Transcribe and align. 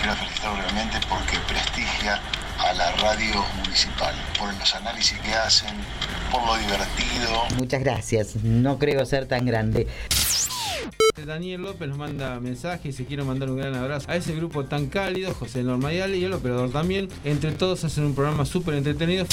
Quiero 0.00 0.14
felicitarlos 0.16 0.60
realmente 0.60 0.98
porque 1.08 1.38
prestigia 1.48 2.20
a 2.58 2.72
la 2.72 2.92
radio 2.92 3.44
municipal, 3.56 4.14
por 4.38 4.52
los 4.54 4.74
análisis 4.74 5.18
que 5.18 5.32
hacen, 5.32 5.70
por 6.30 6.44
lo 6.44 6.56
divertido. 6.56 7.44
Muchas 7.56 7.80
gracias, 7.80 8.36
no 8.36 8.78
creo 8.78 9.04
ser 9.06 9.26
tan 9.26 9.46
grande. 9.46 9.86
Daniel 11.26 11.62
López 11.62 11.88
nos 11.88 11.98
manda 11.98 12.38
mensaje 12.40 12.88
y 12.88 12.92
se 12.92 13.04
quiero 13.04 13.24
mandar 13.24 13.50
un 13.50 13.56
gran 13.56 13.74
abrazo 13.74 14.10
a 14.10 14.16
ese 14.16 14.34
grupo 14.34 14.64
tan 14.64 14.86
cálido, 14.86 15.32
José 15.34 15.62
Norma 15.62 15.92
y 15.92 15.98
el 15.98 16.32
operador 16.32 16.70
también. 16.70 17.08
Entre 17.24 17.52
todos 17.52 17.84
hacen 17.84 18.04
un 18.04 18.14
programa 18.14 18.44
súper 18.44 18.74
entretenido. 18.74 19.26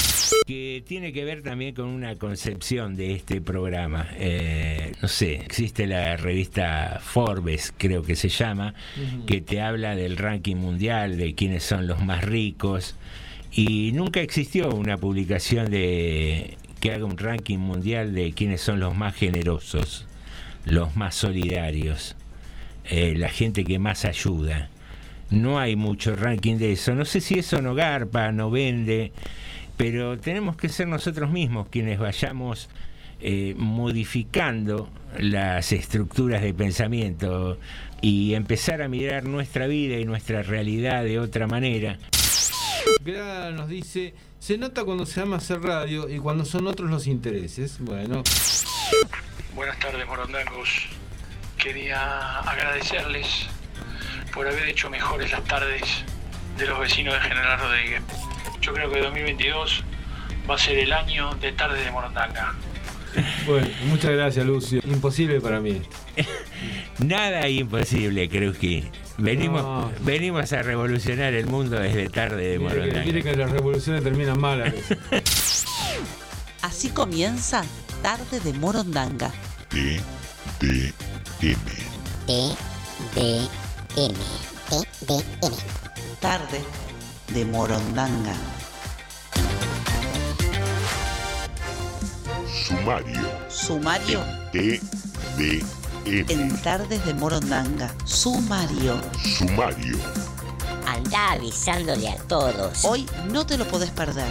Que 0.46 0.82
tiene 0.86 1.12
que 1.12 1.24
ver 1.24 1.42
también 1.42 1.74
con 1.74 1.86
una 1.86 2.16
concepción 2.16 2.96
de 2.96 3.14
este 3.14 3.40
programa. 3.40 4.08
Eh, 4.16 4.92
no 5.00 5.08
sé, 5.08 5.34
existe 5.34 5.86
la 5.86 6.16
revista 6.16 7.00
Forbes, 7.02 7.72
creo 7.76 8.02
que 8.02 8.16
se 8.16 8.28
llama, 8.28 8.74
que 9.26 9.40
te 9.40 9.60
habla 9.60 9.94
del 9.94 10.16
ranking 10.16 10.56
mundial, 10.56 11.16
de 11.16 11.34
quiénes 11.34 11.62
son 11.62 11.86
los 11.86 12.02
más 12.04 12.24
ricos. 12.24 12.96
Y 13.52 13.92
nunca 13.92 14.20
existió 14.20 14.70
una 14.70 14.98
publicación 14.98 15.70
de 15.70 16.56
que 16.80 16.92
haga 16.92 17.04
un 17.04 17.16
ranking 17.16 17.58
mundial 17.58 18.14
de 18.14 18.32
quiénes 18.32 18.60
son 18.60 18.80
los 18.80 18.96
más 18.96 19.14
generosos 19.14 20.05
los 20.66 20.96
más 20.96 21.14
solidarios, 21.14 22.16
eh, 22.84 23.14
la 23.16 23.28
gente 23.28 23.64
que 23.64 23.78
más 23.78 24.04
ayuda. 24.04 24.68
No 25.30 25.58
hay 25.58 25.74
mucho 25.74 26.14
ranking 26.14 26.56
de 26.56 26.72
eso. 26.72 26.94
No 26.94 27.04
sé 27.04 27.20
si 27.20 27.38
eso 27.38 27.62
no 27.62 27.74
garpa, 27.74 28.30
no 28.32 28.50
vende, 28.50 29.12
pero 29.76 30.18
tenemos 30.18 30.56
que 30.56 30.68
ser 30.68 30.88
nosotros 30.88 31.30
mismos 31.30 31.68
quienes 31.68 31.98
vayamos 31.98 32.68
eh, 33.20 33.54
modificando 33.56 34.88
las 35.18 35.72
estructuras 35.72 36.42
de 36.42 36.52
pensamiento 36.52 37.58
y 38.02 38.34
empezar 38.34 38.82
a 38.82 38.88
mirar 38.88 39.24
nuestra 39.24 39.66
vida 39.66 39.98
y 39.98 40.04
nuestra 40.04 40.42
realidad 40.42 41.02
de 41.02 41.18
otra 41.18 41.46
manera. 41.46 41.98
nos 43.54 43.68
dice, 43.68 44.14
se 44.38 44.58
nota 44.58 44.84
cuando 44.84 45.06
se 45.06 45.20
ama 45.22 45.36
hacer 45.36 45.60
radio 45.60 46.08
y 46.08 46.18
cuando 46.18 46.44
son 46.44 46.66
otros 46.66 46.90
los 46.90 47.06
intereses. 47.06 47.78
Bueno. 47.80 48.22
Buenas 49.56 49.78
tardes, 49.78 50.06
Morondangos. 50.06 50.68
Quería 51.56 52.40
agradecerles 52.40 53.46
por 54.34 54.46
haber 54.46 54.68
hecho 54.68 54.90
mejores 54.90 55.32
las 55.32 55.42
tardes 55.44 55.82
de 56.58 56.66
los 56.66 56.78
vecinos 56.78 57.14
de 57.14 57.20
General 57.20 57.58
Rodríguez. 57.58 58.02
Yo 58.60 58.74
creo 58.74 58.90
que 58.90 59.00
2022 59.00 59.82
va 60.48 60.56
a 60.56 60.58
ser 60.58 60.76
el 60.76 60.92
año 60.92 61.34
de 61.36 61.52
tarde 61.52 61.82
de 61.82 61.90
Morondanga. 61.90 62.54
Bueno, 63.46 63.66
muchas 63.86 64.10
gracias, 64.10 64.44
Lucio. 64.44 64.82
Imposible 64.84 65.40
para 65.40 65.58
mí. 65.58 65.80
Nada 66.98 67.48
imposible, 67.48 68.28
Krusky. 68.28 68.90
Venimos, 69.16 69.90
venimos 70.04 70.52
a 70.52 70.62
revolucionar 70.62 71.32
el 71.32 71.46
mundo 71.46 71.80
desde 71.80 72.10
tarde 72.10 72.46
de 72.46 72.58
Morondanga. 72.58 73.04
Mire 73.06 73.22
que, 73.22 73.34
las 73.34 73.50
revoluciones 73.50 74.04
terminan 74.04 74.38
mal 74.38 74.60
a 74.60 74.74
Así 76.60 76.90
comienza 76.90 77.64
Tarde 78.06 78.38
de 78.38 78.52
Morondanga. 78.52 79.32
T, 79.68 80.00
D, 80.60 80.94
M. 81.42 81.56
T, 82.24 82.56
D, 83.16 83.48
M. 83.96 84.14
T, 84.68 84.88
D, 85.08 85.24
M. 85.42 85.56
Tarde 86.20 86.62
de 87.34 87.44
Morondanga. 87.46 88.32
Sumario. 92.46 93.28
Sumario. 93.48 94.20
T, 94.52 94.80
D, 95.36 95.64
M. 96.04 96.26
En 96.28 96.62
Tardes 96.62 97.04
de 97.04 97.12
Morondanga. 97.12 97.92
Sumario. 98.04 99.00
Sumario. 99.36 99.98
Anda 100.86 101.32
avisándole 101.32 102.08
a 102.08 102.16
todos. 102.28 102.84
Hoy 102.84 103.04
no 103.32 103.44
te 103.44 103.58
lo 103.58 103.66
podés 103.66 103.90
perder. 103.90 104.30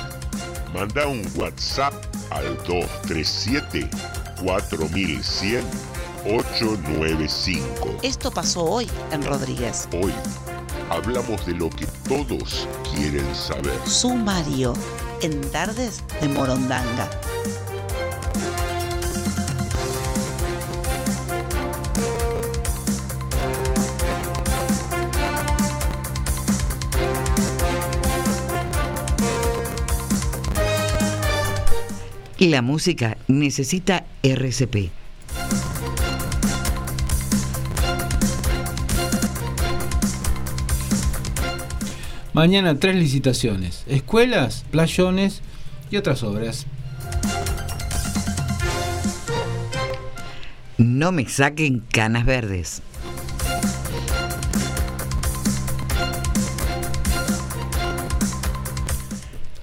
Manda 0.76 1.08
un 1.08 1.26
WhatsApp 1.38 1.94
al 2.32 2.58
237 2.66 3.90
4100 4.44 5.64
895. 6.26 8.00
Esto 8.04 8.30
pasó 8.30 8.66
hoy 8.66 8.90
en 9.12 9.24
Rodríguez. 9.24 9.88
Hoy 9.94 10.12
hablamos 10.90 11.46
de 11.46 11.54
lo 11.54 11.70
que 11.70 11.88
todos 12.10 12.68
quieren 12.92 13.34
saber. 13.34 13.80
Sumario 13.86 14.74
en 15.22 15.40
Tardes 15.50 16.04
de 16.20 16.28
Morondanga. 16.28 17.10
La 32.40 32.62
música 32.62 33.18
necesita 33.30 34.04
RCP. 34.22 34.92
Mañana 42.34 42.78
tres 42.78 42.98
licitaciones, 42.98 43.86
escuelas, 43.88 44.66
playones 44.70 45.42
y 45.90 45.96
otras 45.96 46.24
obras. 46.24 46.66
No 50.78 51.14
me 51.14 51.30
saquen 51.30 51.80
canas 51.90 52.26
verdes. 52.26 52.82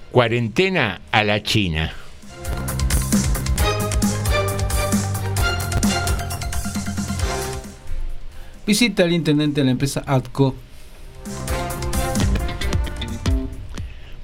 Cuarentena 0.09 1.01
a 1.11 1.23
la 1.23 1.43
China. 1.43 1.93
Visita 8.65 9.03
al 9.03 9.11
intendente 9.11 9.59
de 9.59 9.65
la 9.65 9.71
empresa 9.71 10.03
ATCO. 10.05 10.55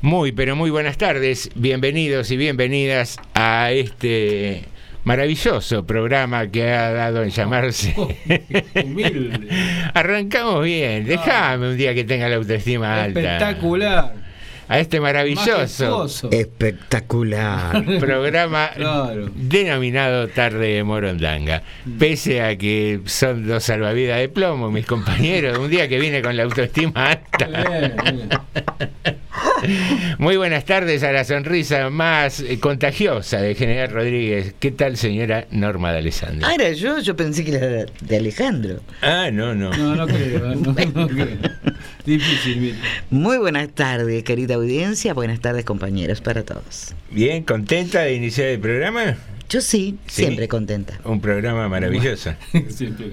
Muy, 0.02 0.32
pero 0.32 0.56
muy 0.56 0.70
buenas 0.70 0.98
tardes. 0.98 1.50
Bienvenidos 1.56 2.32
y 2.32 2.38
bienvenidas 2.38 3.18
a 3.34 3.74
este 3.74 4.64
maravilloso 5.04 5.86
programa 5.86 6.48
que 6.48 6.72
ha 6.72 6.90
dado 6.92 7.24
en 7.24 7.32
llamarse. 7.32 7.94
Arrancamos 9.94 10.64
bien. 10.64 11.06
Déjame 11.06 11.72
un 11.72 11.78
día 11.78 11.94
que 11.94 12.06
tenga 12.06 12.30
la 12.30 12.38
autoestima 12.38 13.04
alta. 13.04 13.20
Espectacular 13.20 14.14
a 14.70 14.80
este 14.80 15.02
maravilloso, 15.02 16.06
espectacular. 16.32 17.84
programa 18.00 18.70
denominado 19.36 20.28
Tarde 20.28 20.76
de 20.76 20.84
Morondanga. 20.84 21.64
Pese 21.98 22.44
a 22.44 22.56
que 22.56 23.02
son 23.06 23.48
dos 23.48 23.64
salvavidas 23.64 24.20
de 24.20 24.30
plomo, 24.30 24.70
mis 24.70 24.86
compañeros, 24.86 25.58
un 25.58 25.72
día 25.72 25.88
que 25.88 26.00
viene 26.00 26.22
con 26.22 26.38
la 26.38 26.44
autoestima 26.44 27.08
alta. 27.08 27.50
Muy 30.18 30.38
buenas 30.38 30.66
tardes 30.66 31.04
a 31.04 31.12
la 31.12 31.24
sonrisa 31.24 31.90
más 31.90 32.40
eh, 32.40 32.60
contagiosa 32.60 33.42
de 33.42 33.56
General 33.56 33.90
Rodríguez. 33.90 34.54
¿Qué 34.60 34.72
tal, 34.72 34.98
señora 34.98 35.46
Norma 35.52 35.92
de 35.92 36.00
Alessandro? 36.00 36.48
Ah, 36.48 36.54
era 36.56 36.72
yo, 36.72 37.00
yo 37.00 37.16
pensé 37.16 37.44
que 37.44 37.56
era 37.56 37.86
de 38.02 38.18
Alejandro. 38.18 38.82
Ah, 39.02 39.30
no, 39.32 39.54
no. 39.56 39.72
No, 39.76 39.96
no 39.96 40.08
creo, 40.08 40.56
no, 40.56 40.76
creo. 41.08 41.38
Difícil, 42.06 42.76
Muy 43.10 43.38
buenas 43.38 43.70
tardes, 43.70 44.24
querida 44.24 44.56
audiencia. 44.56 45.14
Buenas 45.14 45.40
tardes, 45.40 45.66
compañeros, 45.66 46.22
para 46.22 46.44
todos. 46.44 46.94
Bien, 47.12 47.44
¿contenta 47.44 48.02
de 48.02 48.14
iniciar 48.14 48.48
el 48.48 48.60
programa? 48.60 49.18
Yo 49.50 49.62
sí, 49.62 49.98
siempre 50.06 50.48
contenta. 50.48 51.00
Un 51.06 51.20
programa 51.20 51.68
maravilloso. 51.68 52.36
siempre. 52.70 53.08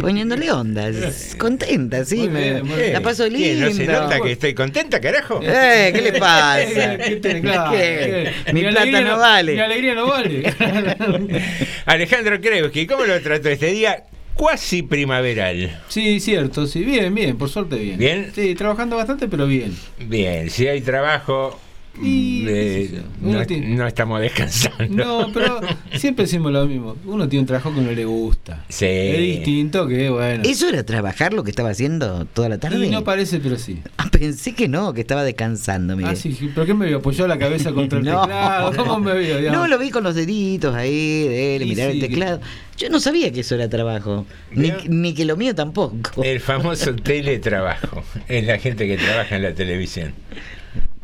Poniéndole 0.00 0.48
ondas. 0.52 1.34
Contenta, 1.36 2.04
sí. 2.04 2.28
me, 2.28 2.62
la 2.92 3.00
paso 3.00 3.28
linda. 3.28 3.66
¿No 3.66 3.74
se 3.74 3.86
nota 3.86 4.20
que 4.20 4.30
estoy 4.30 4.54
contenta, 4.54 5.00
carajo? 5.00 5.40
Eh, 5.42 5.90
¿Qué 5.92 6.02
le 6.02 6.12
pasa? 6.12 6.96
¿Qué? 7.72 8.32
Mi, 8.52 8.62
plata 8.62 9.00
no 9.00 9.18
vale. 9.18 9.54
Mi 9.54 9.60
alegría 9.60 9.94
no 9.96 10.06
vale. 10.06 10.54
Alejandro 11.86 12.40
Krewski, 12.40 12.86
¿cómo 12.86 13.04
lo 13.04 13.20
trató 13.20 13.48
este 13.48 13.72
día? 13.72 14.04
cuasi 14.34 14.84
primaveral. 14.84 15.80
Sí, 15.88 16.20
cierto, 16.20 16.68
sí, 16.68 16.84
bien, 16.84 17.12
bien, 17.12 17.36
por 17.36 17.48
suerte 17.48 17.74
bien. 17.74 17.98
¿Bien? 17.98 18.30
Sí, 18.32 18.54
trabajando 18.54 18.94
bastante, 18.94 19.26
pero 19.26 19.48
bien. 19.48 19.76
Bien, 19.98 20.48
si 20.48 20.68
hay 20.68 20.80
trabajo, 20.80 21.58
Y, 22.02 22.44
eh, 22.48 23.02
no, 23.20 23.30
uno 23.30 23.46
tiene- 23.46 23.74
no 23.76 23.86
estamos 23.86 24.20
descansando. 24.20 24.86
No, 24.88 25.30
pero 25.32 25.60
siempre 25.96 26.24
decimos 26.24 26.52
lo 26.52 26.66
mismo. 26.66 26.96
Uno 27.04 27.28
tiene 27.28 27.40
un 27.42 27.46
trabajo 27.46 27.74
que 27.74 27.80
no 27.80 27.90
le 27.92 28.04
gusta. 28.04 28.64
Sí. 28.68 28.86
Es 28.86 29.18
distinto 29.18 29.86
que, 29.86 30.08
bueno. 30.10 30.42
¿Eso 30.44 30.68
era 30.68 30.84
trabajar 30.84 31.32
lo 31.32 31.44
que 31.44 31.50
estaba 31.50 31.70
haciendo 31.70 32.24
toda 32.26 32.48
la 32.48 32.58
tarde? 32.58 32.86
Y 32.86 32.90
no 32.90 33.04
parece, 33.04 33.40
pero 33.40 33.56
sí. 33.58 33.78
Ah, 33.96 34.08
pensé 34.10 34.54
que 34.54 34.68
no, 34.68 34.92
que 34.94 35.00
estaba 35.00 35.24
descansando, 35.24 35.96
mire. 35.96 36.10
Ah, 36.10 36.16
sí, 36.16 36.36
¿pero 36.54 36.66
qué 36.66 36.74
me 36.74 36.86
vio? 36.86 36.98
¿Apoyó 36.98 37.26
la 37.26 37.38
cabeza 37.38 37.72
contra 37.72 37.98
el 37.98 38.04
No. 38.08 38.22
teclado? 38.22 38.72
¿Cómo 38.76 38.98
me 39.00 39.18
vio? 39.18 39.38
digamos? 39.38 39.60
No, 39.60 39.66
lo 39.66 39.78
vi 39.78 39.90
con 39.90 40.04
los 40.04 40.14
deditos 40.14 40.74
ahí 40.74 41.26
de 41.28 41.56
él, 41.56 41.66
mirar 41.66 41.90
sí, 41.92 42.00
el 42.00 42.08
teclado. 42.08 42.40
Yo 42.76 42.88
no 42.90 43.00
sabía 43.00 43.32
que 43.32 43.40
eso 43.40 43.56
era 43.56 43.68
trabajo. 43.68 44.24
Ni, 44.52 44.72
ni 44.88 45.12
que 45.14 45.24
lo 45.24 45.36
mío 45.36 45.52
tampoco. 45.54 46.22
El 46.22 46.38
famoso 46.40 46.94
teletrabajo. 46.94 48.04
Es 48.28 48.46
la 48.46 48.58
gente 48.58 48.86
que 48.86 48.96
trabaja 48.96 49.34
en 49.36 49.42
la 49.42 49.52
televisión. 49.52 50.12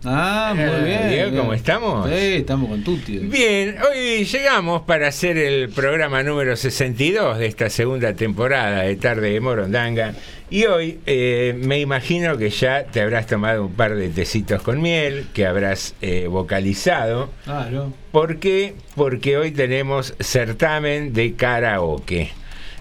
Ah, 0.05 0.53
muy 0.55 0.65
bien. 0.65 1.09
¿vio 1.09 1.31
bien. 1.31 1.37
cómo 1.37 1.55
estamos? 1.55 2.09
Sí, 2.09 2.15
estamos 2.15 2.69
con 2.69 2.85
Tuti. 2.85 3.19
Bien, 3.19 3.77
hoy 3.81 4.25
llegamos 4.25 4.83
para 4.83 5.09
hacer 5.09 5.39
el 5.39 5.71
programa 5.71 6.23
número 6.23 6.56
62 6.56 7.39
de 7.39 7.47
esta 7.47 7.71
segunda 7.71 8.12
temporada 8.15 8.83
de 8.83 8.97
Tarde 8.97 9.31
de 9.31 9.41
Morondanga. 9.41 10.15
Y 10.51 10.67
hoy 10.67 11.01
eh, 11.06 11.55
me 11.59 11.81
imagino 11.81 12.37
que 12.37 12.51
ya 12.51 12.85
te 12.85 13.01
habrás 13.01 13.27
tomado 13.27 13.65
un 13.65 13.73
par 13.73 13.95
de 13.95 14.11
tecitos 14.11 14.61
con 14.62 14.83
miel, 14.83 15.27
que 15.33 15.47
habrás 15.47 15.95
eh, 16.03 16.27
vocalizado. 16.29 17.31
Claro. 17.45 17.93
¿Por 18.12 18.39
qué? 18.39 18.75
Porque 18.95 19.39
hoy 19.39 19.53
tenemos 19.53 20.15
certamen 20.21 21.15
de 21.15 21.35
karaoke. 21.35 22.31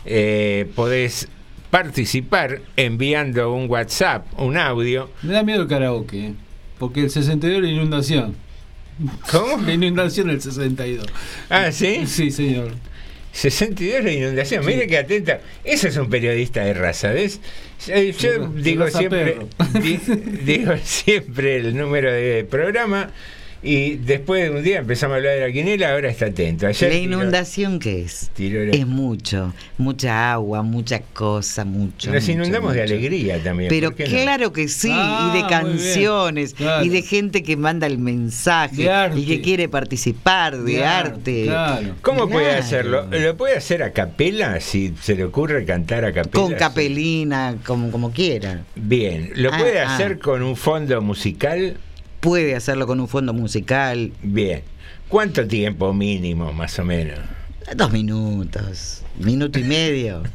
Eh, 0.06 0.70
podés 0.76 1.30
participar 1.70 2.62
enviando 2.76 3.54
un 3.54 3.70
WhatsApp, 3.70 4.28
un 4.38 4.58
audio. 4.58 5.10
Me 5.24 5.34
da 5.34 5.42
miedo 5.42 5.62
el 5.64 5.68
karaoke, 5.70 6.28
¿eh? 6.28 6.34
Porque 6.88 7.02
el 7.02 7.10
62 7.10 7.62
la 7.62 7.68
inundación. 7.70 8.36
¿Cómo? 9.32 9.58
La 9.66 9.74
inundación 9.74 10.28
del 10.28 10.42
62. 10.42 11.06
Ah, 11.50 11.72
¿sí? 11.72 12.04
Sí, 12.06 12.30
señor. 12.32 12.72
62 13.32 14.04
la 14.04 14.12
inundación, 14.12 14.64
mire 14.66 14.86
que 14.86 14.98
atenta. 14.98 15.42
Ese 15.64 15.88
es 15.88 15.98
un 15.98 16.08
periodista 16.10 16.64
de 16.64 16.74
raza, 16.76 17.10
¿ves? 17.12 17.40
Eh, 17.88 18.14
Yo 18.20 18.48
digo 18.50 18.88
siempre, 18.90 19.38
di- 19.82 20.00
digo 20.46 20.74
siempre 20.84 21.58
el 21.58 21.76
número 21.76 22.12
de 22.14 22.46
programa 22.48 23.10
y 23.64 23.96
después 23.96 24.44
de 24.44 24.50
un 24.58 24.64
día 24.64 24.80
empezamos 24.80 25.14
a 25.14 25.18
hablar 25.18 25.36
de 25.36 25.42
la 25.48 25.52
quinela, 25.54 25.94
ahora 25.94 26.10
está 26.10 26.26
atento. 26.26 26.68
Ayer 26.68 26.90
¿La 26.92 27.00
tiró- 27.00 27.04
inundación 27.22 27.80
qué 27.80 28.02
es? 28.02 28.30
tiró 28.34 28.66
la- 28.66 28.74
Es 28.74 28.86
mucho, 28.86 29.54
mucha 29.78 30.34
agua, 30.34 30.62
mucha 30.64 31.00
cosa, 31.02 31.64
mucho. 31.64 32.12
Nos 32.12 32.24
mucho, 32.24 32.32
inundamos 32.34 32.74
de 32.74 32.82
alegría 32.84 33.42
también. 33.42 33.70
Pero 33.70 33.96
claro 33.96 34.52
que 34.52 34.68
sí, 34.68 34.90
Ah, 34.92 35.30
y 35.32 35.38
de 35.38 35.44
muy 35.44 35.50
bien. 35.50 35.62
canciones, 35.62 36.54
Claro. 36.54 36.86
y 36.86 36.90
de 36.90 37.02
gente 37.04 37.42
que 37.44 37.56
manda 37.58 37.88
el 37.88 37.98
mensaje, 38.00 38.84
De 38.84 39.12
y 39.20 39.26
que 39.26 39.42
quiere 39.42 39.70
participar, 39.70 40.58
de, 40.58 40.74
De 40.74 40.86
arte, 40.86 41.10
arte. 41.14 41.44
claro. 41.46 41.96
¿Cómo 42.02 42.28
puede 42.30 42.52
hacerlo? 42.52 43.08
¿Lo 43.10 43.38
puede 43.38 43.56
hacer 43.58 43.82
a 43.84 43.92
capela 43.92 44.60
si 44.60 44.94
se 45.02 45.16
le 45.16 45.24
ocurre 45.24 45.64
cantar 45.66 46.04
a 46.06 46.12
capela? 46.12 46.44
Con 46.44 46.54
capelina, 46.56 47.56
como, 47.66 47.92
como 47.92 48.12
quiera. 48.12 48.64
Bien. 48.76 49.32
¿Lo 49.36 49.54
Ah, 49.54 49.58
puede 49.58 49.80
ah. 49.80 49.94
hacer 49.96 50.20
con 50.20 50.44
un 50.44 50.56
fondo 50.56 51.02
musical? 51.02 51.78
Puede 52.24 52.56
hacerlo 52.56 52.88
con 52.88 53.02
un 53.02 53.10
fondo 53.10 53.34
musical. 53.34 54.14
Bien. 54.24 54.62
¿Cuánto 55.10 55.46
tiempo 55.46 55.94
mínimo, 55.94 56.54
más 56.54 56.80
o 56.80 56.86
menos? 56.86 57.20
Dos 57.76 57.92
minutos, 57.92 59.04
minuto 59.20 59.60
y 59.60 59.64
medio. 59.64 60.24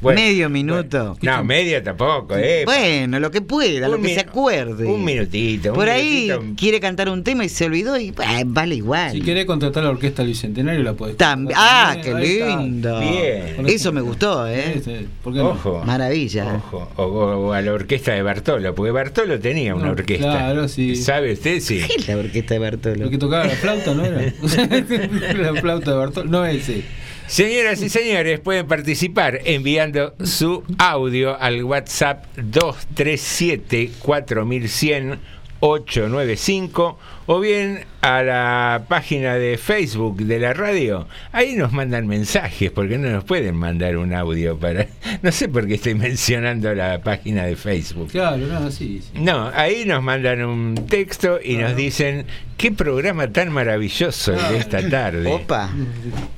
Bueno, 0.00 0.20
Medio 0.20 0.48
minuto. 0.48 1.16
No, 1.22 1.42
medio 1.42 1.82
tampoco, 1.82 2.36
¿eh? 2.36 2.62
Bueno, 2.64 3.18
lo 3.18 3.32
que 3.32 3.40
pueda, 3.40 3.88
lo 3.88 4.00
que 4.00 4.14
se 4.14 4.20
acuerde. 4.20 4.84
Un 4.86 5.04
minutito. 5.04 5.70
un 5.70 5.74
Por 5.74 5.88
ahí 5.88 6.28
minutito. 6.28 6.54
quiere 6.56 6.78
cantar 6.78 7.08
un 7.08 7.24
tema 7.24 7.44
y 7.44 7.48
se 7.48 7.64
olvidó 7.64 7.98
y 7.98 8.12
bah, 8.12 8.42
vale 8.46 8.76
igual. 8.76 9.10
Si 9.10 9.20
querés 9.22 9.44
contratar 9.44 9.82
la 9.82 9.90
orquesta 9.90 10.22
Bicentenario, 10.22 10.84
la 10.84 10.92
podés. 10.94 11.16
Tam- 11.16 11.46
contratar 11.46 11.98
ah, 11.98 12.00
también. 12.00 12.12
qué 12.38 12.46
lindo. 12.46 13.00
Bien. 13.00 13.66
Eso 13.66 13.90
me 13.92 14.00
gustó, 14.00 14.46
¿eh? 14.46 14.80
sí, 14.84 15.08
¿Por 15.24 15.32
qué 15.32 15.40
no? 15.40 15.48
Ojo. 15.50 15.82
Maravilla. 15.84 16.54
Ojo. 16.54 16.88
O, 16.94 17.02
o 17.04 17.52
a 17.52 17.60
la 17.60 17.72
orquesta 17.72 18.12
de 18.12 18.22
Bartolo, 18.22 18.74
porque 18.76 18.92
Bartolo 18.92 19.40
tenía 19.40 19.74
una 19.74 19.86
No, 19.86 19.90
orquesta. 19.92 20.30
claro, 20.30 20.68
sí. 20.68 20.94
¿Sabe 20.94 21.32
usted? 21.32 21.58
Sí. 21.60 21.80
¿Qué 21.88 21.94
es 21.96 22.08
la 22.08 22.18
orquesta 22.18 22.54
de 22.54 22.60
Bartolo? 22.60 23.04
Lo 23.04 23.10
que 23.10 23.18
tocaba 23.18 23.46
la 23.46 23.54
flauta, 23.56 23.92
¿no 23.94 24.04
era? 24.04 24.20
la 25.52 25.60
flauta 25.60 25.90
de 25.90 25.96
Bartol. 25.96 26.30
No 26.30 26.46
ese. 26.46 26.82
Señoras 27.28 27.82
y 27.82 27.90
señores, 27.90 28.40
pueden 28.40 28.66
participar 28.66 29.40
enviando 29.44 30.14
su 30.24 30.64
audio 30.78 31.38
al 31.38 31.62
WhatsApp 31.62 32.24
237 32.36 33.90
4100 33.98 35.18
895 35.60 36.98
o 37.26 37.40
bien 37.40 37.84
a 38.00 38.22
la 38.22 38.84
página 38.88 39.34
de 39.34 39.58
Facebook 39.58 40.18
de 40.22 40.38
la 40.38 40.54
radio. 40.54 41.06
Ahí 41.32 41.54
nos 41.54 41.72
mandan 41.72 42.06
mensajes 42.06 42.70
porque 42.70 42.96
no 42.96 43.10
nos 43.10 43.24
pueden 43.24 43.56
mandar 43.56 43.96
un 43.96 44.14
audio 44.14 44.56
para 44.56 44.86
no 45.22 45.32
sé 45.32 45.48
por 45.48 45.66
qué 45.66 45.74
estoy 45.74 45.94
mencionando 45.94 46.74
la 46.74 47.02
página 47.02 47.44
de 47.44 47.56
Facebook. 47.56 48.10
Claro, 48.10 48.38
no, 48.46 48.70
sí. 48.70 49.02
sí. 49.02 49.20
No, 49.20 49.50
ahí 49.54 49.84
nos 49.84 50.02
mandan 50.02 50.44
un 50.44 50.74
texto 50.88 51.38
y 51.42 51.56
nos 51.56 51.76
dicen 51.76 52.26
qué 52.56 52.72
programa 52.72 53.28
tan 53.32 53.52
maravilloso 53.52 54.34
el 54.34 54.48
de 54.52 54.58
esta 54.58 54.88
tarde. 54.88 55.30
Opa. 55.30 55.70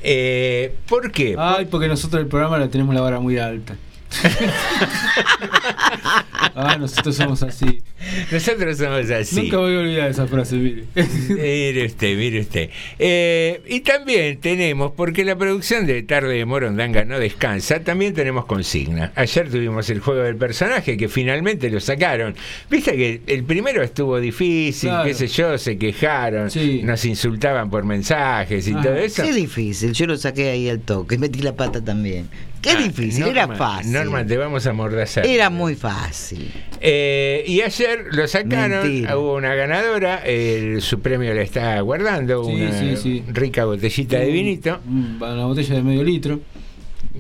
Eh, 0.03 0.75
¿Por 0.89 1.13
qué? 1.13 1.37
Ay, 1.39 1.67
porque 1.67 1.89
nosotros 1.89 2.23
el 2.23 2.29
programa 2.29 2.59
la 2.59 2.69
tenemos 2.69 2.95
la 2.95 3.01
vara 3.01 3.21
muy 3.21 3.39
alta. 3.39 3.77
ah, 6.55 6.77
nosotros 6.79 7.17
somos 7.17 7.43
así. 7.43 7.83
Nosotros 8.31 8.79
somos 8.79 9.11
así. 9.11 9.43
Nunca 9.43 9.59
voy 9.59 9.75
a 9.75 9.79
olvidar 9.79 10.11
esa 10.11 10.27
frase, 10.27 10.57
mire. 10.57 10.85
Mire 11.29 11.87
usted, 11.87 12.17
mire 12.17 12.41
usted. 12.41 12.71
Eh, 12.99 13.63
y 13.69 13.81
también 13.81 14.39
tenemos, 14.41 14.93
porque 14.97 15.25
la 15.25 15.37
producción 15.37 15.87
de 15.87 16.03
Tarde 16.03 16.35
de 16.35 16.45
Morondanga 16.45 17.05
no 17.05 17.19
descansa, 17.19 17.81
también 17.85 18.15
tenemos 18.15 18.47
consigna. 18.47 19.13
Ayer 19.15 19.49
tuvimos 19.51 19.89
el 19.91 20.01
juego 20.01 20.23
del 20.23 20.37
personaje 20.37 20.97
que 20.97 21.09
finalmente 21.09 21.71
lo 21.71 21.81
sacaron. 21.81 22.35
Viste 22.71 22.93
que 22.97 23.21
el 23.27 23.45
primero 23.45 23.83
estuvo 23.83 24.19
difícil, 24.21 24.91
Claro. 24.91 25.05
qué 25.05 25.15
sé 25.15 25.27
yo, 25.29 25.59
se 25.59 25.79
quejaron, 25.79 26.51
Sí. 26.51 26.83
nos 26.83 27.05
insultaban 27.05 27.71
por 27.71 27.85
mensajes 27.85 28.67
y 28.69 28.73
Ah. 28.75 28.81
todo 28.83 28.97
eso. 28.97 29.23
Qué 29.23 29.33
difícil, 29.33 29.93
yo 29.93 30.07
lo 30.07 30.17
saqué 30.17 30.51
ahí 30.51 30.69
al 30.69 30.81
toque, 30.81 31.19
metí 31.19 31.41
la 31.41 31.55
pata 31.55 31.83
también. 31.83 32.29
Qué 32.61 32.71
Ah, 32.71 32.83
difícil, 32.83 33.27
era 33.27 33.49
fácil. 33.49 33.93
Norma, 33.93 34.25
te 34.27 34.37
vamos 34.37 34.67
a 34.67 34.73
mordazar. 34.73 35.25
Era 35.27 35.49
muy 35.49 35.75
fácil. 35.75 36.53
Eh, 36.81 37.43
y 37.47 37.63
ayer 37.63 38.07
lo 38.13 38.27
sacaron, 38.29 38.83
Mentira. 38.83 39.17
hubo 39.19 39.35
una 39.37 39.55
ganadora, 39.55 40.17
el, 40.25 40.83
su 40.83 41.01
premio 41.01 41.33
la 41.33 41.43
está 41.43 41.81
guardando, 41.81 42.45
Sí, 42.45 42.53
una 42.53 42.73
sí, 42.79 42.97
sí. 42.97 43.25
rica 43.29 43.65
botellita 43.65 44.19
de 44.19 44.31
vinito. 44.31 44.79
Una 44.87 45.47
botella 45.47 45.75
de 45.77 45.83
medio 45.83 46.03
litro. 46.05 46.41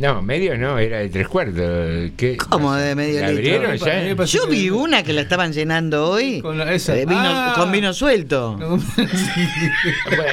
No, 0.00 0.22
medio 0.22 0.56
no, 0.56 0.78
era 0.78 1.00
de 1.00 1.10
tres 1.10 1.28
cuartos. 1.28 2.10
¿Qué? 2.16 2.38
¿Cómo 2.48 2.72
de 2.74 2.94
medio 2.94 3.20
¿La 3.20 3.32
litro? 3.32 3.68
abrieron 3.68 4.16
ya? 4.16 4.24
Yo 4.24 4.46
vi 4.46 4.70
una 4.70 5.02
que 5.02 5.12
la 5.12 5.20
estaban 5.20 5.52
llenando 5.52 6.08
hoy 6.08 6.40
Con 6.40 6.56
la- 6.56 6.72
esa. 6.72 6.96
eh, 6.96 7.04
vino- 7.04 7.20
Ah. 7.22 7.52
con 7.56 7.70
vino 7.70 7.92
suelto. 7.92 8.56
Bueno, 8.56 8.82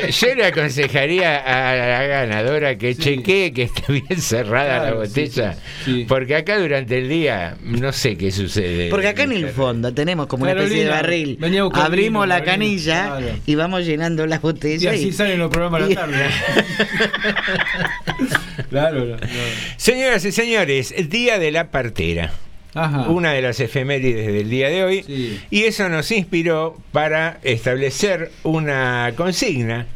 yo 0.09 0.35
le 0.35 0.45
aconsejaría 0.45 1.37
a 1.39 1.75
la 1.75 2.03
ganadora 2.07 2.77
que 2.77 2.93
Sí. 2.93 3.01
chequee 3.01 3.51
que 3.53 3.63
esté 3.63 3.91
bien 3.91 4.21
cerrada 4.21 4.79
Claro, 4.79 4.85
la 4.85 4.93
botella, 5.05 5.53
sí, 5.83 5.83
sí. 5.83 6.05
porque 6.07 6.35
acá 6.35 6.57
durante 6.59 6.97
el 6.99 7.09
día 7.09 7.57
no 7.63 7.91
sé 7.91 8.15
qué 8.17 8.31
sucede. 8.31 8.89
Porque 8.89 9.09
acá 9.09 9.23
en 9.23 9.33
el 9.33 9.49
fondo 9.49 9.93
tenemos 9.93 10.27
como 10.27 10.43
una 10.43 10.53
especie 10.53 10.85
de 10.85 10.89
barril. 10.89 11.37
Abrimos 11.73 12.23
vino, 12.23 12.25
la 12.25 12.41
canilla 12.43 13.17
claro. 13.17 13.27
y 13.45 13.55
vamos 13.55 13.85
llenando 13.85 14.25
las 14.25 14.39
Y 14.39 14.43
botellas. 14.43 14.93
así 14.93 15.09
y- 15.09 15.11
salen 15.11 15.39
los 15.39 15.49
programas 15.51 15.81
a 15.83 15.89
y- 15.89 15.93
la 15.93 16.01
tarde. 16.01 16.17
claro, 18.69 18.99
no, 19.05 19.17
no. 19.17 19.56
Señoras 19.77 20.25
y 20.25 20.31
señores, 20.31 20.93
día 21.09 21.39
de 21.39 21.51
la 21.51 21.71
partera. 21.71 22.33
Ajá. 22.73 23.09
una 23.09 23.31
de 23.33 23.41
las 23.41 23.59
efemérides 23.59 24.27
del 24.27 24.51
día 24.51 24.69
de 24.69 24.83
hoy, 24.83 25.01
Sí. 25.01 25.39
y 25.49 25.63
eso 25.63 25.89
nos 25.89 26.11
inspiró 26.11 26.77
para 26.91 27.39
establecer 27.41 28.31
una 28.43 29.13
consigna 29.15 29.87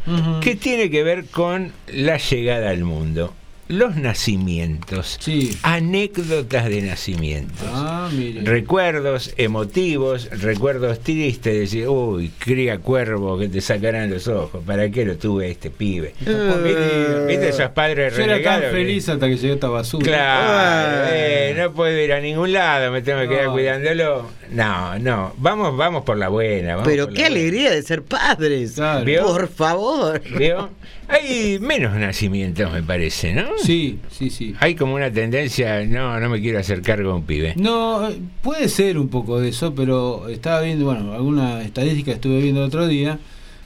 que 0.41 0.56
tiene 0.56 0.89
que 0.89 1.03
ver 1.03 1.25
con 1.25 1.74
la 1.88 2.18
llegada 2.18 2.72
al 2.72 2.84
mundo, 2.84 3.36
los 3.72 3.96
nacimientos, 3.96 5.18
Sí. 5.20 5.58
anécdotas 5.63 6.68
de 6.70 6.82
nacimientos. 6.82 7.68
Ah, 7.74 8.10
mire. 8.13 8.42
Recuerdos 8.42 9.34
emotivos, 9.38 10.30
recuerdos 10.42 11.00
tristes, 11.00 11.54
decir, 11.54 11.88
uy, 11.88 12.32
cría 12.40 12.80
cuervo 12.80 13.38
que 13.38 13.48
te 13.50 13.62
sacarán 13.62 14.10
los 14.10 14.28
ojos, 14.28 14.63
¿para 14.66 14.90
qué 14.90 15.06
lo 15.06 15.16
tuve 15.18 15.50
este 15.51 15.70
pibe? 15.70 16.13
¿Viste, 16.20 17.25
viste 17.28 17.50
esos 17.50 17.70
padres 17.72 18.13
Yo 18.16 18.24
era 18.24 18.34
renegados? 18.34 18.62
tan 18.63 18.72
que- 18.72 18.78
feliz 18.78 19.10
hasta 19.10 19.28
que 19.28 19.38
llegó 19.38 19.54
esta 19.54 19.70
basura. 19.70 20.06
Claro, 20.06 21.04
Ay. 21.06 21.20
eh, 21.22 21.56
no 21.58 21.72
puedo 21.74 21.98
ir 21.98 22.13
a 22.13 22.20
ningún 22.20 22.51
lado, 22.54 22.92
me 22.92 23.01
tengo 23.01 23.22
que 23.22 23.30
quedar 23.30 23.46
No. 23.46 23.51
cuidándolo. 23.54 24.30
No, 24.51 25.00
no, 25.00 25.34
vamos, 25.38 25.78
vamos 25.78 26.04
por 26.04 26.18
la 26.18 26.28
buena. 26.28 26.75
vamos 26.75 26.88
Pero 26.90 27.06
por 27.06 27.13
qué 27.16 27.22
la 27.24 27.30
buena. 27.30 27.40
alegría 27.42 27.72
de 27.72 27.82
ser 27.84 28.04
padres. 28.04 28.74
Claro. 28.74 29.06
¿Vio? 29.06 29.24
Por 29.24 29.48
favor. 29.48 30.22
¿Vio? 30.38 30.70
Hay 31.12 31.60
menos 31.60 31.94
nacimientos, 31.96 32.72
me 32.72 32.82
parece, 32.82 33.34
¿no? 33.34 33.44
Sí, 33.62 34.00
sí, 34.10 34.30
sí. 34.30 34.56
Hay 34.60 34.75
como 34.75 34.96
una 34.96 35.12
tendencia, 35.12 35.86
no, 35.86 36.20
no 36.20 36.30
me 36.30 36.39
quiero 36.41 36.60
hacer 36.60 36.82
cargo 36.82 37.10
de 37.10 37.15
un 37.15 37.24
pibe. 37.24 37.53
No, 37.58 38.10
puede 38.41 38.70
ser 38.70 38.98
un 38.98 39.10
poco 39.10 39.39
de 39.39 39.50
eso, 39.50 39.75
pero 39.75 40.30
estaba 40.30 40.62
viendo, 40.62 40.86
bueno, 40.86 41.13
alguna 41.13 41.62
estadística 41.63 42.12
estuve 42.13 42.41
viendo 42.41 42.62
el 42.62 42.68
otro 42.68 42.88
día, 42.88 43.20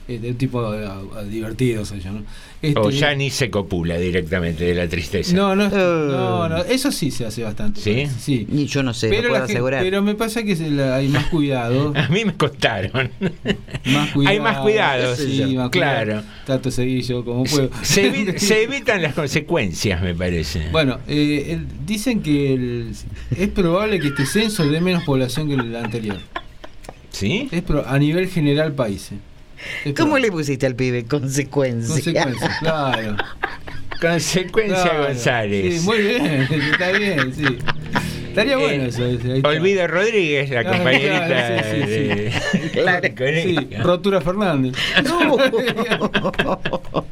eh, 0.08 0.18
de 0.18 0.30
un 0.30 0.36
tipo 0.36 0.74
eh, 0.74 0.86
a- 0.86 1.18
a- 1.20 1.22
divertido, 1.24 1.84
se 1.84 2.00
llama. 2.00 2.22
Este, 2.62 2.80
O 2.80 2.90
ya 2.90 3.14
ni 3.14 3.28
se 3.30 3.50
copula 3.50 3.98
directamente 3.98 4.64
de 4.64 4.74
la 4.74 4.88
tristeza. 4.88 5.36
no, 5.36 5.54
no, 5.54 5.66
Eh. 5.66 5.70
no, 5.72 6.48
no, 6.48 6.56
eso 6.64 6.90
sí 6.90 7.10
se 7.10 7.26
hace 7.26 7.42
bastante. 7.42 7.80
¿Sí? 7.80 8.06
Sí. 8.18 8.46
Y 8.50 8.64
yo 8.66 8.82
no 8.82 8.94
sé, 8.94 9.08
Pero, 9.10 9.28
puedo 9.28 9.44
asegurar. 9.44 9.82
pero 9.82 10.00
me 10.02 10.14
pasa 10.14 10.42
que 10.42 10.56
se 10.56 10.70
la- 10.70 10.96
hay 10.96 11.08
más 11.08 11.26
cuidado. 11.26 11.92
A 11.96 12.08
mí 12.08 12.24
me 12.24 12.34
contaron. 12.34 13.10
Más 13.84 14.10
cuidado. 14.12 14.28
Hay 14.32 14.40
más 14.40 14.58
cuidados, 14.58 15.18
Sí, 15.18 15.54
más 15.56 15.68
claro. 15.70 16.04
cuidado. 16.22 16.24
Trato 16.46 16.68
de 16.70 16.74
seguir 16.74 17.04
yo 17.04 17.24
como 17.24 17.44
puedo. 17.44 17.70
Se, 17.82 18.10
evi- 18.10 18.36
se 18.38 18.62
evitan 18.62 19.02
las 19.02 19.14
consecuencias, 19.14 20.00
me 20.02 20.14
parece. 20.14 20.68
Bueno, 20.72 20.98
eh, 21.06 21.48
el- 21.50 21.66
dicen 21.86 22.22
que 22.22 22.54
el- 22.54 22.92
es 23.36 23.48
probable 23.48 24.00
que 24.00 24.08
este 24.08 24.24
censo 24.24 24.66
dé 24.66 24.80
menos 24.80 25.04
población 25.04 25.48
que 25.48 25.54
el 25.54 25.76
anterior. 25.76 26.18
¿Sí? 27.10 27.48
Es 27.52 27.62
pro- 27.62 27.86
a 27.86 27.98
nivel 27.98 28.28
general 28.28 28.72
país. 28.74 29.12
eh. 29.12 29.16
¿Cómo 29.96 30.18
le 30.18 30.30
pusiste 30.30 30.66
al 30.66 30.74
pibe? 30.76 31.04
Consecuencia. 31.04 31.94
Consecuencias, 32.24 32.58
claro. 32.60 33.16
Consecuencia 34.00 34.82
Claro. 34.82 35.04
González. 35.04 35.74
Sí, 35.80 35.86
muy 35.86 35.98
bien, 35.98 36.48
está 36.72 36.90
bien, 36.92 37.34
sí. 37.34 37.44
Estaría 38.28 38.56
bueno 38.58 38.84
Eh, 38.84 38.88
eso. 38.88 39.02
ahí 39.04 39.18
está. 39.36 39.48
Olvido 39.48 39.86
Rodríguez, 39.86 40.50
la 40.50 40.60
Claro, 40.62 40.76
compañerita 40.76 41.26
claro, 41.26 41.62
sí, 41.70 41.82
sí, 41.84 41.88
de, 41.88 42.32
Claro. 42.72 43.08
Sí. 43.42 43.68
Rotura 43.82 44.20
Fernández. 44.20 44.74
No. 45.04 45.36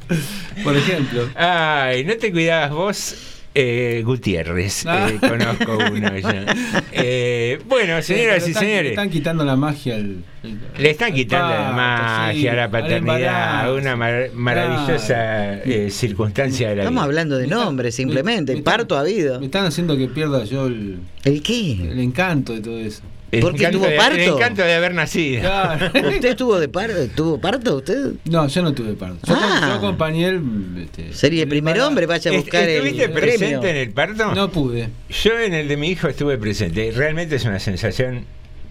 Por 0.64 0.76
ejemplo. 0.76 1.28
Ay, 1.34 2.04
no 2.04 2.14
te 2.16 2.30
cuidabas 2.30 2.70
vos, 2.72 3.16
eh, 3.54 4.02
Gutiérrez. 4.04 4.84
Ah. 4.86 5.08
Eh, 5.10 5.18
conozco 5.20 5.78
uno 5.92 6.18
ya. 6.18 6.44
Eh, 6.92 7.60
bueno, 7.66 8.02
señoras 8.02 8.46
y 8.46 8.50
están- 8.50 8.62
señores. 8.64 8.90
Están 8.90 9.10
quitando 9.10 9.44
la 9.44 9.56
magia 9.56 9.94
al. 9.94 10.24
al- 10.42 10.60
Le 10.78 10.90
están 10.90 11.08
al 11.10 11.14
quitando 11.14 11.54
la 11.54 11.70
magia, 11.72 12.50
sí, 12.50 12.56
la 12.56 12.70
paternidad, 12.70 13.74
una 13.74 13.96
mar- 13.96 14.30
maravillosa 14.34 15.54
eh, 15.62 15.88
circunstancia 15.90 16.68
de 16.70 16.76
la 16.76 16.82
Estamos 16.82 17.00
vida. 17.02 17.04
hablando 17.04 17.38
de 17.38 17.46
me- 17.90 17.92
simplemente. 17.92 18.52
está- 18.54 18.70
Parto 18.72 18.96
ha 18.96 19.00
habido. 19.00 19.38
Me 19.40 19.46
están 19.46 19.66
haciendo 19.66 19.96
que 19.96 20.08
pierda 20.08 20.44
yo 20.44 20.66
el, 20.66 20.98
¿El 21.24 21.42
qué? 21.42 21.72
el 21.90 22.00
encanto 22.00 22.52
de 22.52 22.60
todo 22.60 22.78
eso. 22.78 23.02
El 23.34 23.40
¿Por 23.40 23.52
qué 23.54 23.58
encanto 23.64 23.78
tuvo 23.78 23.88
de- 23.90 23.96
parto? 23.96 24.16
El 24.20 24.28
encanto 24.28 24.62
de 24.62 24.74
haber 24.74 24.94
nacido. 24.94 25.40
Claro. 25.42 25.86
¿Usted 26.08 26.36
tuvo 26.36 26.58
de 26.60 26.68
parto? 26.68 26.94
¿Tuvo 27.14 27.40
parto 27.40 27.76
usted? 27.76 28.12
No, 28.24 28.46
yo 28.48 28.62
no 28.62 28.72
tuve 28.74 28.94
parto. 28.94 29.26
Yo, 29.26 29.34
Ah. 29.36 29.66
yo 29.68 29.74
acompañé 29.74 30.28
el. 30.28 30.42
Este, 30.84 31.12
Sería 31.12 31.40
el 31.40 31.42
el 31.44 31.48
primer 31.50 31.80
hombre, 31.80 32.06
vaya 32.06 32.30
a 32.30 32.34
Est- 32.34 32.44
buscar 32.44 32.62
el 32.68 32.70
¿Estuviste 32.86 33.08
presente 33.10 33.46
premio. 33.58 33.68
en 33.70 33.76
el 33.76 33.90
parto? 33.90 34.34
No 34.34 34.50
pude, 34.50 34.88
Yo 35.10 35.38
en 35.38 35.54
el 35.54 35.68
de 35.68 35.76
mi 35.76 35.88
hijo 35.88 36.08
estuve 36.08 36.38
presente. 36.38 36.90
Realmente 36.94 37.36
es 37.36 37.44
una 37.44 37.58
sensación, 37.58 38.24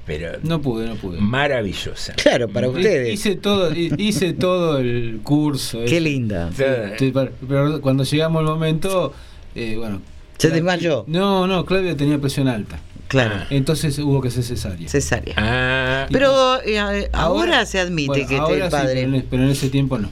pero 0.05 0.37
no 0.43 0.61
pude, 0.61 0.87
no 0.87 0.95
pude. 0.95 1.19
maravillosa. 1.19 2.13
Claro, 2.13 2.47
para 2.49 2.67
ustedes. 2.69 3.13
Hice 3.13 3.35
todo, 3.35 3.71
hi- 3.73 3.93
hice 3.97 4.33
todo 4.33 4.79
el 4.79 5.19
curso. 5.23 5.79
Qué 5.87 5.99
linda. 6.01 6.49
Pero- 6.57 7.81
cuando 7.81 8.03
llegamos 8.03 8.39
al 8.39 8.45
momento, 8.45 9.13
eh, 9.55 9.75
bueno. 9.77 10.01
¿Se 10.37 10.49
desmayó? 10.49 11.05
No, 11.07 11.47
no, 11.47 11.65
Claudia 11.65 11.95
tenía 11.95 12.17
presión 12.17 12.47
alta. 12.49 12.79
Claro. 13.13 13.45
Entonces 13.51 13.99
hubo 13.99 14.21
que 14.21 14.29
hacer 14.29 14.43
cesárea. 14.43 14.89
Cesárea. 14.89 15.35
Ah, 15.37 16.07
Pero 16.11 16.59
eh, 16.63 17.09
ahora, 17.13 17.63
se 17.67 17.79
admite 17.79 18.07
bueno, 18.07 18.27
que 18.27 18.35
esté 18.35 18.37
ahora 18.37 18.55
el 18.65 18.71
sí, 18.71 18.71
padre. 18.71 18.93
pero, 19.03 19.15
en, 19.15 19.27
pero 19.29 19.43
en 19.43 19.49
ese 19.49 19.69
tiempo 19.69 19.99
no. 19.99 20.09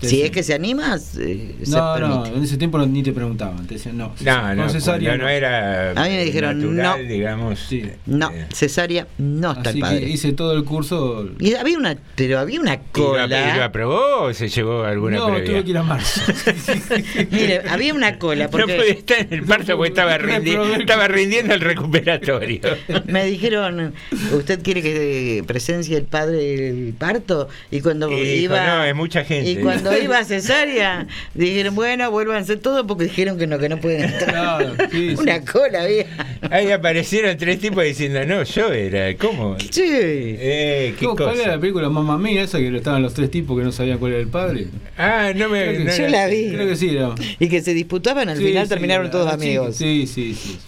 Si 0.00 0.22
es 0.22 0.30
que 0.30 0.42
se 0.42 0.54
anima, 0.54 0.96
eh, 1.18 1.56
se 1.62 1.70
No, 1.72 1.98
no, 1.98 2.08
permite. 2.22 2.36
en 2.38 2.44
ese 2.44 2.56
tiempo 2.56 2.78
no- 2.78 2.86
ni 2.86 3.02
te 3.02 3.12
preguntaban. 3.12 3.66
Te 3.66 3.74
decían 3.74 3.98
no. 3.98 4.14
no, 4.20 4.54
no, 4.54 4.68
cesárea 4.70 5.16
no 5.16 5.28
era 5.28 5.90
A 5.90 6.04
mí 6.04 6.10
me 6.10 6.24
dijeron, 6.24 6.58
natural, 6.58 7.02
no. 7.02 7.08
digamos. 7.08 7.58
Sí. 7.68 7.82
No, 8.06 8.30
eh, 8.30 8.46
cesárea 8.52 9.06
no 9.18 9.52
está 9.52 9.70
Así 9.70 9.78
el 9.78 9.82
padre. 9.82 10.00
que 10.00 10.08
hice 10.08 10.32
todo 10.32 10.52
el 10.56 10.64
curso. 10.64 11.28
Y 11.38 11.54
había 11.54 11.76
una, 11.78 11.96
pero 12.16 12.38
había 12.38 12.60
una 12.60 12.74
¿y 12.74 12.76
lo, 12.76 13.14
ap- 13.18 13.26
y 13.26 13.30
lo 13.30 13.50
cola. 13.52 13.64
aprobó 13.64 14.22
o 14.22 14.32
se 14.34 14.48
llevó 14.48 14.84
alguna 14.84 15.18
no, 15.18 15.26
previa? 15.26 15.44
tuve 15.44 15.64
que 15.64 15.70
ir 15.70 15.78
a 15.78 15.82
marzo. 15.82 16.20
Mire, 17.30 17.62
había 17.68 17.94
una 17.94 18.18
cola 18.18 18.44
No 18.44 18.50
podía 18.50 18.66
porque 18.76 18.90
estar 18.90 19.18
en 19.20 19.32
el 19.32 19.42
parto 19.44 19.76
porque 19.76 19.88
estaba, 19.90 20.18
rindi- 20.18 20.50
Reprobé. 20.56 20.76
estaba 20.80 21.08
rindiendo 21.08 21.54
el 21.54 21.60
recuperatorio. 21.60 22.60
me 23.06 23.24
dijeron, 23.26 23.92
¿usted 24.32 24.62
quiere 24.62 24.82
que 24.82 25.44
presencie 25.46 25.96
el 25.96 26.04
padre 26.04 26.68
el 26.70 26.94
parto? 26.98 27.48
Y 27.70 27.80
cuando 27.80 28.10
Y 28.10 28.20
dijo, 28.22 28.44
iba 28.54 28.66
no, 28.66 28.84
es 28.84 28.94
mucha 28.94 29.24
gente. 29.24 29.50
y 29.50 29.56
cuando 29.56 29.89
iba 30.02 30.18
a 30.18 30.24
cesárea, 30.24 31.06
dijeron, 31.34 31.74
bueno, 31.74 32.10
vuélvanse 32.10 32.56
todo 32.56 32.86
porque 32.86 33.04
dijeron 33.04 33.38
que 33.38 33.46
no, 33.46 33.58
que 33.58 33.68
no 33.68 33.78
pueden 33.80 34.04
entrar. 34.12 34.74
Sí, 34.90 35.14
una 35.18 35.38
sí. 35.38 35.44
cola 35.44 35.82
había. 35.82 36.06
Ahí 36.50 36.70
aparecieron 36.70 37.36
tres 37.36 37.58
tipos 37.60 37.84
diciendo, 37.84 38.24
no, 38.26 38.42
yo 38.42 38.72
era, 38.72 39.14
¿cómo? 39.16 39.56
Sí. 39.70 39.82
Eh, 39.86 40.94
qué 40.98 41.04
¿Cómo- 41.04 41.16
¿Cuál 41.16 41.28
era 41.34 41.38
cosa. 41.38 41.50
la 41.56 41.60
película 41.60 41.88
Mamma 41.88 42.18
Mía 42.18 42.42
esa 42.42 42.58
que 42.58 42.74
estaban 42.76 43.02
los 43.02 43.14
tres 43.14 43.30
tipos 43.30 43.56
que 43.58 43.64
no 43.64 43.72
sabían 43.72 43.98
cuál 43.98 44.12
era 44.12 44.20
el 44.20 44.28
padre? 44.28 44.66
Ah, 44.98 45.32
no 45.34 45.48
me... 45.48 45.62
Creo 45.62 45.72
que- 45.78 45.84
no 45.84 45.96
Yo 45.96 46.08
la 46.08 46.26
vi. 46.26 46.50
Creo 46.52 46.66
que 46.66 46.76
sí, 46.76 46.88
era. 46.90 47.14
Y 47.38 47.48
que 47.48 47.62
se 47.62 47.74
disputaban, 47.74 48.28
al 48.28 48.38
Sí, 48.38 48.44
final 48.44 48.64
sí, 48.64 48.68
terminaron 48.70 49.10
todos 49.10 49.32
amigos. 49.32 49.76
Sí, 49.76 50.06
sí, 50.06 50.34
sí. 50.34 50.58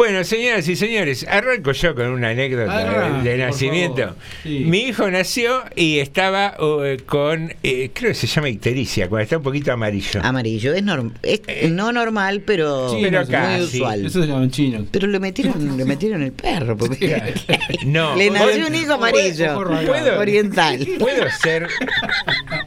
Bueno, 0.00 0.24
señoras 0.24 0.66
y 0.66 0.76
señores, 0.76 1.26
arranco 1.28 1.72
yo 1.72 1.94
con 1.94 2.06
una 2.06 2.30
anécdota 2.30 3.20
de 3.22 3.36
nacimiento. 3.36 4.16
Sí. 4.42 4.60
Mi 4.66 4.84
hijo 4.84 5.10
nació 5.10 5.62
y 5.76 5.98
estaba 5.98 6.56
eh, 6.58 6.96
con, 7.04 7.52
eh, 7.62 7.90
creo 7.92 8.08
que 8.08 8.14
se 8.14 8.26
llama 8.26 8.48
ictericia, 8.48 9.10
cuando 9.10 9.24
está 9.24 9.36
un 9.36 9.42
poquito 9.42 9.70
amarillo. 9.74 10.22
Amarillo, 10.24 10.72
es, 10.72 10.82
norm 10.82 11.12
es 11.22 11.42
no 11.70 11.92
normal, 11.92 12.40
pero 12.46 12.88
Sí, 12.94 13.00
pero 13.02 13.20
muy 13.20 13.28
casi. 13.30 13.62
usual. 13.76 14.06
Eso 14.06 14.22
se 14.22 14.26
llaman 14.26 14.50
chinos. 14.50 14.86
Pero 14.90 15.06
le 15.06 15.20
metieron, 15.20 15.76
le 15.76 15.84
metieron 15.84 16.22
el 16.22 16.32
perro. 16.32 16.78
Porque 16.78 17.34
No, 17.84 18.16
le 18.16 18.30
nació 18.30 18.48
¿puedo- 18.52 18.66
un 18.68 18.74
hijo 18.74 18.92
amarillo, 18.94 19.64
¿Puedo? 19.86 20.18
oriental. 20.18 20.88
Puedo 20.98 21.24
hacer 21.26 21.68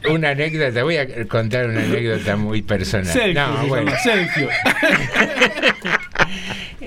una 0.08 0.28
anécdota, 0.30 0.84
voy 0.84 0.98
a 0.98 1.26
contar 1.26 1.66
una 1.68 1.80
anécdota 1.82 2.36
muy 2.36 2.62
personal. 2.62 3.12
Sergio, 3.12 3.44
no, 3.44 3.60
se 3.62 3.66
bueno. 3.66 3.86
llama, 3.90 3.98
Sergio. 4.04 4.48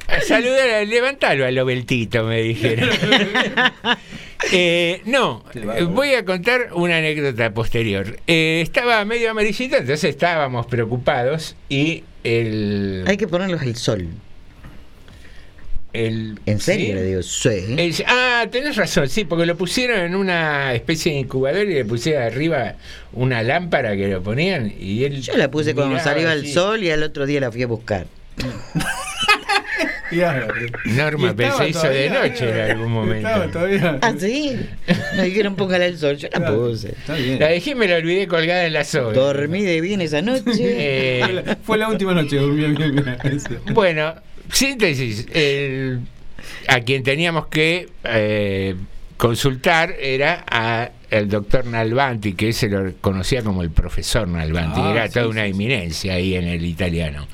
Saludar, 0.28 0.88
levantalo 0.88 1.46
a 1.46 1.52
Lobeltito, 1.52 2.24
me 2.24 2.42
dijeron. 2.42 2.90
Eh, 4.52 5.02
no, 5.06 5.44
voy 5.90 6.14
a 6.14 6.24
contar 6.24 6.70
una 6.74 6.98
anécdota 6.98 7.52
posterior. 7.54 8.20
Eh, 8.28 8.62
estaba 8.62 9.04
medio 9.04 9.32
amarillito, 9.32 9.76
entonces 9.78 10.12
estábamos 10.12 10.68
preocupados 10.68 11.56
y 11.70 12.04
el... 12.24 13.04
Hay 13.08 13.18
que 13.18 13.28
ponerlos 13.28 13.62
al 13.62 13.76
sol. 13.76 14.08
el 15.92 16.40
En 16.46 16.60
serio, 16.60 16.90
¿sí? 16.90 16.94
le 16.94 17.04
digo, 17.04 17.24
sí. 17.24 17.76
El- 17.78 17.96
ah, 18.06 18.46
tenés 18.52 18.76
razón, 18.76 19.10
sí, 19.10 19.26
porque 19.26 19.48
lo 19.48 19.58
pusieron 19.58 20.00
en 20.02 20.16
una 20.16 20.74
especie 20.76 21.14
de 21.14 21.18
incubador 21.20 21.66
y 21.66 21.74
le 21.74 21.86
pusieron 21.86 22.22
arriba 22.22 22.76
una 23.14 23.42
lámpara 23.42 23.98
que 23.98 24.08
lo 24.08 24.22
ponían 24.22 24.72
y 24.80 25.04
él... 25.04 25.20
Yo 25.24 25.36
la 25.36 25.50
puse 25.50 25.74
cuando 25.74 26.00
salió 26.00 26.30
al 26.30 26.46
sol 26.48 26.84
y 26.84 26.92
al 26.92 27.02
otro 27.02 27.26
día 27.26 27.42
la 27.42 27.52
fui 27.52 27.64
a 27.64 27.68
buscar. 27.68 28.06
Norma, 30.86 31.34
pero 31.36 31.58
se 31.58 31.70
hizo 31.70 31.90
de 31.90 32.10
noche 32.10 32.50
en 32.50 32.72
algún 32.72 32.92
momento. 32.92 33.28
Estaba 33.28 33.48
todavía. 33.52 34.00
Ah, 34.02 34.14
sí. 34.18 34.58
Me 35.16 35.24
dijeron 35.24 35.56
póngala 35.56 35.86
al 35.86 35.98
sol. 35.98 36.18
Yo 36.18 36.28
la 36.32 36.40
Claro, 36.40 36.70
puse. 36.70 36.90
Está 36.90 37.16
bien. 37.16 37.40
La 37.40 37.48
dejé 37.50 37.72
y 37.72 37.76
me 37.76 37.88
la 37.88 37.96
olvidé 37.98 38.28
colgada 38.28 38.66
en 38.66 38.74
la 38.74 38.84
soga. 38.84 39.14
Dormí 39.14 39.64
de 39.64 39.82
bien 39.82 40.02
esa 40.02 40.22
noche. 40.22 40.44
Eh, 40.58 41.22
Fue 41.24 41.34
la- 41.34 41.58
Fue 41.64 41.78
la 41.78 41.90
última 41.90 42.14
noche 42.14 42.30
que 42.32 42.38
durmió 42.38 42.68
bien. 42.70 43.18
Bueno, 43.74 44.16
síntesis. 44.52 45.26
el- 45.34 46.00
a 46.68 46.80
quien 46.82 47.04
teníamos 47.04 47.48
que 47.48 47.90
eh, 48.04 48.76
consultar 49.18 49.96
era 50.00 50.46
a 50.50 50.92
el 51.10 51.30
doctor 51.30 51.66
Nalbanti, 51.66 52.34
que 52.34 52.52
se 52.54 52.68
lo 52.70 52.94
conocía 53.02 53.42
como 53.42 53.64
el 53.64 53.72
profesor 53.72 54.28
Nalbanti, 54.28 54.82
Ah, 54.84 54.92
era 54.92 55.08
sí, 55.08 55.14
toda 55.14 55.26
sí, 55.26 55.32
una 55.32 55.44
sí. 55.46 55.52
eminencia 55.52 56.14
ahí 56.14 56.36
en 56.36 56.48
el 56.48 56.66
italiano. 56.66 57.28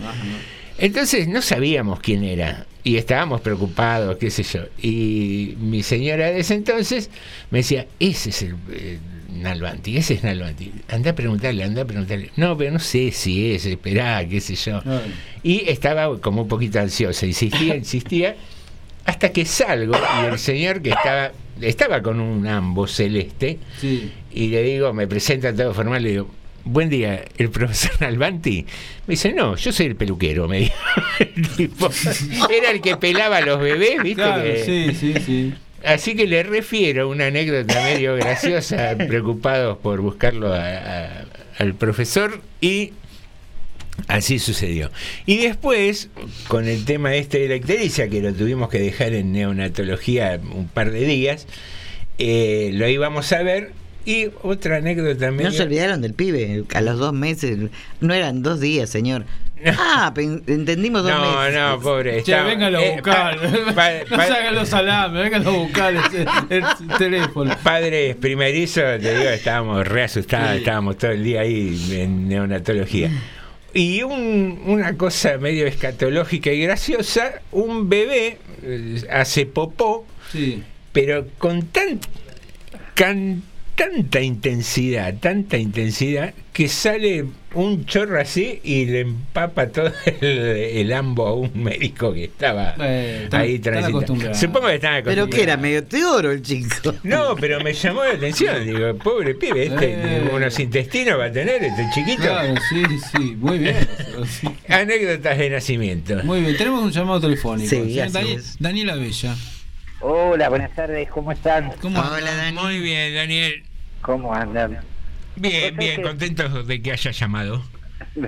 Entonces 0.78 1.28
no 1.28 1.42
sabíamos 1.42 2.00
quién 2.00 2.24
era 2.24 2.66
y 2.84 2.98
estábamos 2.98 3.42
preocupados, 3.42 4.18
qué 4.18 4.30
sé 4.32 4.44
yo. 4.44 4.62
Y 4.82 5.56
mi 5.60 5.84
señora 5.84 6.32
de 6.32 6.40
ese 6.40 6.56
entonces 6.56 7.10
me 7.52 7.60
decía, 7.60 7.88
ese 8.00 8.32
es 8.32 8.42
el 8.42 8.56
eh, 8.72 8.98
Nalbanti, 9.32 9.98
ese 9.98 10.16
es 10.16 10.24
Nalbanti. 10.24 10.72
Anda 10.90 11.12
a 11.12 11.16
preguntarle, 11.16 11.64
anda 11.64 11.84
a 11.84 11.86
preguntarle. 11.86 12.32
No, 12.36 12.58
pero 12.58 12.72
no 12.72 12.80
sé 12.80 13.12
si 13.12 13.52
es, 13.54 13.66
esperá, 13.66 14.28
qué 14.28 14.42
sé 14.42 14.56
yo. 14.56 14.82
Y 15.44 15.70
estaba 15.70 16.20
como 16.20 16.42
un 16.44 16.48
poquito 16.48 16.80
ansiosa, 16.80 17.26
insistía, 17.26 17.76
insistía, 17.76 18.36
hasta 19.06 19.32
que 19.32 19.46
salgo 19.46 19.96
y 19.96 20.26
el 20.32 20.40
señor 20.40 20.82
que 20.82 20.90
estaba, 20.90 21.32
estaba 21.62 22.02
con 22.02 22.20
un 22.20 22.46
ambo 22.48 22.88
celeste, 22.88 23.60
Sí. 23.80 24.12
y 24.34 24.48
le 24.48 24.64
digo, 24.64 24.92
me 24.94 25.08
presenta 25.08 25.54
todo 25.56 25.74
formal, 25.74 26.04
le 26.04 26.10
digo, 26.12 26.30
buen 26.66 26.90
día, 26.90 27.26
el 27.38 27.50
profesor 27.50 27.92
Nalbanti. 28.02 28.66
Me 29.08 29.14
dice, 29.14 29.34
no, 29.34 29.56
yo 29.56 29.72
soy 29.72 29.88
el 29.88 29.96
peluquero, 29.96 30.48
me 30.48 30.60
dijo. 30.60 30.76
El 31.20 31.48
tipo, 31.56 31.90
era 32.52 32.72
el 32.72 32.82
que 32.82 32.98
pelaba 32.98 33.38
a 33.38 33.42
los 33.42 33.60
bebés, 33.60 34.02
¿viste? 34.02 34.16
Claro, 34.22 34.44
que- 34.44 34.64
sí, 34.64 34.96
sí, 35.00 35.14
sí. 35.26 35.54
Así 35.86 36.16
que 36.16 36.26
le 36.28 36.44
refiero 36.44 37.10
una 37.10 37.26
anécdota 37.28 37.84
medio 37.84 38.16
graciosa, 38.16 38.96
preocupados 38.98 39.78
por 39.80 40.00
buscarlo 40.02 40.54
a- 40.54 40.60
a- 40.78 41.26
al 41.60 41.74
profesor 41.76 42.42
y 42.62 42.94
así 44.08 44.40
sucedió. 44.40 44.92
Y 45.26 45.38
después, 45.38 46.10
con 46.48 46.68
el 46.70 46.86
tema 46.86 47.14
este 47.16 47.40
de 47.40 47.50
la 47.50 47.56
ictericia, 47.58 48.08
que 48.10 48.22
lo 48.22 48.34
tuvimos 48.34 48.70
que 48.70 48.80
dejar 48.80 49.14
en 49.14 49.34
neonatología 49.34 50.40
un 50.42 50.68
par 50.70 50.92
de 50.92 51.02
días, 51.06 51.48
eh, 52.18 52.72
lo 52.74 52.88
íbamos 52.88 53.32
a 53.34 53.44
ver 53.44 53.74
y 54.06 54.28
otra 54.42 54.78
anécdota 54.78 55.32
medio... 55.32 55.50
No 55.50 55.56
se 55.56 55.64
olvidaron 55.64 56.02
del 56.02 56.14
pibe, 56.14 56.64
a 56.74 56.82
los 56.82 57.00
dos 57.00 57.14
meses, 57.14 57.58
no 58.02 58.14
eran 58.14 58.42
dos 58.44 58.60
días, 58.60 58.90
señor. 58.90 59.26
Ah, 59.66 60.14
entendimos 60.18 61.04
dos 61.04 61.12
No, 61.14 61.40
meses. 61.40 61.56
no, 61.56 61.80
pobre. 61.80 62.22
Che, 62.24 62.36
vengan 62.42 62.76
a 62.76 62.82
eh, 62.84 62.92
buscar. 62.96 63.38
pa- 63.40 63.74
pa- 63.76 64.18
no 64.18 64.24
se 64.24 64.32
hagan 64.34 64.56
los 64.56 64.68
salames, 64.68 65.24
vengan 65.24 65.48
a 65.48 65.50
buscar 65.52 65.94
el, 65.94 66.28
el 66.50 66.64
teléfono. 66.98 67.56
Padres 67.64 68.16
primerizos, 68.18 69.00
te 69.02 69.18
digo, 69.18 69.30
estábamos 69.30 69.88
re 69.88 70.04
asustados, 70.04 70.52
Sí. 70.52 70.58
estábamos 70.58 70.98
todo 70.98 71.12
el 71.12 71.24
día 71.24 71.42
ahí 71.42 71.78
en 71.94 72.28
neonatología. 72.28 73.10
Y 73.74 74.04
un- 74.04 74.62
una 74.66 74.98
cosa 74.98 75.38
medio 75.38 75.66
escatológica 75.66 76.52
y 76.52 76.60
graciosa, 76.64 77.36
un 77.54 77.88
bebé 77.88 78.38
eh, 78.64 79.02
hace 79.10 79.46
popó, 79.46 80.06
Sí. 80.34 80.62
pero 80.92 81.26
con 81.38 81.62
tan, 81.68 82.02
can- 82.96 83.44
tanta 83.76 84.22
intensidad, 84.22 85.14
tanta 85.20 85.58
intensidad, 85.58 86.34
que 86.54 86.68
sale 86.68 87.26
un 87.56 87.86
chorro 87.86 88.20
así 88.20 88.60
y 88.64 88.86
le 88.86 89.00
empapa 89.02 89.68
todo 89.70 89.92
el, 90.22 90.28
el 90.40 90.94
ambo 90.94 91.28
a 91.28 91.34
un 91.34 91.52
médico 91.64 92.14
que 92.14 92.26
estaba 92.26 92.76
Eh, 92.80 93.22
están- 93.24 93.42
ahí 93.42 93.60
transitando. 93.60 94.34
Supongo 94.36 94.68
que 94.68 94.76
están 94.76 95.04
Pero 95.04 95.28
que 95.30 95.44
era 95.44 95.58
medio 95.58 95.84
teoro 95.84 96.32
el 96.32 96.42
chico. 96.42 96.94
No, 97.04 97.36
pero 97.36 97.60
me 97.62 97.74
llamó 97.74 98.04
la 98.04 98.12
atención. 98.12 98.64
Digo, 98.66 98.96
pobre 98.98 99.34
pibe, 99.36 99.66
este, 99.66 99.94
Eh. 99.94 100.30
unos 100.34 100.60
intestinos 100.60 101.20
va 101.20 101.26
a 101.26 101.32
tener 101.32 101.64
este 101.64 101.86
chiquito. 101.94 102.22
Claro, 102.24 102.54
sí, 102.70 102.84
sí, 103.12 103.36
muy 103.38 103.58
bien. 103.60 103.76
sí. 104.28 104.48
Anécdotas 104.68 105.38
de 105.38 105.50
nacimiento. 105.50 106.24
Muy 106.24 106.42
bien, 106.42 106.56
tenemos 106.58 106.84
un 106.84 106.92
llamado 106.92 107.22
telefónico. 107.22 107.70
Sí. 107.70 108.00
Daniela 108.60 108.96
Bella. 108.96 109.36
Hola, 110.06 110.50
buenas 110.50 110.76
tardes, 110.76 111.10
¿cómo 111.10 111.32
están? 111.32 111.72
¿Cómo 111.82 111.98
Hola, 111.98 112.36
Dani. 112.36 112.58
Muy 112.58 112.80
bien, 112.80 113.16
Daniel. 113.16 113.64
¿Cómo 114.02 114.34
andan? 114.34 114.80
Bien, 115.38 115.76
bien, 115.78 115.96
que- 115.96 116.02
contentos 116.02 116.68
de 116.68 116.82
que 116.82 116.92
haya 116.92 117.12
llamado. 117.12 117.64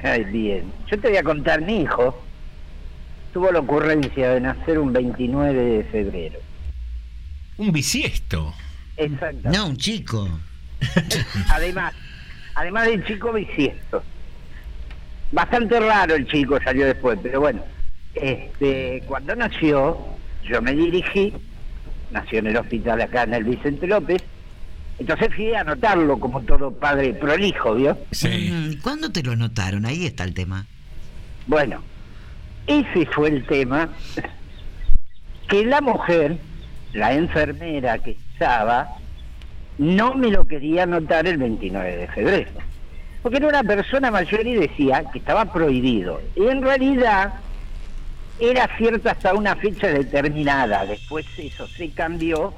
Ay, 0.04 0.24
bien. 0.24 0.72
Yo 0.90 0.98
te 0.98 1.10
voy 1.10 1.18
a 1.18 1.24
contar, 1.24 1.60
mi 1.62 1.82
hijo 1.82 2.24
tuvo 3.34 3.52
la 3.52 3.60
ocurrencia 3.60 4.30
de 4.30 4.40
nacer 4.40 4.80
un 4.80 4.94
29 4.94 5.54
de 5.54 5.84
febrero. 5.84 6.40
Un 7.58 7.74
bisiesto. 7.74 8.54
Exacto. 8.96 9.50
No, 9.50 9.66
un 9.68 9.76
chico. 9.76 10.30
Además, 11.50 11.94
además 12.54 12.88
del 12.88 13.04
chico 13.06 13.34
bisiesto. 13.34 14.02
Bastante 15.34 15.78
raro 15.82 16.16
el 16.16 16.26
chico 16.28 16.58
salió 16.64 16.86
después, 16.86 17.20
pero 17.22 17.42
bueno. 17.42 17.62
Este, 18.14 19.04
cuando 19.08 19.36
nació, 19.36 19.98
yo 20.50 20.62
me 20.62 20.72
dirigí, 20.74 21.34
nació 22.16 22.40
en 22.40 22.48
el 22.48 22.58
hospital 22.58 23.02
acá 23.02 23.24
en 23.24 23.34
el 23.34 23.44
Vicente 23.44 23.86
López, 23.86 24.24
entonces 24.98 25.36
fui 25.36 25.54
a 25.54 25.62
anotarlo 25.62 26.18
como 26.18 26.42
todo 26.42 26.72
padre 26.72 27.14
prolijo, 27.14 27.76
¿vio? 27.76 27.98
Sí. 28.12 28.80
¿Cuándo 28.82 29.12
te 29.12 29.22
lo 29.22 29.34
anotaron? 29.34 29.86
Ahí 29.86 30.06
está 30.06 30.24
el 30.24 30.34
tema. 30.34 30.66
Bueno, 31.48 31.82
ese 32.66 33.06
fue 33.08 33.30
el 33.30 33.46
tema 33.46 33.90
que 35.50 35.66
la 35.66 35.82
mujer, 35.82 36.38
la 36.94 37.14
enfermera 37.14 38.00
que 38.00 38.12
estaba, 38.12 38.88
no 39.78 40.16
me 40.16 40.32
lo 40.32 40.46
quería 40.46 40.84
anotar 40.84 41.28
el 41.28 41.38
29 41.38 41.98
de 41.98 42.08
febrero. 42.08 42.52
Porque 43.22 43.38
era 43.38 43.50
una 43.50 43.64
persona 43.64 44.10
mayor 44.12 44.48
y 44.48 44.54
decía 44.54 45.04
que 45.12 45.20
estaba 45.20 45.52
prohibido. 45.52 46.22
Y 46.36 46.48
en 46.48 46.62
realidad 46.62 47.34
era 48.40 48.70
cierto 48.78 49.10
hasta 49.10 49.34
una 49.34 49.56
fecha 49.56 49.88
determinada. 49.88 50.86
Después 50.86 51.26
eso 51.38 51.68
se 51.68 51.90
cambió 51.92 52.54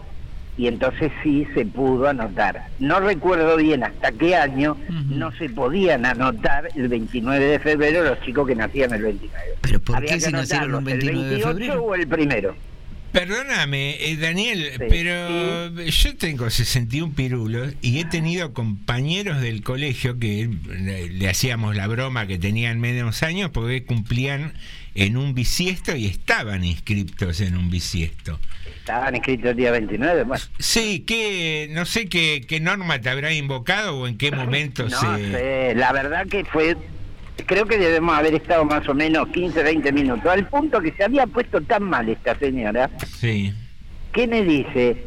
y 0.58 0.68
entonces 0.68 1.12
sí 1.24 1.46
se 1.54 1.66
pudo 1.66 2.08
anotar. 2.08 2.68
No 2.80 3.00
recuerdo 3.00 3.58
bien 3.58 3.84
hasta 3.84 4.12
qué 4.12 4.36
año 4.36 4.76
no 5.08 5.32
se 5.34 5.50
podían 5.50 6.06
anotar 6.06 6.70
el 6.76 6.88
29 6.88 7.46
de 7.46 7.60
febrero 7.60 8.04
los 8.04 8.20
chicos 8.22 8.48
que 8.48 8.56
nacían 8.56 8.92
el 8.94 9.04
29. 9.04 9.44
¿Pero 9.62 9.80
por 9.82 9.98
Había 9.98 10.14
qué 10.16 10.20
si 10.22 10.32
nacieron 10.32 10.70
un 10.70 10.76
anotarlos 10.78 10.84
29 10.86 11.30
de 11.30 11.36
el 11.36 11.44
28 11.44 11.48
febrero? 11.60 11.84
o 11.84 11.96
el 11.96 12.08
primero. 12.08 12.56
Perdóname, 13.12 13.96
eh, 14.04 14.18
Daniel, 14.18 14.70
Sí. 14.78 14.84
pero 14.90 15.70
yo 15.86 16.16
tengo 16.18 16.50
61 16.50 17.14
pirulos 17.16 17.74
y 17.82 18.00
he 18.00 18.06
tenido 18.06 18.54
compañeros 18.54 19.42
del 19.42 19.64
colegio 19.64 20.20
que 20.20 20.50
le, 20.70 21.10
le 21.10 21.30
hacíamos 21.30 21.76
la 21.76 21.88
broma 21.88 22.28
que 22.28 22.38
tenían 22.38 22.80
menos 22.80 23.24
años 23.24 23.50
porque 23.52 23.86
cumplían 23.86 24.54
en 24.98 25.16
un 25.16 25.36
bisiesto 25.36 25.96
y 25.96 26.08
estaban 26.08 26.64
inscriptos 26.64 27.40
en 27.42 27.56
un 27.56 27.70
bisiesto. 27.70 28.40
Estaban 28.80 29.14
escritos 29.16 29.52
el 29.52 29.58
día 29.58 29.72
29. 29.72 30.24
Bueno, 30.24 30.44
Sí, 30.58 31.02
que 31.02 31.68
no 31.72 31.86
sé 31.86 32.10
qué, 32.10 32.44
qué 32.48 32.60
norma 32.60 33.00
te 33.00 33.10
habrá 33.10 33.32
invocado 33.32 34.00
o 34.00 34.08
en 34.08 34.18
qué 34.18 34.32
momento 34.32 34.84
no 34.90 34.90
se... 35.00 35.32
sé, 35.32 35.74
la 35.76 35.92
verdad 35.94 36.26
que 36.26 36.44
fue, 36.46 36.76
creo 37.46 37.66
que 37.68 37.78
debemos 37.78 38.18
haber 38.18 38.34
estado 38.34 38.66
más 38.66 38.90
o 38.90 38.96
menos 38.96 39.28
15, 39.30 39.62
20 39.62 39.92
minutos, 39.92 40.26
al 40.26 40.48
punto 40.48 40.82
que 40.82 40.92
se 40.94 41.04
había 41.04 41.28
puesto 41.28 41.62
tan 41.62 41.84
mal 41.84 42.10
esta 42.10 42.38
señora, 42.40 42.90
Sí. 43.20 43.54
que 44.14 44.26
me 44.28 44.42
dice, 44.44 45.06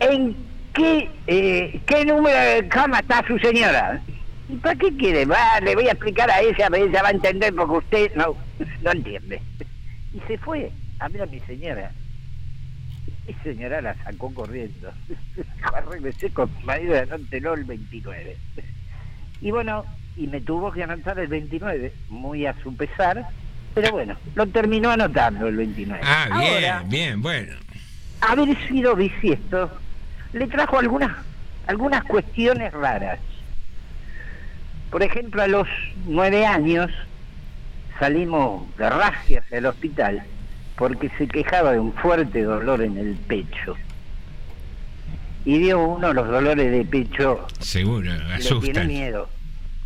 ¿en 0.00 0.34
qué, 0.72 1.10
eh, 1.26 1.80
qué 1.86 2.06
número 2.06 2.38
de 2.38 2.66
cama 2.68 3.00
está 3.00 3.22
su 3.26 3.38
señora? 3.38 4.00
¿Y 4.48 4.54
para 4.56 4.76
qué 4.76 4.96
quiere? 4.96 5.26
Va, 5.26 5.60
le 5.60 5.74
voy 5.74 5.88
a 5.88 5.92
explicar 5.92 6.30
a 6.30 6.40
ella, 6.40 6.66
a 6.68 6.70
ver, 6.70 6.82
ella 6.88 7.02
va 7.02 7.08
a 7.08 7.12
entender 7.12 7.52
porque 7.54 7.76
usted 7.78 8.14
no, 8.14 8.45
no 8.82 8.92
entiende. 8.92 9.40
Y 10.12 10.20
se 10.26 10.38
fue 10.38 10.70
a 10.98 11.08
ver 11.08 11.22
a 11.22 11.26
mi 11.26 11.40
señora. 11.40 11.92
Mi 13.26 13.34
señora 13.42 13.80
la 13.80 13.94
sacó 14.04 14.32
corriendo. 14.32 14.92
Arréglese 15.74 16.30
con 16.30 16.50
mi 16.58 16.64
marido 16.64 16.94
y 16.94 16.98
anótelo 16.98 17.54
el 17.54 17.64
29. 17.64 18.36
Y 19.40 19.50
bueno, 19.50 19.84
y 20.16 20.26
me 20.26 20.40
tuvo 20.40 20.72
que 20.72 20.82
anotar 20.82 21.18
el 21.18 21.28
29, 21.28 21.92
muy 22.08 22.46
a 22.46 22.54
su 22.62 22.74
pesar, 22.74 23.26
pero 23.74 23.90
bueno, 23.90 24.16
lo 24.34 24.46
terminó 24.46 24.90
anotando 24.90 25.48
el 25.48 25.56
29. 25.56 26.00
Ah, 26.02 26.38
bien, 26.40 26.88
bien, 26.88 27.22
bueno. 27.22 27.52
haber 28.22 28.56
sido 28.68 28.96
bisiesto 28.96 29.70
le 30.32 30.46
trajo 30.46 30.78
algunas 30.78 31.12
algunas 31.66 32.04
cuestiones 32.04 32.72
raras. 32.72 33.18
Por 34.90 35.02
ejemplo, 35.02 35.42
a 35.42 35.48
los 35.48 35.66
nueve 36.06 36.46
años 36.46 36.90
salimos 37.98 38.64
de 38.76 38.88
rasgue 38.90 39.38
hacia 39.38 39.58
el 39.58 39.66
hospital 39.66 40.22
porque 40.76 41.10
se 41.16 41.26
quejaba 41.26 41.72
de 41.72 41.80
un 41.80 41.92
fuerte 41.94 42.42
dolor 42.42 42.82
en 42.82 42.98
el 42.98 43.14
pecho. 43.14 43.74
Y 45.44 45.58
dio 45.58 45.80
uno 45.80 46.12
los 46.12 46.26
dolores 46.26 46.70
de 46.70 46.84
pecho 46.84 47.46
Seguro, 47.60 48.10
le 48.10 48.18
tiene 48.18 48.34
asustan. 48.34 48.88
miedo. 48.88 49.28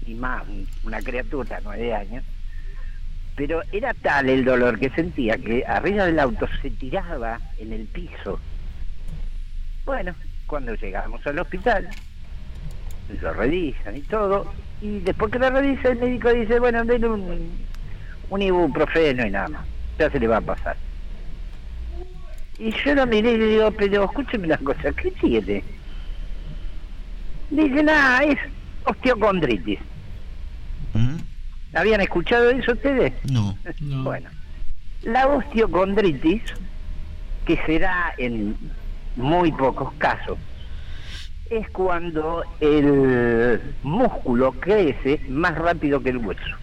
Y 0.07 0.15
más, 0.15 0.43
una 0.83 1.01
criatura, 1.01 1.61
nueve 1.63 1.95
años. 1.95 2.25
Pero 3.37 3.63
era 3.71 3.95
tal 3.95 4.29
el 4.29 4.45
dolor 4.45 4.79
que 4.79 4.91
sentía 4.91 5.37
que 5.37 5.65
arriba 5.67 6.07
del 6.07 6.19
auto 6.19 6.49
se 6.63 6.71
tiraba 6.71 7.39
en 7.59 7.73
el 7.73 7.87
piso. 7.87 8.41
Bueno, 9.85 10.15
cuando 10.47 10.75
llegamos 10.75 11.25
al 11.27 11.39
hospital, 11.39 11.89
lo 13.21 13.33
revisan 13.33 13.97
y 13.97 14.03
todo, 14.03 14.53
y 14.81 15.01
después 15.01 15.33
que 15.33 15.39
lo 15.39 15.51
revisa 15.51 15.91
el 15.91 15.99
médico 15.99 16.33
dice, 16.33 16.59
bueno, 16.59 16.85
denle 16.85 17.09
un, 17.09 17.51
un 18.31 18.43
ibuprofeno 18.43 19.27
y 19.27 19.31
nada 19.31 19.49
más, 19.49 19.67
ya 19.99 20.11
se 20.11 20.19
le 20.19 20.27
va 20.27 20.39
a 20.39 20.41
pasar. 20.41 20.77
Y 22.59 22.73
yo 22.73 22.95
lo 22.95 23.07
miré 23.07 23.33
y 23.33 23.39
le 23.39 23.47
digo, 23.47 23.71
pero 23.73 24.05
escúcheme 24.05 24.47
una 24.47 24.59
cosa, 24.59 24.93
¿qué 24.93 25.11
tiene? 25.13 25.65
Dice, 27.51 27.83
nada, 27.83 28.23
es 28.23 28.39
osteocondritis. 28.85 29.81
¿Mm? 30.95 31.17
¿Habían 31.75 32.01
escuchado 32.01 32.51
eso 32.51 32.73
ustedes? 32.73 33.13
No. 33.31 33.57
No. 33.81 34.05
Bueno, 34.05 34.31
la 35.03 35.27
osteocondritis, 35.27 36.43
que 37.47 37.57
se 37.67 37.79
da 37.79 38.15
en 38.19 38.57
muy 39.17 39.51
pocos 39.53 39.93
casos, 39.95 40.39
es 41.51 41.69
cuando 41.71 42.45
el 42.61 43.61
músculo 43.83 44.53
crece 44.53 45.21
más 45.29 45.57
rápido 45.57 46.01
que 46.03 46.11
el 46.11 46.19
hueso. 46.19 46.57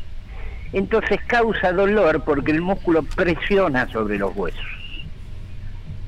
Entonces 0.74 1.20
causa 1.28 1.72
dolor 1.72 2.24
porque 2.24 2.52
el 2.52 2.62
músculo 2.62 3.04
presiona 3.04 3.88
sobre 3.90 4.18
los 4.18 4.36
huesos, 4.36 4.66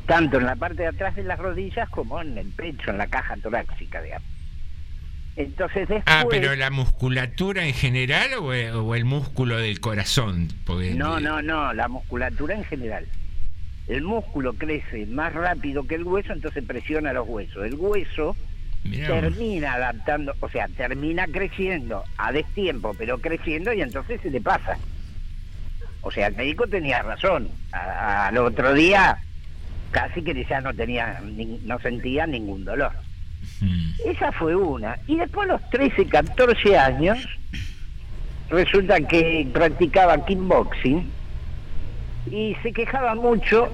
tanto 0.06 0.38
en 0.38 0.45
la 0.45 0.56
parte 0.56 0.82
de 0.84 0.88
atrás 0.89 1.15
de 1.15 1.24
las 1.24 1.39
rodillas 1.39 1.88
como 1.89 2.22
en 2.22 2.38
el 2.38 2.48
pecho, 2.52 2.91
en 2.91 2.98
la 2.98 3.08
caja 3.08 3.36
torácica, 3.38 4.02
digamos. 4.02 4.28
Entonces 5.36 5.88
después... 5.88 6.04
Ah, 6.06 6.26
pero 6.30 6.54
la 6.56 6.69
musculatura 6.69 7.65
en 7.65 7.74
general 7.74 8.34
o, 8.41 8.54
e- 8.54 8.72
o 8.74 8.95
el 8.95 9.06
músculo 9.06 9.58
del 9.58 9.80
corazón. 9.80 10.50
Porque 10.65 10.93
No, 10.93 11.19
no, 11.22 11.41
no, 11.41 11.72
la 11.74 11.88
musculatura 11.88 12.56
en 12.56 12.65
general. 12.65 13.06
el 13.88 14.02
músculo 14.04 14.54
crece 14.54 15.06
más 15.06 15.32
rápido 15.34 15.88
que 15.88 15.95
el 15.95 16.04
hueso, 16.04 16.34
entonces 16.34 16.63
presiona 16.65 17.13
los 17.13 17.26
huesos. 17.28 17.65
El 17.65 17.76
hueso 17.76 18.36
Mirá 18.84 19.08
termina 19.08 19.74
adaptando, 19.74 20.34
o 20.39 20.50
sea, 20.50 20.68
termina 20.70 21.26
creciendo 21.28 22.04
a 22.18 22.32
destiempo, 22.32 22.94
pero 22.98 23.18
creciendo 23.20 23.74
y 23.74 23.82
entonces 23.82 24.22
se 24.22 24.30
le 24.32 24.39
pasa. 24.42 24.78
O 26.02 26.12
sea, 26.12 26.28
el 26.28 26.36
médico 26.36 26.65
tenía 26.68 27.02
razón. 27.02 27.50
A- 27.72 28.28
Al 28.28 28.38
otro 28.38 28.74
día 28.74 29.18
casi 29.92 30.22
que 30.22 30.46
ya 30.46 30.62
no 30.62 30.74
tenía, 30.74 31.20
ni- 31.24 31.60
no 31.65 31.80
sentía 31.80 32.26
ningún 32.28 32.63
dolor. 32.63 32.92
Mm. 33.60 33.92
Esa 34.06 34.32
fue 34.32 34.56
una. 34.56 34.98
Y 35.08 35.18
después 35.18 35.50
a 35.50 35.54
los 35.54 35.70
13, 35.72 36.06
14 36.06 36.78
años, 36.78 37.18
resulta 38.50 39.00
que 39.02 39.48
practicaba 39.54 40.26
kickboxing 40.26 41.10
y 42.32 42.56
se 42.63 42.72
quejaba 42.72 43.15
mucho 43.15 43.70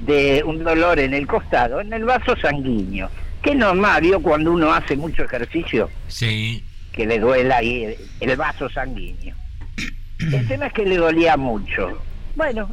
de 0.00 0.42
un 0.44 0.62
dolor 0.64 0.98
en 0.98 1.14
el 1.14 1.26
costado, 1.26 1.80
en 1.80 1.92
el 1.92 2.04
vaso 2.04 2.36
sanguíneo, 2.36 3.10
que 3.42 3.50
es 3.50 3.56
normal, 3.56 4.02
¿vio? 4.02 4.20
cuando 4.20 4.52
uno 4.52 4.72
hace 4.72 4.96
mucho 4.96 5.24
ejercicio, 5.24 5.90
Sí. 6.08 6.64
que 6.92 7.06
le 7.06 7.18
duela 7.18 7.58
ahí 7.58 7.94
el, 8.20 8.36
vaso 8.36 8.68
sanguíneo. 8.68 9.34
El 10.20 10.46
tema 10.48 10.66
es 10.66 10.72
que 10.74 10.84
le 10.84 10.96
dolía 10.96 11.36
mucho. 11.36 12.02
Bueno, 12.36 12.70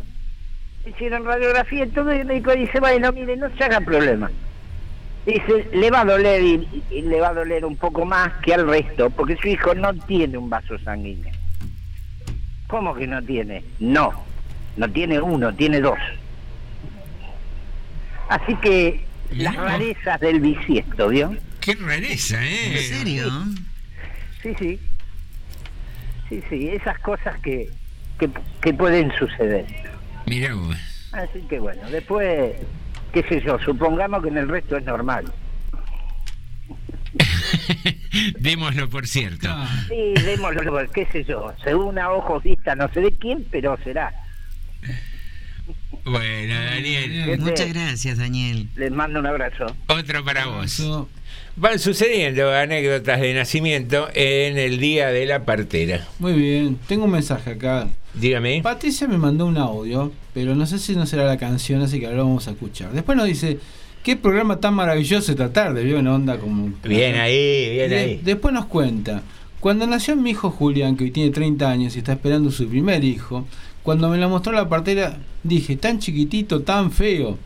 hicieron 0.86 1.24
radiografía 1.24 1.86
y 1.86 1.90
todo, 1.90 2.14
y 2.14 2.18
el 2.20 2.26
médico 2.26 2.52
dice, 2.54 2.80
bueno, 2.80 3.12
mire, 3.14 3.38
no 3.38 3.50
se 3.56 3.64
haga 3.64 3.80
problema. 3.80 4.30
Dice, 5.26 5.68
le 5.74 5.90
va 5.92 6.02
a 6.02 6.06
doler 6.06 6.42
y, 6.44 6.84
y 6.92 7.02
le 7.04 7.20
va 7.22 7.30
a 7.30 7.34
doler 7.34 7.64
un 7.66 7.78
poco 7.78 8.06
más 8.06 8.34
que 8.44 8.54
al 8.54 8.68
resto, 8.68 9.10
porque 9.10 9.38
su 9.38 9.48
hijo 9.48 9.74
no 9.76 9.94
tiene 9.94 10.38
un 10.38 10.50
vaso 10.50 10.78
sanguíneo. 10.80 11.34
¿Cómo 12.68 12.94
que 12.94 13.08
no 13.08 13.22
tiene? 13.22 13.64
No, 13.80 14.12
no 14.76 14.92
tiene 14.92 15.20
uno, 15.22 15.54
tiene 15.54 15.80
dos. 15.80 15.98
Así 18.30 18.56
que 18.58 19.07
las 19.32 19.56
rarezas 19.56 20.20
del 20.20 20.40
bisiesto, 20.40 21.10
¿vio? 21.10 21.36
Qué 21.60 21.76
rareza, 21.76 22.44
¿eh? 22.44 22.78
¿En 22.78 22.84
serio? 22.84 23.32
Sí, 24.42 24.54
sí. 24.60 24.80
Sí, 26.30 26.44
sí, 26.50 26.70
esas 26.70 27.00
cosas 27.00 27.40
que, 27.42 27.70
que, 28.20 28.30
que 28.62 28.74
pueden 28.74 29.12
suceder. 29.18 29.66
Mirá 30.26 30.54
vos. 30.54 30.76
Así 31.14 31.40
que 31.50 31.60
bueno, 31.60 31.90
después, 31.90 32.54
qué 33.14 33.24
sé 33.24 33.42
yo, 33.42 33.58
supongamos 33.60 34.22
que 34.22 34.30
en 34.30 34.38
el 34.38 34.50
resto 34.50 34.78
es 34.78 34.84
normal. 34.84 35.26
Démoslo 38.40 38.90
por 38.90 39.08
cierto. 39.08 39.48
Sí, 39.88 40.14
démoslo, 40.24 40.92
qué 40.92 41.06
sé 41.12 41.24
yo, 41.24 41.54
según 41.64 41.98
a 42.00 42.12
ojos 42.12 42.44
vista 42.44 42.76
no 42.76 42.92
sé 42.94 43.02
de 43.02 43.12
quién, 43.12 43.46
pero 43.52 43.78
será. 43.84 44.14
Bueno, 46.10 46.54
Daniel, 46.56 47.12
Gente, 47.12 47.38
Muchas 47.38 47.74
gracias, 47.74 48.18
Daniel. 48.18 48.68
Les 48.76 48.92
mando 48.92 49.20
un 49.20 49.26
abrazo. 49.26 49.66
otro 49.88 50.24
para 50.24 50.46
vos. 50.48 50.82
Van 51.56 51.80
sucediendo 51.80 52.54
anécdotas 52.54 53.20
de 53.20 53.34
nacimiento 53.34 54.08
en 54.14 54.58
el 54.60 54.80
día 54.80 55.08
de 55.08 55.26
la 55.26 55.44
partera. 55.44 56.08
Muy 56.20 56.34
bien, 56.34 56.78
tengo 56.88 57.06
un 57.06 57.12
mensaje 57.12 57.52
acá. 57.52 57.88
Dígame. 58.14 58.62
Patricia 58.62 59.08
me 59.08 59.18
mandó 59.18 59.46
un 59.48 59.58
audio, 59.58 60.12
pero 60.34 60.54
no 60.56 60.66
sé 60.68 60.78
si 60.80 60.96
no 60.96 61.06
será 61.08 61.24
la 61.26 61.38
canción, 61.38 61.82
así 61.82 62.00
que 62.00 62.06
ahora 62.06 62.18
lo 62.20 62.26
vamos 62.26 62.48
a 62.48 62.52
escuchar. 62.52 62.92
Después 62.92 63.18
nos 63.18 63.26
dice, 63.28 63.58
qué 64.04 64.16
programa 64.16 64.60
tan 64.60 64.76
maravilloso 64.76 65.32
esta 65.32 65.52
tarde, 65.52 65.84
vio 65.84 65.98
en 66.00 66.08
onda 66.08 66.38
como... 66.38 66.72
Bien 66.84 67.16
ahí, 67.16 67.70
bien 67.72 67.90
De- 67.90 67.98
ahí. 67.98 68.22
Después 68.24 68.54
nos 68.54 68.66
cuenta, 68.68 69.24
cuando 69.60 69.88
nació 69.88 70.16
mi 70.16 70.32
hijo 70.32 70.52
Julián, 70.52 70.96
que 70.96 71.06
hoy 71.06 71.12
tiene 71.12 71.32
30 71.32 71.70
años 71.70 71.96
y 71.96 72.00
está 72.00 72.14
esperando 72.14 72.52
su 72.52 72.68
primer 72.70 73.04
hijo, 73.04 73.48
cuando 73.88 74.10
me 74.10 74.18
la 74.18 74.28
mostró 74.28 74.52
la 74.52 74.68
partera, 74.68 75.16
dije, 75.44 75.78
tan 75.78 76.00
chiquitito, 76.00 76.62
tan 76.62 76.92
feo. 76.92 77.38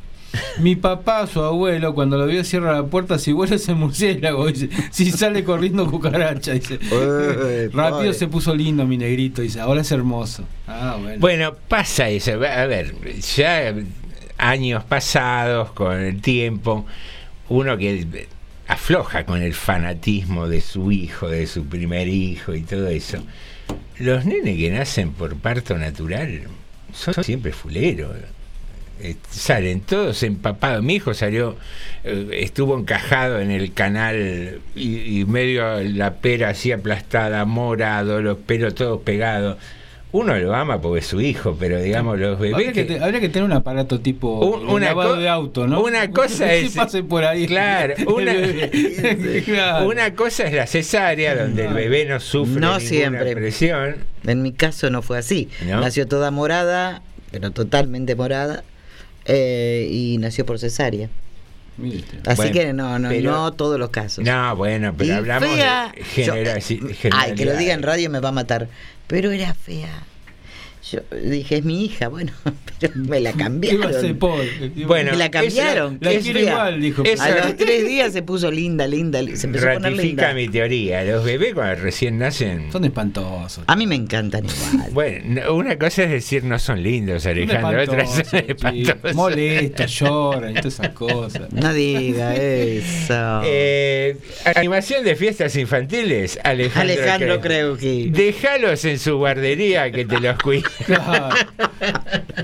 Mi 0.57 0.75
papá, 0.75 1.27
su 1.27 1.39
abuelo, 1.39 1.93
cuando 1.93 2.17
lo 2.17 2.25
vio 2.25 2.43
cierra 2.43 2.73
la 2.73 2.83
puerta, 2.83 3.19
si 3.19 3.31
vuela 3.31 3.57
ese 3.57 3.75
murciélago, 3.75 4.47
dice, 4.47 4.67
si 4.89 5.11
sale 5.11 5.43
corriendo 5.43 5.85
cucaracha, 5.85 6.53
dice. 6.53 6.79
Uy, 6.91 7.67
Rápido 7.67 8.11
se 8.13 8.27
puso 8.27 8.55
lindo 8.55 8.87
mi 8.87 8.97
negrito, 8.97 9.43
dice, 9.43 9.59
ahora 9.59 9.81
es 9.81 9.91
hermoso. 9.91 10.43
Ah, 10.65 10.97
bueno. 10.99 11.19
Bueno, 11.19 11.53
pasa 11.67 12.09
eso. 12.09 12.31
A 12.31 12.65
ver, 12.65 12.95
ya 13.19 13.75
años 14.39 14.83
pasados, 14.85 15.71
con 15.73 15.95
el 15.95 16.21
tiempo, 16.21 16.87
uno 17.49 17.77
que 17.77 18.27
afloja 18.67 19.27
con 19.27 19.43
el 19.43 19.53
fanatismo 19.53 20.47
de 20.47 20.61
su 20.61 20.91
hijo, 20.91 21.29
de 21.29 21.45
su 21.45 21.65
primer 21.65 22.07
hijo 22.07 22.55
y 22.55 22.63
todo 22.63 22.87
eso. 22.87 23.19
Los 24.01 24.25
nenes 24.25 24.57
que 24.57 24.71
nacen 24.71 25.11
por 25.11 25.35
parto 25.37 25.77
natural 25.77 26.41
son 26.93 27.23
siempre 27.23 27.51
fuleros. 27.51 28.15
Eh, 28.99 29.15
salen 29.29 29.81
todos 29.81 30.23
empapados. 30.23 30.83
Mi 30.83 30.95
hijo 30.95 31.13
salió, 31.13 31.55
eh, 32.03 32.29
estuvo 32.33 32.77
encajado 32.77 33.39
en 33.39 33.51
el 33.51 33.73
canal 33.73 34.59
y, 34.75 35.19
y 35.19 35.25
medio 35.25 35.81
la 35.83 36.15
pera 36.15 36.49
así 36.49 36.71
aplastada, 36.71 37.45
morado, 37.45 38.21
los 38.21 38.37
pelos 38.39 38.75
todos 38.75 39.01
pegados. 39.01 39.57
Uno 40.13 40.37
lo 40.37 40.53
ama 40.53 40.81
porque 40.81 40.99
es 40.99 41.05
su 41.07 41.21
hijo, 41.21 41.55
pero 41.57 41.79
digamos, 41.81 42.19
los 42.19 42.37
bebés. 42.37 42.53
habría, 42.55 42.73
que, 42.73 42.85
que- 42.85 42.95
te- 42.95 43.03
habría 43.03 43.21
que 43.21 43.29
tener 43.29 43.45
un 43.45 43.53
aparato 43.53 44.01
tipo 44.01 44.39
Un- 44.39 44.67
de 44.67 44.73
una 44.73 44.85
lavado 44.87 45.15
de 45.15 45.29
auto, 45.29 45.67
¿no? 45.67 45.81
una 45.81 46.11
cosa 46.11 46.53
es- 46.53 46.73
pase 46.73 47.01
por 47.03 47.23
ahí. 47.23 47.47
Claro, 47.47 47.93
una- 48.13 48.33
Claro. 49.45 49.87
Una 49.87 50.13
cosa 50.13 50.43
es 50.45 50.53
la 50.53 50.67
cesárea, 50.67 51.35
donde 51.35 51.65
el 51.65 51.73
bebé 51.73 52.05
no 52.05 52.19
sufre 52.19 52.59
No 52.59 52.77
ninguna 52.77 52.79
siempre. 52.79 53.33
presión. 53.35 53.95
En 54.25 54.41
mi 54.41 54.51
caso 54.51 54.89
no 54.89 55.01
fue 55.01 55.17
así. 55.17 55.47
¿No? 55.65 55.79
Nació 55.79 56.05
toda 56.07 56.29
morada, 56.29 57.01
pero 57.31 57.51
totalmente 57.51 58.15
morada, 58.15 58.63
eh, 59.25 59.87
y 59.89 60.17
nació 60.17 60.45
por 60.45 60.59
cesárea. 60.59 61.09
Así 62.25 62.35
Bueno, 62.35 62.51
que 62.51 62.73
no, 62.73 62.99
no, 62.99 63.09
pero- 63.09 63.31
no 63.31 63.53
todos 63.53 63.79
los 63.79 63.89
casos. 63.91 64.23
No, 64.25 64.55
bueno, 64.57 64.93
pero 64.97 65.09
Y 65.09 65.15
hablamos 65.15 65.49
fea, 65.49 65.93
de 65.95 66.03
genera- 66.03 66.57
eh, 66.57 67.09
Ay, 67.13 67.33
que 67.33 67.45
lo 67.45 67.55
diga 67.55 67.73
en 67.73 67.81
radio 67.81 68.09
me 68.09 68.19
va 68.19 68.29
a 68.29 68.33
matar. 68.33 68.67
Pero 69.11 69.31
era 69.31 69.53
fea. 69.53 70.05
Yo 70.89 70.99
dije, 71.23 71.57
es 71.57 71.63
mi 71.63 71.85
hija, 71.85 72.07
bueno, 72.07 72.31
pero 72.79 72.93
me 72.95 73.19
la 73.19 73.33
¿Qué 73.33 73.37
va 73.77 73.85
a 73.85 73.89
hacer, 73.89 74.17
cambiaron. 74.17 74.17
pobre? 74.17 74.49
Bueno, 74.87 75.11
me 75.11 75.17
la 75.17 75.29
cambiaron. 75.29 75.97
La 76.01 76.09
fea. 76.11 76.19
igual, 76.41 76.81
dijo. 76.81 77.03
A 77.19 77.29
los 77.29 77.55
tres 77.55 77.85
días 77.87 78.13
se 78.13 78.23
puso 78.23 78.49
linda, 78.49 78.87
linda, 78.87 79.19
se 79.35 79.45
empezó 79.45 79.69
a 79.69 79.73
poner 79.73 79.91
Ratifica 79.93 80.33
linda. 80.33 80.33
mi 80.33 80.47
teoría. 80.49 81.03
Los 81.03 81.23
bebés 81.23 81.53
cuando 81.53 81.75
recién 81.83 82.17
nacen. 82.17 82.71
Son 82.71 82.83
espantosos. 82.83 83.63
A 83.67 83.75
mí 83.75 83.85
me 83.85 83.95
encantan 83.95 84.43
igual. 84.45 84.89
Bueno, 84.91 85.41
no- 85.43 85.53
una 85.53 85.77
cosa 85.77 86.03
es 86.03 86.09
decir 86.09 86.43
no 86.43 86.57
son 86.57 86.81
lindos, 86.81 87.23
Son 87.23 87.31
Alejandro. 87.33 87.83
Otra 87.83 88.05
son 88.07 88.37
espantosos, 88.47 89.33
sí. 89.87 90.03
lloran 90.03 90.51
y 90.51 90.53
todas 90.55 90.73
esas 90.73 90.89
cosas. 90.89 91.51
No 91.53 91.73
diga 91.73 92.35
eso. 92.35 93.41
Eh, 93.45 94.17
animación 94.55 95.03
de 95.03 95.15
fiestas 95.15 95.55
infantiles, 95.55 96.39
Alejandro. 96.43 96.93
Alejandro 96.93 97.77
que. 97.77 98.07
Déjalos 98.09 98.83
en 98.85 98.97
su 98.97 99.17
guardería 99.17 99.91
que 99.91 100.05
te 100.05 100.19
los 100.19 100.37
cuide. 100.39 100.63
Claro. 100.85 101.29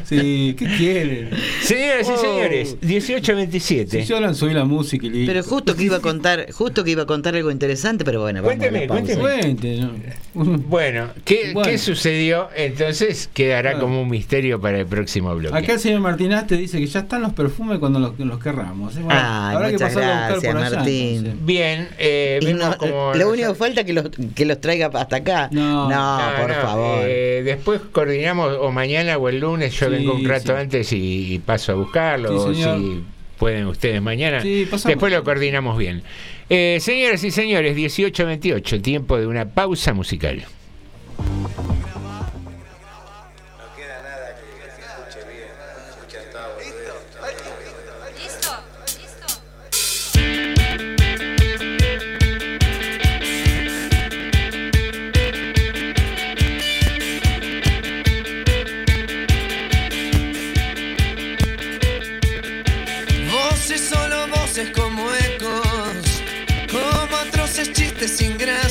Sí, 0.05 0.55
¿qué 0.57 0.65
quieren? 0.77 1.29
Señoras 1.61 2.07
y 2.07 2.11
Oh. 2.11 2.17
señores, 2.17 2.77
1827. 2.81 4.01
Si 4.01 4.07
lloran, 4.07 4.35
subí 4.35 4.53
la 4.53 4.63
música 4.65 5.05
y 5.05 5.09
listo. 5.09 5.31
Pero 5.31 5.43
justo 5.43 5.75
que 5.75 5.83
iba 5.83 5.97
a 5.97 6.01
contar, 6.01 6.51
justo 6.51 6.83
que 6.83 6.91
iba 6.91 7.03
a 7.03 7.05
contar 7.05 7.35
algo 7.35 7.51
interesante, 7.51 8.05
pero 8.05 8.21
bueno, 8.21 8.41
vamos 8.41 8.57
Cuénteme, 8.57 8.87
cuénteme. 8.87 9.21
Cuente, 9.21 9.77
¿no? 9.79 9.91
Bueno, 10.33 11.09
¿qué, 11.25 11.51
Bueno. 11.53 11.69
qué 11.69 11.77
sucedió? 11.77 12.49
Entonces 12.55 13.29
quedará 13.33 13.71
Bueno. 13.71 13.85
como 13.87 14.01
un 14.03 14.09
misterio 14.09 14.59
para 14.61 14.79
el 14.79 14.85
próximo 14.85 15.35
bloque. 15.35 15.57
Acá 15.57 15.73
el 15.73 15.79
señor 15.79 16.01
Martínez 16.01 16.45
te 16.47 16.55
dice 16.57 16.79
que 16.79 16.87
ya 16.87 17.01
están 17.01 17.21
los 17.21 17.33
perfumes 17.33 17.79
cuando 17.79 17.99
los, 17.99 18.17
los 18.19 18.39
querramos. 18.39 18.95
¿eh? 18.95 19.01
Bueno, 19.01 19.19
Ay, 19.21 19.55
habrá 19.55 19.67
que 19.67 19.73
muchas 19.73 19.93
pasarlo 19.93 20.11
a 20.13 20.15
buscar 20.15 20.29
gracias, 20.41 20.53
por 20.53 20.63
allá, 20.63 20.75
Martín. 20.77 21.15
entonces. 21.17 21.45
Bien, 21.45 21.89
eh, 21.97 22.39
vemos 22.43 22.69
no- 22.69 22.77
como 22.77 23.13
lo 23.15 23.29
único 23.29 23.49
que 23.49 23.55
falta 23.55 23.81
es 23.81 23.85
que 23.87 23.93
los, 23.93 24.05
que 24.35 24.45
los 24.45 24.61
traiga 24.61 24.89
hasta 24.93 25.15
acá. 25.17 25.49
No. 25.51 25.89
No, 25.89 26.19
por 26.39 26.49
no, 26.49 26.61
favor. 26.61 26.99
eh, 27.03 27.41
después 27.43 27.81
coordinamos 27.91 28.16
o 28.59 28.71
mañana 28.71 29.17
o 29.17 29.29
el 29.29 29.39
lunes, 29.39 29.73
yo 29.79 29.87
Sí, 29.87 29.91
vengo 29.91 30.13
un 30.15 30.25
rato 30.27 30.53
sí. 30.53 30.59
antes 30.61 30.93
y, 30.93 31.33
y 31.35 31.39
paso 31.39 31.71
a 31.71 31.75
buscarlo, 31.75 32.53
Sí, 32.53 32.61
o 32.61 32.75
si 32.75 33.03
pueden 33.37 33.67
ustedes 33.67 34.01
mañana. 34.01 34.41
Después 34.43 35.11
lo 35.13 35.23
coordinamos 35.23 35.77
bien. 35.77 36.01
Eh, 36.49 36.77
señoras 36.81 37.23
y 37.23 37.31
señores, 37.31 37.75
18.28, 37.77 38.81
tiempo 38.81 39.17
de 39.17 39.27
una 39.27 39.45
pausa 39.53 39.93
musical. 39.93 40.43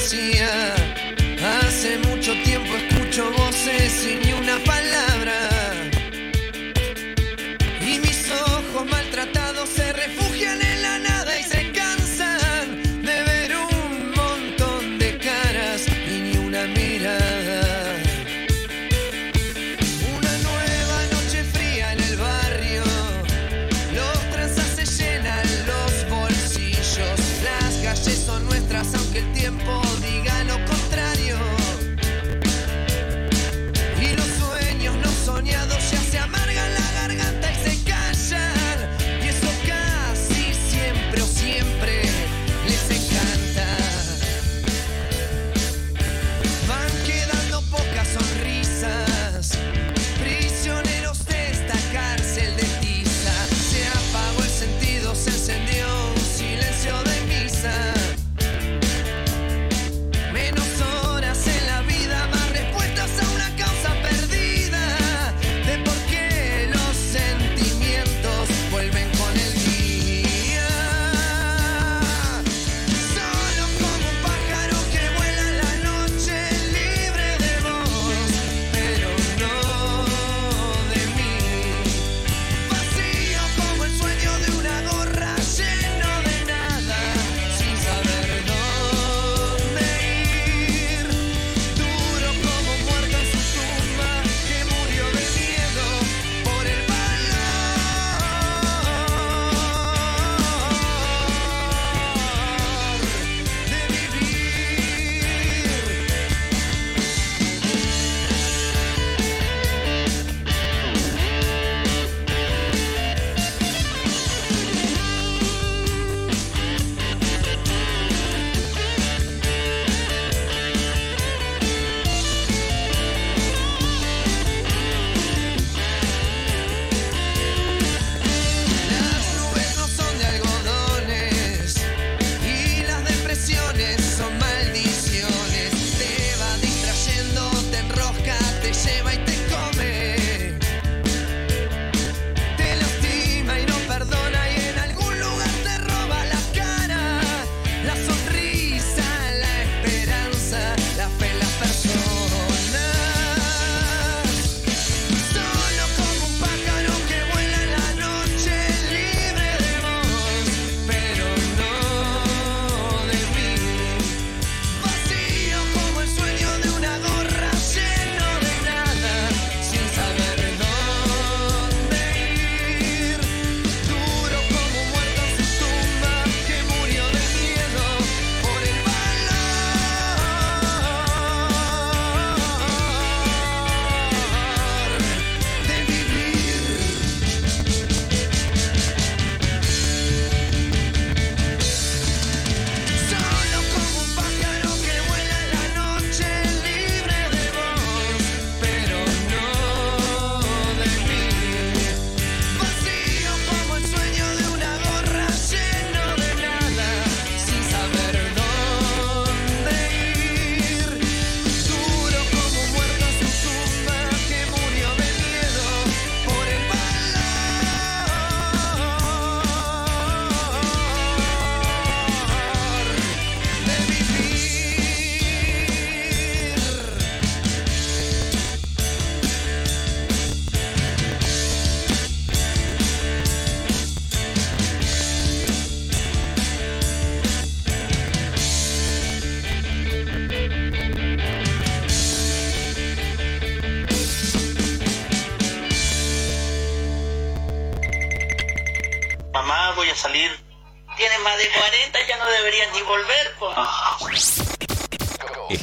Sin 0.07 0.31
gracia. 0.31 0.66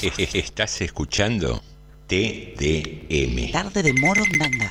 Estás 0.33 0.81
escuchando 0.81 1.61
TDM. 2.07 3.51
Tarde 3.53 3.83
de 3.83 3.93
Moro 3.93 4.21
Nanga. 4.37 4.67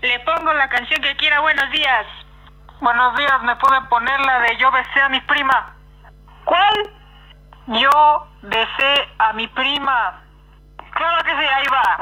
Le 0.00 0.20
pongo 0.20 0.52
la 0.52 0.68
canción 0.68 1.02
que 1.02 1.16
quiera. 1.16 1.40
Buenos 1.40 1.72
días. 1.72 2.06
Buenos 2.80 3.16
días. 3.16 3.42
¿Me 3.42 3.56
pueden 3.56 3.84
poner 3.88 4.20
la 4.20 4.40
de 4.42 4.56
Yo 4.60 4.70
besé 4.70 5.00
a 5.00 5.08
mi 5.08 5.20
prima? 5.22 5.74
¿Cuál? 6.44 6.88
Yo 7.66 8.28
besé 8.42 9.08
a 9.18 9.32
mi 9.32 9.48
prima. 9.48 10.22
Claro 10.92 11.24
que 11.24 11.32
sí, 11.32 11.46
ahí 11.56 11.66
va. 11.72 11.98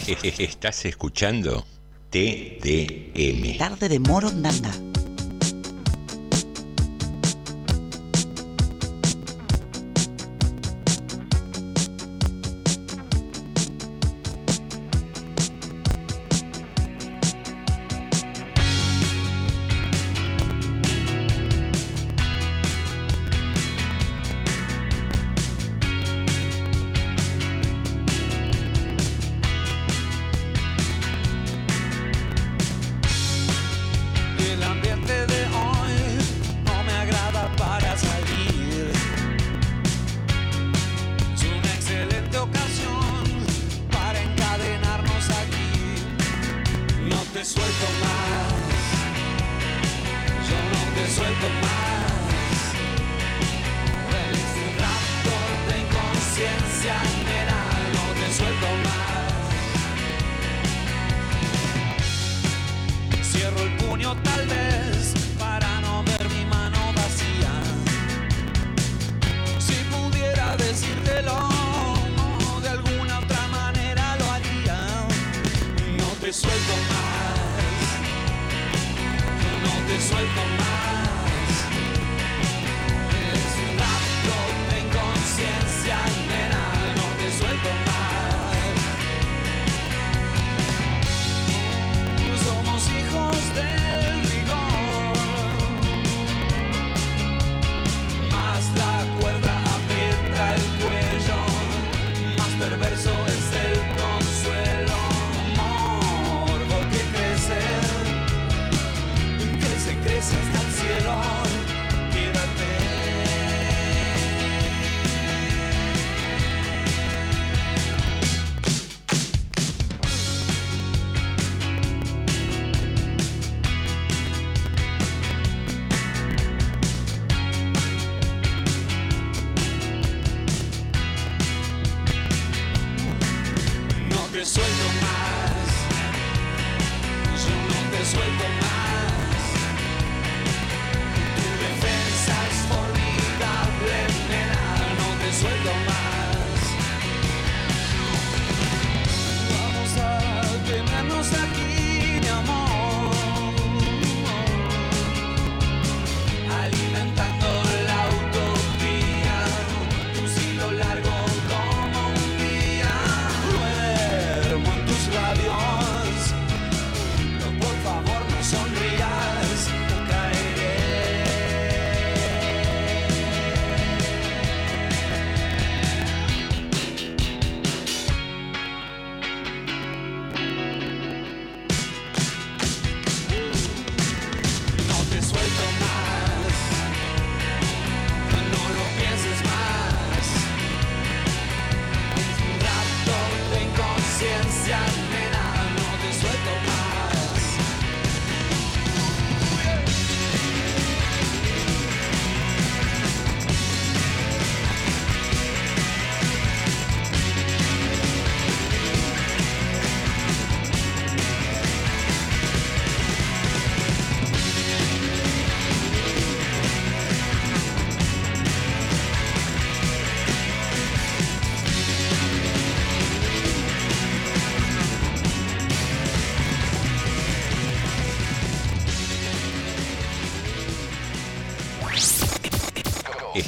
Estás 0.38 0.86
escuchando 0.86 1.66
TDM. 2.10 3.56
Tarde 3.56 3.88
de 3.88 4.00
Morondanga. 4.00 4.89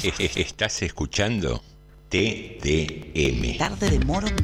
Estás 0.35 0.81
escuchando 0.81 1.63
TDM. 2.09 3.57
Tarde 3.57 3.89
de 3.89 3.99
Moron 4.05 4.35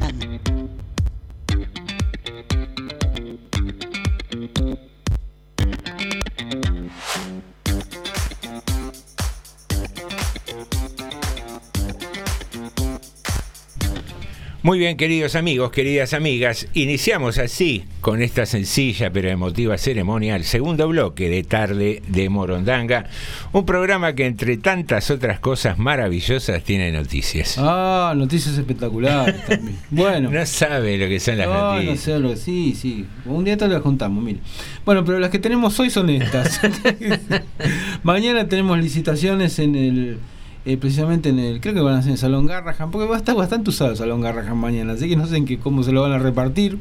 Muy 14.70 14.78
bien, 14.78 14.96
queridos 14.96 15.34
amigos, 15.34 15.72
queridas 15.72 16.14
amigas, 16.14 16.68
iniciamos 16.74 17.38
así, 17.38 17.82
con 18.00 18.22
esta 18.22 18.46
sencilla 18.46 19.10
pero 19.10 19.28
emotiva 19.28 19.76
ceremonia, 19.76 20.36
el 20.36 20.44
segundo 20.44 20.86
bloque 20.86 21.28
de 21.28 21.42
Tarde 21.42 22.02
de 22.06 22.28
Morondanga, 22.28 23.06
un 23.50 23.66
programa 23.66 24.14
que 24.14 24.26
entre 24.26 24.58
tantas 24.58 25.10
otras 25.10 25.40
cosas 25.40 25.76
maravillosas 25.76 26.62
tiene 26.62 26.92
noticias. 26.92 27.56
Ah, 27.58 28.14
noticias 28.16 28.56
espectaculares 28.58 29.44
también. 29.48 29.76
Bueno. 29.90 30.30
No 30.30 30.46
sabe 30.46 30.98
lo 30.98 31.08
que 31.08 31.18
son 31.18 31.38
las 31.38 31.48
No, 31.48 31.54
no 31.54 31.72
noticias. 31.74 31.98
sé 31.98 32.18
lo 32.20 32.30
que 32.30 32.36
sí, 32.36 32.76
sí. 32.80 33.06
Un 33.24 33.42
día 33.42 33.56
te 33.56 33.66
las 33.66 33.82
juntamos, 33.82 34.22
mire. 34.22 34.38
Bueno, 34.84 35.04
pero 35.04 35.18
las 35.18 35.30
que 35.30 35.40
tenemos 35.40 35.80
hoy 35.80 35.90
son 35.90 36.10
estas. 36.10 36.60
Mañana 38.04 38.46
tenemos 38.46 38.78
licitaciones 38.78 39.58
en 39.58 39.74
el. 39.74 40.18
Eh, 40.66 40.76
precisamente 40.76 41.28
en 41.30 41.38
el. 41.38 41.60
Creo 41.60 41.74
que 41.74 41.80
van 41.80 41.94
a 41.94 42.02
ser 42.02 42.08
en 42.08 42.12
el 42.14 42.18
Salón 42.18 42.46
Garrahan, 42.46 42.90
porque 42.90 43.06
va 43.08 43.16
a 43.16 43.18
estar 43.18 43.34
bastante 43.36 43.70
usado 43.70 43.90
el 43.92 43.96
Salón 43.96 44.20
Garrahan 44.20 44.56
mañana, 44.56 44.92
así 44.92 45.08
que 45.08 45.16
no 45.16 45.26
sé 45.26 45.36
en 45.36 45.44
qué, 45.46 45.58
cómo 45.58 45.82
se 45.82 45.92
lo 45.92 46.02
van 46.02 46.12
a 46.12 46.18
repartir. 46.18 46.78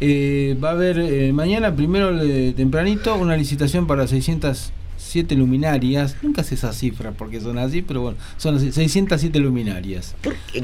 Eh, 0.00 0.56
va 0.62 0.70
a 0.70 0.72
haber 0.72 0.98
eh, 0.98 1.32
mañana, 1.32 1.74
primero 1.76 2.18
eh, 2.22 2.54
tempranito, 2.56 3.14
una 3.16 3.36
licitación 3.36 3.86
para 3.86 4.06
607 4.06 5.34
luminarias. 5.34 6.16
Nunca 6.22 6.42
sé 6.42 6.54
esa 6.54 6.72
cifra 6.72 7.12
porque 7.12 7.38
son 7.40 7.58
así, 7.58 7.82
pero 7.82 8.00
bueno, 8.00 8.16
son 8.38 8.56
así, 8.56 8.72
607 8.72 9.38
luminarias. 9.40 10.14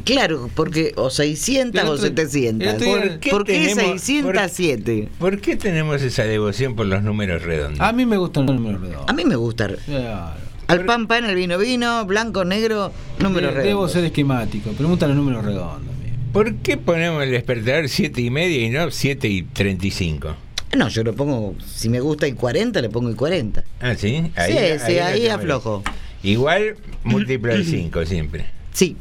Claro, 0.04 0.48
porque 0.54 0.92
o 0.96 1.10
600 1.10 1.82
El 1.82 1.86
o 1.88 1.90
otro- 1.92 2.06
700. 2.06 2.66
el 2.68 2.74
otro 2.76 2.86
día- 2.86 2.96
¿Por 3.10 3.18
qué, 3.20 3.30
¿Por 3.30 3.44
qué 3.44 3.52
tenemos- 3.52 4.00
607? 4.00 5.08
¿Por 5.18 5.40
qué 5.40 5.56
tenemos 5.56 6.00
esa 6.02 6.24
devoción 6.24 6.74
por 6.74 6.86
los 6.86 7.02
números 7.02 7.42
redondos? 7.42 7.80
A 7.80 7.92
mí 7.92 8.06
me 8.06 8.16
gustan 8.16 8.46
los 8.46 8.54
números 8.56 8.80
redondos. 8.80 9.04
A 9.08 9.12
mí 9.12 9.24
me 9.26 9.36
gusta. 9.36 9.68
Claro. 9.84 10.45
Al 10.68 10.84
pan 10.84 11.06
pan, 11.06 11.24
al 11.24 11.34
vino 11.34 11.58
vino, 11.58 12.04
blanco, 12.06 12.44
negro, 12.44 12.92
número 13.18 13.46
De- 13.48 13.52
redondo. 13.52 13.68
Debo 13.68 13.88
ser 13.88 14.04
esquemático, 14.04 14.70
gustan 14.78 15.10
los 15.10 15.16
números 15.18 15.44
redondos. 15.44 15.94
¿Por 16.32 16.54
qué 16.56 16.76
ponemos 16.76 17.22
el 17.22 17.30
despertador 17.30 17.88
7 17.88 18.20
y 18.20 18.30
media 18.30 18.64
y 18.66 18.68
no 18.68 18.90
7 18.90 19.28
y 19.28 19.42
35? 19.42 20.34
No, 20.76 20.88
yo 20.88 21.04
lo 21.04 21.14
pongo, 21.14 21.54
si 21.64 21.88
me 21.88 22.00
gusta 22.00 22.26
y 22.28 22.32
40, 22.32 22.82
le 22.82 22.90
pongo 22.90 23.10
y 23.10 23.14
40. 23.14 23.64
Ah, 23.80 23.94
sí. 23.94 24.30
Sí, 24.46 24.52
sí, 24.84 24.94
lo 24.96 25.04
ahí 25.04 25.20
tengo. 25.22 25.34
aflojo. 25.34 25.82
Igual 26.22 26.76
múltiplo 27.04 27.54
de 27.56 27.64
5 27.64 28.04
siempre. 28.04 28.46
Sí. 28.72 28.96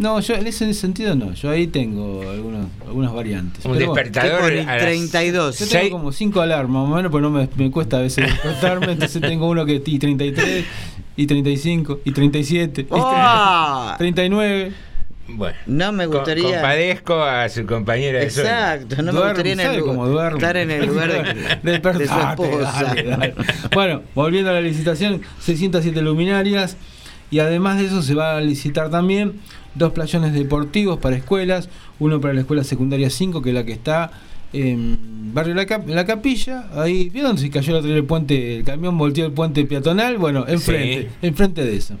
No, 0.00 0.18
yo 0.20 0.34
en 0.34 0.46
ese 0.46 0.72
sentido 0.72 1.14
no. 1.14 1.34
Yo 1.34 1.50
ahí 1.50 1.66
tengo 1.66 2.22
algunos, 2.30 2.66
algunas 2.86 3.12
variantes. 3.12 3.62
Un 3.66 3.72
Pero 3.74 3.88
bueno, 3.90 4.02
despertador 4.02 4.52
las 4.54 4.78
32. 4.78 5.58
Yo 5.58 5.66
tengo 5.68 5.90
como 5.98 6.10
5 6.12 6.40
alarmas, 6.40 6.82
más 6.84 6.92
o 6.92 6.96
menos, 6.96 7.12
pero 7.12 7.20
no 7.20 7.30
me, 7.30 7.48
me 7.56 7.70
cuesta 7.70 7.98
a 7.98 8.00
veces 8.00 8.24
despertarme. 8.24 8.92
entonces 8.92 9.20
tengo 9.20 9.46
uno 9.48 9.66
que 9.66 9.82
y 9.84 9.98
33, 9.98 10.64
y 11.16 11.26
35, 11.26 12.00
y 12.04 12.12
37, 12.12 12.80
y 12.80 12.86
¡Ah! 12.92 13.94
39. 13.98 14.72
Bueno. 15.32 15.56
No 15.66 15.92
me 15.92 16.06
Co- 16.06 16.14
gustaría. 16.16 16.44
compadezco 16.50 17.22
a 17.22 17.48
su 17.50 17.66
compañera 17.66 18.18
de. 18.20 18.24
Exacto, 18.24 19.02
no 19.02 19.12
me 19.12 19.20
gustaría 19.20 19.52
en 19.52 19.60
el 19.60 19.66
¿sabe 19.66 19.78
lugar- 19.78 20.32
estar 20.32 20.56
en 20.56 20.70
el 20.70 20.86
lugar 20.86 21.12
de, 21.12 21.18
de 21.34 21.50
su 21.60 21.66
Despertate, 21.66 22.04
esposa. 22.44 22.82
dale, 22.84 23.02
dale. 23.04 23.34
Bueno, 23.72 24.02
volviendo 24.14 24.50
a 24.50 24.54
la 24.54 24.60
licitación, 24.62 25.20
607 25.40 26.00
luminarias 26.02 26.76
y 27.30 27.38
además 27.38 27.78
de 27.78 27.86
eso 27.86 28.02
se 28.02 28.14
va 28.14 28.36
a 28.36 28.40
licitar 28.40 28.90
también 28.90 29.34
dos 29.74 29.92
playones 29.92 30.32
deportivos 30.32 30.98
para 30.98 31.16
escuelas, 31.16 31.68
uno 31.98 32.20
para 32.20 32.34
la 32.34 32.40
escuela 32.40 32.64
secundaria 32.64 33.10
5, 33.10 33.40
que 33.42 33.50
es 33.50 33.54
la 33.54 33.64
que 33.64 33.72
está 33.72 34.10
en 34.52 34.98
Barrio 35.32 35.54
La, 35.54 35.64
Cap- 35.66 35.88
La 35.88 36.04
Capilla, 36.06 36.66
ahí, 36.74 37.08
¿vieron 37.10 37.38
se 37.38 37.50
cayó 37.50 37.70
el 37.74 37.78
otro 37.84 37.94
el 37.94 38.04
puente, 38.04 38.56
el 38.58 38.64
camión 38.64 38.98
volteó 38.98 39.24
el 39.26 39.32
puente 39.32 39.64
peatonal? 39.64 40.18
Bueno, 40.18 40.44
enfrente, 40.48 41.02
Sí. 41.02 41.08
enfrente 41.26 41.64
de 41.64 41.76
eso. 41.76 41.94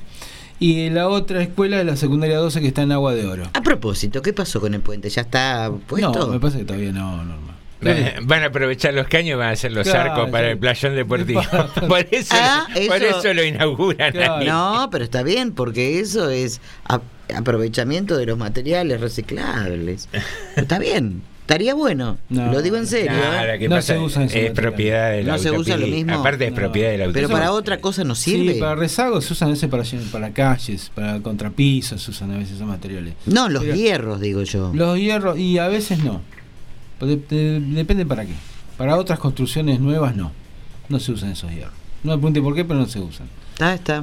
Y 0.58 0.90
la 0.90 1.08
otra 1.08 1.40
escuela 1.42 1.80
es 1.80 1.86
la 1.86 1.96
secundaria 1.96 2.36
12 2.38 2.60
que 2.60 2.66
está 2.66 2.82
en 2.82 2.92
Agua 2.92 3.14
de 3.14 3.26
Oro. 3.26 3.44
A 3.54 3.62
propósito, 3.62 4.20
¿qué 4.20 4.32
pasó 4.32 4.60
con 4.60 4.74
el 4.74 4.80
puente? 4.80 5.08
¿Ya 5.08 5.22
está 5.22 5.70
puesto? 5.86 6.12
No, 6.12 6.26
me 6.26 6.40
parece 6.40 6.58
que 6.58 6.64
todavía 6.64 6.92
no, 6.92 7.16
normal. 7.18 7.36
Van- 7.82 8.26
Van 8.26 8.42
a 8.42 8.46
aprovechar 8.46 8.92
los 8.94 9.06
caños 9.08 9.30
y 9.30 9.34
van 9.34 9.48
a 9.48 9.52
hacer 9.52 9.72
los 9.72 9.88
Claro, 9.88 10.12
arcos 10.12 10.30
para 10.30 10.46
sí. 10.46 10.50
el 10.52 10.58
playón 10.58 10.94
deportivo. 10.96 11.42
por, 11.88 12.06
eso, 12.10 12.34
Ah, 12.38 12.66
por 12.88 13.02
eso- 13.02 13.18
eso 13.20 13.34
lo 13.34 13.44
inauguran. 13.44 14.12
Claro. 14.12 14.34
ahí. 14.36 14.46
No, 14.46 14.88
pero 14.90 15.04
está 15.04 15.22
bien, 15.22 15.52
porque 15.52 15.98
eso 16.00 16.28
es 16.30 16.60
a- 16.88 17.00
aprovechamiento 17.34 18.16
de 18.16 18.26
los 18.26 18.36
materiales 18.38 19.00
reciclables. 19.00 20.08
Está 20.56 20.78
bien, 20.78 21.22
estaría 21.42 21.74
bueno. 21.74 22.18
No. 22.28 22.52
lo 22.52 22.60
digo 22.62 22.76
en 22.76 22.86
serio. 22.86 23.12
No, 23.12 23.44
¿eh? 23.44 23.58
No 23.68 23.76
pasa 23.76 23.94
se 23.94 23.98
usa 23.98 24.24
es 24.24 24.50
propiedad 24.52 25.10
de 25.12 25.22
la 25.24 25.32
No 25.32 25.38
se 25.38 25.50
usa 25.50 25.76
lo 25.76 25.86
mismo. 25.86 26.14
Aparte 26.20 26.44
es 26.46 26.50
No. 26.50 26.56
propiedad 26.56 26.90
de 26.90 26.98
la 26.98 27.12
Pero 27.12 27.28
para 27.28 27.52
otra 27.52 27.80
cosa 27.80 28.04
no 28.04 28.14
sirve. 28.14 28.54
Sí, 28.54 28.60
para 28.60 28.74
rezagos 28.74 29.24
se 29.24 29.32
usan 29.32 29.50
ese 29.52 29.68
para, 29.68 29.84
para 30.12 30.30
calles, 30.32 30.90
para 30.94 31.20
contrapisos, 31.20 32.02
se 32.02 32.10
usan 32.10 32.32
a 32.32 32.38
veces 32.38 32.56
esos 32.56 32.66
materiales. 32.68 33.14
No, 33.26 33.48
los 33.48 33.62
Pero- 33.64 33.74
hierros, 33.76 34.20
digo 34.20 34.42
yo. 34.42 34.70
Los 34.74 34.98
hierros, 34.98 35.38
y 35.38 35.58
a 35.58 35.68
veces 35.68 35.98
no. 36.00 36.20
De- 37.00 37.16
de- 37.16 37.60
depende 37.60 38.04
para 38.06 38.24
qué. 38.26 38.32
Para 38.76 38.96
otras 38.96 39.18
construcciones 39.18 39.80
nuevas 39.80 40.14
no. 40.16 40.32
No 40.88 41.00
se 41.00 41.12
usan 41.12 41.30
esos 41.32 41.50
hierros. 41.50 41.72
No 42.02 42.12
me 42.12 42.18
pregunte 42.18 42.40
por 42.42 42.54
qué, 42.54 42.64
pero 42.64 42.80
no 42.80 42.86
se 42.86 43.00
usan. 43.00 43.26
Está, 43.52 43.74
está. 43.74 44.02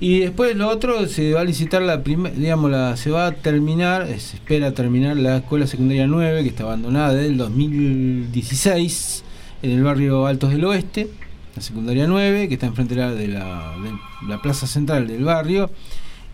Y 0.00 0.20
después 0.20 0.54
lo 0.54 0.68
otro, 0.68 1.06
se 1.06 1.32
va 1.32 1.40
a 1.40 1.44
licitar 1.44 1.80
la 1.82 2.02
primera, 2.02 2.34
digamos, 2.34 2.70
la, 2.70 2.96
se 2.96 3.10
va 3.10 3.26
a 3.28 3.32
terminar, 3.32 4.02
eh, 4.02 4.20
se 4.20 4.36
espera 4.36 4.72
terminar 4.72 5.16
la 5.16 5.38
escuela 5.38 5.66
secundaria 5.66 6.06
9, 6.06 6.42
que 6.42 6.48
está 6.50 6.64
abandonada 6.64 7.14
desde 7.14 7.28
el 7.28 7.38
2016, 7.38 9.24
en 9.62 9.70
el 9.70 9.82
barrio 9.82 10.26
Altos 10.26 10.50
del 10.50 10.64
Oeste, 10.64 11.08
la 11.56 11.62
secundaria 11.62 12.06
9, 12.06 12.48
que 12.48 12.54
está 12.54 12.66
enfrente 12.66 12.94
de 12.94 13.00
la, 13.00 13.14
de 13.14 13.28
la, 13.28 13.74
de 13.80 14.28
la 14.28 14.42
plaza 14.42 14.66
central 14.66 15.08
del 15.08 15.24
barrio, 15.24 15.70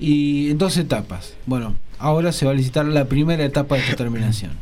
y 0.00 0.50
en 0.50 0.58
dos 0.58 0.76
etapas. 0.76 1.34
Bueno, 1.46 1.74
ahora 1.98 2.32
se 2.32 2.44
va 2.44 2.50
a 2.50 2.54
licitar 2.54 2.84
la 2.86 3.04
primera 3.06 3.44
etapa 3.44 3.76
de 3.76 3.82
esta 3.82 3.96
terminación. 3.96 4.52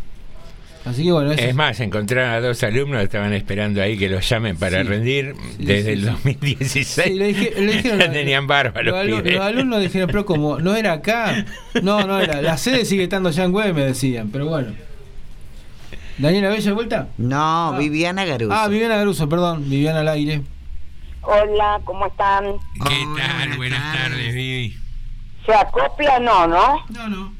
Así 0.84 1.04
que 1.04 1.12
bueno, 1.12 1.30
eso 1.30 1.40
Es 1.44 1.54
más, 1.54 1.78
encontraron 1.78 2.30
a 2.30 2.40
dos 2.40 2.60
alumnos 2.64 2.98
que 2.98 3.04
estaban 3.04 3.32
esperando 3.34 3.80
ahí 3.80 3.96
que 3.96 4.08
los 4.08 4.28
llamen 4.28 4.56
para 4.56 4.82
Sí. 4.82 4.88
rendir 4.88 5.34
Sí, 5.56 5.64
desde 5.64 5.82
sí, 5.84 5.90
el 5.90 6.00
sí. 6.00 6.06
2016. 6.06 6.86
Sí, 6.88 7.14
le, 7.14 7.26
dije- 7.28 7.52
le 7.60 7.72
dijeron 7.76 7.98
Ya 8.00 8.10
tenían 8.12 8.46
barba 8.48 8.82
los, 8.82 8.92
los, 8.94 9.04
alu- 9.06 9.22
pibes. 9.22 9.34
los 9.36 9.44
alumnos 9.46 9.80
dijeron, 9.80 10.08
pero 10.08 10.26
como 10.26 10.58
no 10.58 10.74
era 10.74 10.94
acá, 10.94 11.44
no, 11.82 12.04
no 12.06 12.18
era, 12.20 12.42
la 12.42 12.56
sede 12.58 12.84
sigue 12.84 13.04
estando 13.04 13.28
allá 13.28 13.44
en 13.44 13.52
Güemes, 13.52 13.74
me 13.74 13.84
decían, 13.84 14.30
pero 14.32 14.46
bueno. 14.46 14.72
¿Daniela 16.18 16.48
Bella 16.50 16.64
de 16.64 16.72
vuelta? 16.72 17.08
No, 17.16 17.76
Viviana 17.78 18.24
Garuso. 18.24 18.52
Ah, 18.52 18.66
Viviana 18.68 18.96
Garuso, 18.96 19.28
perdón, 19.28 19.68
Viviana 19.70 20.00
al 20.00 20.08
aire. 20.08 20.42
Hola, 21.22 21.80
¿cómo 21.84 22.06
están? 22.06 22.44
¿Qué 22.88 23.06
tal? 23.16 23.56
Buenas 23.56 23.96
tardes, 23.96 24.34
Vivi. 24.34 24.76
¿Se 25.46 25.54
acopla? 25.54 26.18
No, 26.18 26.46
¿no? 26.48 26.84
No, 26.90 27.08
no. 27.08 27.34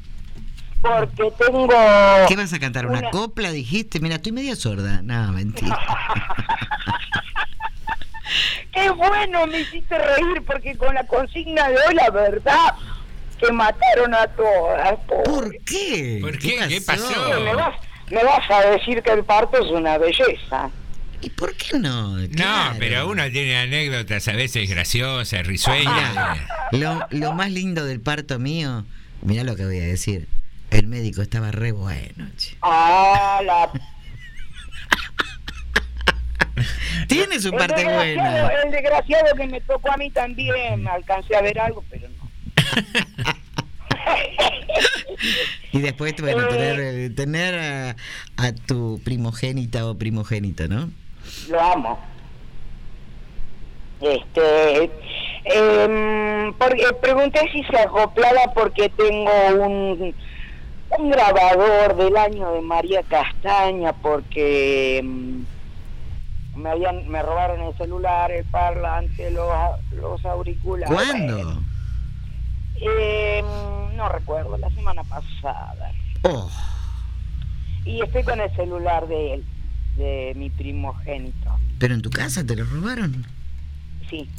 Porque 0.83 1.31
tengo... 1.37 1.69
¿Qué 2.27 2.35
vas 2.35 2.51
a 2.51 2.59
cantar? 2.59 2.85
¿Una 2.87 2.99
Una- 2.99 3.09
copla? 3.11 3.51
Dijiste, 3.51 4.01
mira, 4.01 4.15
estoy 4.15 4.33
media 4.33 4.53
sorda. 4.55 5.01
No, 5.01 5.31
mentira. 5.31 5.79
Qué 8.73 8.89
bueno, 8.89 9.47
me 9.47 9.61
hiciste 9.61 9.97
reír 9.97 10.43
porque 10.45 10.75
con 10.75 10.93
la 10.93 11.05
consigna 11.07 11.69
de 11.69 11.75
hoy, 11.75 11.95
la 11.95 12.09
verdad, 12.09 12.73
que 13.39 13.51
mataron 13.51 14.13
a 14.13 14.27
todas. 14.27 14.99
¿Por 15.25 15.55
qué? 15.63 16.17
¿Por 16.21 16.37
qué? 16.37 16.59
¿Qué 16.67 16.81
pasó? 16.81 17.39
Me 17.39 17.53
vas, 17.55 17.75
me 18.09 18.23
vas 18.23 18.49
a 18.51 18.61
decir 18.71 19.01
que 19.03 19.11
el 19.11 19.23
parto 19.23 19.57
es 19.63 19.69
una 19.71 19.97
belleza. 19.97 20.69
¿Y 21.21 21.29
por 21.29 21.55
qué 21.55 21.79
no? 21.79 22.17
No, 22.17 22.73
pero 22.77 23.07
uno 23.07 23.23
tiene 23.31 23.57
anécdotas 23.57 24.27
a 24.27 24.33
veces 24.33 24.69
graciosas, 24.69 25.47
risueñas. 25.47 26.39
Lo, 26.71 27.07
lo 27.11 27.31
más 27.33 27.51
lindo 27.51 27.85
del 27.85 28.01
parto 28.01 28.39
mío, 28.39 28.83
mira 29.21 29.43
lo 29.45 29.55
que 29.55 29.63
voy 29.65 29.79
a 29.79 29.83
decir. 29.83 30.27
El 30.73 30.87
médico 30.87 31.21
estaba 31.21 31.51
re 31.51 31.71
bueno. 31.71 32.27
che. 32.37 32.55
Ah, 32.61 33.41
la... 33.43 33.69
Tiene 37.07 37.39
su 37.39 37.49
el 37.49 37.55
parte 37.55 37.83
buena. 37.83 38.47
El 38.63 38.71
desgraciado 38.71 39.35
que 39.35 39.47
me 39.47 39.61
tocó 39.61 39.91
a 39.91 39.97
mí 39.97 40.09
también, 40.09 40.87
alcancé 40.87 41.35
a 41.35 41.41
ver 41.41 41.59
algo, 41.59 41.83
pero 41.89 42.07
no. 42.09 42.29
Y 45.71 45.79
después, 45.79 46.13
bueno, 46.19 46.43
Eh. 46.43 46.47
tener, 46.49 46.79
eh, 46.79 47.09
tener 47.11 47.55
a, 47.55 47.95
a 48.37 48.51
tu 48.67 48.99
primogénita 49.03 49.87
o 49.87 49.97
primogénito, 49.97 50.67
¿no? 50.67 50.89
Lo 51.49 51.59
amo. 51.61 51.99
Este, 54.01 54.91
em, 55.45 56.53
porque 56.53 56.85
pregunté 57.01 57.39
si 57.53 57.63
se 57.63 57.79
acoplaba 57.79 58.53
porque 58.53 58.89
tengo 58.89 59.31
un, 59.65 60.13
un 60.97 61.09
grabador 61.09 61.95
del 61.95 62.15
año 62.17 62.51
de 62.53 62.61
María 62.61 63.01
Castaña 63.03 63.93
porque 63.93 64.99
em, 64.99 65.43
me 66.55 66.69
habían 66.69 67.07
me 67.07 67.21
robaron 67.23 67.61
el 67.61 67.75
celular, 67.77 68.31
el 68.31 68.45
parlante, 68.45 69.31
los, 69.31 69.47
los 69.91 70.23
auriculares. 70.25 70.93
¿Cuándo? 70.93 71.61
Em, 72.75 73.45
no 73.95 74.09
recuerdo, 74.09 74.57
la 74.57 74.69
semana 74.71 75.03
pasada. 75.03 75.91
Oh, 76.23 76.49
Y 77.85 78.01
estoy 78.01 78.23
con 78.23 78.39
el 78.39 78.53
celular 78.55 79.07
de 79.07 79.33
él, 79.35 79.45
de 79.97 80.33
mi 80.35 80.49
primogénito. 80.49 81.49
pero 81.79 81.93
en 81.95 82.01
tu 82.01 82.09
casa 82.09 82.45
te 82.45 82.55
lo 82.55 82.65
robaron. 82.65 83.25
Sí. 84.09 84.29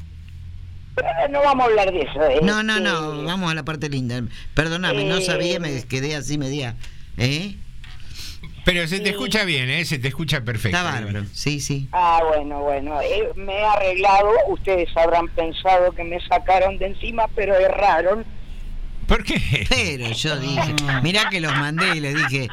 Pero 0.95 1.29
no 1.31 1.43
vamos 1.43 1.67
a 1.67 1.69
hablar 1.69 1.93
de 1.93 2.03
eso. 2.03 2.21
No, 2.43 2.63
no, 2.63 2.77
este, 2.77 2.85
no, 2.85 3.25
vamos 3.25 3.51
a 3.51 3.55
la 3.55 3.65
parte 3.65 3.89
linda. 3.89 4.23
Perdóname, 4.55 5.05
no 5.05 5.17
eh, 5.19 5.23
sabía, 5.23 5.59
me 5.59 5.83
quedé 5.85 6.15
así 6.15 6.39
media 6.39 6.77
¿Eh? 7.17 7.57
Pero 8.65 8.87
se 8.87 9.01
te 9.01 9.11
escucha 9.11 9.45
bien, 9.45 9.69
¿eh? 9.69 9.85
Se 9.85 9.99
te 9.99 10.09
escucha 10.09 10.43
perfecto. 10.43 10.77
Está 10.77 10.91
bárbaro. 10.91 11.25
Sí, 11.33 11.61
sí. 11.61 11.89
Ah, 11.93 12.23
bueno, 12.27 12.61
bueno, 12.61 13.01
eh, 13.03 13.31
me 13.35 13.59
he 13.59 13.65
arreglado, 13.65 14.31
ustedes 14.49 14.89
habrán 14.97 15.29
pensado 15.29 15.93
que 15.93 16.03
me 16.03 16.19
sacaron 16.27 16.79
de 16.79 16.87
encima, 16.87 17.27
pero 17.35 17.55
erraron. 17.55 18.25
¿Por 19.07 19.23
qué? 19.25 19.67
Pero 19.69 20.11
yo 20.13 20.37
dije, 20.39 20.75
mirá 21.03 21.29
que 21.29 21.41
los 21.41 21.53
mandé 21.57 21.97
y 21.97 22.01
les 22.01 22.15
dije, 22.15 22.49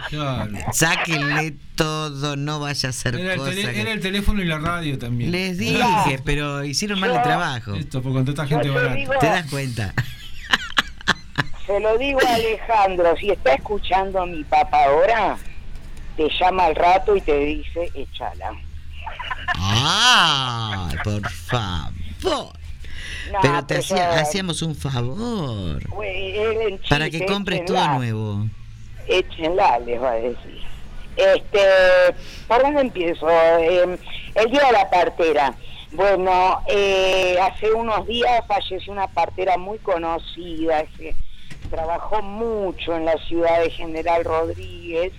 sáquenle 0.73 1.55
todo, 1.75 2.35
no 2.35 2.59
vaya 2.59 2.89
a 2.89 2.91
hacer 2.91 3.15
Era 3.15 3.33
el, 3.33 3.39
cosas. 3.39 3.55
tele- 3.55 3.71
que- 3.73 3.81
era 3.81 3.91
el 3.93 3.99
teléfono 4.01 4.41
y 4.41 4.45
la 4.45 4.59
radio 4.59 4.97
también. 4.99 5.31
Les 5.31 5.57
dije, 5.57 6.19
pero 6.25 6.63
hicieron 6.63 6.99
mal 6.99 7.11
el 7.11 7.21
trabajo. 7.21 7.73
Esto 7.75 8.01
por 8.01 8.13
contratar 8.13 8.47
gente 8.47 8.69
barata. 8.69 8.95
digo- 8.95 9.13
¿Te 9.19 9.25
das 9.27 9.49
cuenta? 9.49 9.93
Se 11.65 11.79
lo 11.79 11.97
digo 11.97 12.19
a 12.27 12.35
Alejandro, 12.35 13.15
si 13.17 13.29
está 13.29 13.53
escuchando 13.53 14.21
a 14.21 14.25
mi 14.25 14.43
papá 14.43 14.85
ahora, 14.85 15.37
te 16.17 16.27
llama 16.39 16.65
al 16.65 16.75
rato 16.75 17.15
y 17.15 17.21
te 17.21 17.37
dice, 17.37 17.89
échala. 17.95 18.51
¡Ay, 19.55 20.95
por 21.03 21.29
favor! 21.29 22.53
No, 23.31 23.39
Pero 23.41 23.59
te 23.65 23.65
pero 23.67 23.79
hacía- 23.79 24.15
yo- 24.15 24.21
hacíamos 24.21 24.61
un 24.61 24.75
favor. 24.75 25.81
Para 26.89 27.09
que 27.09 27.25
compres 27.25 27.65
todo 27.65 27.87
nuevo. 27.95 28.45
Échenla, 29.07 29.79
les 29.79 30.01
va 30.01 30.11
a 30.11 30.15
decir. 30.15 30.61
Este, 31.15 31.59
¿por 32.47 32.61
dónde 32.61 32.81
empiezo? 32.81 33.27
Eh, 33.29 33.97
el 34.35 34.51
día 34.51 34.65
de 34.67 34.71
la 34.71 34.89
partera. 34.89 35.53
Bueno, 35.91 36.61
eh, 36.67 37.35
hace 37.41 37.71
unos 37.73 38.07
días 38.07 38.45
falleció 38.47 38.93
una 38.93 39.07
partera 39.07 39.57
muy 39.57 39.77
conocida, 39.79 40.83
que 40.97 41.13
trabajó 41.69 42.21
mucho 42.21 42.95
en 42.95 43.05
la 43.05 43.17
ciudad 43.27 43.59
de 43.61 43.69
General 43.71 44.23
Rodríguez, 44.23 45.11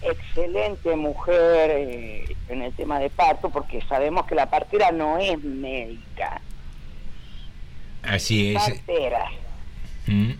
excelente 0.00 0.96
mujer 0.96 1.70
eh, 1.70 2.36
en 2.48 2.62
el 2.62 2.72
tema 2.74 2.98
de 2.98 3.10
parto, 3.10 3.50
porque 3.50 3.82
sabemos 3.88 4.24
que 4.26 4.34
la 4.34 4.48
partera 4.48 4.90
no 4.90 5.18
es 5.18 5.42
médica, 5.42 6.40
Así 8.06 8.54
es. 8.54 8.82
Mm. 10.06 10.30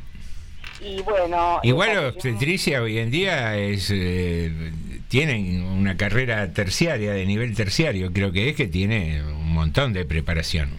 Y 0.80 1.02
bueno... 1.02 1.60
Igual 1.62 1.98
obstetricia 1.98 2.82
hoy 2.82 2.98
en 2.98 3.10
día 3.10 3.56
es 3.56 3.90
eh, 3.92 4.72
tienen 5.08 5.62
una 5.62 5.96
carrera 5.96 6.52
terciaria, 6.52 7.12
de 7.12 7.26
nivel 7.26 7.54
terciario, 7.54 8.12
creo 8.12 8.32
que 8.32 8.50
es 8.50 8.56
que 8.56 8.66
tiene 8.66 9.22
un 9.22 9.52
montón 9.52 9.92
de 9.92 10.04
preparación. 10.04 10.70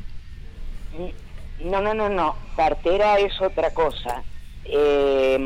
No, 1.59 1.81
no, 1.81 1.93
no, 1.93 2.09
no. 2.09 2.35
Partera 2.55 3.17
es 3.19 3.39
otra 3.41 3.71
cosa. 3.71 4.23
Eh, 4.65 5.37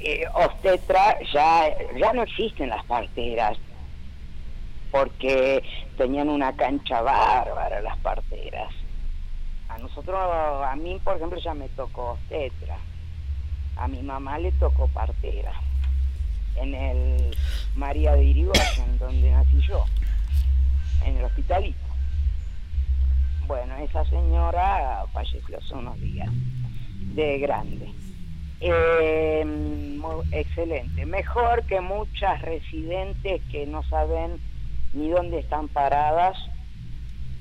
eh, 0.00 0.24
obstetra 0.32 1.18
ya, 1.32 1.64
ya 1.98 2.12
no 2.12 2.22
existen 2.22 2.68
las 2.68 2.84
parteras 2.84 3.58
porque 4.90 5.62
tenían 5.96 6.28
una 6.28 6.54
cancha 6.54 7.00
bárbara 7.00 7.80
las 7.80 7.96
parteras. 7.98 8.72
Nosotros, 9.80 10.18
a 10.18 10.76
mí 10.76 11.00
por 11.02 11.16
ejemplo 11.16 11.38
ya 11.38 11.54
me 11.54 11.68
tocó 11.70 12.12
obstetra. 12.12 12.76
A 13.76 13.88
mi 13.88 14.02
mamá 14.02 14.38
le 14.38 14.52
tocó 14.52 14.88
partera. 14.88 15.52
En 16.56 16.74
el 16.74 17.36
María 17.74 18.14
de 18.14 18.24
Irigoyen, 18.24 18.98
donde 18.98 19.30
nací 19.30 19.60
yo. 19.62 19.84
En 21.04 21.16
el 21.16 21.24
hospitalito. 21.24 21.78
Bueno, 23.46 23.74
esa 23.78 24.04
señora 24.04 25.04
falleció 25.12 25.58
hace 25.58 25.74
unos 25.74 26.00
días, 26.00 26.28
de 27.14 27.38
grande. 27.38 27.92
Eh, 28.60 29.44
excelente, 30.32 31.06
mejor 31.06 31.64
que 31.64 31.80
muchas 31.80 32.42
residentes 32.42 33.40
que 33.50 33.66
no 33.66 33.82
saben 33.84 34.38
ni 34.92 35.08
dónde 35.08 35.38
están 35.38 35.68
paradas 35.68 36.36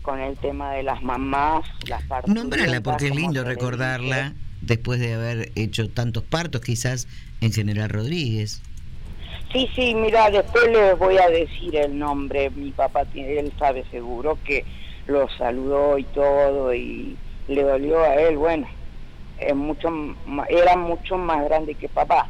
con 0.01 0.19
el 0.19 0.37
tema 0.37 0.73
de 0.73 0.83
las 0.83 1.01
mamás, 1.01 1.63
las 1.87 2.01
partes. 2.03 2.33
Nómbrala 2.33 2.81
porque 2.81 3.07
es 3.07 3.15
lindo 3.15 3.43
recordarla 3.43 4.33
después 4.61 4.99
de 4.99 5.13
haber 5.13 5.51
hecho 5.55 5.89
tantos 5.91 6.23
partos, 6.23 6.61
quizás 6.61 7.07
en 7.41 7.51
General 7.51 7.89
Rodríguez. 7.89 8.61
Sí, 9.53 9.67
sí, 9.75 9.95
mira, 9.95 10.29
después 10.29 10.67
les 10.67 10.97
voy 10.97 11.17
a 11.17 11.27
decir 11.29 11.75
el 11.75 11.97
nombre. 11.97 12.49
Mi 12.51 12.71
papá, 12.71 13.05
tiene, 13.05 13.39
él 13.39 13.53
sabe 13.57 13.83
seguro 13.89 14.37
que 14.43 14.65
lo 15.07 15.27
saludó 15.37 15.97
y 15.97 16.03
todo 16.05 16.73
y 16.73 17.17
le 17.47 17.63
dolió 17.63 17.99
a 18.01 18.13
él. 18.15 18.37
Bueno, 18.37 18.67
es 19.39 19.55
mucho, 19.55 19.89
ma- 19.89 20.45
era 20.49 20.75
mucho 20.75 21.17
más 21.17 21.43
grande 21.45 21.73
que 21.73 21.89
papá. 21.89 22.29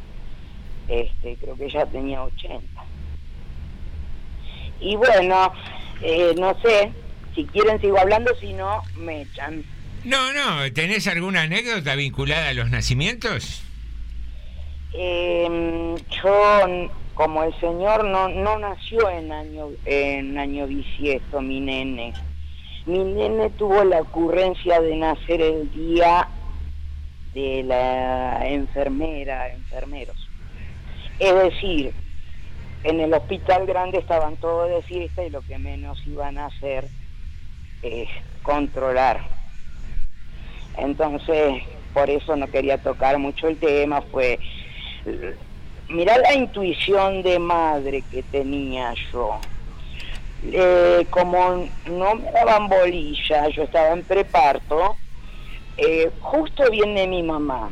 Este, 0.88 1.36
creo 1.36 1.56
que 1.56 1.68
ya 1.68 1.84
tenía 1.86 2.22
80. 2.22 2.82
Y 4.80 4.96
bueno, 4.96 5.52
eh, 6.02 6.34
no 6.38 6.56
sé, 6.62 6.90
si 7.34 7.44
quieren 7.46 7.80
sigo 7.80 7.98
hablando, 7.98 8.34
si 8.40 8.52
no, 8.52 8.82
me 8.96 9.22
echan. 9.22 9.64
No, 10.04 10.32
no, 10.32 10.72
¿tenés 10.72 11.06
alguna 11.06 11.42
anécdota 11.42 11.94
vinculada 11.94 12.48
a 12.48 12.54
los 12.54 12.70
nacimientos? 12.70 13.62
Eh, 14.92 15.94
yo, 16.22 16.90
como 17.14 17.44
el 17.44 17.58
señor 17.60 18.04
no, 18.04 18.28
no 18.28 18.58
nació 18.58 19.08
en 19.10 19.30
año, 19.30 19.68
en 19.84 20.38
año 20.38 20.66
bisiesto, 20.66 21.40
mi 21.40 21.60
nene. 21.60 22.14
Mi 22.86 23.04
nene 23.04 23.50
tuvo 23.50 23.84
la 23.84 24.00
ocurrencia 24.00 24.80
de 24.80 24.96
nacer 24.96 25.42
el 25.42 25.70
día 25.72 26.28
de 27.34 27.62
la 27.62 28.48
enfermera, 28.48 29.52
enfermeros. 29.52 30.16
Es 31.18 31.34
decir, 31.34 31.92
en 32.82 33.00
el 33.00 33.12
hospital 33.12 33.66
grande 33.66 33.98
estaban 33.98 34.36
todos 34.36 34.70
de 34.70 34.82
fiesta 34.82 35.22
y 35.22 35.30
lo 35.30 35.42
que 35.42 35.58
menos 35.58 36.02
iban 36.06 36.38
a 36.38 36.46
hacer 36.46 36.88
es 37.82 38.08
controlar. 38.42 39.20
Entonces, 40.76 41.62
por 41.92 42.08
eso 42.08 42.36
no 42.36 42.46
quería 42.46 42.78
tocar 42.78 43.18
mucho 43.18 43.48
el 43.48 43.58
tema, 43.58 44.00
fue 44.02 44.38
Mirá 45.88 46.18
la 46.18 46.34
intuición 46.34 47.22
de 47.22 47.40
madre 47.40 48.04
que 48.12 48.22
tenía 48.22 48.94
yo. 49.12 49.40
Eh, 50.44 51.04
como 51.10 51.66
no 51.86 52.14
me 52.14 52.30
daban 52.30 52.68
bolilla, 52.68 53.48
yo 53.48 53.64
estaba 53.64 53.90
en 53.90 54.04
preparto, 54.04 54.96
eh, 55.76 56.10
justo 56.20 56.70
viene 56.70 57.08
mi 57.08 57.24
mamá 57.24 57.70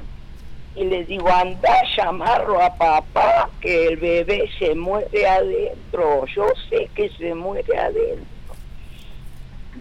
y 0.75 0.85
le 0.85 1.05
digo, 1.05 1.29
anda 1.29 1.73
a 1.73 1.97
llamarlo 1.97 2.61
a 2.61 2.75
papá, 2.75 3.51
que 3.61 3.87
el 3.87 3.97
bebé 3.99 4.51
se 4.59 4.75
muere 4.75 5.27
adentro, 5.27 6.27
yo 6.27 6.47
sé 6.69 6.91
que 6.97 7.11
se 7.11 7.35
muere 7.35 7.79
adentro. 7.79 8.38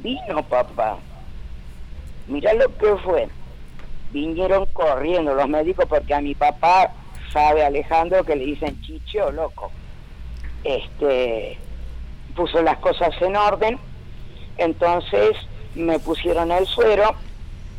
Vino 0.02 0.43
papá, 0.43 0.98
mirá 2.28 2.54
lo 2.54 2.76
que 2.78 2.95
fue. 3.04 3.28
Vinieron 4.12 4.66
corriendo 4.68 5.34
los 5.34 5.48
médicos 5.50 5.86
porque 5.89 6.14
a 6.14 6.22
mi 6.22 6.36
papá 6.36 6.91
sabe 7.32 7.64
Alejandro 7.64 8.24
que 8.24 8.36
le 8.36 8.45
dicen 8.45 8.82
chiche 8.82 9.22
o 9.22 9.32
loco. 9.32 9.72
Este 10.64 11.58
puso 12.36 12.62
las 12.62 12.78
cosas 12.78 13.10
en 13.22 13.36
orden, 13.36 13.80
entonces 14.58 15.32
me 15.76 15.98
pusieron 16.00 16.52
el 16.52 16.68
suero 16.68 17.16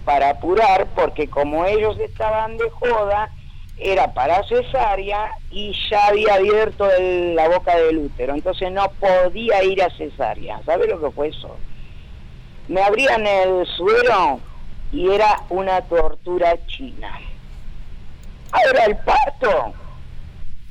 para 0.04 0.30
apurar 0.30 0.88
porque 0.94 1.28
como 1.28 1.64
ellos 1.64 1.98
estaban 2.00 2.56
de 2.56 2.68
joda 2.70 3.30
era 3.76 4.12
para 4.12 4.42
cesárea 4.42 5.30
y 5.50 5.72
ya 5.88 6.08
había 6.08 6.34
abierto 6.34 6.88
la 6.98 7.48
boca 7.48 7.76
del 7.76 7.98
útero, 7.98 8.34
entonces 8.34 8.72
no 8.72 8.90
podía 8.98 9.62
ir 9.62 9.82
a 9.82 9.90
cesárea. 9.90 10.60
¿Sabe 10.66 10.88
lo 10.88 11.00
que 11.00 11.10
fue 11.12 11.28
eso? 11.28 11.56
Me 12.68 12.82
abrían 12.82 13.26
el 13.26 13.66
suero 13.66 14.40
y 14.92 15.10
era 15.10 15.42
una 15.48 15.80
tortura 15.82 16.54
china. 16.66 17.18
Ahora 18.52 18.84
el 18.84 18.96
parto, 18.98 19.72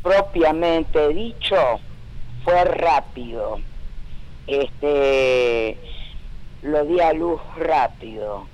propiamente 0.02 1.10
dicho, 1.10 1.56
fue 2.43 2.64
rápido. 2.64 3.60
Este, 4.45 5.78
lo 6.62 6.86
di 6.86 7.00
a 7.00 7.14
luz 7.14 7.41
rápido. 7.58 8.48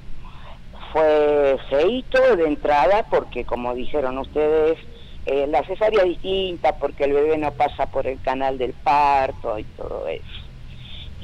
Fue 0.91 1.57
feito 1.69 2.35
de 2.35 2.47
entrada 2.47 3.03
porque, 3.09 3.45
como 3.45 3.73
dijeron 3.73 4.17
ustedes, 4.19 4.77
eh, 5.25 5.47
la 5.47 5.63
cesárea 5.63 6.03
es 6.03 6.09
distinta 6.09 6.77
porque 6.77 7.05
el 7.05 7.13
bebé 7.13 7.37
no 7.37 7.51
pasa 7.51 7.87
por 7.87 8.07
el 8.07 8.21
canal 8.21 8.57
del 8.57 8.73
parto 8.73 9.57
y 9.57 9.63
todo 9.63 10.07
eso. 10.07 10.42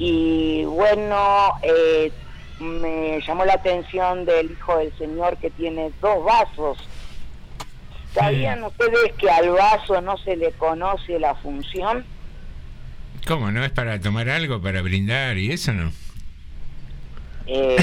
Y 0.02 0.64
bueno, 0.64 1.52
eh, 1.62 2.10
me 2.58 3.20
llamó 3.20 3.44
la 3.44 3.52
atención 3.52 4.24
del 4.24 4.50
hijo 4.52 4.78
del 4.78 4.96
señor 4.96 5.36
que 5.36 5.50
tiene 5.50 5.90
dos 6.00 6.24
vasos. 6.24 6.78
¿Sabían 8.14 8.64
ustedes 8.64 9.12
que 9.18 9.30
al 9.30 9.50
vaso 9.50 10.00
no 10.00 10.16
se 10.16 10.36
le 10.36 10.52
conoce 10.52 11.18
la 11.18 11.34
función? 11.34 12.06
¿Cómo? 13.26 13.50
¿No 13.52 13.62
es 13.62 13.70
para 13.72 14.00
tomar 14.00 14.30
algo, 14.30 14.62
para 14.62 14.80
brindar 14.80 15.36
y 15.36 15.52
eso 15.52 15.74
no? 15.74 15.92
Eh, 17.46 17.76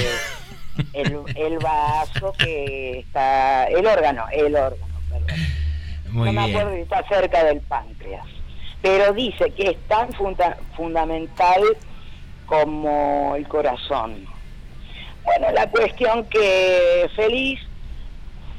el, 0.94 1.20
el 1.36 1.60
vaso 1.60 2.34
que 2.40 3.00
está, 3.00 3.66
el 3.66 3.86
órgano, 3.86 4.26
el 4.32 4.56
órgano, 4.56 4.96
perdón. 5.10 5.40
Muy 6.10 6.26
no 6.30 6.34
me 6.34 6.48
bien. 6.48 6.58
acuerdo 6.58 6.76
si 6.76 6.82
está 6.82 7.08
cerca 7.08 7.44
del 7.44 7.62
páncreas. 7.62 8.26
Pero 8.82 9.14
dice 9.14 9.52
que 9.52 9.70
es 9.72 9.78
tan 9.88 10.12
funda- 10.14 10.58
fundamental 10.76 11.62
como 12.48 13.36
el 13.36 13.48
corazón. 13.48 14.26
Bueno, 15.24 15.52
la 15.52 15.70
cuestión 15.70 16.26
que 16.26 17.10
feliz, 17.16 17.60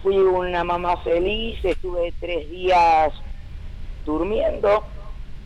fui 0.03 0.16
una 0.16 0.62
mamá 0.62 0.97
feliz, 0.99 1.59
estuve 1.64 2.12
tres 2.20 2.49
días 2.51 3.12
durmiendo 4.05 4.84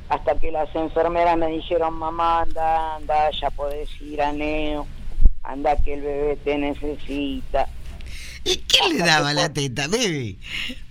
hasta 0.08 0.38
que 0.38 0.52
las 0.52 0.74
enfermeras 0.74 1.38
me 1.38 1.46
dijeron, 1.46 1.94
mamá, 1.94 2.42
anda, 2.42 2.96
anda, 2.96 3.30
ya 3.30 3.50
podés 3.50 3.88
ir 4.00 4.20
a 4.20 4.32
Neo, 4.32 4.86
anda 5.42 5.76
que 5.76 5.94
el 5.94 6.02
bebé 6.02 6.36
te 6.44 6.58
necesita. 6.58 7.68
¿Y 8.44 8.58
quién 8.58 8.98
le 8.98 9.04
daba 9.04 9.32
la 9.32 9.52
teta, 9.52 9.86
baby? 9.86 10.38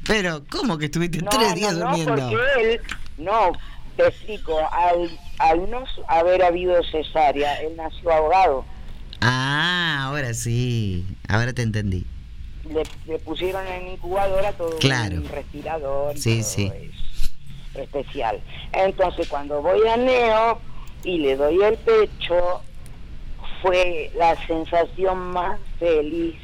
Pero, 0.07 0.43
¿cómo 0.49 0.77
que 0.77 0.85
estuviste 0.85 1.19
No, 1.21 1.29
tres 1.29 1.53
días 1.55 1.73
no, 1.73 1.87
durmiendo? 1.87 2.15
No, 2.15 2.29
porque 2.29 2.61
él, 2.61 2.81
no, 3.17 3.51
te 3.97 4.07
explico, 4.07 4.57
al, 4.71 5.11
al 5.49 5.69
no 5.69 5.83
haber 6.07 6.43
habido 6.43 6.81
cesárea, 6.83 7.55
él 7.61 7.75
nació 7.75 8.11
ahogado. 8.11 8.65
Ah, 9.21 10.03
ahora 10.05 10.33
sí. 10.33 11.05
Ahora 11.27 11.53
te 11.53 11.61
entendí. 11.61 12.05
Le, 12.69 12.83
le 13.07 13.19
pusieron 13.19 13.65
en 13.67 13.89
incubadora 13.93 14.51
todo 14.53 14.77
Claro. 14.79 15.17
un 15.17 15.27
respirador, 15.27 16.15
y 16.15 16.19
Sí, 16.19 16.39
todo 16.41 16.49
sí. 16.49 16.71
eso, 16.73 17.79
especial. 17.81 18.39
Entonces, 18.73 19.27
cuando 19.27 19.61
voy 19.61 19.87
a 19.87 19.97
Neo 19.97 20.59
y 21.03 21.17
le 21.19 21.35
doy 21.35 21.61
el 21.63 21.77
pecho, 21.77 22.61
fue 23.61 24.11
la 24.17 24.35
sensación 24.47 25.17
más 25.31 25.59
feliz 25.79 26.35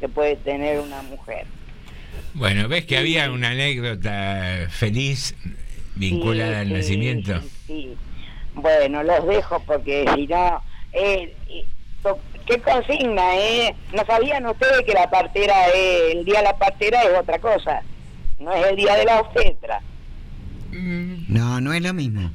que 0.00 0.08
puede 0.08 0.36
tener 0.36 0.80
una 0.80 1.02
mujer. 1.02 1.46
Bueno, 2.34 2.68
ves 2.68 2.84
que 2.86 2.96
había 2.98 3.30
una 3.30 3.50
anécdota 3.50 4.66
feliz 4.70 5.34
vinculada 5.94 6.52
Sí, 6.54 6.58
al 6.60 6.66
sí, 6.68 6.72
nacimiento. 6.72 7.40
sí, 7.40 7.50
sí. 7.66 7.96
Bueno, 8.54 9.02
los 9.02 9.26
dejo 9.26 9.60
porque 9.66 10.04
si 10.14 10.26
no, 10.26 10.62
eh, 10.92 11.34
eh, 11.48 11.64
¿qué 12.46 12.60
consigna, 12.60 13.36
eh? 13.36 13.74
¿No 13.94 14.04
sabían 14.04 14.46
ustedes 14.46 14.82
que 14.86 14.92
la 14.92 15.08
partera, 15.10 15.68
es- 15.68 16.14
el 16.16 16.24
día 16.24 16.38
de 16.38 16.44
la 16.44 16.58
partera 16.58 17.02
es 17.02 17.18
otra 17.18 17.38
cosa? 17.38 17.82
No 18.38 18.52
es 18.52 18.66
el 18.66 18.76
día 18.76 18.94
de 18.96 19.04
la 19.04 19.20
obstetra, 19.20 19.80
No, 20.72 21.60
no 21.60 21.72
es 21.72 21.82
lo 21.82 21.94
mismo. 21.94 22.30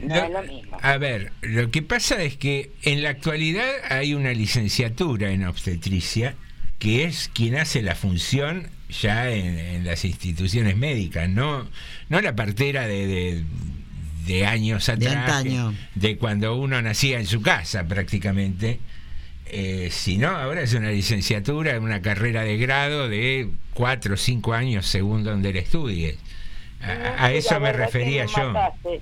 no 0.00 0.14
es 0.14 0.30
lo 0.30 0.42
mismo. 0.42 0.76
A 0.82 0.96
ver, 0.98 1.32
lo 1.42 1.70
que 1.70 1.80
pasa 1.82 2.22
es 2.22 2.36
que 2.36 2.72
en 2.82 3.02
la 3.02 3.10
actualidad 3.10 3.68
hay 3.90 4.14
una 4.14 4.32
licenciatura 4.32 5.30
en 5.30 5.44
obstetricia 5.46 6.34
que 6.78 7.04
es 7.04 7.30
quien 7.32 7.56
hace 7.56 7.82
la 7.82 7.94
función 7.94 8.68
ya 8.88 9.30
en, 9.30 9.58
en 9.58 9.84
las 9.86 10.04
instituciones 10.04 10.76
médicas, 10.76 11.28
no, 11.28 11.66
no 12.08 12.20
la 12.20 12.34
partera 12.36 12.86
de, 12.86 13.06
de- 13.06 13.44
de 14.26 14.46
años 14.46 14.86
De 14.86 14.92
atrás, 14.92 15.16
antaño. 15.16 15.72
que- 15.94 16.00
de 16.00 16.16
cuando 16.18 16.56
uno 16.56 16.80
nacía 16.82 17.18
en 17.18 17.26
su 17.26 17.42
casa 17.42 17.84
prácticamente, 17.84 18.80
eh, 19.46 19.88
sino 19.90 20.28
ahora 20.28 20.62
es 20.62 20.72
una 20.74 20.90
licenciatura, 20.90 21.78
una 21.78 22.00
carrera 22.02 22.42
de 22.42 22.56
grado 22.56 23.08
de 23.08 23.50
cuatro 23.74 24.14
o 24.14 24.16
cinco 24.16 24.54
años 24.54 24.86
según 24.86 25.24
donde 25.24 25.52
la 25.52 25.60
estudies. 25.60 26.18
A, 26.82 27.24
a 27.26 27.32
eso 27.32 27.58
me 27.60 27.72
refería 27.72 28.24
me 28.24 28.30
yo. 28.36 28.50
mataste. 28.50 29.00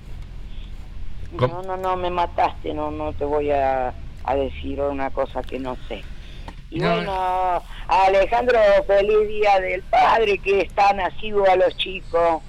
No, 1.33 1.63
no, 1.63 1.77
no, 1.77 1.95
me 1.97 2.09
mataste, 2.11 2.73
no, 2.73 2.91
no 2.91 3.11
te 3.13 3.25
voy 3.25 3.49
a, 3.51 3.93
a 4.23 4.35
decir 4.35 4.79
una 4.81 5.09
cosa 5.09 5.41
que 5.41 5.57
no 5.59 5.75
sé. 5.87 6.03
Y 6.69 6.79
No. 6.79 6.95
bueno, 6.95 7.63
Alejandro, 7.87 8.59
feliz 8.87 9.27
día 9.27 9.59
del 9.59 9.81
padre 9.83 10.37
que 10.37 10.61
está 10.61 10.93
nacido 10.93 11.49
a 11.49 11.55
los 11.55 11.75
chicos. 11.77 12.41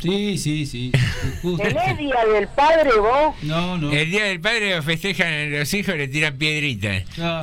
Sí, 0.00 0.38
sí, 0.38 0.64
sí. 0.66 0.92
¿Tenés 1.58 1.98
día 1.98 2.24
del 2.32 2.48
padre 2.48 2.90
vos? 2.98 3.34
No, 3.42 3.76
no. 3.78 3.90
El 3.92 4.10
día 4.10 4.24
del 4.24 4.40
padre 4.40 4.74
lo 4.76 4.82
festejan 4.82 5.52
los 5.52 5.72
hijos, 5.74 5.94
le 5.96 6.08
tiran 6.08 6.36
piedritas. 6.38 7.04
No. 7.18 7.42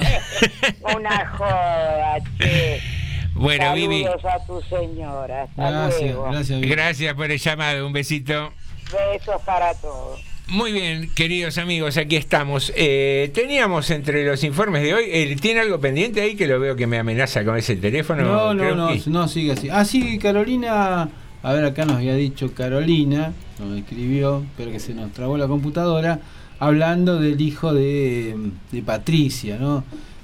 Una 0.95 1.28
joda, 1.30 2.18
che. 2.39 2.80
Bueno, 3.39 3.76
Vivi, 3.76 4.03
Saludos 4.03 4.26
a 4.26 4.45
tu 4.47 4.62
señora. 4.64 5.43
Hasta 5.43 5.70
Gracias, 5.70 6.01
luego. 6.01 6.24
gracias. 6.32 6.60
Vivi. 6.60 6.72
gracias 6.74 7.14
por 7.14 7.30
el 7.32 7.38
llamado, 7.38 7.86
un 7.86 7.93
besito. 7.93 8.51
Besos 8.86 9.39
para 9.45 9.76
todos. 9.76 10.20
Muy 10.47 10.72
bien, 10.72 11.14
queridos 11.14 11.60
amigos, 11.60 11.97
aquí 11.97 12.16
estamos. 12.16 12.74
Eh, 12.76 13.30
teníamos 13.36 13.91
entre 13.91 14.26
los 14.26 14.43
informes 14.43 14.82
de 14.82 14.95
hoy, 14.95 15.03
eh, 15.12 15.36
¿tiene 15.39 15.60
algo 15.60 15.80
pendiente 15.80 16.22
ahí 16.22 16.36
que 16.36 16.47
lo 16.47 16.60
veo 16.60 16.76
que 16.76 16.88
me 16.88 16.97
amenaza 16.97 17.45
con 17.45 17.55
ese 17.58 17.76
teléfono? 17.76 18.24
No, 18.24 18.53
no, 18.55 18.60
Creo 18.64 18.76
no, 18.76 18.88
que- 18.88 19.01
no, 19.05 19.28
sigue 19.28 19.51
así. 19.51 19.70
Ah, 19.72 19.86
sí, 19.86 20.18
Carolina, 20.18 21.08
a 21.43 21.53
ver, 21.53 21.65
acá 21.65 21.85
nos 21.85 21.97
había 21.97 22.15
dicho 22.15 22.53
Carolina, 22.53 23.33
nos 23.59 23.77
escribió, 23.77 24.43
pero 24.57 24.71
que 24.71 24.79
se 24.79 24.93
nos 24.93 25.11
trabó 25.11 25.38
la 25.38 25.47
computadora, 25.47 26.19
hablando 26.59 27.19
del 27.19 27.39
hijo 27.39 27.73
de, 27.73 28.35
de 28.71 28.81
Patricia, 28.81 29.57
¿no? 29.59 29.83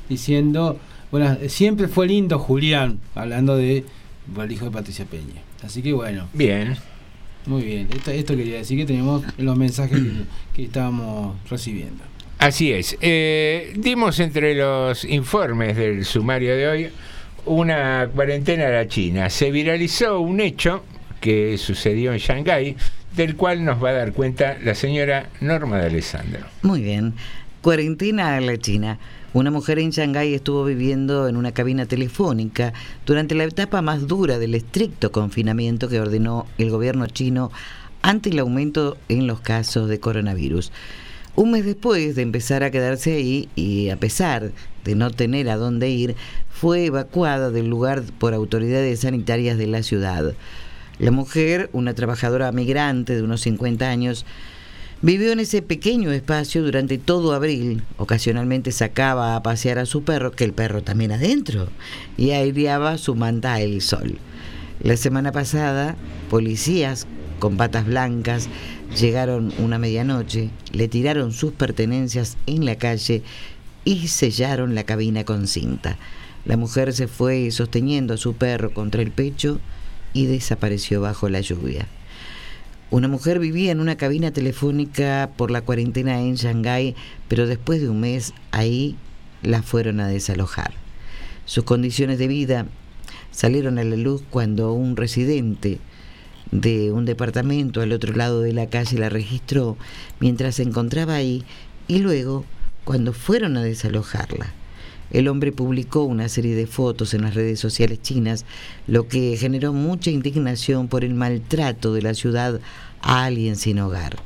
Diciendo, 0.09 0.79
bueno, 1.11 1.37
siempre 1.47 1.87
fue 1.87 2.07
lindo 2.07 2.39
Julián, 2.39 2.99
hablando 3.15 3.55
de 3.55 3.85
el 4.41 4.51
hijo 4.51 4.65
de 4.65 4.71
Patricia 4.71 5.05
Peña. 5.05 5.41
Así 5.63 5.81
que 5.81 5.93
bueno, 5.93 6.27
Bien. 6.33 6.75
muy 7.45 7.63
bien. 7.63 7.87
Esto, 7.93 8.11
esto 8.11 8.35
quería 8.35 8.57
decir 8.57 8.77
que 8.77 8.85
tenemos 8.85 9.23
los 9.37 9.57
mensajes 9.57 9.99
que, 9.99 10.11
que 10.55 10.63
estábamos 10.63 11.35
recibiendo. 11.49 12.03
Así 12.39 12.73
es. 12.73 12.97
Eh, 12.99 13.73
dimos 13.77 14.19
entre 14.19 14.55
los 14.55 15.05
informes 15.05 15.77
del 15.77 16.03
sumario 16.03 16.55
de 16.57 16.67
hoy 16.67 16.89
una 17.45 18.09
cuarentena 18.13 18.67
a 18.67 18.71
la 18.71 18.87
China. 18.87 19.29
Se 19.29 19.51
viralizó 19.51 20.19
un 20.19 20.41
hecho 20.41 20.83
que 21.23 21.57
sucedió 21.57 22.11
en 22.11 22.19
Shanghái, 22.19 22.75
del 23.15 23.37
cual 23.37 23.63
nos 23.63 23.81
va 23.81 23.91
a 23.91 23.93
dar 23.93 24.11
cuenta 24.11 24.57
la 24.61 24.75
señora 24.75 25.29
Norma 25.39 25.77
de 25.77 25.85
Alessandro. 25.85 26.41
Muy 26.63 26.81
bien. 26.81 27.13
Cuarentena 27.61 28.35
a 28.35 28.41
la 28.41 28.57
China. 28.57 28.99
Una 29.31 29.49
mujer 29.49 29.79
en 29.79 29.91
Shanghái 29.91 30.33
estuvo 30.33 30.65
viviendo 30.65 31.29
en 31.29 31.37
una 31.37 31.53
cabina 31.53 31.85
telefónica 31.85 32.73
durante 33.05 33.35
la 33.35 33.45
etapa 33.45 33.81
más 33.81 34.05
dura 34.05 34.37
del 34.37 34.53
estricto 34.53 35.13
confinamiento 35.13 35.87
que 35.87 36.01
ordenó 36.01 36.45
el 36.57 36.69
gobierno 36.71 37.07
chino 37.07 37.53
ante 38.01 38.29
el 38.29 38.39
aumento 38.39 38.97
en 39.07 39.25
los 39.25 39.39
casos 39.39 39.87
de 39.87 40.01
coronavirus. 40.01 40.73
Un 41.37 41.51
mes 41.51 41.63
después 41.63 42.17
de 42.17 42.21
empezar 42.21 42.63
a 42.63 42.71
quedarse 42.71 43.13
ahí 43.13 43.47
y 43.55 43.91
a 43.91 43.95
pesar 43.95 44.51
de 44.83 44.95
no 44.95 45.09
tener 45.09 45.49
a 45.49 45.55
dónde 45.55 45.89
ir, 45.89 46.17
fue 46.49 46.87
evacuada 46.87 47.49
del 47.49 47.67
lugar 47.67 48.03
por 48.19 48.33
autoridades 48.33 48.99
sanitarias 48.99 49.57
de 49.57 49.67
la 49.67 49.83
ciudad. 49.83 50.33
La 50.99 51.11
mujer, 51.11 51.69
una 51.73 51.93
trabajadora 51.93 52.51
migrante 52.51 53.15
de 53.15 53.23
unos 53.23 53.41
50 53.41 53.89
años, 53.89 54.25
Vivió 55.03 55.33
en 55.33 55.41
ese 55.41 55.61
pequeño 55.61 56.13
espacio 56.13 56.63
durante 56.63 56.97
todo 56.97 57.33
abril. 57.33 57.83
Ocasionalmente 57.97 58.71
sacaba 58.71 59.35
a 59.35 59.43
pasear 59.43 59.77
a 59.77 59.85
su 59.85 60.05
perro, 60.05 60.31
que 60.31 60.45
el 60.45 60.53
perro 60.53 60.81
también 60.81 61.11
adentro, 61.11 61.67
y 62.15 62.31
aireaba 62.31 62.97
su 62.97 63.13
manta 63.13 63.55
al 63.55 63.81
sol. 63.81 64.17
La 64.81 64.95
semana 64.95 65.33
pasada, 65.33 65.97
policías 66.29 67.05
con 67.39 67.57
patas 67.57 67.85
blancas 67.85 68.47
llegaron 68.97 69.53
una 69.57 69.77
medianoche, 69.77 70.51
le 70.71 70.87
tiraron 70.87 71.33
sus 71.33 71.51
pertenencias 71.51 72.37
en 72.45 72.63
la 72.63 72.77
calle 72.77 73.23
y 73.83 74.07
sellaron 74.07 74.73
la 74.73 74.85
cabina 74.85 75.25
con 75.25 75.47
cinta. 75.47 75.97
La 76.45 76.55
mujer 76.55 76.93
se 76.93 77.09
fue 77.09 77.51
sosteniendo 77.51 78.13
a 78.13 78.17
su 78.17 78.35
perro 78.35 78.73
contra 78.73 79.01
el 79.01 79.11
pecho 79.11 79.59
y 80.13 80.27
desapareció 80.27 81.01
bajo 81.01 81.29
la 81.29 81.41
lluvia. 81.41 81.87
Una 82.91 83.07
mujer 83.07 83.39
vivía 83.39 83.71
en 83.71 83.79
una 83.79 83.97
cabina 83.97 84.31
telefónica 84.31 85.31
por 85.35 85.49
la 85.49 85.61
cuarentena 85.61 86.21
en 86.21 86.35
Shanghái, 86.35 86.95
pero 87.27 87.47
después 87.47 87.81
de 87.81 87.89
un 87.89 87.99
mes 87.99 88.33
ahí 88.51 88.95
la 89.41 89.63
fueron 89.63 89.99
a 89.99 90.07
desalojar. 90.07 90.73
Sus 91.45 91.63
condiciones 91.63 92.19
de 92.19 92.27
vida 92.27 92.67
salieron 93.31 93.79
a 93.79 93.83
la 93.83 93.95
luz 93.95 94.21
cuando 94.29 94.73
un 94.73 94.95
residente 94.95 95.79
de 96.51 96.91
un 96.91 97.05
departamento 97.05 97.81
al 97.81 97.91
otro 97.91 98.13
lado 98.13 98.41
de 98.41 98.53
la 98.53 98.67
calle 98.67 98.99
la 98.99 99.09
registró 99.09 99.75
mientras 100.19 100.55
se 100.55 100.63
encontraba 100.63 101.15
ahí 101.15 101.43
y 101.87 101.97
luego 101.97 102.45
cuando 102.85 103.11
fueron 103.11 103.57
a 103.57 103.63
desalojarla. 103.63 104.53
El 105.13 105.27
hombre 105.27 105.51
publicó 105.51 106.03
una 106.03 106.27
serie 106.27 106.55
de 106.55 106.65
fotos 106.65 107.13
en 107.13 107.21
las 107.21 107.35
redes 107.35 107.59
sociales 107.59 108.01
chinas, 108.01 108.45
lo 108.87 109.07
que 109.07 109.37
generó 109.37 109.71
mucha 109.71 110.09
indignación 110.09 110.87
por 110.87 111.05
el 111.05 111.13
maltrato 111.13 111.93
de 111.93 112.01
la 112.01 112.15
ciudad 112.15 112.59
a 113.01 113.25
alguien 113.25 113.55
sin 113.55 113.79
hogar. 113.79 114.17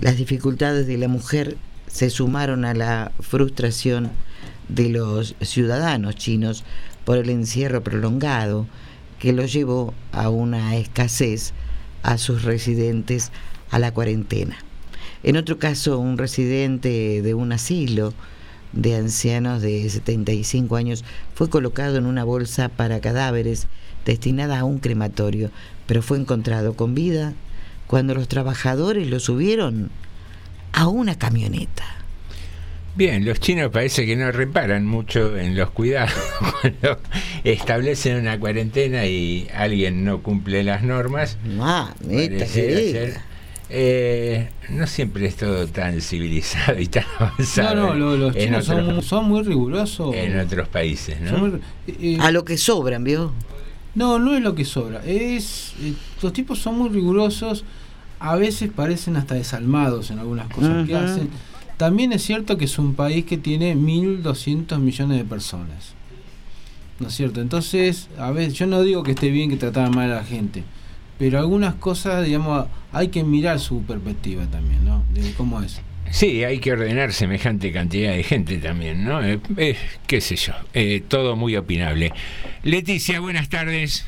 Las 0.00 0.16
dificultades 0.16 0.86
de 0.86 0.96
la 0.96 1.08
mujer 1.08 1.58
se 1.88 2.08
sumaron 2.08 2.64
a 2.64 2.72
la 2.72 3.12
frustración 3.20 4.10
de 4.68 4.88
los 4.88 5.34
ciudadanos 5.42 6.16
chinos 6.16 6.64
por 7.04 7.18
el 7.18 7.28
encierro 7.28 7.82
prolongado 7.82 8.66
que 9.18 9.32
los 9.32 9.52
llevó 9.52 9.92
a 10.12 10.30
una 10.30 10.76
escasez 10.76 11.52
a 12.02 12.16
sus 12.16 12.44
residentes 12.44 13.30
a 13.70 13.78
la 13.78 13.92
cuarentena. 13.92 14.56
En 15.22 15.36
otro 15.36 15.58
caso, 15.58 15.98
un 15.98 16.16
residente 16.16 17.20
de 17.20 17.34
un 17.34 17.52
asilo 17.52 18.14
de 18.72 18.96
ancianos 18.96 19.62
de 19.62 19.88
75 19.88 20.76
años 20.76 21.04
fue 21.34 21.48
colocado 21.48 21.96
en 21.96 22.06
una 22.06 22.24
bolsa 22.24 22.68
para 22.68 23.00
cadáveres 23.00 23.66
destinada 24.04 24.58
a 24.58 24.64
un 24.64 24.78
crematorio, 24.78 25.50
pero 25.86 26.02
fue 26.02 26.18
encontrado 26.18 26.74
con 26.74 26.94
vida 26.94 27.34
cuando 27.86 28.14
los 28.14 28.28
trabajadores 28.28 29.08
lo 29.08 29.20
subieron 29.20 29.90
a 30.72 30.88
una 30.88 31.16
camioneta. 31.16 31.84
Bien, 32.94 33.24
los 33.24 33.38
chinos 33.38 33.70
parece 33.70 34.06
que 34.06 34.16
no 34.16 34.32
reparan 34.32 34.84
mucho 34.84 35.38
en 35.38 35.56
los 35.56 35.70
cuidados 35.70 36.12
cuando 36.60 36.98
establecen 37.44 38.16
una 38.16 38.40
cuarentena 38.40 39.06
y 39.06 39.48
alguien 39.54 40.04
no 40.04 40.20
cumple 40.22 40.64
las 40.64 40.82
normas. 40.82 41.38
Ah, 41.60 41.94
eh, 43.70 44.48
no 44.70 44.86
siempre 44.86 45.26
es 45.26 45.36
todo 45.36 45.66
tan 45.66 46.00
civilizado 46.00 46.78
y 46.80 46.86
tan 46.86 47.04
avanzado. 47.18 47.74
No, 47.74 47.86
no, 47.88 47.94
lo- 47.94 48.16
los 48.16 48.36
chinos 48.36 48.64
son, 48.64 48.80
otros- 48.88 49.04
son 49.04 49.24
muy 49.28 49.42
rigurosos. 49.42 50.14
en 50.14 50.38
otros 50.38 50.68
países, 50.68 51.20
¿no? 51.20 51.38
Muy- 51.38 51.60
eh, 51.86 52.18
A 52.20 52.30
lo 52.30 52.44
que 52.44 52.56
sobran, 52.58 53.04
¿vio? 53.04 53.32
No, 53.94 54.18
no 54.18 54.34
es 54.34 54.42
lo 54.42 54.54
que 54.54 54.64
sobra. 54.64 55.02
Es 55.04 55.72
eh, 55.82 55.92
los 56.22 56.32
tipos 56.32 56.58
son 56.60 56.78
muy 56.78 56.88
rigurosos. 56.88 57.64
A 58.20 58.36
veces 58.36 58.70
parecen 58.74 59.16
hasta 59.16 59.34
desalmados 59.34 60.10
en 60.10 60.18
algunas 60.18 60.48
cosas 60.52 60.86
que 60.86 60.94
hacen. 60.96 61.28
También 61.76 62.12
es 62.12 62.22
cierto 62.24 62.56
que 62.58 62.64
es 62.64 62.76
un 62.78 62.94
país 62.94 63.24
que 63.24 63.38
tiene 63.38 63.76
1.200 63.76 64.78
millones 64.78 65.18
de 65.18 65.24
personas. 65.24 65.94
¿No 66.98 67.06
es 67.08 67.14
cierto? 67.14 67.40
Entonces, 67.40 68.08
a 68.18 68.32
veces, 68.32 68.54
yo 68.54 68.66
no 68.66 68.82
digo 68.82 69.04
que 69.04 69.12
esté 69.12 69.30
bien 69.30 69.50
que 69.50 69.56
trataran 69.56 69.94
mal 69.94 70.10
a 70.10 70.16
la 70.16 70.24
gente, 70.24 70.64
pero 71.18 71.38
algunas 71.38 71.74
cosas, 71.74 72.24
digamos, 72.24 72.66
hay 72.92 73.08
que 73.08 73.24
mirar 73.24 73.58
su 73.58 73.82
perspectiva 73.82 74.46
también, 74.46 74.84
¿no? 74.84 75.04
De 75.10 75.32
cómo 75.34 75.62
es. 75.62 75.80
Sí, 76.10 76.42
hay 76.42 76.58
que 76.58 76.72
ordenar 76.72 77.12
semejante 77.12 77.70
cantidad 77.70 78.12
de 78.12 78.22
gente 78.22 78.56
también, 78.58 79.04
¿no? 79.04 79.22
Eh, 79.22 79.40
eh, 79.58 79.76
qué 80.06 80.20
sé 80.22 80.36
yo, 80.36 80.54
eh, 80.72 81.02
todo 81.06 81.36
muy 81.36 81.54
opinable. 81.56 82.12
Leticia, 82.62 83.20
buenas 83.20 83.48
tardes. 83.50 84.06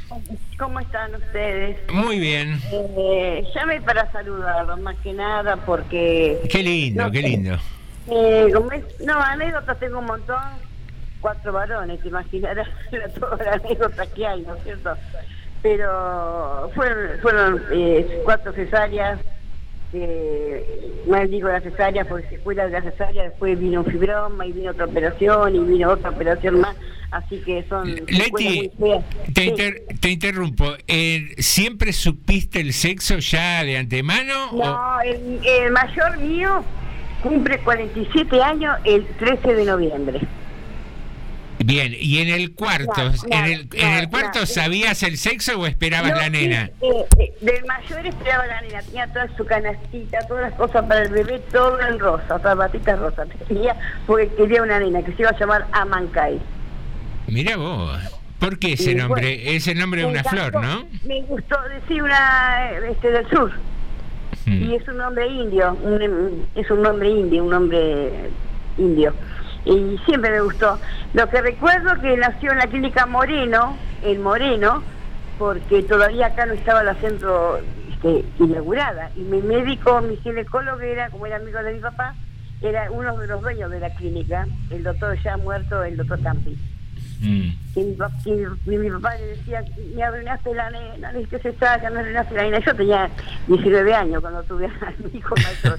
¿Cómo 0.58 0.80
están 0.80 1.14
ustedes? 1.14 1.78
Muy 1.92 2.18
bien. 2.18 2.60
Eh, 2.72 3.44
llamé 3.54 3.80
para 3.82 4.10
saludarlos 4.12 4.80
más 4.80 4.96
que 4.98 5.12
nada 5.12 5.56
porque... 5.56 6.40
Qué 6.50 6.62
lindo, 6.62 7.04
No 7.04 7.10
qué 7.10 7.22
lindo. 7.22 7.58
Eh, 8.08 8.52
no, 9.04 9.20
anécdotas 9.20 9.78
tengo 9.78 9.98
un 9.98 10.06
montón. 10.06 10.42
Cuatro 11.20 11.52
varones, 11.52 12.00
te 12.00 12.08
imaginarás 12.08 12.66
todas 13.20 13.38
las 13.40 13.62
anécdotas 13.62 14.08
que 14.08 14.26
hay, 14.26 14.40
¿no 14.40 14.54
es 14.54 14.62
cierto? 14.64 14.96
Pero 15.62 16.70
fueron, 16.74 17.18
fueron 17.20 17.62
eh, 17.72 18.20
cuatro 18.24 18.52
cesáreas. 18.52 19.18
Eh, 19.92 21.02
mal 21.08 21.28
digo 21.28 21.48
la 21.48 21.60
cesárea 21.60 22.04
porque 22.04 22.28
secuela 22.28 22.64
de 22.66 22.70
la 22.70 22.82
cesárea, 22.82 23.24
después 23.24 23.58
vino 23.58 23.80
un 23.80 23.86
fibroma 23.86 24.46
y 24.46 24.52
vino 24.52 24.70
otra 24.70 24.84
operación 24.84 25.56
y 25.56 25.58
vino 25.58 25.90
otra 25.90 26.10
operación 26.10 26.60
más, 26.60 26.76
así 27.10 27.40
que 27.40 27.64
son 27.68 27.88
Leti, 28.06 28.70
muy 28.78 29.00
te, 29.34 29.42
Sí. 29.42 29.48
inter- 29.48 29.82
te 30.00 30.10
interrumpo. 30.10 30.74
Eh, 30.86 31.34
¿Siempre 31.38 31.92
supiste 31.92 32.60
el 32.60 32.72
sexo 32.72 33.18
ya 33.18 33.64
de 33.64 33.78
antemano? 33.78 34.50
o- 34.52 34.64
No, 34.64 35.00
el, 35.00 35.40
el 35.44 35.72
mayor 35.72 36.18
mío 36.18 36.64
cumple 37.20 37.58
47 37.58 38.40
años 38.40 38.76
el 38.84 39.04
13 39.18 39.54
de 39.56 39.64
noviembre. 39.64 40.20
Bien, 41.62 41.94
¿y 41.98 42.18
en 42.20 42.28
el 42.28 42.52
cuarto? 42.54 43.02
¿En 43.30 43.44
el, 43.44 43.68
en 43.74 43.92
no, 43.92 43.98
el 43.98 44.08
cuarto 44.08 44.46
sabías 44.46 45.02
el 45.02 45.18
sexo 45.18 45.58
o 45.60 45.66
esperabas 45.66 46.10
No, 46.12 46.16
la 46.16 46.24
sí, 46.24 46.30
nena? 46.30 46.70
eh, 46.80 47.04
eh, 47.18 47.32
del 47.42 47.64
mayor 47.66 48.06
esperaba 48.06 48.46
la 48.46 48.62
nena, 48.62 48.80
tenía 48.82 49.06
toda 49.12 49.28
su 49.36 49.44
canastita, 49.44 50.18
todas 50.26 50.50
las 50.50 50.54
cosas 50.54 50.86
para 50.86 51.02
el 51.02 51.10
bebé, 51.10 51.38
todo 51.52 51.78
en 51.82 51.98
rosa, 51.98 52.38
zapatitas 52.38 52.98
rosas 52.98 53.28
tenía, 53.46 53.76
porque 54.06 54.28
quería 54.36 54.62
una 54.62 54.78
nena 54.80 55.02
que 55.02 55.12
se 55.12 55.20
iba 55.22 55.30
a 55.30 55.38
llamar 55.38 55.66
Amancay. 55.72 56.40
Mira 57.28 57.56
vos. 57.56 57.98
¿Por 58.38 58.58
qué 58.58 58.72
ese 58.72 58.94
nombre? 58.94 59.36
bueno, 59.36 59.50
es 59.56 59.66
el 59.66 59.78
nombre 59.78 60.00
de 60.00 60.06
una 60.06 60.24
flor, 60.24 60.54
¿no? 60.54 60.86
Me 61.04 61.20
gustó 61.22 61.56
decir 61.68 62.02
una 62.02 62.70
este 62.90 63.10
del 63.10 63.28
sur. 63.28 63.52
Mm. 64.46 64.62
Y 64.70 64.74
es 64.76 64.88
un 64.88 64.96
nombre 64.96 65.26
indio, 65.28 65.74
un- 65.82 66.46
es 66.54 66.70
un 66.70 66.80
nombre 66.80 67.10
indio, 67.10 67.44
un 67.44 67.50
nombre 67.50 68.10
indio. 68.78 69.12
Y 69.64 69.98
siempre 70.06 70.30
me 70.30 70.40
gustó. 70.40 70.78
Lo 71.14 71.28
que 71.28 71.40
recuerdo 71.42 72.00
que 72.00 72.16
nació 72.16 72.52
en 72.52 72.58
la 72.58 72.66
clínica 72.66 73.06
Moreno, 73.06 73.76
en 74.02 74.22
Moreno, 74.22 74.82
porque 75.38 75.82
todavía 75.82 76.26
acá 76.26 76.46
no 76.46 76.54
estaba 76.54 76.82
la 76.82 76.94
centro 76.96 77.58
este, 77.90 78.24
inaugurada. 78.38 79.10
Y 79.16 79.20
mi 79.20 79.40
médico, 79.42 80.00
mi 80.00 80.16
ginecólogo 80.16 80.80
era, 80.80 81.10
como 81.10 81.26
era 81.26 81.36
amigo 81.36 81.62
de 81.62 81.74
mi 81.74 81.80
papá, 81.80 82.14
era 82.62 82.90
uno 82.90 83.16
de 83.18 83.26
los 83.26 83.40
dueños 83.40 83.70
de 83.70 83.80
la 83.80 83.90
clínica, 83.94 84.46
el 84.70 84.82
doctor 84.82 85.18
ya 85.22 85.36
muerto, 85.36 85.82
el 85.84 85.96
doctor 85.96 86.22
Campi. 86.22 86.56
Mm. 87.20 87.50
Que 87.74 87.84
mi, 87.84 87.96
que 88.24 88.78
mi- 88.78 88.90
papá 88.90 89.14
le 89.16 89.26
decía, 89.36 89.62
me 89.94 90.02
arruinaste 90.02 90.54
la 90.54 90.70
nena, 90.70 91.12
le 91.12 91.18
dije 91.20 91.38
cesárea, 91.38 91.90
me 91.90 92.00
arruinaste 92.00 92.34
la 92.34 92.42
nena. 92.44 92.58
Yo 92.60 92.74
tenía 92.74 93.10
19 93.46 93.94
años 93.94 94.20
cuando 94.22 94.42
tuve 94.44 94.66
a 94.66 94.92
mi 95.04 95.18
hijo 95.18 95.34
mayor. 95.36 95.78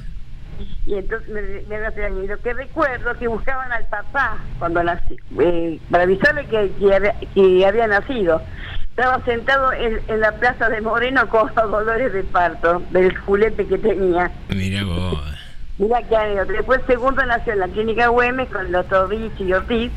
Y 0.86 0.96
entonces 0.96 1.30
me, 1.30 1.42
me 1.42 2.28
lo 2.28 2.38
que 2.42 2.54
recuerdo 2.54 3.14
que 3.18 3.28
buscaban 3.28 3.72
al 3.72 3.86
papá 3.86 4.38
cuando 4.60 4.84
nací, 4.84 5.18
eh, 5.40 5.80
para 5.90 6.04
avisarle 6.04 6.46
que, 6.46 6.72
que, 6.80 6.96
había, 6.96 7.16
que 7.34 7.66
había 7.66 7.88
nacido. 7.88 8.42
Estaba 8.90 9.24
sentado 9.24 9.72
en, 9.74 10.02
en 10.08 10.20
la 10.20 10.34
plaza 10.34 10.70
de 10.70 10.82
Moreno 10.82 11.28
con 11.30 11.52
los 11.56 11.72
dolores 11.72 12.12
de 12.14 12.24
parto, 12.24 12.82
del 12.92 13.16
julepe 13.20 13.66
que 13.66 13.78
tenía. 13.78 14.32
Mira 14.50 14.84
vos. 14.84 15.20
Mira 15.78 16.02
qué 16.04 16.16
anécdota. 16.16 16.54
Después 16.54 16.82
segundo 16.88 17.26
nació 17.26 17.54
en 17.54 17.60
la 17.60 17.68
clínica 17.68 18.08
Güemes 18.08 18.50
con 18.50 18.66
el 18.66 18.72
doctor 18.72 19.10
Rich 19.10 19.40
y 19.40 19.54
Ortiz. 19.54 19.92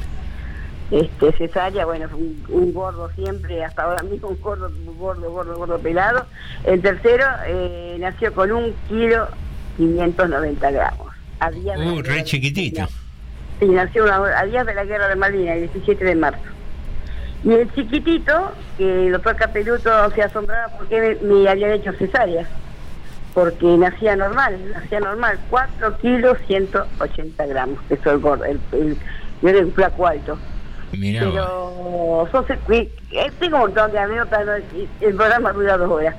Este, 0.91 1.33
cesárea, 1.33 1.87
bueno, 1.87 2.09
un, 2.15 2.45
un 2.49 2.73
gordo 2.73 3.11
siempre, 3.17 3.65
hasta 3.65 3.83
ahora 3.83 4.03
mismo 4.05 4.29
un 4.29 4.41
gordo, 4.41 4.71
gordo, 4.97 5.31
gordo, 5.31 5.57
gordo 5.57 5.79
pelado. 5.79 6.27
El 6.65 6.83
tercero 6.83 7.27
eh, 7.47 7.97
nació 7.99 8.33
con 8.33 8.53
un 8.53 8.75
kilo 8.89 9.27
590 9.77 10.71
gramos. 10.71 11.07
A 11.41 11.51
de 11.51 11.61
la 11.63 11.75
Uh, 11.77 11.97
guerra 11.97 12.09
re 12.09 12.15
de- 12.17 12.25
chiquitito. 12.25 12.87
Sí, 13.61 13.67
nació 13.67 14.05
una- 14.05 14.39
a 14.39 14.45
días 14.45 14.67
de 14.67 14.75
la 14.75 14.85
guerra 14.85 15.09
de 15.09 15.17
Malvinas, 15.17 15.57
el 15.57 15.61
17 15.73 16.05
de 16.05 16.15
marzo. 16.15 16.41
Y 17.45 17.53
el 17.53 17.73
chiquitito, 17.75 18.53
que 18.79 19.07
el 19.07 19.13
doctor 19.13 19.37
Capeluto 19.37 20.11
se 20.13 20.23
asombraba 20.23 20.69
porque 20.79 21.19
me, 21.23 21.29
me 21.43 21.49
habían 21.49 21.73
hecho 21.73 21.93
cesárea. 21.93 22.47
Porque 23.35 23.67
nacía 23.77 24.15
normal, 24.17 24.57
nacía 24.73 25.01
normal, 25.01 25.39
4 25.51 25.99
kilos 25.99 26.39
180 26.47 27.47
gramos, 27.47 27.79
que 27.89 27.95
es 27.95 28.07
el 28.07 28.19
gordo, 28.19 28.45
el, 28.45 28.61
el, 28.73 28.97
yo 29.43 29.49
era 29.49 29.59
un 29.59 29.73
flaco 29.73 30.07
alto. 30.07 30.39
Mira 30.93 31.25
vos. 31.25 32.29
Pero 32.31 32.47
secu- 32.47 32.89
eh, 33.11 33.33
tengo 33.41 33.57
un 33.57 33.63
montón 33.63 33.91
de 33.91 33.99
anécdotas, 33.99 34.47
el 35.01 35.15
programa 35.17 35.53
dura 35.53 35.77
dos 35.77 35.91
horas. 35.91 36.15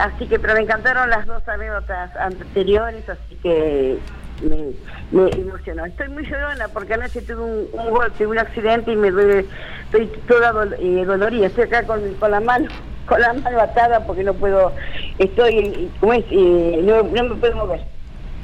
Así 0.00 0.26
que, 0.26 0.38
pero 0.38 0.54
me 0.54 0.60
encantaron 0.60 1.10
las 1.10 1.26
dos 1.26 1.46
anécdotas 1.46 2.16
anteriores, 2.16 3.06
así 3.06 3.36
que 3.42 3.98
me, 4.40 5.30
emocionó. 5.30 5.84
Estoy 5.84 6.08
muy 6.08 6.24
llorona 6.24 6.68
porque 6.68 6.94
anoche 6.94 7.20
tuve 7.20 7.42
un, 7.42 7.90
golpe, 7.90 8.26
un 8.26 8.38
accidente 8.38 8.92
y 8.92 8.96
me 8.96 9.10
duele, 9.10 9.44
estoy 9.84 10.06
toda 10.26 10.68
eh, 10.78 11.04
dolorida. 11.04 11.48
Estoy 11.48 11.64
acá 11.64 11.82
con, 11.82 12.14
con 12.14 12.30
la 12.30 12.40
mano 12.40 12.68
con 13.06 13.20
la 13.20 13.34
mano 13.34 13.60
atada 13.60 14.06
porque 14.06 14.24
no 14.24 14.32
puedo, 14.32 14.72
estoy, 15.18 15.90
¿cómo 16.00 16.14
es? 16.14 16.24
Eh, 16.30 16.80
no, 16.82 17.02
no 17.02 17.34
me 17.34 17.36
puedo 17.36 17.56
mover. 17.56 17.80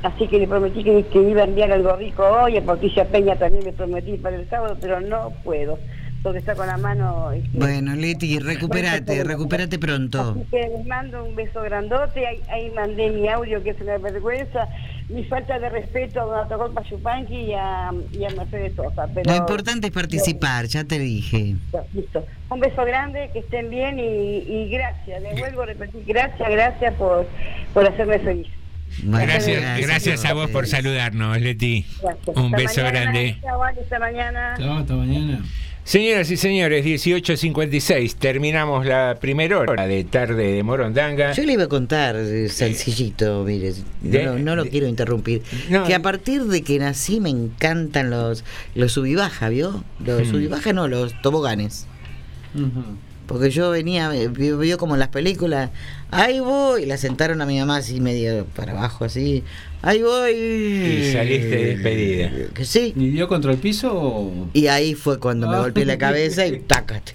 Así 0.02 0.28
que 0.28 0.38
le 0.38 0.46
prometí 0.46 0.84
que, 0.84 1.06
que 1.06 1.18
iba 1.22 1.40
a 1.40 1.44
enviar 1.44 1.72
algo 1.72 1.96
rico 1.96 2.22
hoy, 2.22 2.58
a 2.58 2.62
Patricia 2.62 3.06
Peña 3.06 3.34
también 3.36 3.64
le 3.64 3.72
prometí 3.72 4.18
para 4.18 4.36
el 4.36 4.46
sábado, 4.50 4.76
pero 4.78 5.00
no 5.00 5.32
puedo, 5.42 5.78
porque 6.26 6.40
está 6.40 6.56
con 6.56 6.66
la 6.66 6.76
mano... 6.76 7.30
este, 7.30 7.48
Bueno, 7.56 7.94
Leti, 7.94 8.40
recupérate, 8.40 9.22
recupérate 9.22 9.78
pronto. 9.78 10.32
Así 10.32 10.44
que 10.50 10.58
les 10.76 10.84
mando 10.84 11.24
un 11.24 11.36
beso 11.36 11.62
grandote, 11.62 12.26
ahí, 12.26 12.40
ahí 12.50 12.72
mandé 12.74 13.10
mi 13.10 13.28
audio 13.28 13.62
que 13.62 13.70
es 13.70 13.80
una 13.80 13.96
vergüenza, 13.98 14.66
mi 15.08 15.22
falta 15.22 15.56
de 15.60 15.68
respeto 15.68 16.20
a 16.20 16.24
Don 16.24 16.38
Atacol 16.40 16.74
Yupanqui 16.90 17.36
y 17.36 17.52
a, 17.52 17.92
y 18.10 18.24
a 18.24 18.30
Mercedes 18.30 18.74
Sosa. 18.74 19.06
Pero, 19.14 19.30
Lo 19.30 19.36
importante 19.36 19.86
es 19.86 19.92
participar, 19.92 20.66
ya 20.66 20.82
te 20.82 20.98
dije. 20.98 21.54
Listo. 21.92 22.26
Un 22.50 22.58
beso 22.58 22.84
grande, 22.84 23.30
que 23.32 23.38
estén 23.38 23.70
bien 23.70 24.00
y, 24.00 24.38
y 24.38 24.68
gracias, 24.68 25.22
les 25.22 25.38
vuelvo 25.38 25.62
a 25.62 25.66
repetir, 25.66 26.02
gracias, 26.08 26.50
gracias 26.50 26.92
por, 26.94 27.24
por 27.72 27.86
hacerme 27.86 28.18
feliz. 28.18 28.48
Bueno, 29.04 29.26
Gracias, 29.26 29.80
gracias 29.80 30.24
a 30.24 30.32
vos 30.32 30.50
por 30.50 30.66
saludarnos, 30.66 31.40
Leti. 31.40 31.86
Gracias. 32.02 32.36
Un 32.36 32.46
Hasta 32.46 32.56
beso 32.56 32.82
mañana. 32.82 33.00
grande. 33.00 33.36
Hasta 33.80 33.98
mañana. 34.00 34.54
Chao, 34.58 34.72
hasta 34.78 34.94
mañana. 34.96 35.44
Señoras 35.86 36.28
y 36.32 36.36
señores, 36.36 36.84
18.56, 36.84 38.16
terminamos 38.16 38.84
la 38.84 39.18
primera 39.20 39.56
hora 39.60 39.86
de 39.86 40.02
tarde 40.02 40.54
de 40.54 40.62
Morondanga. 40.64 41.30
Yo 41.30 41.44
le 41.44 41.52
iba 41.52 41.62
a 41.62 41.68
contar, 41.68 42.16
eh, 42.16 42.48
sencillito, 42.48 43.44
mire, 43.44 43.72
De- 44.00 44.24
no, 44.24 44.36
no 44.36 44.56
lo 44.56 44.64
de- 44.64 44.70
quiero 44.70 44.88
interrumpir, 44.88 45.42
No, 45.70 45.84
que 45.84 45.94
a 45.94 46.02
partir 46.02 46.42
de 46.42 46.62
que 46.62 46.80
nací 46.80 47.20
me 47.20 47.30
encantan 47.30 48.10
los, 48.10 48.42
los 48.74 48.90
sub 48.90 49.04
y 49.06 49.14
baja, 49.14 49.48
¿vio? 49.48 49.84
Los 50.04 50.22
Hmm. 50.26 50.30
sub 50.32 50.40
y 50.40 50.48
baja 50.48 50.72
no, 50.72 50.88
los 50.88 51.14
toboganes. 51.22 51.86
Porque 53.26 53.50
yo 53.50 53.70
venía, 53.70 54.14
eh, 54.14 54.28
vio, 54.28 54.58
vio 54.58 54.78
como 54.78 54.94
en 54.94 55.00
las 55.00 55.08
películas, 55.08 55.70
ahí 56.10 56.38
voy, 56.40 56.84
y 56.84 56.86
la 56.86 56.96
sentaron 56.96 57.40
a 57.42 57.46
mi 57.46 57.58
mamá 57.58 57.78
así 57.78 58.00
medio 58.00 58.46
para 58.54 58.72
abajo, 58.72 59.04
así, 59.04 59.42
ahí 59.82 60.02
voy. 60.02 60.32
Y 60.32 61.12
saliste 61.12 61.56
despedida. 61.74 62.30
Que 62.54 62.64
sí. 62.64 62.92
¿Y 62.96 63.10
dio 63.10 63.26
contra 63.28 63.50
el 63.52 63.58
piso 63.58 63.90
o...? 63.92 64.48
Y 64.52 64.68
ahí 64.68 64.94
fue 64.94 65.18
cuando 65.18 65.48
me 65.48 65.56
Ah. 65.56 65.60
golpeé 65.60 65.84
la 65.84 65.98
cabeza 66.06 66.46
y 66.46 66.60
tácate. 66.60 67.14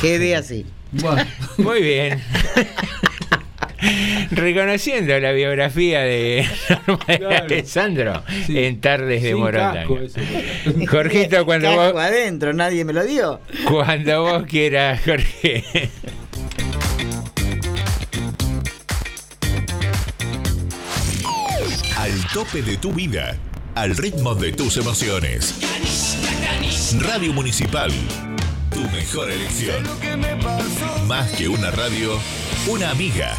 Quedé 0.00 0.36
así. 0.36 0.64
Muy 1.58 1.82
bien. 1.82 2.20
Reconociendo 4.30 5.18
la 5.20 5.32
biografía 5.32 6.00
de 6.00 6.46
Norma 6.86 7.04
de 7.06 7.18
Claro. 7.18 7.44
Alessandro 7.44 8.22
en 8.48 8.80
Tardes 8.80 9.22
de 9.22 9.28
Sin 9.30 9.38
Morondanga. 9.38 9.86
Jorgito, 10.88 11.44
cuando 11.44 11.68
Casco 11.68 11.92
vos, 11.94 12.02
adentro, 12.02 12.52
nadie 12.52 12.84
me 12.84 12.92
lo 12.92 13.04
dio. 13.04 13.40
cuando 13.70 14.22
vos 14.22 14.44
quieras, 14.48 15.00
Jorge. 15.04 15.64
Al 21.96 22.26
tope 22.32 22.62
de 22.62 22.76
tu 22.76 22.92
vida, 22.92 23.36
al 23.74 23.96
ritmo 23.96 24.34
de 24.34 24.52
tus 24.52 24.76
emociones. 24.76 25.54
Radio 27.00 27.32
Municipal, 27.32 27.90
tu 28.70 28.80
mejor 28.90 29.30
elección. 29.30 29.82
Más 31.06 31.30
que 31.32 31.48
una 31.48 31.70
radio, 31.70 32.18
una 32.68 32.90
amiga. 32.90 33.34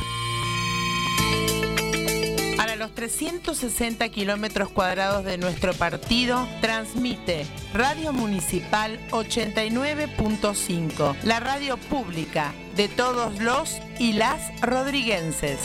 Los 2.86 2.94
360 2.94 4.10
kilómetros 4.10 4.70
cuadrados 4.70 5.26
de 5.26 5.40
nuestro 5.40 5.74
partido, 5.74 6.48
transmite 6.62 7.48
Radio 7.74 8.14
Municipal 8.14 9.00
89.5, 9.10 11.16
la 11.24 11.40
radio 11.40 11.78
pública 11.78 12.54
de 12.76 12.88
todos 12.88 13.42
los 13.42 13.82
y 13.98 14.14
las 14.14 14.52
rodriguenses. 14.62 15.58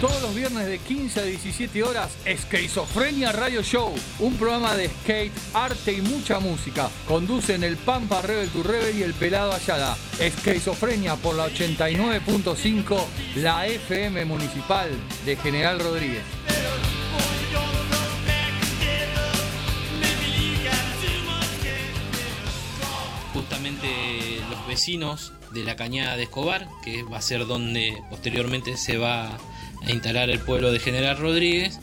Todos 0.00 0.20
los 0.20 0.34
viernes 0.34 0.66
de 0.66 0.78
15 0.78 1.20
a 1.20 1.22
17 1.22 1.82
horas, 1.82 2.10
Esquizofrenia 2.26 3.32
Radio 3.32 3.62
Show, 3.62 3.94
un 4.18 4.36
programa 4.36 4.74
de 4.74 4.90
skate, 4.90 5.32
arte 5.54 5.92
y 5.92 6.02
mucha 6.02 6.38
música. 6.38 6.90
Conducen 7.08 7.64
el 7.64 7.78
Pampa 7.78 8.20
Rebel 8.20 8.50
to 8.50 8.62
Rebel 8.62 8.98
y 8.98 9.02
el 9.02 9.14
Pelado 9.14 9.54
Ayala. 9.54 9.96
Esquizofrenia 10.20 11.16
por 11.16 11.34
la 11.34 11.48
89.5, 11.48 13.04
la 13.36 13.66
FM 13.66 14.26
Municipal 14.26 14.90
de 15.24 15.36
General 15.36 15.80
Rodríguez. 15.80 16.22
justamente 23.32 24.40
los 24.50 24.66
vecinos 24.66 25.32
de 25.52 25.62
la 25.62 25.76
cañada 25.76 26.16
de 26.16 26.22
Escobar, 26.24 26.68
que 26.82 27.02
va 27.02 27.18
a 27.18 27.22
ser 27.22 27.46
donde 27.46 28.02
posteriormente 28.08 28.78
se 28.78 28.96
va 28.96 29.36
a 29.84 29.90
instalar 29.90 30.30
el 30.30 30.40
pueblo 30.40 30.72
de 30.72 30.78
General 30.78 31.16
Rodríguez, 31.16 31.78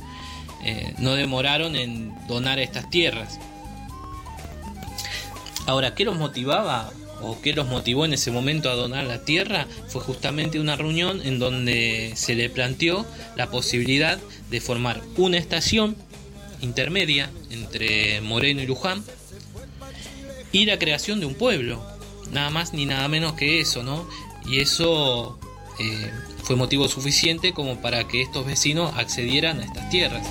eh, 0.64 0.94
no 0.98 1.16
demoraron 1.16 1.76
en 1.76 2.14
donar 2.28 2.60
estas 2.60 2.90
tierras. 2.90 3.40
Ahora, 5.66 5.96
¿qué 5.96 6.06
los 6.06 6.18
motivaba 6.18 6.92
o 7.22 7.40
qué 7.42 7.54
los 7.54 7.68
motivó 7.68 8.06
en 8.06 8.14
ese 8.14 8.32
momento 8.32 8.70
a 8.70 8.76
donar 8.76 9.06
la 9.06 9.24
tierra? 9.24 9.68
Fue 9.88 10.02
justamente 10.02 10.60
una 10.60 10.76
reunión 10.76 11.22
en 11.26 11.40
donde 11.40 12.14
se 12.16 12.36
le 12.36 12.50
planteó 12.50 13.06
la 13.36 13.50
posibilidad 13.50 14.20
de 14.50 14.62
formar 14.62 15.02
una 15.18 15.38
estación 15.38 15.96
intermedia 16.62 17.30
entre 17.50 18.22
Moreno 18.22 18.62
y 18.62 18.66
Luján 18.66 19.04
y 20.52 20.66
la 20.66 20.80
creación 20.80 21.20
de 21.20 21.26
un 21.26 21.36
pueblo. 21.36 21.86
Nada 22.32 22.50
más 22.50 22.74
ni 22.74 22.86
nada 22.86 23.08
menos 23.08 23.34
que 23.34 23.60
eso, 23.60 23.84
¿no? 23.84 24.08
Y 24.46 24.60
eso 24.60 25.40
eh, 25.80 26.12
fue 26.44 26.56
motivo 26.56 26.88
suficiente 26.88 27.54
como 27.54 27.82
para 27.82 28.08
que 28.08 28.22
estos 28.22 28.46
vecinos 28.46 28.94
accedieran 28.96 29.60
a 29.60 29.66
estas 29.66 29.90
tierras. 29.90 30.28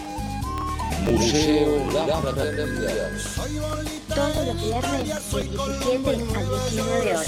Museo 1.05 1.91
La 2.07 2.19
Fraternidad. 2.19 3.11
Todos 4.09 4.47
los 4.47 4.63
viernes 4.63 4.93
de 4.93 5.05
17 5.05 5.59
a 5.59 6.13
19 6.13 7.11
horas. 7.11 7.27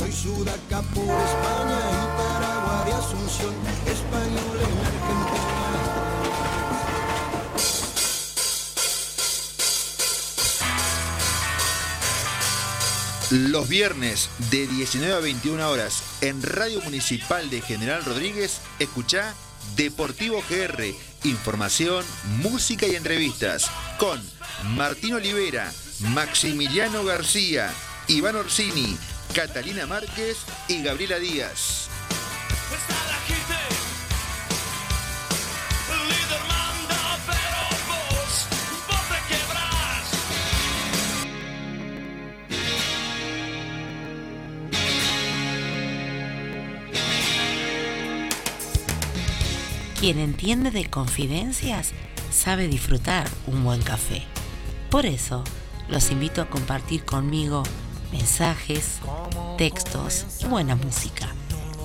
Los 13.31 13.69
viernes 13.69 14.29
de 14.51 14.67
19 14.67 15.15
a 15.15 15.19
21 15.19 15.71
horas 15.71 16.03
en 16.21 16.43
Radio 16.43 16.83
Municipal 16.83 17.49
de 17.49 17.63
General 17.63 18.05
Rodríguez, 18.05 18.61
escucha 18.79 19.35
Deportivo 19.77 20.43
GR, 20.49 20.95
información, 21.25 22.05
música 22.43 22.87
y 22.87 22.97
entrevistas 22.97 23.71
con 23.99 24.21
Martín 24.77 25.15
Olivera, 25.15 25.73
Maximiliano 26.01 27.03
García, 27.03 27.73
Iván 28.09 28.37
Orsini, 28.37 28.97
Catalina 29.35 29.87
Márquez 29.87 30.37
y 30.69 30.83
Gabriela 30.83 31.19
Díaz. 31.19 31.89
Quien 50.05 50.19
entiende 50.19 50.71
de 50.71 50.91
confidencias 50.91 51.93
sabe 52.31 52.69
disfrutar 52.69 53.27
un 53.47 53.65
buen 53.65 53.81
café. 53.81 54.23
Por 54.91 55.07
eso, 55.07 55.43
los 55.89 56.11
invito 56.11 56.43
a 56.43 56.51
compartir 56.51 57.07
conmigo 57.07 57.63
mensajes, 58.13 58.99
textos 59.57 60.27
y 60.43 60.45
buena 60.45 60.77
música. 60.77 61.29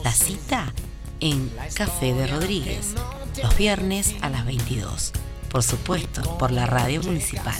La 0.03 0.11
cita 0.11 0.73
en 1.21 1.49
Café 1.73 2.13
de 2.13 2.27
Rodríguez, 2.27 2.93
los 3.41 3.55
viernes 3.55 4.13
a 4.19 4.29
las 4.29 4.45
22. 4.45 5.13
Por 5.49 5.63
supuesto, 5.63 6.37
por 6.37 6.51
la 6.51 6.65
radio 6.65 7.01
municipal. 7.01 7.55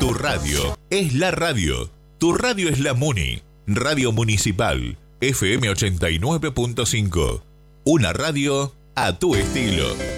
Tu 0.00 0.14
radio 0.14 0.75
es 0.98 1.14
la 1.14 1.30
radio. 1.30 1.90
Tu 2.18 2.32
radio 2.32 2.70
es 2.70 2.80
la 2.80 2.94
Muni. 2.94 3.42
Radio 3.66 4.12
Municipal. 4.12 4.96
FM 5.20 5.68
89.5. 5.68 7.42
Una 7.84 8.12
radio 8.14 8.72
a 8.94 9.18
tu 9.18 9.34
estilo. 9.34 10.15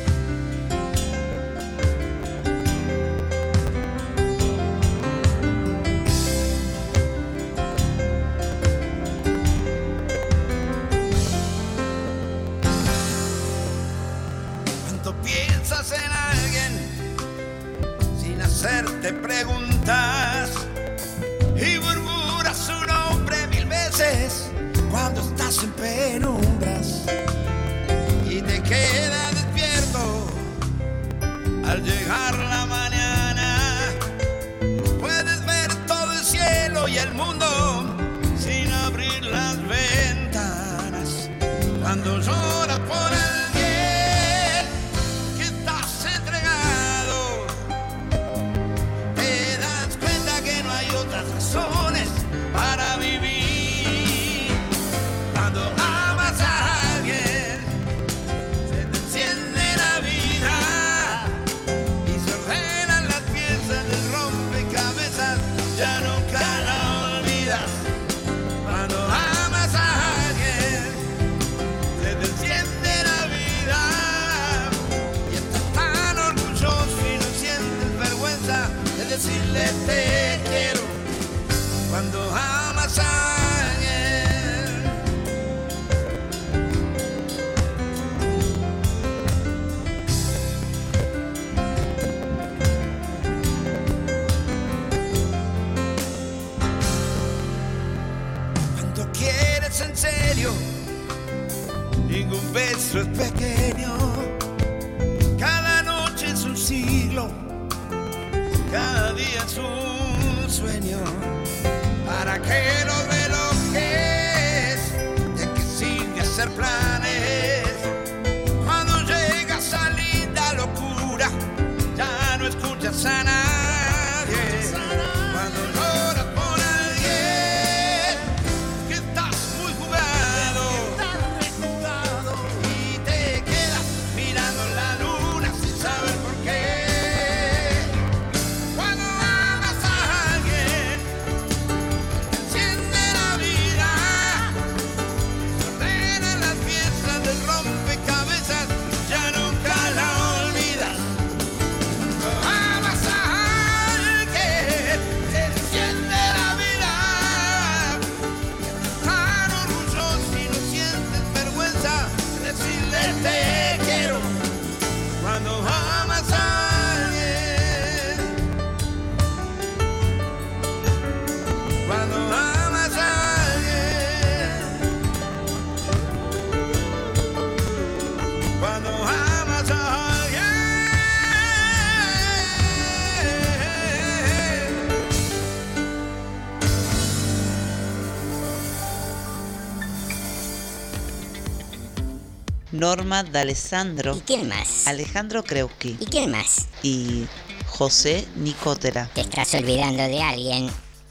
Norma 192.78 193.24
D'Alessandro. 193.24 194.16
¿Y 194.16 194.20
quién 194.20 194.48
más? 194.48 194.86
Alejandro 194.86 195.42
Kreuski. 195.42 195.96
¿Y 195.98 196.06
quién 196.06 196.30
más? 196.30 196.68
Y 196.84 197.26
José 197.66 198.26
Nicotera. 198.36 199.10
Te 199.14 199.22
estás 199.22 199.52
olvidando 199.54 200.04
de 200.04 200.22
alguien. 200.22 200.70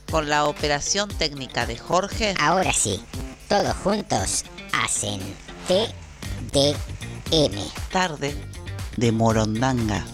Con 0.10 0.30
la 0.30 0.46
operación 0.46 1.10
técnica 1.10 1.66
de 1.66 1.78
Jorge. 1.78 2.36
Ahora 2.40 2.72
sí, 2.72 3.04
todos 3.50 3.76
juntos 3.84 4.46
hacen 4.72 5.20
TDM. 5.68 6.72
Tarde 7.92 8.34
de 8.96 9.12
Morondanga. 9.12 10.06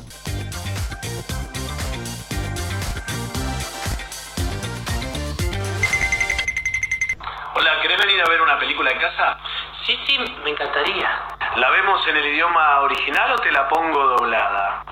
Hola, 7.56 7.72
¿querés 7.84 8.00
venir 8.00 8.20
a 8.22 8.28
ver 8.28 8.42
una 8.42 8.60
película 8.60 8.90
en 8.90 8.98
casa? 9.00 9.38
Sí, 9.86 9.98
sí, 10.08 10.18
me 10.18 10.52
encantaría. 10.52 11.10
¿La 11.58 11.70
vemos 11.70 12.00
en 12.08 12.16
el 12.16 12.26
idioma 12.26 12.80
original 12.82 13.34
o 13.34 13.36
te 13.36 13.52
la 13.52 13.68
pongo 13.68 14.08
doblada? 14.08 14.86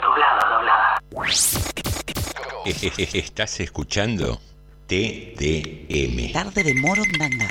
Doblada, 0.00 0.48
doblada. 0.48 1.00
Estás 3.12 3.58
escuchando 3.58 4.38
TDM. 4.86 6.32
Tarde 6.32 6.62
de 6.62 6.74
Morondanga. 6.74 7.48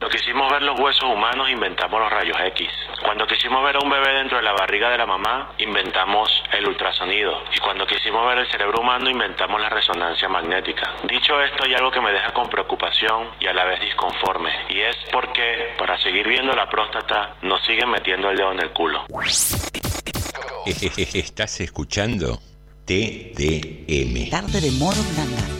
Cuando 0.00 0.16
quisimos 0.16 0.50
ver 0.50 0.62
los 0.62 0.80
huesos 0.80 1.04
humanos, 1.04 1.50
inventamos 1.50 2.00
los 2.00 2.10
rayos 2.10 2.34
X. 2.56 2.70
Cuando 3.02 3.26
quisimos 3.26 3.62
ver 3.62 3.76
a 3.76 3.80
un 3.84 3.90
bebé 3.90 4.14
dentro 4.14 4.38
de 4.38 4.42
la 4.42 4.54
barriga 4.54 4.88
de 4.88 4.96
la 4.96 5.04
mamá, 5.04 5.52
inventamos 5.58 6.26
el 6.56 6.66
ultrasonido. 6.66 7.42
Y 7.54 7.60
cuando 7.60 7.86
quisimos 7.86 8.26
ver 8.26 8.38
el 8.38 8.50
cerebro 8.50 8.80
humano, 8.80 9.10
inventamos 9.10 9.60
la 9.60 9.68
resonancia 9.68 10.26
magnética. 10.26 10.94
Dicho 11.06 11.38
esto, 11.42 11.64
hay 11.66 11.74
algo 11.74 11.90
que 11.90 12.00
me 12.00 12.12
deja 12.12 12.32
con 12.32 12.48
preocupación 12.48 13.28
y 13.40 13.46
a 13.46 13.52
la 13.52 13.66
vez 13.66 13.78
disconforme. 13.82 14.50
Y 14.70 14.80
es 14.80 14.96
porque, 15.12 15.74
para 15.76 15.98
seguir 15.98 16.26
viendo 16.26 16.54
la 16.54 16.66
próstata, 16.66 17.36
nos 17.42 17.62
siguen 17.66 17.90
metiendo 17.90 18.30
el 18.30 18.38
dedo 18.38 18.52
en 18.52 18.60
el 18.60 18.70
culo. 18.70 19.04
Estás 20.64 21.60
escuchando 21.60 22.40
TDM. 22.86 24.30
Tarde 24.30 24.62
de. 24.62 24.70
Te 24.70 25.59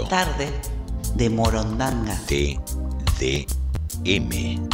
Tarde 0.00 0.48
de 1.16 1.28
Morondanga. 1.28 2.18
TDM. 3.18 4.71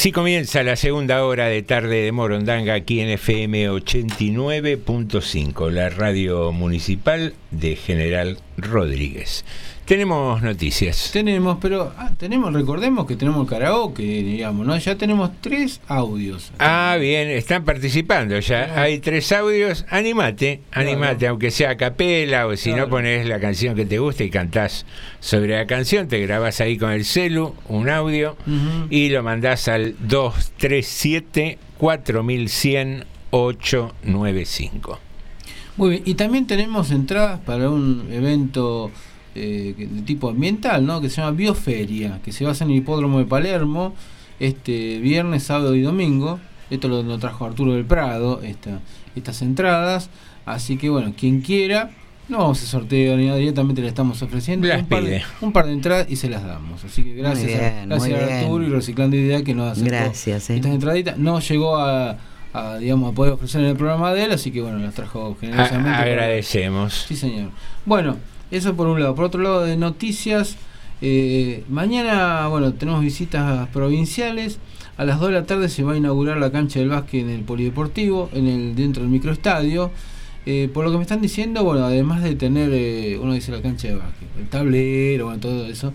Así 0.00 0.12
comienza 0.12 0.62
la 0.62 0.76
segunda 0.76 1.22
hora 1.26 1.48
de 1.48 1.60
tarde 1.60 1.96
de 1.96 2.10
Morondanga 2.10 2.72
aquí 2.72 3.00
en 3.00 3.10
FM 3.10 3.68
89.5, 3.68 5.70
la 5.70 5.90
radio 5.90 6.52
municipal 6.52 7.34
de 7.50 7.76
General 7.76 8.38
Rodríguez. 8.56 9.44
Tenemos 9.90 10.40
noticias. 10.40 11.10
Tenemos, 11.12 11.58
pero 11.60 11.92
ah, 11.98 12.12
tenemos, 12.16 12.52
recordemos 12.52 13.06
que 13.06 13.16
tenemos 13.16 13.44
karaoke, 13.48 14.04
digamos, 14.04 14.64
¿no? 14.64 14.78
Ya 14.78 14.94
tenemos 14.94 15.32
tres 15.40 15.80
audios. 15.88 16.52
Ah, 16.60 16.96
bien, 17.00 17.28
están 17.28 17.64
participando 17.64 18.38
ya. 18.38 18.80
Hay 18.80 19.00
tres 19.00 19.32
audios. 19.32 19.84
Animate, 19.90 20.60
animate, 20.70 21.26
aunque 21.26 21.50
sea 21.50 21.70
a 21.70 21.76
capela 21.76 22.46
o 22.46 22.56
si 22.56 22.72
no 22.72 22.88
pones 22.88 23.26
la 23.26 23.40
canción 23.40 23.74
que 23.74 23.84
te 23.84 23.98
gusta 23.98 24.22
y 24.22 24.30
cantás 24.30 24.86
sobre 25.18 25.56
la 25.56 25.66
canción, 25.66 26.06
te 26.06 26.20
grabás 26.20 26.60
ahí 26.60 26.78
con 26.78 26.92
el 26.92 27.04
celu 27.04 27.56
un 27.66 27.88
audio 27.88 28.36
y 28.90 29.08
lo 29.08 29.24
mandás 29.24 29.66
al 29.66 29.96
237 30.06 31.58
4100 31.78 33.06
895. 33.30 35.00
Muy 35.76 35.90
bien, 35.90 36.02
y 36.04 36.14
también 36.14 36.46
tenemos 36.46 36.92
entradas 36.92 37.40
para 37.40 37.70
un 37.70 38.06
evento 38.12 38.92
eh, 39.34 39.74
de 39.78 40.02
tipo 40.02 40.28
ambiental, 40.28 40.84
¿no? 40.84 41.00
Que 41.00 41.08
se 41.10 41.20
llama 41.20 41.32
Bioferia, 41.36 42.20
que 42.24 42.32
se 42.32 42.44
basa 42.44 42.64
en 42.64 42.70
el 42.70 42.76
hipódromo 42.78 43.18
de 43.18 43.24
Palermo, 43.26 43.94
este 44.38 44.98
viernes, 44.98 45.44
sábado 45.44 45.74
y 45.74 45.82
domingo. 45.82 46.40
Esto 46.70 46.88
lo, 46.88 47.02
lo 47.02 47.18
trajo 47.18 47.44
Arturo 47.46 47.72
del 47.74 47.84
Prado, 47.84 48.40
esta, 48.42 48.80
estas 49.16 49.42
entradas. 49.42 50.08
Así 50.46 50.76
que 50.76 50.88
bueno, 50.88 51.12
quien 51.16 51.40
quiera, 51.40 51.90
no 52.28 52.38
vamos 52.38 52.62
a 52.62 52.66
sorteo 52.66 53.16
ni 53.16 53.26
nada, 53.26 53.38
directamente 53.38 53.82
le 53.82 53.88
estamos 53.88 54.22
ofreciendo 54.22 54.66
Las 54.68 54.82
un 54.82 54.86
par, 54.86 55.02
de, 55.02 55.08
pide. 55.10 55.22
un 55.40 55.52
par 55.52 55.66
de 55.66 55.72
entradas 55.72 56.06
y 56.08 56.16
se 56.16 56.28
las 56.30 56.44
damos. 56.44 56.84
Así 56.84 57.02
que 57.02 57.14
gracias, 57.14 57.60
a, 57.60 57.86
gracias 57.86 58.22
a. 58.30 58.40
Arturo 58.40 58.64
y 58.66 58.70
Reciclando 58.70 59.16
Idea 59.16 59.42
que 59.42 59.54
nos 59.54 59.72
acercó 59.72 59.90
Gracias, 59.90 60.48
eh. 60.50 60.56
estas 60.56 60.72
entraditas. 60.72 61.18
No 61.18 61.40
llegó 61.40 61.76
a, 61.76 62.16
a, 62.52 62.76
digamos, 62.78 63.12
a 63.12 63.14
poder 63.14 63.32
ofrecer 63.34 63.60
en 63.62 63.68
el 63.68 63.76
programa 63.76 64.14
de 64.14 64.24
él, 64.24 64.32
así 64.32 64.50
que 64.52 64.60
bueno, 64.62 64.78
las 64.78 64.94
trajo 64.94 65.36
generosamente. 65.40 65.90
A- 65.90 65.98
para- 65.98 66.04
agradecemos. 66.10 67.04
Sí, 67.08 67.16
señor. 67.16 67.50
Bueno, 67.84 68.16
eso 68.50 68.74
por 68.74 68.86
un 68.86 69.00
lado. 69.00 69.14
Por 69.14 69.26
otro 69.26 69.42
lado, 69.42 69.62
de 69.62 69.76
noticias, 69.76 70.56
eh, 71.02 71.64
mañana, 71.68 72.48
bueno, 72.48 72.74
tenemos 72.74 73.00
visitas 73.00 73.68
provinciales. 73.68 74.58
A 74.96 75.04
las 75.04 75.18
2 75.18 75.28
de 75.28 75.34
la 75.34 75.46
tarde 75.46 75.68
se 75.68 75.82
va 75.82 75.92
a 75.92 75.96
inaugurar 75.96 76.36
la 76.38 76.52
cancha 76.52 76.78
del 76.78 76.90
básquet 76.90 77.22
en 77.22 77.30
el 77.30 77.42
Polideportivo, 77.42 78.28
en 78.34 78.46
el 78.46 78.74
dentro 78.74 79.02
del 79.02 79.10
microestadio. 79.10 79.90
Eh, 80.46 80.70
por 80.72 80.84
lo 80.84 80.90
que 80.90 80.96
me 80.96 81.02
están 81.02 81.20
diciendo, 81.20 81.64
bueno, 81.64 81.84
además 81.84 82.22
de 82.22 82.34
tener, 82.34 82.70
eh, 82.72 83.18
uno 83.20 83.34
dice 83.34 83.52
la 83.52 83.60
cancha 83.60 83.88
de 83.88 83.96
básquet, 83.96 84.28
el 84.38 84.48
tablero, 84.48 85.26
bueno, 85.26 85.40
todo 85.40 85.66
eso, 85.66 85.92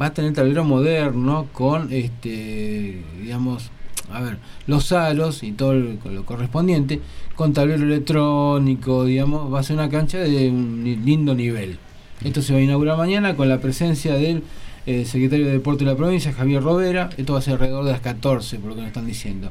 va 0.00 0.06
a 0.06 0.14
tener 0.14 0.32
tablero 0.32 0.64
moderno 0.64 1.48
con, 1.52 1.92
este, 1.92 3.02
digamos, 3.20 3.70
a 4.12 4.20
ver, 4.20 4.38
los 4.66 4.92
aros 4.92 5.42
y 5.42 5.52
todo 5.52 5.74
lo 5.74 6.24
correspondiente, 6.24 7.00
con 7.34 7.52
tablero 7.52 7.82
electrónico, 7.84 9.04
digamos, 9.04 9.52
va 9.52 9.60
a 9.60 9.62
ser 9.62 9.76
una 9.76 9.90
cancha 9.90 10.18
de 10.18 10.48
un 10.48 11.00
lindo 11.04 11.34
nivel. 11.34 11.78
Esto 12.24 12.40
se 12.40 12.52
va 12.52 12.58
a 12.58 12.62
inaugurar 12.62 12.96
mañana 12.96 13.36
con 13.36 13.48
la 13.48 13.60
presencia 13.60 14.14
del 14.14 14.42
eh, 14.86 15.04
secretario 15.04 15.46
de 15.46 15.52
Deporte 15.52 15.84
de 15.84 15.90
la 15.90 15.96
provincia, 15.96 16.32
Javier 16.32 16.62
Robera. 16.62 17.10
Esto 17.16 17.34
va 17.34 17.40
a 17.40 17.42
ser 17.42 17.54
alrededor 17.54 17.84
de 17.84 17.92
las 17.92 18.00
14, 18.00 18.58
por 18.58 18.70
lo 18.70 18.74
que 18.74 18.80
nos 18.82 18.88
están 18.88 19.06
diciendo. 19.06 19.50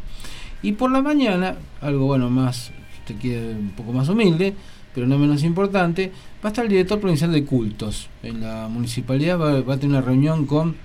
Y 0.61 0.71
por 0.71 0.91
la 0.91 1.01
mañana, 1.01 1.57
algo 1.81 2.05
bueno, 2.05 2.29
más, 2.29 2.71
te 3.05 3.15
quiere, 3.15 3.51
un 3.51 3.71
poco 3.71 3.93
más 3.93 4.09
humilde, 4.09 4.55
pero 4.95 5.05
no 5.05 5.19
menos 5.19 5.43
importante, 5.43 6.11
va 6.43 6.47
a 6.49 6.51
estar 6.51 6.65
el 6.65 6.71
director 6.71 6.99
provincial 6.99 7.31
de 7.31 7.43
cultos 7.43 8.09
en 8.23 8.41
la 8.41 8.67
municipalidad, 8.69 9.39
va, 9.39 9.61
va 9.61 9.73
a 9.75 9.77
tener 9.77 9.97
una 9.97 10.01
reunión 10.01 10.45
con, 10.45 10.75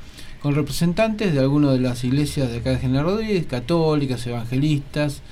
con 0.42 0.54
representantes 0.54 1.32
de 1.32 1.40
algunas 1.40 1.72
de 1.72 1.80
las 1.80 2.02
iglesias 2.04 2.50
de 2.50 2.58
acá 2.58 2.70
de 2.70 2.78
General 2.78 3.04
Rodríguez, 3.04 3.46
católicas, 3.46 4.26
evangelistas, 4.26 5.22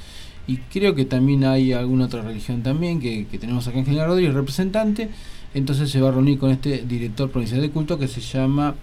y 0.47 0.57
creo 0.57 0.95
que 0.95 1.05
también 1.05 1.45
hay 1.45 1.73
alguna 1.73 2.07
otra 2.07 2.23
religión 2.23 2.63
también 2.63 3.01
que, 3.01 3.27
que 3.27 3.39
tenemos 3.39 3.67
acá 3.69 3.79
en 3.79 3.87
General 3.87 4.09
Rodríguez, 4.09 4.35
representante, 4.35 5.11
entonces 5.55 5.91
se 5.91 6.01
va 6.01 6.09
a 6.09 6.13
reunir 6.13 6.39
con 6.39 6.51
este 6.51 6.85
director 6.87 7.31
provincial 7.31 7.61
de 7.61 7.71
culto 7.71 7.99
que 7.99 8.09
se 8.09 8.21
llama, 8.21 8.75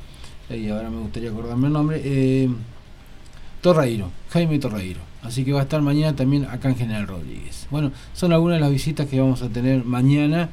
y 0.50 0.70
ahora 0.70 0.90
me 0.90 0.98
gustaría 0.98 1.30
acordarme 1.30 1.68
el 1.68 1.74
nombre, 1.74 2.02
eh, 2.04 2.50
Torreiro, 3.62 4.12
Jaime 4.30 4.60
Torreiro. 4.60 5.00
Así 5.24 5.44
que 5.44 5.52
va 5.52 5.62
a 5.62 5.64
estar 5.64 5.82
mañana 5.82 6.16
también 6.16 6.46
acá 6.46 6.70
en 6.70 6.76
General 6.76 7.08
Rodríguez. 7.08 7.66
Bueno, 7.72 7.92
son 8.14 8.32
algunas 8.32 8.58
de 8.58 8.62
las 8.62 8.70
visitas 8.70 9.08
que 9.08 9.20
vamos 9.20 9.42
a 9.42 9.50
tener 9.50 9.84
mañana 9.84 10.50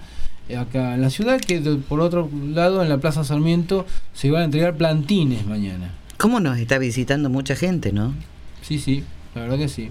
acá 0.59 0.95
en 0.95 1.01
la 1.03 1.11
ciudad, 1.11 1.41
que 1.41 1.61
de- 1.61 1.77
por 1.77 2.01
otro 2.01 2.29
lado 2.53 2.83
en 2.83 2.89
la 2.89 2.99
Plaza 2.99 3.25
Sarmiento 3.25 3.87
se 4.15 4.31
van 4.31 4.43
a 4.43 4.45
entregar 4.47 4.77
plantines 4.77 5.47
mañana. 5.47 5.93
¿Cómo 6.19 6.41
nos 6.41 6.59
está 6.59 6.79
visitando 6.79 7.31
mucha 7.31 7.57
gente, 7.57 7.93
no? 7.93 8.15
Sí, 8.61 8.79
sí, 8.79 9.03
la 9.35 9.43
verdad 9.43 9.59
que 9.59 9.69
sí. 9.69 9.89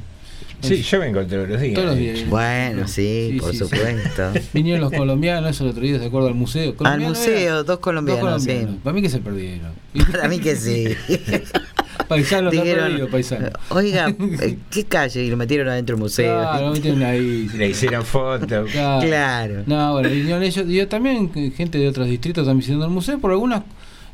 Sí, 0.61 0.81
yo 0.83 0.99
vengo 0.99 1.25
todos 1.25 1.49
los 1.49 1.59
días. 1.59 1.73
Todos 1.73 1.87
los 1.87 1.97
días. 1.97 2.29
Bueno, 2.29 2.87
sí, 2.87 3.37
por 3.39 3.55
supuesto. 3.55 4.31
Vinieron 4.53 4.81
los 4.81 4.91
colombianos, 4.93 5.49
eso 5.49 5.63
el 5.63 5.71
otro 5.71 5.81
día, 5.81 5.97
de 5.97 6.05
acuerdo 6.05 6.27
al 6.27 6.35
museo. 6.35 6.75
Al 6.83 6.99
museo, 7.01 7.35
era- 7.37 7.63
dos 7.63 7.79
colombianos, 7.79 8.43
sí. 8.43 8.67
Para 8.83 8.93
mí 8.93 9.01
que 9.01 9.09
se 9.09 9.17
perdieron. 9.19 9.71
Para 10.11 10.27
mí 10.27 10.39
que 10.39 10.55
sí. 10.55 10.85
Paisano 12.15 12.49
está 12.49 12.61
Dijeron, 12.63 12.85
perdido, 12.89 13.09
paisano. 13.09 13.47
Oiga, 13.69 14.09
eh, 14.41 14.57
¿qué 14.69 14.83
calle? 14.85 15.23
Y 15.23 15.29
lo 15.29 15.37
metieron 15.37 15.67
adentro 15.69 15.95
del 15.95 16.03
museo. 16.03 16.39
Claro, 16.39 16.67
lo 16.67 16.73
metieron 16.73 17.03
ahí. 17.03 17.49
Le 17.55 17.69
hicieron 17.69 18.05
fotos. 18.05 18.69
Claro. 18.71 19.63
No, 19.65 19.93
bueno, 19.93 20.09
vinieron 20.09 20.43
ellos. 20.43 20.65
Y 20.67 20.75
yo 20.75 20.87
también, 20.87 21.31
eh, 21.35 21.51
gente 21.55 21.77
de 21.77 21.87
otros 21.87 22.07
distritos 22.07 22.43
están 22.43 22.57
visitando 22.57 22.85
el 22.85 22.91
museo 22.91 23.19
por 23.19 23.31
algunas, 23.31 23.61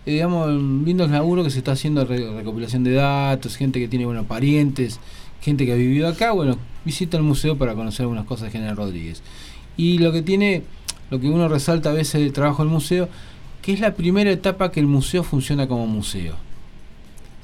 eh, 0.06 0.14
digamos, 0.14 0.50
lindos 0.86 1.10
laburos 1.12 1.44
que 1.46 1.52
se 1.52 1.58
está 1.60 1.74
haciendo, 1.74 2.06
re- 2.06 2.32
recopilación 2.38 2.84
de 2.84 2.94
datos, 2.94 3.58
gente 3.58 3.80
que 3.80 3.88
tiene, 3.88 4.06
bueno, 4.06 4.24
parientes, 4.26 5.00
gente 5.42 5.66
que 5.66 5.74
ha 5.74 5.76
vivido 5.76 6.08
acá, 6.08 6.32
bueno, 6.32 6.58
visita 6.86 7.18
el 7.18 7.24
museo 7.24 7.58
para 7.58 7.74
conocer 7.74 8.04
algunas 8.04 8.26
cosas 8.26 8.46
de 8.46 8.52
General 8.52 8.76
Rodríguez. 8.78 9.22
Y 9.76 9.98
lo 10.00 10.12
que 10.12 10.22
tiene, 10.22 10.64
lo 11.12 11.20
que 11.20 11.28
uno 11.30 11.48
resalta 11.48 11.90
a 11.90 11.94
veces 11.94 12.22
del 12.22 12.34
trabajo 12.34 12.64
del 12.64 12.72
museo, 12.72 13.10
que 13.62 13.74
es 13.74 13.80
la 13.80 13.94
primera 13.96 14.32
etapa 14.32 14.72
que 14.72 14.80
el 14.80 14.88
museo 14.88 15.24
funciona 15.24 15.68
como 15.68 15.88
museo. 15.88 16.36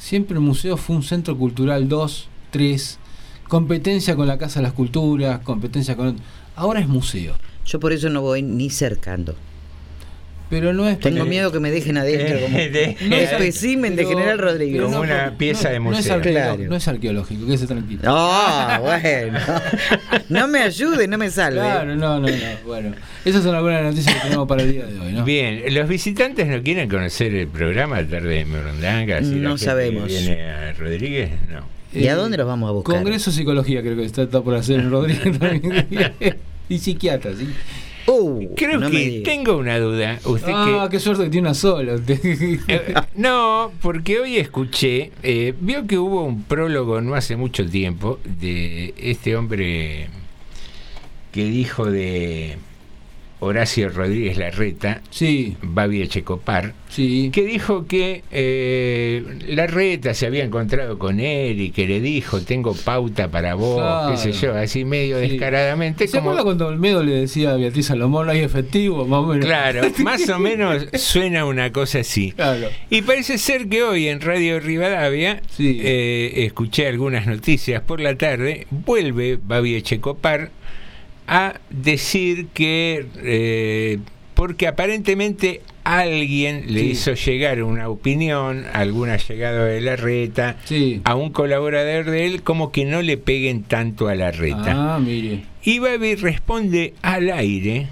Siempre 0.04 0.36
el 0.36 0.42
museo 0.42 0.76
fue 0.76 0.98
un 0.98 1.02
centro 1.02 1.38
cultural 1.38 1.88
2, 1.88 2.28
3, 2.52 3.00
competencia 3.48 4.18
con 4.18 4.28
la 4.28 4.38
Casa 4.38 4.60
de 4.60 4.64
las 4.64 4.74
Culturas, 4.74 5.40
competencia 5.46 5.96
con... 5.96 6.18
Ahora 6.58 6.82
es 6.82 6.90
museo. 6.90 7.38
Yo 7.66 7.80
por 7.80 7.94
eso 7.94 8.10
no 8.10 8.22
voy 8.22 8.42
ni 8.42 8.70
cercando. 8.70 9.34
Pero 10.54 10.72
no 10.74 10.88
es 10.88 11.00
Tengo 11.00 11.26
miedo 11.26 11.52
que 11.52 11.60
me 11.60 11.72
dejen 11.72 11.98
adentro 11.98 12.40
como 12.42 12.58
de- 12.58 12.96
un 13.06 13.14
espécimen 13.14 13.96
de 13.96 14.06
General 14.06 14.38
Rodríguez. 14.38 14.82
no, 14.82 15.02
una 15.02 15.32
no, 15.32 15.38
pieza 15.38 15.70
de 15.70 15.80
no 15.80 15.92
es 15.92 15.98
museo. 15.98 16.22
Claro. 16.22 16.64
no 16.70 16.76
es 16.76 16.88
arqueológico, 16.88 17.46
quédese 17.46 17.66
tranquilo. 17.68 18.02
No, 18.04 18.82
bueno. 18.82 19.40
No 20.30 20.48
me 20.48 20.60
ayude, 20.60 21.08
no 21.08 21.18
me 21.18 21.30
salve. 21.30 21.60
Claro, 21.60 21.96
no, 21.96 22.20
no, 22.20 22.28
no. 22.28 22.34
Bueno, 22.66 22.94
esas 23.26 23.44
son 23.44 23.56
algunas 23.56 23.84
noticias 23.84 24.16
que 24.16 24.22
tenemos 24.22 24.48
para 24.48 24.64
el 24.64 24.72
día 24.72 24.86
de 24.86 25.00
hoy, 25.00 25.12
¿no? 25.14 25.24
Bien, 25.26 25.64
los 25.74 25.88
visitantes 25.88 26.48
no 26.48 26.62
quieren 26.64 26.90
conocer 26.90 27.34
el 27.36 27.48
programa 27.48 27.98
Tarde 28.08 28.36
de 28.38 28.46
Morondanga. 28.46 29.20
si 29.20 29.36
No 29.36 29.58
sabemos. 29.58 30.08
¿Viene 30.08 30.42
a 30.50 30.74
Rodríguez? 30.74 31.30
No. 31.52 31.66
¿Y 31.94 32.08
a 32.08 32.16
dónde 32.16 32.38
los 32.38 32.48
vamos 32.48 32.70
a 32.70 32.72
buscar? 32.74 32.96
Congreso 32.96 33.30
de 33.32 33.38
Psicología 33.38 33.82
creo 33.82 33.96
que 33.96 34.06
está, 34.06 34.24
está 34.24 34.42
por 34.42 34.56
hacer 34.56 34.80
en 34.80 34.90
Rodríguez 34.90 35.38
también. 35.38 35.86
y 36.70 36.80
psiquiatra, 36.80 37.32
¿sí? 37.38 37.48
Uh, 38.08 38.54
Creo 38.56 38.80
no 38.80 38.90
que 38.90 39.22
tengo 39.24 39.58
una 39.58 39.80
duda. 39.80 40.20
Usted 40.26 40.52
Ah, 40.54 40.88
qué 40.92 41.00
suerte 41.00 41.24
que 41.26 41.30
tiene 41.30 41.48
una 41.48 41.54
sola. 41.54 41.96
Eh, 42.68 42.94
no, 43.16 43.72
porque 43.82 44.20
hoy 44.20 44.38
escuché, 44.38 45.12
eh, 45.24 45.54
vio 45.60 45.86
que 45.88 45.98
hubo 45.98 46.24
un 46.24 46.44
prólogo 46.44 47.02
no 47.02 47.16
hace 47.16 47.36
mucho 47.36 47.66
tiempo 47.66 48.20
de 48.24 48.94
este 48.98 49.36
hombre 49.36 50.10
que 51.32 51.46
dijo 51.46 51.90
de 51.90 52.58
Horacio 53.44 53.90
Rodríguez 53.90 54.38
Larreta, 54.38 55.02
sí. 55.10 55.56
Babi 55.62 56.02
Echecopar, 56.02 56.74
sí. 56.90 57.30
que 57.34 57.44
dijo 57.46 57.86
que 57.88 58.24
eh, 58.32 59.24
Larreta 59.48 60.14
se 60.14 60.26
había 60.26 60.44
encontrado 60.44 60.98
con 60.98 61.20
él 61.20 61.60
y 61.62 61.72
que 61.72 61.88
le 61.88 62.00
dijo, 62.02 62.42
tengo 62.42 62.74
pauta 62.74 63.30
para 63.30 63.56
vos, 63.56 64.12
qué 64.12 64.18
sé 64.18 64.32
yo, 64.32 64.56
así 64.56 64.86
medio 64.86 65.20
Sí. 65.20 65.30
descaradamente. 65.30 66.08
¿Se 66.08 66.18
como, 66.18 66.32
acuerda 66.32 66.44
cuando 66.44 66.68
Olmedo 66.68 67.04
le 67.04 67.14
decía 67.14 67.52
a 67.52 67.58
Beatriz 67.58 67.88
Salomón, 67.88 68.30
hay 68.30 68.40
efectivo? 68.40 69.06
Más 69.06 69.20
o 69.20 69.28
menos. 69.28 69.46
Claro, 69.46 69.82
más 70.00 70.28
o 70.30 70.40
menos 70.40 70.86
suena 70.96 71.46
una 71.46 71.72
cosa 71.72 72.00
así. 72.00 72.32
Claro. 72.32 72.68
Y 72.90 73.02
parece 73.04 73.38
ser 73.38 73.68
que 73.68 73.84
hoy 73.84 74.08
en 74.08 74.22
Radio 74.22 74.60
Rivadavia 74.60 75.42
eh, 75.60 76.34
escuché 76.46 76.88
algunas 76.88 77.28
noticias 77.28 77.82
por 77.82 78.00
la 78.00 78.16
tarde. 78.18 78.68
Vuelve 78.72 79.38
Babi 79.44 79.76
Echecopar 79.76 80.52
a 81.28 81.60
decir 81.70 82.48
que, 82.54 83.06
eh, 83.24 84.00
porque 84.34 84.68
aparentemente 84.68 85.62
alguien 85.84 86.66
le 86.74 86.80
Sí. 86.80 86.86
hizo 86.92 87.14
llegar 87.14 87.62
una 87.64 87.90
opinión, 87.90 88.66
algún 88.74 89.10
allegado 89.10 89.66
de 89.66 89.82
la 89.82 89.96
reta, 89.96 90.58
a 91.04 91.16
un 91.16 91.30
colaborador 91.32 92.06
de 92.10 92.26
él, 92.26 92.42
como 92.42 92.72
que 92.72 92.86
no 92.86 93.02
le 93.02 93.18
peguen 93.18 93.64
tanto 93.64 94.08
a 94.08 94.16
la 94.16 94.32
reta. 94.32 94.96
Ah, 94.96 95.00
mire. 95.00 95.44
Y 95.64 95.80
Babi 95.80 96.16
responde 96.16 96.94
al 97.02 97.30
aire 97.32 97.88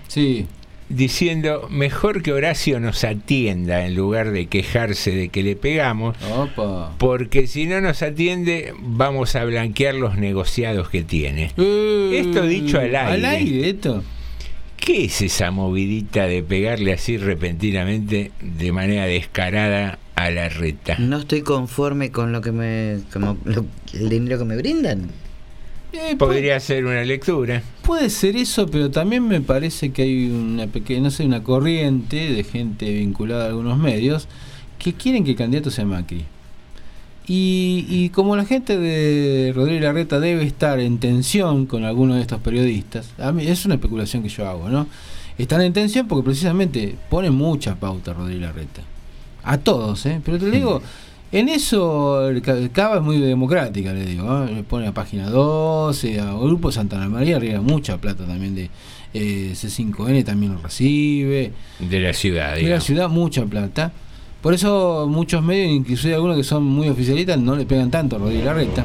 diciendo, 0.95 1.68
mejor 1.69 2.22
que 2.22 2.34
Horacio 2.34 2.80
nos 2.80 3.03
atienda 3.03 3.85
en 3.85 3.95
lugar 3.95 4.31
de 4.31 4.47
quejarse 4.47 5.11
de 5.11 5.30
que 5.30 5.43
le 5.43 5.55
pegamos, 5.55 6.15
Opa. 6.35 6.93
porque 6.97 7.47
si 7.47 7.65
no 7.65 7.81
nos 7.81 8.01
atiende 8.01 8.73
vamos 8.80 9.35
a 9.35 9.43
blanquear 9.45 9.95
los 9.95 10.18
negociados 10.18 10.89
que 10.89 11.03
tiene. 11.03 11.45
esto 11.55 12.43
dicho 12.45 12.80
al 12.80 12.95
aire. 12.95 13.11
Eh, 13.11 13.13
¿Al 13.13 13.26
aire 13.26 13.69
esto? 13.69 14.03
¿Qué 14.77 15.05
es 15.05 15.22
esa 15.22 15.51
movidita 15.51 16.26
de 16.26 16.41
pegarle 16.41 16.93
así 16.93 17.18
repentinamente 17.18 18.31
de 18.41 18.72
manera 18.72 19.05
descarada 19.05 19.99
a 20.15 20.31
la 20.31 20.49
reta? 20.49 20.95
No 20.97 21.19
estoy 21.19 21.41
conforme 21.41 22.09
con 22.11 22.31
lo 22.31 22.41
que 22.41 22.51
me. 22.51 22.97
Como 23.13 23.38
lo- 23.45 23.65
el 23.93 24.09
dinero 24.09 24.39
que 24.39 24.45
me 24.45 24.57
brindan. 24.57 25.11
Podría 26.18 26.59
ser 26.59 26.85
una 26.85 27.03
lectura. 27.03 27.63
Puede 27.84 28.09
ser 28.09 28.38
eso, 28.38 28.68
pero 28.68 28.91
también 28.91 29.27
me 29.27 29.41
parece 29.41 29.91
que 29.91 30.03
hay 30.03 30.30
una 30.30 30.68
pequeña, 30.68 31.01
no 31.01 31.11
sé, 31.11 31.26
una 31.26 31.43
corriente 31.43 32.31
de 32.31 32.43
gente 32.43 32.91
vinculada 32.91 33.45
a 33.45 33.47
algunos 33.47 33.77
medios 33.77 34.27
que 34.80 34.93
quieren 34.93 35.23
que 35.23 35.31
el 35.31 35.38
candidato 35.38 35.69
sea 35.69 35.85
Macri. 35.85 36.26
Y, 37.27 37.85
y 37.89 38.09
como 38.09 38.35
la 38.35 38.45
gente 38.45 38.77
de 38.77 39.51
Rodríguez 39.53 39.84
Larreta 39.84 40.19
debe 40.19 40.43
estar 40.43 40.80
en 40.80 40.97
tensión 40.99 41.65
con 41.65 41.84
algunos 41.84 42.15
de 42.15 42.22
estos 42.22 42.41
periodistas, 42.41 43.09
a 43.19 43.31
mí 43.31 43.45
es 43.45 43.65
una 43.65 43.76
especulación 43.76 44.23
que 44.23 44.30
yo 44.30 44.47
hago, 44.47 44.69
¿no? 44.69 44.88
Están 45.38 45.61
en 45.61 45.73
tensión 45.73 46.07
porque 46.07 46.26
precisamente 46.26 46.95
ponen 47.09 47.34
mucha 47.34 47.76
pauta 47.76 48.13
Rodríguez 48.13 48.41
Larreta. 48.41 48.81
A 49.43 49.57
todos, 49.57 50.05
¿eh? 50.05 50.22
Pero 50.23 50.39
te 50.39 50.45
lo 50.45 50.51
digo, 50.51 50.81
en 51.31 51.49
eso 51.49 52.27
el 52.29 52.41
Ca- 52.41 52.57
el 52.57 52.71
Cava 52.71 52.97
es 52.97 53.01
muy 53.01 53.17
democrática, 53.19 53.93
le 53.93 54.05
digo. 54.05 54.23
¿no? 54.25 54.45
Le 54.45 54.63
pone 54.63 54.87
a 54.87 54.93
página 54.93 55.29
12, 55.29 56.19
a 56.19 56.33
Grupo 56.33 56.71
Santana 56.71 57.07
María, 57.09 57.37
arriba 57.37 57.61
mucha 57.61 57.97
plata 57.97 58.25
también 58.25 58.55
de 58.55 58.69
eh, 59.13 59.51
C5N, 59.53 60.23
también 60.25 60.53
lo 60.53 60.61
recibe. 60.61 61.51
De 61.79 61.99
la 61.99 62.13
ciudad, 62.13 62.49
De 62.49 62.55
la 62.55 62.57
digamos. 62.65 62.83
ciudad, 62.83 63.09
mucha 63.09 63.45
plata. 63.45 63.91
Por 64.41 64.53
eso 64.53 65.07
muchos 65.09 65.43
medios, 65.43 65.71
inclusive 65.71 66.15
algunos 66.15 66.35
que 66.37 66.43
son 66.43 66.63
muy 66.63 66.89
oficialistas, 66.89 67.39
no 67.39 67.55
le 67.55 67.65
pegan 67.65 67.91
tanto 67.91 68.15
a 68.15 68.19
Rodríguez 68.19 68.45
Larreta. 68.45 68.83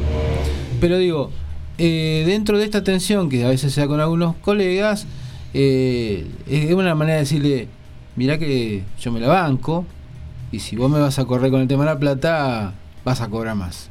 Pero 0.81 0.99
digo, 0.99 1.31
eh, 1.79 2.25
dentro 2.27 2.59
de 2.59 2.65
esta 2.65 2.85
tensión 2.85 3.29
que 3.31 3.45
a 3.45 3.49
veces 3.49 3.73
se 3.73 3.81
da 3.81 3.87
con 3.87 3.99
algunos 4.01 4.37
colegas, 4.37 5.07
eh, 5.55 6.27
es 6.49 6.73
una 6.75 6.95
manera 6.95 7.15
de 7.17 7.23
decirle, 7.23 7.69
mirá 8.17 8.37
que 8.39 8.83
yo 9.01 9.13
me 9.13 9.21
la 9.21 9.29
banco, 9.29 9.87
y 10.53 10.61
si 10.61 10.77
vos 10.77 10.91
me 10.91 10.99
vas 11.01 11.19
a 11.19 11.25
correr 11.25 11.51
con 11.51 11.61
el 11.61 11.69
tema 11.69 11.85
de 11.85 11.91
la 11.91 11.99
plata, 11.99 12.75
vas 13.05 13.21
a 13.21 13.29
cobrar 13.29 13.55
más. 13.57 13.91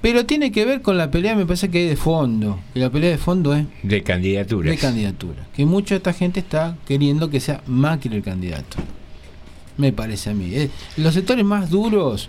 Pero 0.00 0.24
tiene 0.26 0.52
que 0.52 0.64
ver 0.64 0.80
con 0.80 0.96
la 0.96 1.10
pelea, 1.10 1.34
me 1.34 1.44
parece 1.44 1.70
que 1.70 1.78
hay 1.78 1.86
de 1.88 1.96
fondo. 1.96 2.60
Que 2.72 2.80
la 2.80 2.88
pelea 2.90 3.10
de 3.10 3.18
fondo 3.18 3.52
es 3.54 3.66
De 3.82 4.02
candidaturas. 4.04 4.70
de 4.70 4.78
candidatura. 4.78 5.46
Que 5.56 5.66
mucha 5.66 5.94
de 5.94 5.96
esta 5.96 6.12
gente 6.12 6.38
está 6.40 6.76
queriendo 6.86 7.30
que 7.30 7.40
sea 7.40 7.62
Macri 7.66 8.14
el 8.14 8.22
candidato. 8.22 8.76
Me 9.76 9.92
parece 9.92 10.30
a 10.30 10.34
mí. 10.34 10.54
Eh, 10.54 10.70
Los 10.96 11.14
sectores 11.14 11.44
más 11.44 11.70
duros 11.70 12.28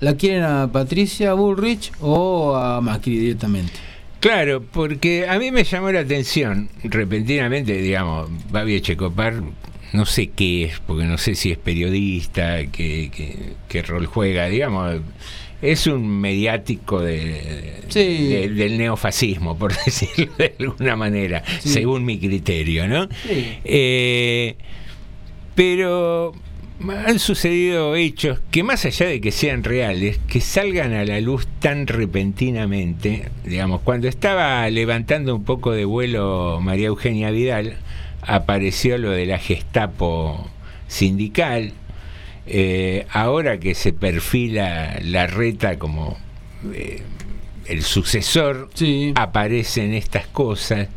la 0.00 0.14
quieren 0.16 0.44
a 0.44 0.70
Patricia 0.70 1.32
Bullrich 1.32 1.92
o 2.00 2.54
a 2.56 2.80
Macri 2.82 3.18
directamente. 3.18 3.72
Claro, 4.20 4.62
porque 4.62 5.28
a 5.28 5.38
mí 5.38 5.50
me 5.50 5.64
llamó 5.64 5.90
la 5.90 6.00
atención 6.00 6.68
repentinamente, 6.84 7.72
digamos, 7.80 8.28
Babi 8.50 8.74
Echecopar, 8.74 9.42
no 9.92 10.06
sé 10.06 10.28
qué 10.28 10.64
es, 10.64 10.80
porque 10.86 11.04
no 11.04 11.18
sé 11.18 11.34
si 11.34 11.50
es 11.50 11.58
periodista, 11.58 12.58
qué, 12.66 13.10
qué- 13.14 13.54
qué 13.68 13.82
rol 13.82 14.06
juega, 14.06 14.46
digamos, 14.48 15.00
es 15.62 15.86
un 15.88 16.06
mediático 16.20 17.00
de, 17.00 17.82
de- 17.92 18.48
del 18.50 18.78
neofascismo, 18.78 19.58
por 19.58 19.72
decirlo 19.84 20.32
de 20.38 20.54
alguna 20.60 20.94
manera, 20.96 21.42
Sí. 21.60 21.70
según 21.70 22.04
mi 22.04 22.18
criterio, 22.18 22.86
¿no? 22.86 23.08
Sí. 23.26 23.58
Eh, 23.64 24.56
pero 25.54 26.32
han 27.06 27.18
sucedido 27.18 27.96
hechos 27.96 28.38
que 28.52 28.62
más 28.62 28.84
allá 28.84 29.06
de 29.06 29.20
que 29.20 29.32
sean 29.32 29.64
reales, 29.64 30.20
que 30.28 30.40
salgan 30.40 30.92
a 30.92 31.04
la 31.04 31.20
luz 31.20 31.48
tan 31.58 31.88
repentinamente, 31.88 33.28
digamos, 33.44 33.80
cuando 33.80 34.06
estaba 34.06 34.68
levantando 34.70 35.34
un 35.34 35.42
poco 35.44 35.72
de 35.72 35.84
vuelo 35.84 36.60
María 36.62 36.86
Eugenia 36.86 37.30
Vidal, 37.32 37.78
apareció 38.28 38.98
lo 38.98 39.10
de 39.10 39.26
la 39.26 39.38
Gestapo 39.38 40.48
sindical, 40.86 41.72
eh, 42.46 43.06
ahora 43.10 43.58
que 43.58 43.74
se 43.74 43.92
perfila 43.92 44.98
la 45.02 45.26
reta 45.26 45.78
como 45.78 46.18
eh, 46.72 47.02
el 47.66 47.82
sucesor, 47.82 48.70
aparecen 49.14 49.94
estas 49.94 50.26
cosas. 50.26 50.88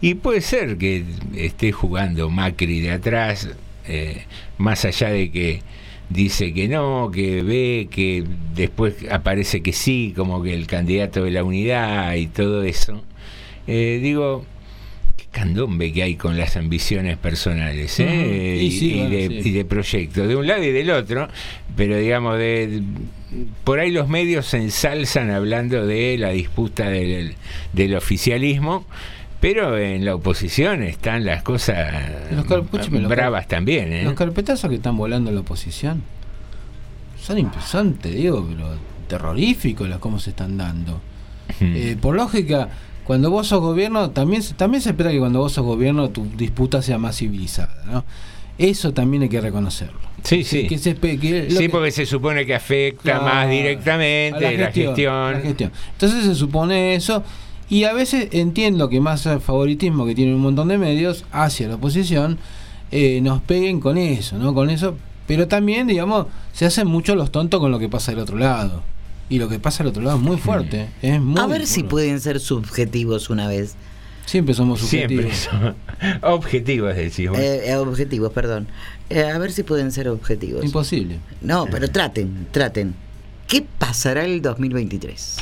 Y 0.00 0.14
puede 0.14 0.40
ser 0.40 0.78
que 0.78 1.04
esté 1.36 1.72
jugando 1.72 2.30
Macri 2.30 2.80
de 2.80 2.92
atrás, 2.92 3.50
eh, 3.86 4.24
más 4.56 4.86
allá 4.86 5.10
de 5.10 5.30
que 5.30 5.60
dice 6.08 6.54
que 6.54 6.66
no, 6.66 7.10
que 7.12 7.42
ve, 7.42 7.88
que 7.90 8.24
después 8.54 8.94
aparece 9.10 9.62
que 9.62 9.74
sí, 9.74 10.14
como 10.16 10.42
que 10.42 10.54
el 10.54 10.66
candidato 10.66 11.24
de 11.24 11.30
la 11.30 11.44
unidad 11.44 12.14
y 12.14 12.26
todo 12.26 12.62
eso. 12.62 13.02
Digo, 13.66 14.44
candombe 15.30 15.92
que 15.92 16.02
hay 16.02 16.16
con 16.16 16.36
las 16.36 16.56
ambiciones 16.56 17.16
personales 17.16 18.00
¿eh? 18.00 18.58
Y 18.60 18.66
y, 18.66 18.70
sí, 18.72 18.92
y 18.92 18.98
bueno, 18.98 19.10
de, 19.10 19.42
sí. 19.42 19.48
y 19.48 19.52
de 19.52 19.64
proyectos, 19.64 20.28
de 20.28 20.36
un 20.36 20.46
lado 20.46 20.62
y 20.64 20.72
del 20.72 20.90
otro, 20.90 21.28
pero 21.76 21.96
digamos, 21.96 22.36
de, 22.38 22.82
por 23.64 23.78
ahí 23.78 23.90
los 23.90 24.08
medios 24.08 24.46
se 24.46 24.58
ensalzan 24.58 25.30
hablando 25.30 25.86
de 25.86 26.18
la 26.18 26.30
disputa 26.30 26.88
del, 26.88 27.34
del 27.72 27.94
oficialismo. 27.96 28.84
Pero 29.40 29.78
en 29.78 30.04
la 30.04 30.14
oposición 30.14 30.82
están 30.82 31.24
las 31.24 31.42
cosas 31.42 31.94
Los 32.30 32.46
los 32.46 33.08
bravas 33.08 33.48
también. 33.48 33.90
¿eh? 33.90 34.04
Los 34.04 34.12
carpetazos 34.12 34.68
que 34.68 34.76
están 34.76 34.98
volando 34.98 35.30
en 35.30 35.36
la 35.36 35.40
oposición 35.40 36.02
son 37.18 37.38
impresionantes, 37.38 38.12
te 38.12 38.18
digo, 38.18 38.46
pero 38.46 38.76
terroríficos 39.08 39.88
los 39.88 39.98
cómo 39.98 40.18
se 40.18 40.30
están 40.30 40.58
dando. 40.58 41.00
Eh, 41.60 41.96
por 42.00 42.14
lógica, 42.14 42.68
cuando 43.04 43.30
vos 43.30 43.46
sos 43.48 43.60
gobierno, 43.60 44.10
también, 44.10 44.42
se- 44.42 44.54
también 44.54 44.82
se 44.82 44.90
espera 44.90 45.10
que 45.10 45.18
cuando 45.18 45.38
vos 45.40 45.52
sos 45.52 45.64
gobierno 45.64 46.10
tu 46.10 46.26
disputa 46.36 46.82
sea 46.82 46.98
más 46.98 47.16
civilizada, 47.16 47.82
¿no? 47.86 48.04
Eso 48.58 48.92
también 48.92 49.22
hay 49.22 49.28
que 49.28 49.40
reconocerlo. 49.40 49.98
Sí, 50.22 50.44
sí. 50.44 50.66
Que 50.66 50.76
se 50.78 50.94
que 50.94 51.46
Sí, 51.50 51.56
que- 51.58 51.68
porque 51.70 51.90
se 51.90 52.04
supone 52.04 52.44
que 52.44 52.54
afecta 52.54 53.02
Claro, 53.02 53.22
más 53.24 53.48
directamente 53.48 54.38
la 54.58 54.70
gestión. 54.70 55.32
la 55.32 55.40
gestión. 55.40 55.72
Entonces 55.92 56.24
se 56.24 56.34
supone 56.34 56.94
eso. 56.94 57.22
Y 57.70 57.84
a 57.84 57.92
veces 57.94 58.28
entiendo 58.32 58.88
que 58.88 59.00
más 59.00 59.24
el 59.26 59.40
favoritismo 59.40 60.04
que 60.04 60.14
tiene 60.14 60.34
un 60.34 60.40
montón 60.40 60.68
de 60.68 60.76
medios 60.76 61.24
hacia 61.32 61.68
la 61.68 61.76
oposición 61.76 62.38
eh, 62.92 63.20
nos 63.22 63.40
peguen 63.40 63.80
con 63.80 63.96
eso, 63.96 64.36
¿no? 64.36 64.52
Con 64.52 64.68
eso. 64.68 64.96
Pero 65.26 65.46
también, 65.48 65.86
digamos, 65.86 66.26
se 66.52 66.66
hacen 66.66 66.88
mucho 66.88 67.14
los 67.14 67.30
tontos 67.30 67.60
con 67.60 67.70
lo 67.70 67.78
que 67.78 67.88
pasa 67.88 68.10
del 68.10 68.20
otro 68.20 68.36
lado. 68.36 68.82
Y 69.30 69.38
lo 69.38 69.48
que 69.48 69.58
pasa 69.58 69.82
del 69.84 69.90
otro 69.90 70.02
lado 70.02 70.16
es 70.18 70.22
muy 70.22 70.36
fuerte. 70.36 70.88
Es 71.00 71.20
muy 71.20 71.40
A 71.40 71.46
ver 71.46 71.66
si 71.66 71.82
pueden 71.84 72.20
ser 72.20 72.40
subjetivos 72.40 73.30
una 73.30 73.46
vez. 73.48 73.76
Siempre 74.26 74.54
somos 74.54 74.80
Siempre 74.80 75.22
subjetivos. 75.30 75.48
son 75.50 75.74
objetivos, 76.22 76.94
decimos. 76.96 77.38
Eh, 77.38 77.62
eh, 77.70 77.76
objetivos, 77.76 78.32
perdón. 78.32 78.66
Eh, 79.08 79.24
a 79.24 79.38
ver 79.38 79.50
si 79.52 79.62
pueden 79.62 79.90
ser 79.92 80.08
objetivos. 80.08 80.64
Imposible. 80.64 81.18
No, 81.40 81.66
pero 81.70 81.88
traten, 81.90 82.46
traten. 82.52 82.94
¿Qué 83.48 83.64
pasará 83.78 84.24
el 84.24 84.42
2023? 84.42 85.36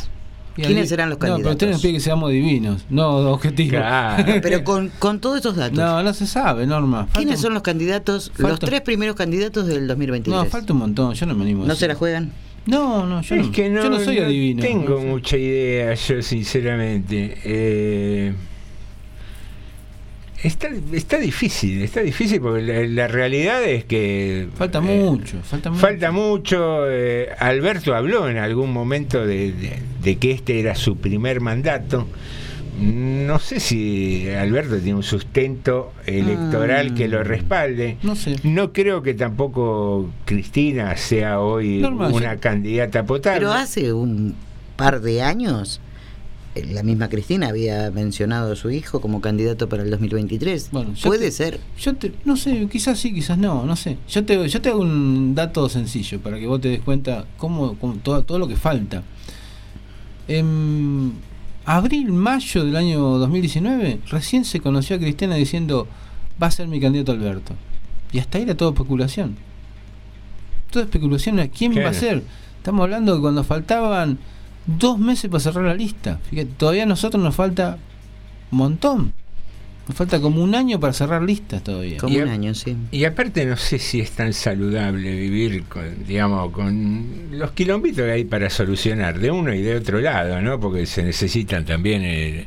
Y 0.56 0.62
¿Quiénes 0.62 0.88
serán 0.88 1.08
los 1.10 1.18
No, 1.18 1.20
pero 1.20 1.32
candidatos? 1.34 1.54
usted 1.56 1.70
nos 1.70 1.80
pide 1.82 1.92
que 1.94 2.00
seamos 2.00 2.30
divinos, 2.32 2.84
no 2.90 3.30
objetivos. 3.30 3.80
Pero 4.42 4.64
con, 4.64 4.88
con 4.98 5.20
todos 5.20 5.36
estos 5.36 5.54
datos. 5.54 5.78
No, 5.78 6.02
no 6.02 6.12
se 6.14 6.26
sabe, 6.26 6.66
Norma. 6.66 7.04
Falta 7.04 7.18
¿Quiénes 7.18 7.36
un- 7.36 7.42
son 7.42 7.54
los 7.54 7.62
candidatos, 7.62 8.32
los 8.38 8.58
tres 8.58 8.80
primeros 8.80 9.14
candidatos 9.14 9.66
del 9.66 9.86
2023? 9.86 10.44
No, 10.44 10.50
falta 10.50 10.72
un 10.72 10.80
montón, 10.80 11.14
yo 11.14 11.26
no 11.26 11.34
me 11.36 11.44
animo 11.44 11.62
a 11.64 11.66
¿No 11.68 11.74
se 11.76 11.86
la 11.86 11.94
juegan? 11.94 12.32
No, 12.68 13.06
no, 13.06 13.22
yo, 13.22 13.34
es 13.36 13.46
no, 13.46 13.52
que 13.52 13.68
no, 13.70 13.82
yo 13.82 13.90
no 13.90 13.98
soy 14.00 14.16
no 14.20 14.26
adivino. 14.26 14.60
Tengo 14.62 15.00
mucha 15.00 15.36
idea, 15.36 15.94
yo 15.94 16.20
sinceramente. 16.22 17.36
Eh, 17.44 18.32
está, 20.42 20.68
está 20.92 21.18
difícil, 21.18 21.82
está 21.82 22.00
difícil 22.00 22.40
porque 22.40 22.62
la, 22.62 22.86
la 22.86 23.08
realidad 23.08 23.64
es 23.64 23.84
que. 23.84 24.48
Falta 24.56 24.78
eh, 24.78 24.82
mucho, 24.82 25.38
falta 25.42 25.70
mucho. 25.70 25.80
Falta 25.80 26.10
mucho. 26.12 26.90
eh, 26.90 27.28
Alberto 27.38 27.94
habló 27.94 28.28
en 28.28 28.36
algún 28.38 28.72
momento 28.72 29.26
de, 29.26 29.52
de- 29.52 29.78
de 30.02 30.16
que 30.16 30.30
este 30.32 30.60
era 30.60 30.74
su 30.74 30.96
primer 30.98 31.40
mandato. 31.40 32.06
No 32.80 33.38
sé 33.38 33.60
si 33.60 34.28
Alberto 34.30 34.76
tiene 34.78 34.94
un 34.94 35.02
sustento 35.02 35.92
electoral 36.06 36.94
que 36.94 37.08
lo 37.08 37.22
respalde. 37.24 37.96
No 38.02 38.14
sé. 38.16 38.36
No 38.44 38.72
creo 38.72 39.02
que 39.02 39.14
tampoco 39.14 40.08
Cristina 40.24 40.96
sea 40.96 41.40
hoy 41.40 41.82
una 41.82 42.36
candidata 42.38 43.04
potable. 43.04 43.40
Pero 43.40 43.52
hace 43.52 43.92
un 43.92 44.34
par 44.76 45.00
de 45.00 45.22
años 45.22 45.80
eh, 46.54 46.64
la 46.72 46.82
misma 46.82 47.08
Cristina 47.08 47.48
había 47.48 47.90
mencionado 47.90 48.52
a 48.52 48.56
su 48.56 48.70
hijo 48.70 49.00
como 49.00 49.20
candidato 49.20 49.68
para 49.68 49.82
el 49.82 49.90
2023. 49.90 50.70
Bueno, 50.70 50.94
Puede 51.02 51.26
te- 51.26 51.30
ser. 51.32 51.60
Yo 51.78 51.94
te, 51.96 52.12
no 52.24 52.36
sé, 52.36 52.66
quizás 52.70 52.98
sí, 52.98 53.12
quizás 53.12 53.36
no, 53.38 53.64
no 53.64 53.76
sé. 53.76 53.98
Yo 54.08 54.24
te, 54.24 54.48
yo 54.48 54.60
te 54.62 54.68
hago 54.70 54.80
un 54.80 55.34
dato 55.34 55.68
sencillo 55.68 56.20
para 56.20 56.38
que 56.38 56.46
vos 56.46 56.60
te 56.60 56.68
des 56.68 56.80
cuenta 56.80 57.26
cómo, 57.36 57.74
cómo- 57.78 57.94
todo, 57.96 58.22
todo 58.22 58.38
lo 58.38 58.48
que 58.48 58.56
falta. 58.56 59.02
En 60.26 61.12
abril, 61.76 62.12
mayo 62.12 62.64
del 62.64 62.76
año 62.76 62.98
2019, 63.18 64.00
recién 64.08 64.46
se 64.46 64.60
conoció 64.60 64.96
a 64.96 64.98
Cristina 64.98 65.34
diciendo 65.34 65.86
va 66.42 66.46
a 66.46 66.50
ser 66.50 66.66
mi 66.66 66.80
candidato 66.80 67.12
Alberto. 67.12 67.54
Y 68.10 68.20
hasta 68.20 68.38
ahí 68.38 68.44
era 68.44 68.56
todo 68.56 68.70
especulación. 68.70 69.36
Toda 70.70 70.86
especulación 70.86 71.40
a 71.40 71.48
quién 71.48 71.76
va 71.76 71.90
a 71.90 71.94
ser. 71.94 72.22
Estamos 72.56 72.84
hablando 72.84 73.14
de 73.14 73.20
cuando 73.20 73.44
faltaban 73.44 74.18
dos 74.66 74.98
meses 74.98 75.30
para 75.30 75.40
cerrar 75.40 75.64
la 75.64 75.74
lista. 75.74 76.18
Fíjate, 76.30 76.50
todavía 76.56 76.84
a 76.84 76.86
nosotros 76.86 77.22
nos 77.22 77.34
falta 77.34 77.76
un 78.50 78.58
montón. 78.58 79.12
Nos 79.88 79.96
falta 79.96 80.20
como 80.20 80.42
un 80.42 80.54
año 80.54 80.78
para 80.78 80.92
cerrar 80.92 81.22
listas 81.22 81.64
todavía. 81.64 81.96
Y 82.12 82.18
a- 82.18 82.24
Y 82.92 83.04
aparte 83.06 83.46
no 83.46 83.56
sé 83.56 83.78
si 83.78 84.00
es 84.00 84.10
tan 84.10 84.34
saludable 84.34 85.10
vivir 85.16 85.64
con, 85.64 86.04
digamos, 86.06 86.50
con 86.52 87.28
los 87.32 87.52
quilombitos 87.52 88.04
que 88.04 88.10
hay 88.12 88.24
para 88.24 88.50
solucionar 88.50 89.18
de 89.18 89.30
uno 89.30 89.54
y 89.54 89.62
de 89.62 89.76
otro 89.76 90.00
lado, 90.00 90.42
¿no? 90.42 90.60
Porque 90.60 90.84
se 90.84 91.02
necesitan 91.02 91.64
también 91.64 92.02
eh, 92.04 92.46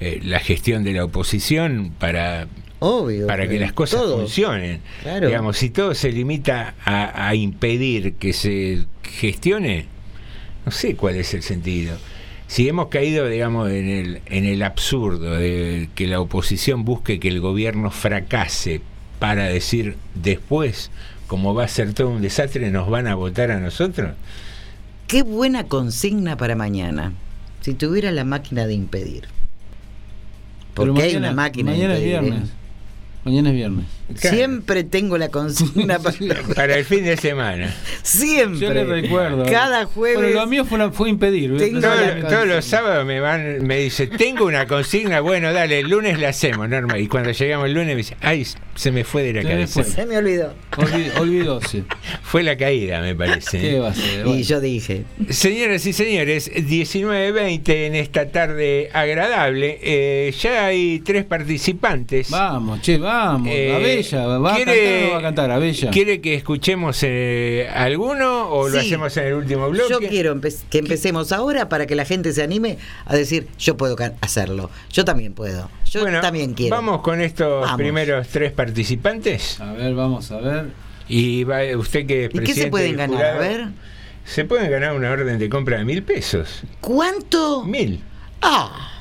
eh, 0.00 0.20
la 0.22 0.38
gestión 0.40 0.84
de 0.84 0.92
la 0.92 1.04
oposición 1.06 1.92
para 1.98 2.46
Obvio. 2.80 3.26
para 3.26 3.48
que 3.48 3.58
las 3.58 3.72
cosas 3.72 4.00
todo. 4.00 4.18
funcionen. 4.18 4.80
Claro. 5.02 5.28
Digamos, 5.28 5.56
si 5.56 5.70
todo 5.70 5.94
se 5.94 6.12
limita 6.12 6.74
a, 6.84 7.26
a 7.28 7.34
impedir 7.34 8.14
que 8.14 8.34
se 8.34 8.84
gestione, 9.02 9.86
no 10.66 10.72
sé 10.72 10.94
cuál 10.94 11.16
es 11.16 11.32
el 11.32 11.42
sentido. 11.42 11.96
Si 12.52 12.68
hemos 12.68 12.88
caído, 12.88 13.26
digamos, 13.28 13.70
en 13.70 13.88
el, 13.88 14.20
en 14.26 14.44
el 14.44 14.62
absurdo 14.62 15.30
de 15.36 15.88
que 15.94 16.06
la 16.06 16.20
oposición 16.20 16.84
busque 16.84 17.18
que 17.18 17.28
el 17.28 17.40
gobierno 17.40 17.90
fracase 17.90 18.82
para 19.18 19.44
decir 19.44 19.96
después, 20.14 20.90
como 21.28 21.54
va 21.54 21.64
a 21.64 21.68
ser 21.68 21.94
todo 21.94 22.10
un 22.10 22.20
desastre, 22.20 22.70
nos 22.70 22.90
van 22.90 23.06
a 23.06 23.14
votar 23.14 23.50
a 23.52 23.58
nosotros. 23.58 24.12
Qué 25.06 25.22
buena 25.22 25.64
consigna 25.64 26.36
para 26.36 26.54
mañana. 26.54 27.14
Si 27.62 27.72
tuviera 27.72 28.10
la 28.10 28.24
máquina 28.24 28.66
de 28.66 28.74
impedir. 28.74 29.24
Porque 30.74 30.92
Pero 30.92 31.02
hay 31.06 31.14
mañana- 31.14 31.28
una 31.28 31.34
máquina 31.42 31.70
Mañana 31.72 31.94
de 31.94 32.00
es 32.00 32.04
impedir. 32.06 32.20
viernes. 32.32 32.50
¿eh? 32.50 32.52
Mañana 33.24 33.48
es 33.48 33.54
viernes. 33.54 33.84
Siempre 34.16 34.84
tengo 34.84 35.18
la 35.18 35.28
consigna 35.28 35.98
para, 36.02 36.16
Para 36.54 36.76
el 36.76 36.84
fin 36.84 37.04
de 37.04 37.16
semana. 37.16 37.74
Siempre. 38.02 38.58
Yo 38.60 38.72
le 38.74 38.84
recuerdo. 38.84 39.44
Cada 39.46 39.84
jueves. 39.86 40.18
Bueno, 40.20 40.40
lo 40.40 40.46
mío 40.46 40.64
fue, 40.64 41.08
impedir. 41.08 41.56
Todos, 42.28 42.46
los- 42.46 42.64
sábados 42.64 43.04
me 43.06 43.20
van, 43.20 43.66
me 43.66 43.78
dice, 43.78 44.06
tengo 44.06 44.46
una 44.46 44.66
consigna, 44.66 45.20
bueno, 45.20 45.52
dale, 45.52 45.80
el 45.80 45.88
lunes 45.90 46.18
la 46.18 46.28
hacemos, 46.30 46.68
Norma. 46.68 46.98
Y 46.98 47.06
cuando 47.08 47.30
llegamos 47.32 47.66
el 47.66 47.74
lunes 47.74 47.88
me 47.88 47.96
dice, 47.96 48.16
ay, 48.20 48.46
se 48.74 48.90
me 48.92 49.04
fue 49.04 49.22
de 49.22 49.32
la 49.34 49.42
cabeza. 49.42 49.82
Se 49.84 50.06
me 50.06 50.16
olvidó. 50.16 50.54
Olvi- 50.76 51.12
olvidóse. 51.18 51.84
Fue 52.22 52.42
la 52.42 52.56
caída, 52.56 53.02
me 53.02 53.14
parece. 53.14 53.60
¿Qué 53.60 53.78
va 53.78 53.90
a 53.90 53.94
ser? 53.94 54.26
Y 54.26 54.42
yo 54.44 54.58
dije. 54.60 55.04
Señoras 55.28 55.84
y 55.84 55.92
señores, 55.92 56.50
19.20 56.50 57.86
en 57.86 57.94
esta 57.94 58.30
tarde 58.30 58.88
agradable. 58.92 59.78
eh, 59.82 60.32
ya 60.40 60.66
hay 60.66 61.00
tres 61.00 61.24
participantes. 61.24 62.30
Vamos, 62.30 62.80
che, 62.80 62.96
vamos. 62.96 63.48
Eh, 63.50 64.01
Abella, 64.12 64.38
¿va 64.38 64.52
a 64.52 64.56
¿quiere- 64.56 64.72
cantar 64.72 65.02
o 65.02 65.06
no 65.06 65.12
va 65.12 65.18
a 65.18 65.22
cantar? 65.22 65.50
Abella. 65.50 65.90
¿Quiere 65.90 66.20
que 66.20 66.34
escuchemos 66.34 66.98
eh, 67.02 67.68
alguno 67.74 68.48
o 68.50 68.68
lo 68.68 68.80
Sí. 68.80 68.86
hacemos 68.86 69.16
en 69.16 69.26
el 69.26 69.34
último 69.34 69.68
bloque? 69.70 69.90
Yo 69.90 69.98
quiero 70.00 70.34
empe- 70.34 70.62
que 70.70 70.78
empecemos 70.78 71.32
ahora 71.32 71.68
para 71.68 71.86
que 71.86 71.94
la 71.94 72.04
gente 72.04 72.32
se 72.32 72.42
anime 72.42 72.78
a 73.06 73.14
decir, 73.14 73.46
yo 73.58 73.76
puedo 73.76 73.96
hacerlo. 74.20 74.70
Yo 74.90 75.04
también 75.04 75.32
puedo. 75.34 75.70
Yo 75.90 76.00
Bueno, 76.02 76.20
también 76.20 76.54
quiero. 76.54 76.74
Vamos 76.76 77.00
con 77.02 77.20
estos 77.20 77.62
Vamos. 77.62 77.76
primeros 77.76 78.28
tres 78.28 78.52
participantes. 78.52 79.60
A 79.60 79.72
ver, 79.72 79.94
vamos 79.94 80.30
a 80.32 80.38
ver. 80.38 80.66
Y 81.08 81.44
va, 81.44 81.58
usted 81.76 82.06
que 82.06 82.24
es 82.26 82.30
¿Y 82.34 82.38
qué 82.40 82.54
se 82.54 82.68
pueden 82.68 82.96
ganar? 82.96 83.24
A 83.24 83.38
ver. 83.38 83.66
Se 84.24 84.44
pueden 84.44 84.70
ganar 84.70 84.94
una 84.94 85.10
orden 85.10 85.38
de 85.38 85.48
compra 85.48 85.78
de 85.78 85.84
mil 85.84 86.02
pesos. 86.04 86.62
¿Cuánto? 86.80 87.64
Mil. 87.64 88.00
Ah, 88.40 88.91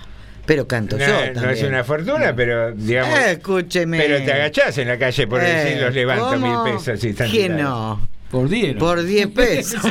pero 0.45 0.67
canto 0.67 0.97
No, 0.97 1.05
yo 1.05 1.11
no 1.11 1.33
también. 1.33 1.49
es 1.51 1.63
una 1.63 1.83
fortuna, 1.83 2.33
pero 2.35 2.71
digamos. 2.73 3.17
Eh, 3.19 3.31
escúcheme. 3.33 3.97
Pero 3.97 4.23
te 4.23 4.33
agachás 4.33 4.77
en 4.77 4.87
la 4.87 4.97
calle 4.97 5.27
por 5.27 5.41
Eh, 5.41 5.45
decir 5.45 5.81
los 5.81 5.93
levanto 5.93 6.25
¿cómo? 6.31 6.63
mil 6.65 6.73
pesos. 6.77 6.99
¿Quién 6.99 7.55
tirados. 7.57 7.59
no? 7.99 8.11
Por 8.31 8.47
10. 8.47 8.77
Por 8.77 9.03
10 9.03 9.27
pesos. 9.35 9.81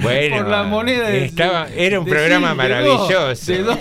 Bueno, 0.00 0.38
Por 0.38 0.48
la 0.48 0.64
moneda 0.64 1.08
de- 1.08 1.26
estaba, 1.26 1.68
era 1.76 2.00
un 2.00 2.04
de- 2.04 2.10
programa 2.10 2.48
sí, 2.48 2.50
de 2.50 2.56
maravilloso. 2.56 3.26
dos, 3.28 3.46
de 3.46 3.58
dos. 3.62 3.78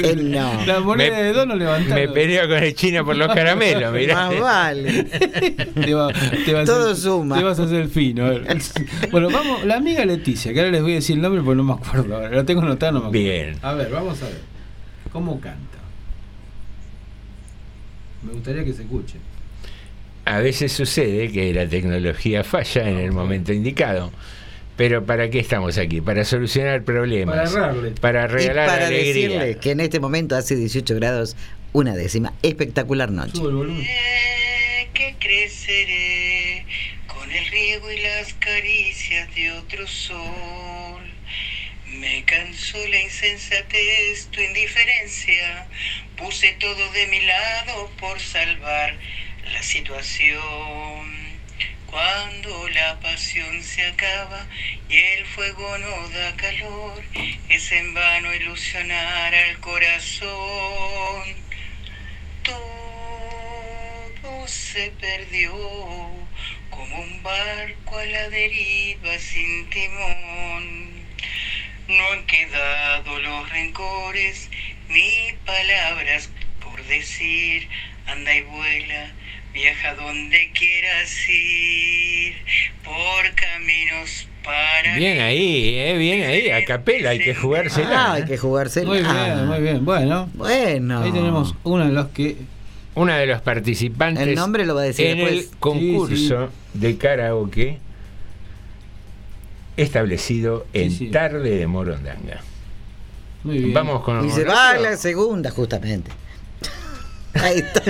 Que 0.00 0.16
no. 0.16 0.64
La 0.64 0.80
moneda 0.80 1.16
Me- 1.16 1.22
de 1.24 1.32
dos 1.34 1.46
no 1.46 1.56
levantaron. 1.56 1.94
Me 1.94 2.08
peleo 2.08 2.48
con 2.48 2.56
el 2.62 2.74
chino 2.74 3.04
por 3.04 3.14
los 3.16 3.28
caramelos, 3.34 3.92
mirá. 3.92 4.14
Más 4.14 4.40
vale. 4.40 5.04
Te 5.04 5.92
va- 5.94 6.10
te 6.46 6.52
vas 6.54 6.62
a 6.62 6.72
Todo 6.72 6.96
suma. 6.96 7.36
Te 7.36 7.44
vas 7.44 7.60
a 7.60 7.64
hacer 7.64 7.82
el 7.82 7.88
fino. 7.90 8.30
Bueno, 9.10 9.28
vamos, 9.30 9.62
la 9.64 9.76
amiga 9.76 10.04
Leticia, 10.06 10.52
que 10.54 10.60
ahora 10.60 10.72
les 10.72 10.80
voy 10.82 10.92
a 10.92 10.94
decir 10.96 11.16
el 11.16 11.22
nombre 11.22 11.42
porque 11.42 11.56
no 11.58 11.64
me 11.64 11.72
acuerdo. 11.74 12.14
ahora, 12.16 12.30
Lo 12.30 12.44
tengo 12.46 12.62
anotado, 12.62 12.92
no 12.92 13.00
me 13.00 13.06
acuerdo. 13.08 13.22
Bien. 13.24 13.56
A 13.60 13.74
ver, 13.74 13.90
vamos 13.90 14.22
a 14.22 14.24
ver. 14.24 14.55
¿Cómo 15.16 15.40
canta? 15.40 15.78
Me 18.22 18.32
gustaría 18.34 18.62
que 18.66 18.74
se 18.74 18.82
escuche. 18.82 19.16
A 20.26 20.40
veces 20.40 20.70
sucede 20.74 21.32
que 21.32 21.54
la 21.54 21.66
tecnología 21.66 22.44
falla 22.44 22.86
en 22.86 22.98
el 22.98 23.12
momento 23.12 23.50
indicado. 23.54 24.12
Pero 24.76 25.06
¿para 25.06 25.30
qué 25.30 25.38
estamos 25.38 25.78
aquí? 25.78 26.02
Para 26.02 26.22
solucionar 26.26 26.82
problemas. 26.84 27.50
Para 27.50 27.70
errarle. 27.70 27.90
Para 27.92 28.24
Y 28.24 28.26
regalar 28.26 28.68
para 28.68 28.86
alegría. 28.88 29.14
decirle 29.40 29.58
que 29.58 29.70
en 29.70 29.80
este 29.80 30.00
momento 30.00 30.36
hace 30.36 30.54
18 30.54 30.94
grados, 30.96 31.34
una 31.72 31.94
décima. 31.96 32.34
Espectacular 32.42 33.10
noche. 33.10 33.38
Volumen. 33.40 33.86
que 34.92 35.16
creceré 35.18 36.66
con 37.06 37.30
el 37.30 37.46
riego 37.46 37.90
y 37.90 38.00
las 38.02 38.34
caricias 38.34 39.34
de 39.34 39.52
otro 39.52 39.86
sol. 39.86 41.00
Me 41.86 42.24
cansó 42.24 42.84
la 42.88 43.00
insensatez, 43.00 44.28
tu 44.32 44.40
indiferencia. 44.40 45.68
Puse 46.16 46.50
todo 46.54 46.90
de 46.90 47.06
mi 47.06 47.20
lado 47.20 47.90
por 48.00 48.18
salvar 48.20 48.98
la 49.52 49.62
situación. 49.62 51.36
Cuando 51.86 52.68
la 52.70 52.98
pasión 52.98 53.62
se 53.62 53.86
acaba 53.86 54.48
y 54.88 54.96
el 54.96 55.26
fuego 55.26 55.78
no 55.78 56.08
da 56.08 56.36
calor, 56.36 57.04
es 57.48 57.70
en 57.70 57.94
vano 57.94 58.34
ilusionar 58.34 59.32
al 59.32 59.60
corazón. 59.60 61.36
Todo 62.42 62.66
se 64.48 64.90
perdió 64.90 65.52
como 66.68 67.00
un 67.00 67.22
barco 67.22 67.98
a 67.98 68.04
la 68.06 68.28
deriva 68.28 69.16
sin 69.20 69.70
timón. 69.70 70.95
No 71.88 72.12
han 72.12 72.26
quedado 72.26 73.18
los 73.20 73.48
rencores 73.50 74.50
ni 74.88 75.34
palabras 75.44 76.30
por 76.62 76.82
decir. 76.86 77.68
Anda 78.06 78.34
y 78.36 78.42
vuela, 78.42 79.12
viaja 79.52 79.94
donde 79.94 80.50
quieras 80.52 81.28
ir, 81.28 82.34
por 82.84 83.34
caminos 83.34 84.28
para 84.44 84.94
Bien 84.96 85.20
ahí, 85.20 85.74
eh, 85.76 85.96
bien 85.98 86.22
ahí, 86.22 86.50
a 86.50 86.64
capela, 86.64 87.10
hay 87.10 87.18
que 87.18 87.34
jugársela. 87.34 87.88
Ah, 87.92 88.12
hay 88.14 88.24
que 88.26 88.38
jugársela. 88.38 88.86
Muy 88.86 89.00
bien, 89.00 89.46
muy 89.46 89.60
bien. 89.60 89.84
Bueno, 89.84 90.30
Bueno. 90.34 91.02
ahí 91.02 91.10
tenemos 91.10 91.54
uno 91.64 91.84
de 91.86 91.92
los 91.92 92.08
que. 92.08 92.36
Una 92.94 93.18
de 93.18 93.26
los 93.26 93.42
participantes 93.42 94.26
El 94.26 94.36
nombre 94.36 94.64
lo 94.64 94.74
va 94.74 94.80
a 94.82 94.84
decir 94.84 95.06
en 95.06 95.18
después. 95.18 95.50
el 95.50 95.58
concurso 95.58 96.50
de 96.72 96.96
karaoke 96.96 97.78
establecido 99.76 100.66
en 100.72 100.90
Sí, 100.90 100.96
sí. 100.98 101.10
Tarde 101.10 101.56
de 101.58 101.66
Morondanga. 101.66 102.40
Muy 103.44 103.58
bien. 103.58 103.74
Vamos 103.74 104.02
con 104.02 104.26
Y 104.26 104.30
se 104.30 104.44
va 104.44 104.70
a 104.70 104.78
la 104.78 104.96
segunda, 104.96 105.50
justamente. 105.50 106.10
Ahí 107.34 107.58
está. 107.58 107.82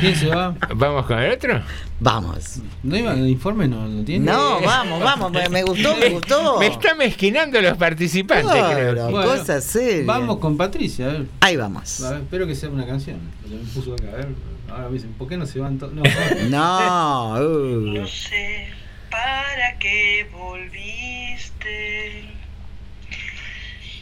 ¿Quién 0.00 0.16
se 0.16 0.28
va? 0.28 0.54
Vamos 0.74 1.04
con 1.06 1.18
el 1.18 1.32
otro. 1.32 1.60
Vamos. 2.00 2.60
¿No 2.82 2.96
iba 2.96 3.12
el 3.12 3.28
informe? 3.28 3.68
¿No 3.68 3.86
lo 3.86 4.02
tiene? 4.04 4.24
No, 4.24 4.60
vamos, 4.60 5.02
vamos. 5.02 5.32
Me, 5.32 5.48
me 5.50 5.62
gustó, 5.62 5.96
me 5.96 6.08
gustó. 6.10 6.58
Me 6.58 6.66
está 6.68 6.94
mezquinando 6.94 7.60
los 7.60 7.76
participantes, 7.76 8.50
Claro, 8.50 8.92
creo. 8.92 9.10
Bueno, 9.10 9.30
cosa 9.38 9.60
seria. 9.60 10.06
Vamos 10.06 10.38
con 10.38 10.56
Patricia, 10.56 11.06
a 11.06 11.12
ver. 11.12 11.26
Ahí 11.40 11.56
vamos. 11.56 12.02
A 12.02 12.12
ver, 12.12 12.20
espero 12.22 12.46
que 12.46 12.54
sea 12.54 12.70
una 12.70 12.86
canción. 12.86 13.18
Lo 13.42 13.50
que 13.50 13.54
me 13.56 13.70
puso 13.70 13.92
acá, 13.94 14.08
a 14.12 14.16
ver. 14.16 14.28
Ahora 14.70 14.88
me 14.88 14.94
dicen, 14.94 15.12
¿por 15.12 15.28
qué 15.28 15.36
no 15.36 15.44
se 15.46 15.58
van 15.58 15.78
todos? 15.78 15.92
No, 16.48 17.38
No. 17.38 17.40
uh. 17.40 17.80
No 17.98 18.06
sé 18.06 18.68
para 19.16 19.78
qué 19.78 20.28
volviste. 20.30 21.78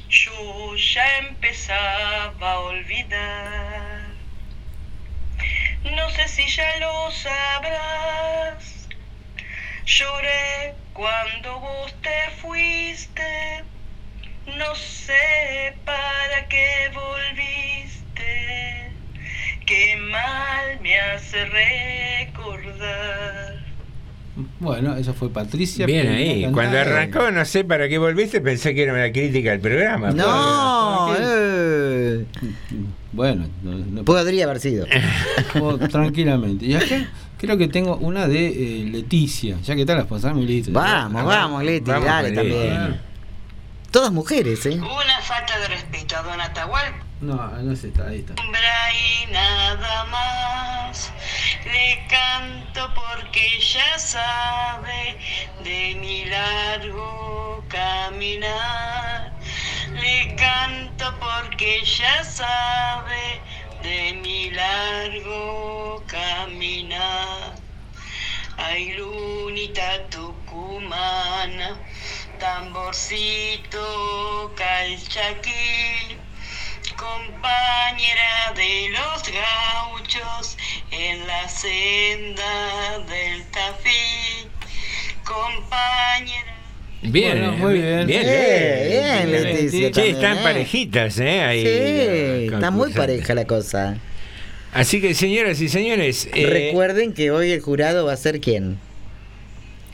Yo 0.08 0.76
ya 0.76 1.18
empezaba 1.18 2.52
a 2.52 2.58
olvidar. 2.58 4.08
No 5.84 6.10
sé 6.10 6.26
si 6.26 6.48
ya 6.48 6.78
lo 6.78 7.12
sabrás. 7.12 8.88
Lloré 9.86 10.74
cuando 10.92 11.60
vos 11.60 11.94
te 12.02 12.30
fuiste. 12.40 13.62
No 14.46 14.74
sé 14.74 15.76
para 15.84 16.48
que 16.48 16.90
volviste, 16.92 18.32
qué 19.64 19.96
mal 19.96 20.80
me 20.80 21.00
hace 21.00 21.44
recordar. 22.24 23.63
Bueno, 24.64 24.96
eso 24.96 25.14
fue 25.14 25.28
Patricia. 25.30 25.86
Bien 25.86 26.08
ahí. 26.08 26.48
Cuando 26.52 26.78
arrancó, 26.78 27.30
no 27.30 27.44
sé 27.44 27.64
para 27.64 27.88
qué 27.88 27.98
volviste, 27.98 28.40
pensé 28.40 28.74
que 28.74 28.82
era 28.82 28.92
una 28.94 29.12
crítica 29.12 29.52
al 29.52 29.60
programa. 29.60 30.10
No, 30.10 31.06
¿para 31.08 31.18
eh, 31.20 32.24
Bueno, 33.12 33.46
no, 33.62 33.72
no- 33.78 34.04
podría 34.04 34.44
haber 34.44 34.60
sido. 34.60 34.86
Oh, 35.60 35.78
tranquilamente. 35.78 36.66
Y 36.66 36.74
acá 36.74 37.08
creo 37.38 37.56
que 37.56 37.68
tengo 37.68 37.96
una 37.98 38.26
de 38.26 38.46
eh, 38.48 38.84
Leticia, 38.86 39.56
ya 39.62 39.74
que 39.76 39.82
está 39.82 39.94
la 39.94 40.00
esposa, 40.00 40.34
muy 40.34 40.46
listo. 40.46 40.72
Vamos, 40.72 41.24
vamos, 41.24 41.62
Leti, 41.62 41.90
Vamos 41.90 42.06
dale 42.06 42.30
Leti. 42.30 42.36
también. 42.50 43.00
Todas 43.92 44.10
mujeres, 44.12 44.66
¿eh? 44.66 44.74
Una 44.74 45.20
falta 45.22 45.58
de 45.60 45.68
respeto 45.68 46.16
a 46.16 46.22
Don 46.22 46.40
Atahualpa. 46.40 47.04
No, 47.24 47.48
no 47.48 47.72
es 47.72 47.82
esta, 47.82 48.06
ahí 48.06 48.18
está. 48.18 48.34
y 48.34 49.32
nada 49.32 50.04
más. 50.04 51.10
Le 51.64 52.06
canto 52.06 52.92
porque 52.94 53.58
ya 53.60 53.98
sabe 53.98 55.16
de 55.64 55.94
mi 55.94 56.26
largo 56.26 57.64
caminar. 57.68 59.32
Le 59.94 60.36
canto 60.36 61.14
porque 61.18 61.82
ya 61.82 62.22
sabe 62.24 63.40
de 63.82 64.12
mi 64.22 64.50
largo 64.50 66.04
caminar. 66.06 67.54
Ay, 68.58 68.92
lunita 68.98 70.10
tucumana, 70.10 71.80
tamborcito 72.38 73.80
calchaquí 74.54 76.18
compañera 76.96 78.52
de 78.56 78.90
los 78.90 79.22
gauchos 79.32 80.56
en 80.90 81.26
la 81.26 81.48
senda 81.48 82.98
del 83.08 83.42
Tafí, 83.50 84.48
compañera. 85.24 86.54
Bien, 87.02 87.38
Bueno, 87.38 87.52
muy 87.58 87.74
bien. 87.74 88.06
Bien, 88.06 88.22
Bien, 88.22 89.30
bien, 89.30 89.42
Leticia 89.42 89.90
Che, 89.90 90.10
están 90.10 90.38
¿eh? 90.38 90.42
parejitas, 90.42 91.18
¿eh? 91.18 91.42
Ahí, 91.42 91.60
Sí, 91.62 92.54
está 92.54 92.70
muy 92.70 92.92
pareja 92.92 93.34
la 93.34 93.44
cosa. 93.46 93.98
Así 94.72 95.00
que, 95.00 95.14
señoras 95.14 95.60
y 95.60 95.68
señores. 95.68 96.28
eh, 96.32 96.46
Recuerden 96.46 97.12
que 97.12 97.30
hoy 97.30 97.50
el 97.52 97.60
jurado 97.60 98.06
va 98.06 98.14
a 98.14 98.16
ser 98.16 98.40
quién. 98.40 98.78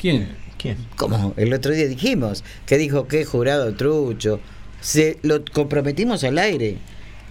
¿Quién? 0.01 0.37
¿Quién? 0.57 0.77
Como 0.97 1.35
el 1.37 1.53
otro 1.53 1.73
día 1.73 1.87
dijimos, 1.87 2.45
que 2.67 2.79
dijo 2.79 3.09
que 3.09 3.25
jurado 3.25 3.75
trucho. 3.75 4.41
Se 4.81 5.19
lo 5.23 5.45
comprometimos 5.53 6.25
al 6.25 6.39
aire 6.39 6.77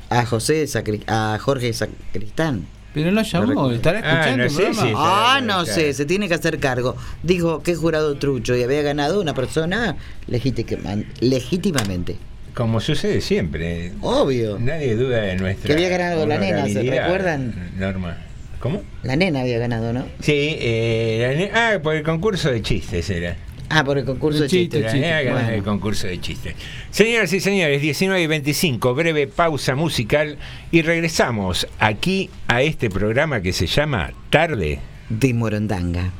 a 0.09 0.25
José 0.25 0.63
Sacri- 0.65 1.03
a 1.07 1.37
Jorge 1.39 1.73
Sacristán. 1.73 2.65
Pero 2.93 3.11
no 3.11 3.21
llamó, 3.21 3.71
estará 3.71 3.99
Ah, 4.03 4.09
escuchando 4.11 4.37
no 4.37 4.43
el 4.43 4.49
sé 4.49 4.93
Ah, 4.95 5.41
no 5.43 5.65
sé, 5.65 5.93
se 5.93 6.05
tiene 6.05 6.27
que 6.27 6.33
hacer 6.33 6.59
cargo. 6.59 6.95
Dijo 7.21 7.61
que 7.61 7.75
jurado 7.75 8.17
trucho 8.17 8.55
y 8.55 8.63
había 8.63 8.81
ganado 8.81 9.21
una 9.21 9.35
persona 9.35 9.95
legítima- 10.27 11.03
legítimamente. 11.19 12.17
Como 12.55 12.81
sucede 12.81 13.21
siempre. 13.21 13.93
Obvio. 14.01 14.57
Nadie 14.59 14.95
duda 14.95 15.21
de 15.21 15.35
nuestra. 15.35 15.67
Que 15.67 15.73
había 15.73 15.89
ganado 15.89 16.25
la 16.25 16.39
nena, 16.39 16.67
¿se 16.67 16.81
recuerdan? 16.81 17.71
Norma. 17.77 18.17
¿Cómo? 18.59 18.81
La 19.03 19.15
nena 19.15 19.41
había 19.41 19.59
ganado, 19.59 19.93
¿no? 19.93 20.05
Sí, 20.19 20.57
eh, 20.59 21.49
la 21.53 21.75
ah, 21.75 21.79
por 21.81 21.95
el 21.95 22.03
concurso 22.03 22.51
de 22.51 22.61
chistes 22.61 23.09
era. 23.09 23.37
Ah, 23.69 23.83
por 23.83 23.97
el 23.97 24.05
concurso 24.05 24.41
de 24.41 24.49
chistes. 24.49 24.91
Bueno. 24.91 25.49
el 25.49 25.63
concurso 25.63 26.07
de 26.07 26.19
chistes. 26.19 26.55
Señoras 26.89 27.31
y 27.33 27.39
señores, 27.39 27.81
19 27.81 28.21
y 28.21 28.27
25, 28.27 28.95
breve 28.95 29.27
pausa 29.27 29.75
musical 29.75 30.37
y 30.71 30.81
regresamos 30.81 31.67
aquí 31.77 32.29
a 32.47 32.63
este 32.63 32.89
programa 32.89 33.41
que 33.41 33.53
se 33.53 33.67
llama 33.67 34.11
Tarde 34.31 34.79
de 35.09 35.33
Morondanga. 35.33 36.11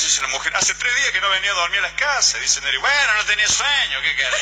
Dice 0.00 0.22
la 0.22 0.28
mujer, 0.28 0.56
hace 0.56 0.72
tres 0.74 0.96
días 0.96 1.10
que 1.10 1.20
no 1.20 1.28
venía 1.30 1.50
a 1.50 1.54
dormir 1.54 1.80
a 1.80 1.82
las 1.82 1.92
casas. 1.92 2.40
Dice 2.40 2.60
Neri, 2.62 2.78
bueno, 2.78 3.14
no 3.16 3.24
tenía 3.26 3.46
sueño, 3.46 4.00
¿qué 4.02 4.16
querés? 4.16 4.32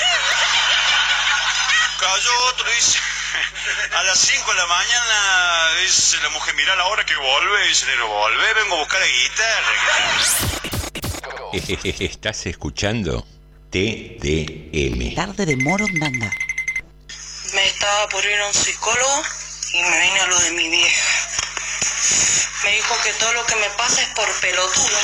Cayó 2.00 2.30
otro, 2.48 2.70
dice, 2.70 2.98
a 3.96 4.02
las 4.04 4.18
5 4.18 4.50
de 4.50 4.56
la 4.56 4.66
mañana, 4.66 5.74
dice 5.82 6.16
la 6.22 6.30
mujer, 6.30 6.54
mira 6.54 6.74
la 6.76 6.86
hora 6.86 7.04
que 7.04 7.14
vuelve. 7.16 7.68
Dice 7.68 7.84
Neri, 7.86 8.00
volvé, 8.02 8.54
vengo 8.54 8.76
a 8.76 8.78
buscar 8.78 9.00
la 9.00 9.06
guitarra. 9.06 9.72
Estás 11.98 12.46
escuchando 12.46 13.26
TDM. 13.70 15.14
Tarde 15.16 15.46
de 15.46 15.56
Morondanga. 15.56 16.32
Me 17.54 17.66
estaba 17.66 18.08
por 18.08 18.24
ir 18.24 18.38
a 18.38 18.46
un 18.46 18.54
psicólogo 18.54 19.24
y 19.72 19.82
me 19.82 20.00
vine 20.00 20.20
a 20.20 20.26
lo 20.28 20.38
de 20.38 20.52
mi 20.52 20.68
vieja. 20.68 21.29
Me 22.64 22.72
dijo 22.72 22.94
que 23.02 23.12
todo 23.14 23.32
lo 23.32 23.46
que 23.46 23.56
me 23.56 23.70
pasa 23.70 24.02
es 24.02 24.08
por 24.08 24.28
pelotudo. 24.40 24.98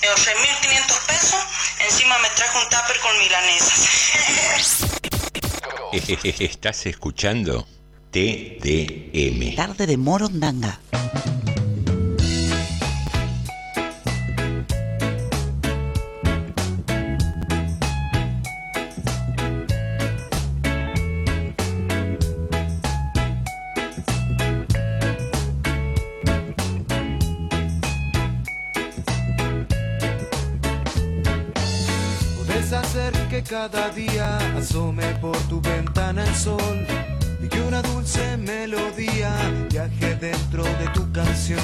De 0.00 0.08
8.500 0.08 1.06
pesos, 1.06 1.40
encima 1.80 2.18
me 2.18 2.30
trajo 2.30 2.58
un 2.58 2.64
tupper 2.64 3.00
con 3.00 3.18
milanesas. 3.18 4.12
Estás 6.40 6.86
escuchando 6.86 7.66
TDM. 8.10 9.56
Tarde 9.56 9.86
de 9.86 9.96
Morondanga. 9.96 10.80
Y 36.46 37.48
que 37.48 37.60
una 37.62 37.80
dulce 37.80 38.36
melodía 38.36 39.34
viaje 39.70 40.14
dentro 40.16 40.62
de 40.62 40.88
tu 40.92 41.10
canción. 41.10 41.60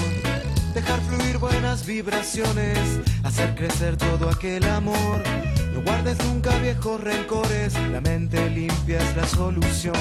Dejar 0.73 0.99
fluir 1.01 1.37
buenas 1.37 1.85
vibraciones, 1.85 2.79
hacer 3.23 3.55
crecer 3.55 3.99
todo 3.99 4.31
aquel 4.31 4.65
amor. 4.65 5.23
No 5.75 5.83
guardes 5.83 6.17
nunca 6.25 6.57
viejos 6.59 6.99
rencores, 7.03 7.75
la 7.93 8.01
mente 8.01 8.49
limpia 8.49 8.99
es 8.99 9.17
la 9.17 9.27
solución. 9.27 9.95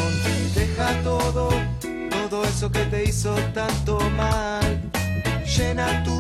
Deja 0.56 0.93
todo, 1.03 1.49
todo 2.10 2.45
eso 2.45 2.72
que 2.72 2.85
te 2.85 3.03
hizo 3.03 3.35
tanto 3.53 3.99
mal. 4.11 4.81
Llena 5.57 6.03
tu, 6.06 6.18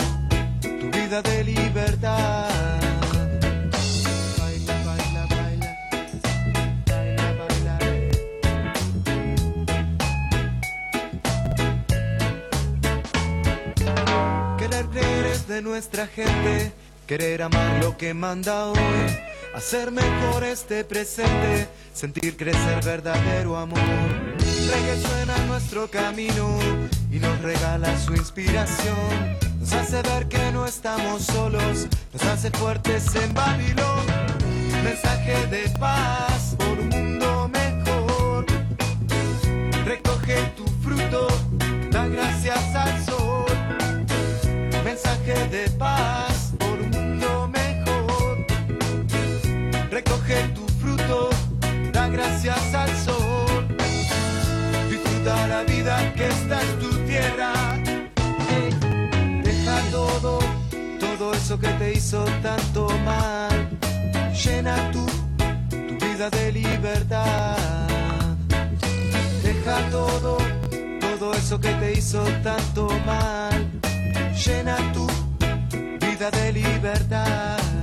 tu 0.59 0.91
vida 0.91 1.21
de 1.21 1.43
libertad. 1.45 2.78
Nuestra 15.61 16.07
gente, 16.07 16.71
querer 17.07 17.41
amar 17.41 17.83
lo 17.83 17.97
que 17.97 18.13
manda 18.13 18.65
hoy, 18.65 18.79
hacer 19.53 19.91
mejor 19.91 20.43
este 20.43 20.83
presente, 20.83 21.67
sentir 21.93 22.37
crecer 22.37 22.83
verdadero 22.83 23.57
amor. 23.57 23.79
Reggae 24.39 25.01
suena 25.01 25.35
en 25.35 25.47
nuestro 25.47 25.89
camino 25.89 26.57
y 27.11 27.19
nos 27.19 27.41
regala 27.41 27.97
su 27.99 28.13
inspiración, 28.13 29.37
nos 29.59 29.73
hace 29.73 30.01
ver 30.01 30.27
que 30.27 30.51
no 30.51 30.65
estamos 30.65 31.23
solos, 31.23 31.87
nos 32.13 32.23
hace 32.23 32.51
fuertes 32.51 33.13
en 33.15 33.33
Babilón. 33.33 34.05
Mensaje 34.83 35.47
de 35.47 35.69
paz 35.77 36.55
por 36.57 36.79
un 36.79 36.89
mundo 36.89 37.49
mejor. 37.49 38.45
Recoge 39.85 40.37
tu 40.55 40.65
fruto, 40.83 41.27
da 41.91 42.07
gracias 42.07 42.75
al 42.75 43.05
sol. 43.05 43.18
Mensaje 45.29 45.49
de 45.49 45.69
paz 45.77 46.53
por 46.57 46.79
un 46.79 46.89
mundo 46.89 47.47
mejor. 47.49 48.45
Recoge 49.91 50.47
tu 50.55 50.65
fruto, 50.81 51.29
da 51.91 52.07
gracias 52.07 52.73
al 52.73 52.89
sol. 52.97 53.67
Disfruta 54.89 55.47
la 55.47 55.63
vida 55.63 56.13
que 56.15 56.27
está 56.27 56.61
en 56.61 56.79
tu 56.79 56.89
tierra. 57.05 57.53
Deja 59.43 59.81
todo, 59.91 60.39
todo 60.99 61.33
eso 61.33 61.59
que 61.59 61.69
te 61.79 61.93
hizo 61.93 62.25
tanto 62.41 62.89
mal. 63.05 63.69
Llena 64.33 64.91
tu, 64.91 65.05
tu 65.69 66.05
vida 66.05 66.29
de 66.31 66.51
libertad. 66.53 67.55
Deja 69.43 69.89
todo, 69.91 70.37
todo 70.99 71.33
eso 71.33 71.59
que 71.59 71.71
te 71.73 71.93
hizo 71.93 72.23
tanto 72.43 72.89
mal. 73.05 73.79
Llena 74.35 74.77
tu 74.93 75.07
vida 75.99 76.31
de 76.31 76.53
libertad. 76.53 77.78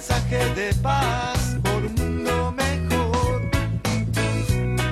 Mensaje 0.00 0.38
de 0.54 0.74
paz 0.76 1.58
por 1.62 1.84
un 1.84 1.94
mundo 1.94 2.54
mejor. 2.56 3.50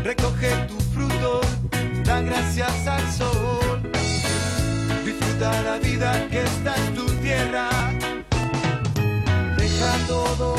Recoge 0.04 0.50
tu 0.68 0.78
fruto, 0.92 1.40
da 2.04 2.20
gracias 2.20 2.86
al 2.86 3.10
sol. 3.10 3.90
Disfruta 5.06 5.62
la 5.62 5.78
vida 5.78 6.28
que 6.28 6.42
está 6.42 6.76
en 6.76 6.94
tu 6.94 7.06
tierra. 7.22 7.70
Deja 9.56 9.92
todo, 10.06 10.56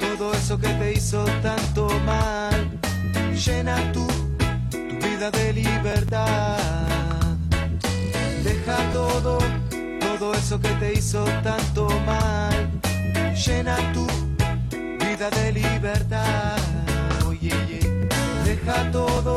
todo 0.00 0.32
eso 0.32 0.58
que 0.58 0.68
te 0.68 0.94
hizo 0.94 1.26
tanto 1.42 1.90
mal. 2.06 2.70
Llena 3.44 3.76
tu, 3.92 4.06
tu 4.70 5.06
vida 5.06 5.30
de 5.30 5.52
libertad. 5.52 6.56
Deja 8.42 8.78
todo, 8.94 9.36
todo 10.00 10.32
eso 10.32 10.58
que 10.58 10.70
te 10.80 10.94
hizo 10.94 11.24
tanto 11.42 11.90
mal. 12.06 12.71
Llena 13.44 13.76
tu 13.92 14.06
vida 15.04 15.28
de 15.30 15.50
libertad. 15.50 16.58
Oye. 17.26 17.80
Deja 18.44 18.88
todo, 18.92 19.36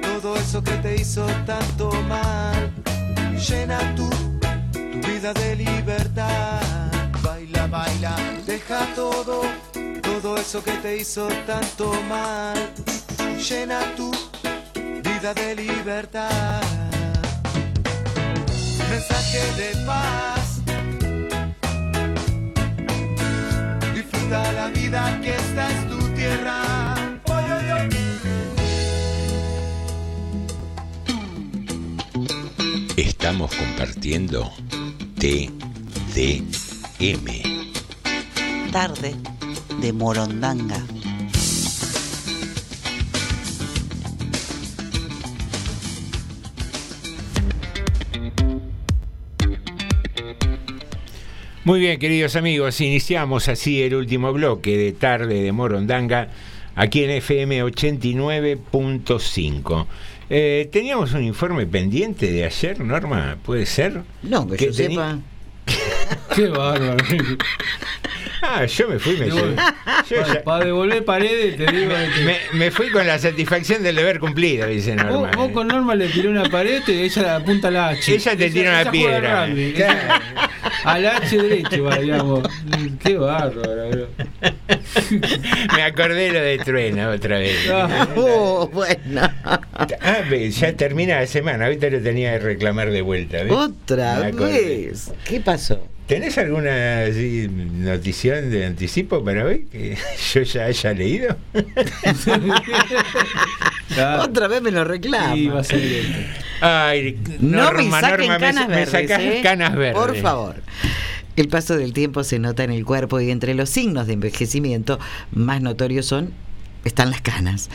todo 0.00 0.36
eso 0.36 0.62
que 0.62 0.72
te 0.78 0.94
hizo 0.94 1.26
tanto 1.44 1.90
mal. 2.08 2.72
Llena 3.36 3.94
tu 3.96 4.08
vida 5.06 5.34
de 5.34 5.56
libertad. 5.56 6.62
Baila, 7.22 7.66
baila. 7.66 8.16
Deja 8.46 8.86
todo, 8.94 9.42
todo 10.02 10.38
eso 10.38 10.64
que 10.64 10.72
te 10.78 10.96
hizo 10.96 11.28
tanto 11.46 11.92
mal. 12.08 12.56
Llena 13.46 13.80
tu 13.94 14.10
vida 15.02 15.34
de 15.34 15.54
libertad. 15.54 16.62
Mensaje 18.88 19.40
de 19.58 19.84
paz. 19.84 20.33
Disfruta 24.24 24.52
la 24.52 24.68
vida 24.68 25.20
que 25.20 25.34
está 25.34 25.70
en 25.70 25.88
tu 25.88 25.98
tierra. 26.14 26.94
Estamos 32.96 33.54
compartiendo 33.54 34.50
TDM. 35.18 35.52
Tarde 38.72 39.14
de 39.82 39.92
Morondanga. 39.92 40.93
Muy 51.64 51.80
bien, 51.80 51.98
queridos 51.98 52.36
amigos, 52.36 52.78
iniciamos 52.80 53.48
así 53.48 53.82
el 53.82 53.94
último 53.94 54.32
bloque 54.34 54.76
de 54.76 54.92
tarde 54.92 55.42
de 55.42 55.50
Morondanga 55.52 56.28
aquí 56.74 57.04
en 57.04 57.10
FM 57.10 57.64
89.5. 57.64 59.86
Eh, 60.30 60.68
teníamos 60.72 61.12
un 61.14 61.22
informe 61.24 61.66
pendiente 61.66 62.30
de 62.30 62.44
ayer, 62.44 62.78
Norma, 62.80 63.36
¿puede 63.42 63.64
ser? 63.66 64.02
No, 64.22 64.46
que, 64.46 64.56
Que 64.56 64.66
yo 64.66 64.72
teni- 64.72 64.90
sepa. 64.90 65.18
Qué 66.36 66.48
bárbaro. 66.48 66.96
Ah, 68.46 68.66
yo 68.66 68.88
me 68.88 68.98
fui, 68.98 69.16
me 69.16 69.28
yo 69.28 69.36
para, 69.56 69.74
ya- 70.34 70.44
para 70.44 70.64
devolver 70.66 71.04
paredes, 71.04 71.56
te 71.56 71.66
digo. 71.72 71.92
que- 72.14 72.24
me, 72.24 72.36
me 72.58 72.70
fui 72.70 72.90
con 72.90 73.06
la 73.06 73.18
satisfacción 73.18 73.82
del 73.82 73.96
deber 73.96 74.20
cumplido, 74.20 74.66
dice 74.66 74.94
Norma. 74.94 75.12
Vos, 75.28 75.30
vos 75.36 75.50
con 75.52 75.68
Norma 75.68 75.94
le 75.94 76.08
tiró 76.08 76.30
una 76.30 76.44
pared 76.50 76.82
y 76.86 76.92
ella 76.92 77.36
apunta 77.36 77.70
la 77.70 77.88
H. 77.88 78.14
Ella 78.14 78.36
te 78.36 78.50
tira 78.50 78.80
una 78.82 78.90
piedra. 78.90 79.46
rugby, 79.46 79.72
Claro. 79.72 80.22
H 80.84 81.36
derecho, 81.38 81.90
digamos. 82.00 82.48
Qué 83.02 83.16
bárbaro, 83.16 83.88
bro. 83.90 84.08
Me 85.74 85.82
acordé 85.82 86.30
lo 86.32 86.40
de 86.40 86.58
Truena 86.58 87.08
otra 87.10 87.38
vez. 87.38 87.56
Oh, 88.16 88.68
bueno. 88.72 89.22
Ah, 89.44 89.60
ya 90.50 90.72
termina 90.74 91.20
la 91.20 91.26
semana, 91.26 91.64
ahorita 91.64 91.88
lo 91.90 92.00
tenía 92.00 92.32
que 92.38 92.44
reclamar 92.44 92.90
de 92.90 93.02
vuelta. 93.02 93.42
¿ves? 93.42 93.52
Otra 93.52 94.30
vez. 94.30 95.12
¿Qué 95.24 95.40
pasó? 95.40 95.80
¿Tenés 96.06 96.36
alguna 96.36 97.04
así, 97.04 97.48
notición 97.48 98.50
de 98.50 98.66
anticipo 98.66 99.24
para 99.24 99.46
hoy 99.46 99.66
que 99.72 99.96
yo 100.34 100.42
ya 100.42 100.64
haya 100.66 100.92
leído? 100.92 101.34
Otra 104.20 104.48
vez 104.48 104.62
me 104.62 104.70
lo 104.70 104.84
reclama. 104.84 105.34
Sí, 105.34 105.46
va 105.48 105.60
a 105.60 105.64
ser. 105.64 106.26
Ay, 106.60 107.18
No 107.40 107.72
me 107.72 107.76
Norma, 107.88 108.00
saquen 108.00 108.28
Norma, 108.28 108.38
me- 108.38 108.46
canas 108.46 108.68
me, 108.68 108.74
verdes. 108.76 108.90
sacás 108.90 109.20
¿eh? 109.20 109.40
canas 109.42 109.74
verdes. 109.76 109.94
Por 109.94 110.16
favor. 110.16 110.56
El 111.36 111.48
paso 111.48 111.76
del 111.76 111.92
tiempo 111.92 112.22
se 112.22 112.38
nota 112.38 112.62
en 112.64 112.70
el 112.70 112.84
cuerpo 112.84 113.20
y 113.20 113.30
entre 113.30 113.54
los 113.54 113.70
signos 113.70 114.06
de 114.06 114.12
envejecimiento 114.12 114.98
más 115.32 115.60
notorios 115.62 116.06
son 116.06 116.32
están 116.84 117.10
las 117.10 117.22
canas. 117.22 117.70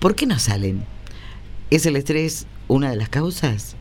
¿Por 0.00 0.14
qué 0.16 0.26
no 0.26 0.38
salen? 0.38 0.84
¿Es 1.70 1.86
el 1.86 1.96
estrés 1.96 2.46
una 2.68 2.90
de 2.90 2.96
las 2.96 3.08
causas? 3.08 3.76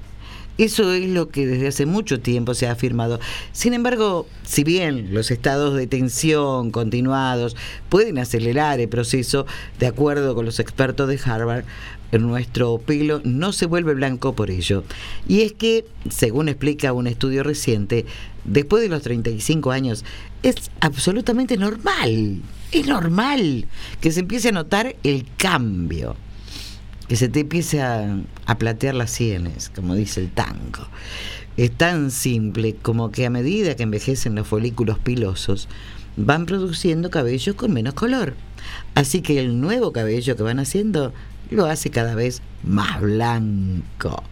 Eso 0.60 0.92
es 0.92 1.08
lo 1.08 1.30
que 1.30 1.48
desde 1.48 1.70
hace 1.70 1.86
mucho 1.86 2.20
tiempo 2.20 2.54
se 2.54 2.68
ha 2.68 2.74
afirmado. 2.74 3.22
Sin 3.54 3.74
embargo, 3.74 4.28
si 4.44 4.66
bien 4.66 5.14
los 5.14 5.32
estados 5.32 5.74
de 5.74 5.88
tensión 5.88 6.72
continuados 6.72 7.56
pueden 7.88 8.18
acelerar 8.20 8.82
el 8.82 8.90
proceso, 8.90 9.46
de 9.80 9.88
acuerdo 9.88 10.36
con 10.36 10.44
los 10.44 10.60
expertos 10.60 11.08
de 11.08 11.18
Harvard, 11.24 11.64
nuestro 12.12 12.78
pelo 12.78 13.22
no 13.24 13.54
se 13.54 13.68
vuelve 13.68 13.94
blanco 13.94 14.36
por 14.36 14.52
ello. 14.52 14.84
Y 15.30 15.44
es 15.44 15.54
que, 15.54 15.86
según 16.10 16.50
explica 16.50 16.92
un 16.92 17.08
estudio 17.08 17.44
reciente, 17.44 18.06
después 18.44 18.84
de 18.84 18.90
los 18.90 19.02
35 19.02 19.72
años 19.72 20.04
es 20.44 20.56
absolutamente 20.82 21.56
normal, 21.56 22.42
es 22.74 22.86
normal 22.86 23.66
que 24.02 24.12
se 24.12 24.20
empiece 24.20 24.50
a 24.50 24.52
notar 24.52 24.98
el 25.04 25.26
cambio 25.38 26.18
que 27.10 27.18
se 27.18 27.28
te 27.28 27.42
empiece 27.42 27.82
a, 27.82 28.18
a 28.46 28.58
platear 28.58 28.96
las 28.96 29.12
sienes, 29.12 29.70
como 29.70 29.96
dice 29.96 30.22
el 30.22 30.30
tango. 30.32 30.88
Es 31.58 31.72
tan 31.72 32.12
simple 32.12 32.76
como 32.82 33.12
que 33.12 33.26
a 33.26 33.30
medida 33.30 33.76
que 33.76 33.84
envejecen 33.84 34.36
los 34.36 34.48
folículos 34.48 35.00
pilosos, 35.00 35.68
van 36.16 36.46
produciendo 36.46 37.10
cabello 37.10 37.56
con 37.58 37.74
menos 37.74 37.96
color. 37.96 38.36
Así 38.96 39.22
que 39.22 39.40
el 39.40 39.60
nuevo 39.60 39.92
cabello 39.92 40.38
que 40.38 40.44
van 40.44 40.60
haciendo 40.60 41.14
lo 41.50 41.66
hace 41.66 41.90
cada 41.90 42.16
vez 42.16 42.42
más 42.64 43.02
blanco. 43.02 44.24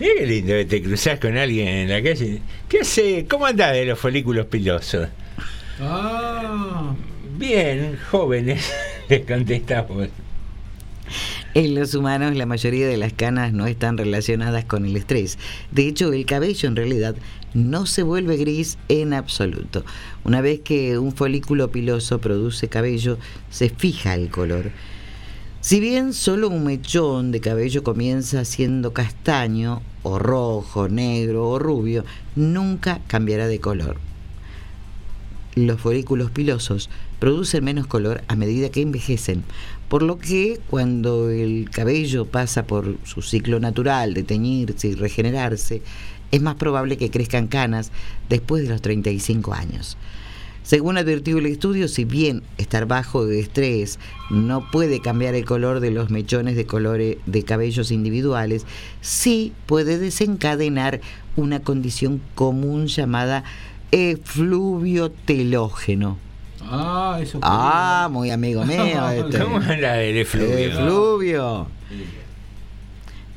Mira 0.00 0.12
qué 0.18 0.26
lindo 0.26 0.52
que 0.52 0.64
te 0.64 0.82
cruzás 0.82 1.18
con 1.18 1.36
alguien 1.38 1.68
en 1.68 1.88
la 1.88 2.02
calle. 2.02 2.42
¿Qué 2.68 2.80
hace? 2.80 3.26
¿Cómo 3.28 3.46
andás 3.46 3.72
de 3.72 3.84
los 3.86 3.98
folículos 3.98 4.46
pilosos? 4.46 5.08
Ah, 5.80 6.94
Bien, 7.38 7.96
jóvenes, 8.10 8.68
les 9.08 9.24
contestamos. 9.24 10.08
En 11.54 11.74
los 11.74 11.94
humanos 11.94 12.36
la 12.36 12.46
mayoría 12.46 12.86
de 12.86 12.98
las 12.98 13.12
canas 13.12 13.52
no 13.52 13.66
están 13.66 13.96
relacionadas 13.96 14.64
con 14.66 14.84
el 14.84 14.96
estrés. 14.96 15.38
De 15.70 15.88
hecho, 15.88 16.12
el 16.12 16.26
cabello 16.26 16.68
en 16.68 16.76
realidad 16.76 17.16
no 17.54 17.86
se 17.86 18.02
vuelve 18.02 18.36
gris 18.36 18.76
en 18.88 19.14
absoluto. 19.14 19.84
Una 20.24 20.40
vez 20.42 20.60
que 20.60 20.98
un 20.98 21.12
folículo 21.12 21.70
piloso 21.70 22.20
produce 22.20 22.68
cabello, 22.68 23.18
se 23.50 23.70
fija 23.70 24.14
el 24.14 24.30
color. 24.30 24.70
Si 25.60 25.80
bien 25.80 26.12
solo 26.12 26.48
un 26.48 26.64
mechón 26.64 27.32
de 27.32 27.40
cabello 27.40 27.82
comienza 27.82 28.44
siendo 28.44 28.92
castaño, 28.92 29.82
o 30.02 30.18
rojo, 30.18 30.88
negro 30.88 31.48
o 31.48 31.58
rubio, 31.58 32.04
nunca 32.36 33.00
cambiará 33.06 33.48
de 33.48 33.58
color. 33.58 33.96
Los 35.54 35.80
folículos 35.80 36.30
pilosos 36.30 36.88
producen 37.18 37.64
menos 37.64 37.86
color 37.86 38.22
a 38.28 38.36
medida 38.36 38.70
que 38.70 38.80
envejecen, 38.80 39.42
por 39.88 40.02
lo 40.02 40.18
que 40.18 40.60
cuando 40.68 41.30
el 41.30 41.70
cabello 41.70 42.26
pasa 42.26 42.66
por 42.66 42.96
su 43.04 43.22
ciclo 43.22 43.58
natural 43.60 44.14
de 44.14 44.22
teñirse 44.22 44.88
y 44.88 44.94
regenerarse, 44.94 45.82
es 46.30 46.42
más 46.42 46.56
probable 46.56 46.96
que 46.98 47.10
crezcan 47.10 47.46
canas 47.46 47.90
después 48.28 48.62
de 48.62 48.68
los 48.68 48.82
35 48.82 49.54
años. 49.54 49.96
Según 50.62 50.98
advirtió 50.98 51.38
el 51.38 51.46
estudio, 51.46 51.88
si 51.88 52.04
bien 52.04 52.42
estar 52.58 52.84
bajo 52.84 53.24
de 53.24 53.40
estrés 53.40 53.98
no 54.28 54.70
puede 54.70 55.00
cambiar 55.00 55.34
el 55.34 55.46
color 55.46 55.80
de 55.80 55.90
los 55.90 56.10
mechones 56.10 56.56
de 56.56 56.66
colores 56.66 57.16
de 57.24 57.42
cabellos 57.42 57.90
individuales, 57.90 58.66
sí 59.00 59.54
puede 59.64 59.96
desencadenar 59.96 61.00
una 61.36 61.60
condición 61.60 62.20
común 62.34 62.86
llamada 62.86 63.44
efluvio 63.92 65.10
telógeno. 65.10 66.18
Ah, 66.70 67.18
eso. 67.20 67.38
Ah, 67.42 68.08
muy 68.10 68.30
amigo 68.30 68.64
mío. 68.66 69.08
este. 69.10 69.38
¿Cómo 69.38 69.58
la 69.58 69.94
del 69.94 70.18
efluvio? 70.18 70.58
Efluvio. 70.58 71.68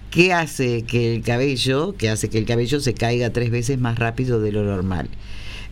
¿Qué 0.10 0.34
hace 0.34 0.84
que 0.84 1.16
el 1.16 1.22
cabello, 1.22 1.96
que 1.98 2.10
hace 2.10 2.30
que 2.30 2.38
el 2.38 2.46
cabello 2.46 2.82
se 2.82 2.94
caiga 2.94 3.30
tres 3.30 3.50
veces 3.50 3.80
más 3.80 3.98
rápido 3.98 4.42
de 4.42 4.52
lo 4.52 4.64
normal? 4.64 5.10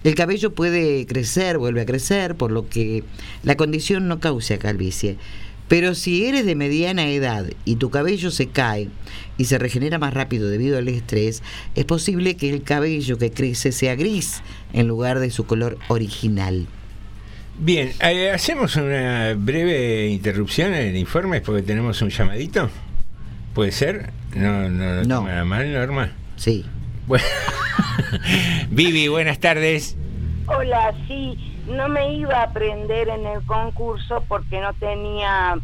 El 0.06 0.16
cabello 0.16 0.54
puede 0.56 1.06
crecer, 1.06 1.58
vuelve 1.58 1.82
a 1.82 1.86
crecer, 1.86 2.36
por 2.36 2.52
lo 2.52 2.70
que 2.70 3.04
la 3.44 3.58
condición 3.58 4.08
no 4.08 4.22
causa 4.22 4.58
calvicie. 4.58 5.18
Pero 5.68 5.94
si 5.94 6.26
eres 6.26 6.46
de 6.46 6.56
mediana 6.56 7.10
edad 7.10 7.46
y 7.66 7.76
tu 7.76 7.90
cabello 7.90 8.32
se 8.32 8.48
cae 8.48 8.88
y 9.38 9.46
se 9.46 9.60
regenera 9.60 10.00
más 10.00 10.14
rápido 10.14 10.50
debido 10.50 10.78
al 10.78 10.88
estrés, 10.88 11.44
es 11.76 11.86
posible 11.86 12.38
que 12.38 12.50
el 12.50 12.64
cabello 12.64 13.18
que 13.18 13.32
crece 13.32 13.74
sea 13.74 13.96
gris 13.96 14.42
en 14.72 14.88
lugar 14.88 15.20
de 15.20 15.32
su 15.32 15.46
color 15.46 15.78
original. 15.90 16.66
Bien, 17.62 17.92
eh, 18.02 18.32
hacemos 18.32 18.76
una 18.78 19.34
breve 19.36 20.08
interrupción 20.08 20.74
en 20.74 20.88
el 20.88 20.96
informe 20.98 21.42
porque 21.42 21.62
tenemos 21.62 22.02
un 22.02 22.10
llamadito. 22.10 22.70
¿Puede 23.54 23.72
ser? 23.72 24.12
No, 24.36 24.70
no, 24.70 25.04
No. 25.04 25.16
toma 25.18 25.44
mal, 25.44 25.74
Norma. 25.74 26.12
Sí. 26.38 26.66
Bueno. 27.06 27.26
Vivi, 28.70 29.08
buenas 29.10 29.40
tardes. 29.40 29.98
Hola, 30.48 30.94
sí, 31.08 31.38
no 31.68 31.90
me 31.90 32.14
iba 32.16 32.40
a 32.40 32.44
aprender 32.44 33.10
en 33.10 33.26
el 33.26 33.42
concurso 33.46 34.24
porque 34.28 34.60
no 34.62 34.74
tenía 34.76 35.58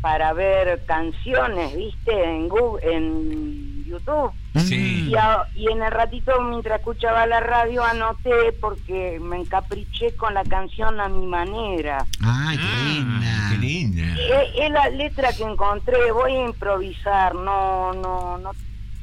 para 0.00 0.32
ver 0.32 0.82
canciones, 0.86 1.76
¿viste? 1.76 2.24
En 2.24 2.48
Google, 2.48 2.94
en 2.96 3.71
YouTube. 3.92 4.32
Sí. 4.66 5.08
Y, 5.10 5.14
a- 5.14 5.44
y 5.54 5.70
en 5.70 5.82
el 5.82 5.90
ratito 5.90 6.32
mientras 6.42 6.80
escuchaba 6.80 7.26
la 7.26 7.40
radio 7.40 7.84
anoté 7.84 8.52
porque 8.60 9.18
me 9.20 9.36
encapriché 9.40 10.14
con 10.16 10.34
la 10.34 10.42
canción 10.44 11.00
a 11.00 11.08
mi 11.08 11.26
manera. 11.26 12.04
Ay, 12.24 12.58
qué 12.58 12.90
linda. 12.94 13.48
Qué 13.50 13.58
linda. 13.58 14.14
Es, 14.14 14.48
es 14.64 14.70
la 14.70 14.88
letra 14.90 15.32
que 15.32 15.42
encontré, 15.44 16.10
voy 16.12 16.32
a 16.32 16.46
improvisar, 16.46 17.34
no, 17.34 17.92
no, 17.94 18.38
no, 18.38 18.50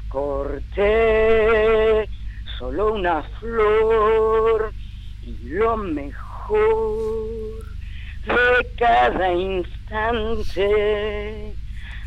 Corté 0.10 0.78
solo 2.60 2.94
una 2.94 3.24
flor 3.40 4.72
y 5.24 5.36
lo 5.50 5.78
mejor 5.78 6.60
de 8.28 8.68
cada 8.78 9.34
instante. 9.34 10.70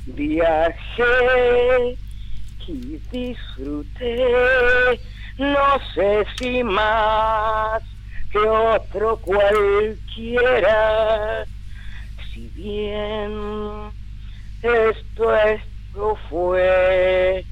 Viajé 0.05 1.99
y 2.67 2.99
disfruté, 3.11 5.01
no 5.39 5.79
sé 5.95 6.25
si 6.39 6.65
más 6.65 7.83
que 8.31 8.39
otro 8.39 9.21
cualquiera, 9.21 10.67
si 12.33 12.49
bien 12.49 13.93
esto 14.63 15.35
esto 15.35 16.17
fue 16.29 17.47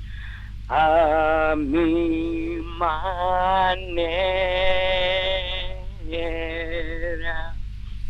a 0.68 1.54
mi 1.56 2.56
manera. 2.78 4.00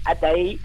Hasta 0.05 0.29
ahí. 0.29 0.61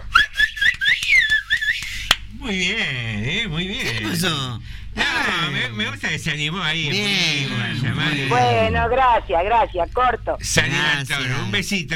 Muy 2.46 2.58
bien, 2.60 2.78
¿eh? 2.80 3.48
muy 3.50 3.68
bien. 3.68 3.88
¿Qué 3.98 4.08
pasó? 4.08 4.60
No, 4.96 5.52
me, 5.52 5.70
me 5.70 5.90
gusta 5.90 6.10
que 6.10 6.20
se 6.20 6.30
animó 6.30 6.62
ahí. 6.62 6.90
Bien. 6.92 8.30
Bueno, 8.30 8.88
gracias, 8.88 9.44
gracias, 9.44 9.90
corto. 9.92 10.38
Todo. 10.38 11.44
Un 11.44 11.52
besito. 11.52 11.96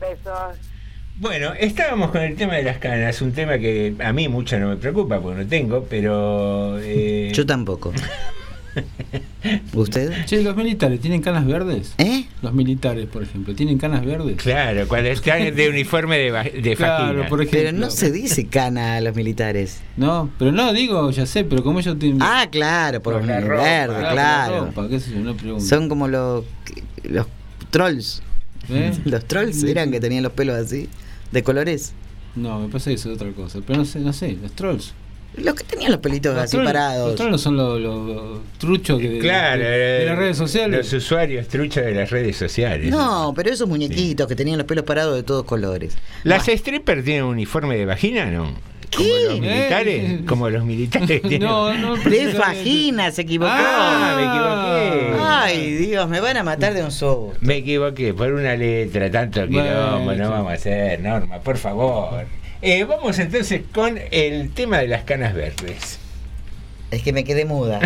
Besos. 0.00 0.58
Bueno, 1.18 1.52
estábamos 1.54 2.10
con 2.10 2.20
el 2.20 2.34
tema 2.34 2.54
de 2.56 2.64
las 2.64 2.78
canas, 2.78 3.22
un 3.22 3.30
tema 3.32 3.58
que 3.58 3.94
a 4.04 4.12
mí 4.12 4.26
mucho 4.28 4.58
no 4.58 4.70
me 4.70 4.76
preocupa 4.76 5.20
porque 5.20 5.44
no 5.44 5.48
tengo, 5.48 5.84
pero... 5.88 6.80
eh, 6.80 7.30
Yo 7.32 7.46
tampoco. 7.46 7.92
¿Usted? 9.74 10.24
Che, 10.26 10.42
los 10.42 10.56
militares, 10.56 11.00
¿tienen 11.00 11.22
canas 11.22 11.46
verdes? 11.46 11.94
¿Eh? 11.98 12.24
Los 12.42 12.54
militares, 12.54 13.06
por 13.06 13.22
ejemplo, 13.22 13.54
¿tienen 13.54 13.76
canas 13.76 14.04
verdes? 14.04 14.36
Claro, 14.36 14.88
cuando 14.88 15.10
están 15.10 15.54
de 15.54 15.68
uniforme 15.68 16.16
de, 16.16 16.32
de 16.62 16.76
Claro, 16.76 17.28
por 17.28 17.42
ejemplo. 17.42 17.60
Pero 17.60 17.72
no 17.72 17.90
se 17.90 18.10
dice 18.10 18.46
cana 18.46 18.96
a 18.96 19.00
los 19.02 19.14
militares. 19.14 19.82
No, 19.98 20.30
pero 20.38 20.50
no, 20.50 20.72
digo, 20.72 21.10
ya 21.10 21.26
sé, 21.26 21.44
pero 21.44 21.62
como 21.62 21.80
ellos 21.80 21.98
tienen... 21.98 22.22
Ah, 22.22 22.48
claro, 22.50 23.02
por 23.02 23.14
ropa. 23.14 23.26
verde, 23.26 24.02
la 24.02 24.12
claro. 24.12 24.66
ropa, 24.66 24.88
qué 24.88 25.00
sé 25.00 25.12
yo, 25.12 25.20
no. 25.20 25.60
Son 25.60 25.90
como 25.90 26.08
los, 26.08 26.44
los 27.04 27.26
trolls. 27.70 28.22
¿Eh? 28.68 28.92
Los 29.04 29.24
trolls 29.24 29.64
eran 29.64 29.90
que 29.90 29.98
tenían 30.00 30.22
los 30.22 30.32
pelos 30.32 30.56
así, 30.56 30.88
de 31.32 31.42
colores. 31.42 31.92
No, 32.36 32.60
me 32.60 32.68
parece 32.68 32.90
que 32.90 32.94
eso 32.94 33.10
es 33.10 33.16
otra 33.16 33.32
cosa. 33.32 33.58
Pero 33.66 33.80
no 33.80 33.84
sé, 33.84 33.98
no 33.98 34.12
sé, 34.12 34.36
los 34.40 34.52
trolls. 34.52 34.94
Los 35.36 35.54
que 35.54 35.64
tenían 35.64 35.92
los 35.92 36.00
pelitos 36.00 36.34
Los 36.34 36.44
así 36.44 36.56
trolls- 36.56 36.64
parados. 36.64 37.06
Los 37.08 37.16
trolls 37.16 37.40
son 37.40 37.56
los, 37.56 37.80
los 37.80 38.40
truchos 38.58 38.98
que 39.00 39.08
de, 39.08 39.18
Claro, 39.20 39.62
de- 39.62 39.68
de 39.68 40.02
eh, 40.02 40.06
las 40.06 40.18
redes 40.18 40.36
sociales. 40.36 40.78
Los 40.78 40.92
usuarios 41.04 41.48
truchos 41.48 41.84
de 41.84 41.94
las 41.94 42.10
redes 42.10 42.36
sociales. 42.36 42.90
No, 42.90 43.32
pero 43.34 43.50
esos 43.50 43.68
muñequitos 43.68 44.26
que 44.26 44.34
tenían 44.34 44.58
los 44.58 44.66
pelos 44.66 44.84
parados 44.84 45.14
de 45.16 45.22
todos 45.22 45.44
colores. 45.44 45.96
¿Las 46.24 46.46
strippers 46.46 47.04
tienen 47.04 47.24
uniforme 47.24 47.76
de 47.76 47.86
vagina 47.86 48.26
no? 48.26 48.52
Como 48.92 49.08
los 49.28 49.38
militares, 49.40 50.10
Eh. 50.10 50.24
como 50.26 50.50
los 50.50 50.64
militares 50.64 51.22
tienen. 51.28 51.48
No, 51.48 51.72
no, 51.74 51.96
De 51.96 52.32
vagina, 52.32 53.12
se 53.12 53.22
equivocó. 53.22 53.52
Ah, 53.54 54.14
me 54.16 54.24
equivoqué. 54.24 55.22
Ay, 55.22 55.72
Dios, 55.76 56.08
me 56.08 56.20
van 56.20 56.38
a 56.38 56.42
matar 56.42 56.74
de 56.74 56.82
un 56.82 56.90
sobo. 56.90 57.32
Me 57.40 57.58
equivoqué, 57.58 58.12
por 58.12 58.32
una 58.32 58.56
letra, 58.56 59.08
tanto 59.08 59.46
quilombo, 59.46 60.06
Bueno. 60.06 60.24
no 60.24 60.30
vamos 60.30 60.50
a 60.50 60.54
hacer, 60.54 60.98
Norma, 61.00 61.38
por 61.38 61.56
favor. 61.56 62.24
Eh, 62.62 62.84
vamos 62.84 63.18
entonces 63.18 63.62
con 63.72 63.98
el 64.10 64.50
tema 64.50 64.78
de 64.78 64.88
las 64.88 65.04
canas 65.04 65.34
verdes. 65.34 65.98
Es 66.90 67.02
que 67.02 67.12
me 67.12 67.24
quedé 67.24 67.44
muda. 67.44 67.80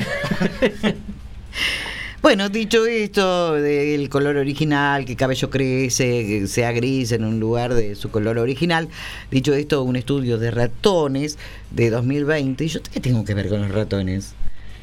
Bueno, 2.25 2.49
dicho 2.49 2.87
esto 2.87 3.53
del 3.53 4.09
color 4.09 4.39
original, 4.39 5.05
que 5.05 5.15
cabello 5.15 5.51
crece, 5.51 6.27
que 6.27 6.47
sea 6.47 6.73
gris 6.73 7.13
en 7.13 7.23
un 7.23 7.39
lugar 7.39 7.75
de 7.75 7.97
su 7.97 8.11
color 8.11 8.39
original, 8.39 8.89
dicho 9.31 9.53
esto, 9.53 9.83
un 9.83 9.97
estudio 9.97 10.39
de 10.39 10.51
ratones 10.51 11.37
de 11.71 11.91
2020, 11.91 12.65
¿y 12.65 12.69
yo 12.69 12.81
qué 12.83 13.01
tengo 13.01 13.27
que 13.27 13.35
ver 13.35 13.51
con 13.51 13.61
los 13.61 13.71
ratones? 13.73 14.33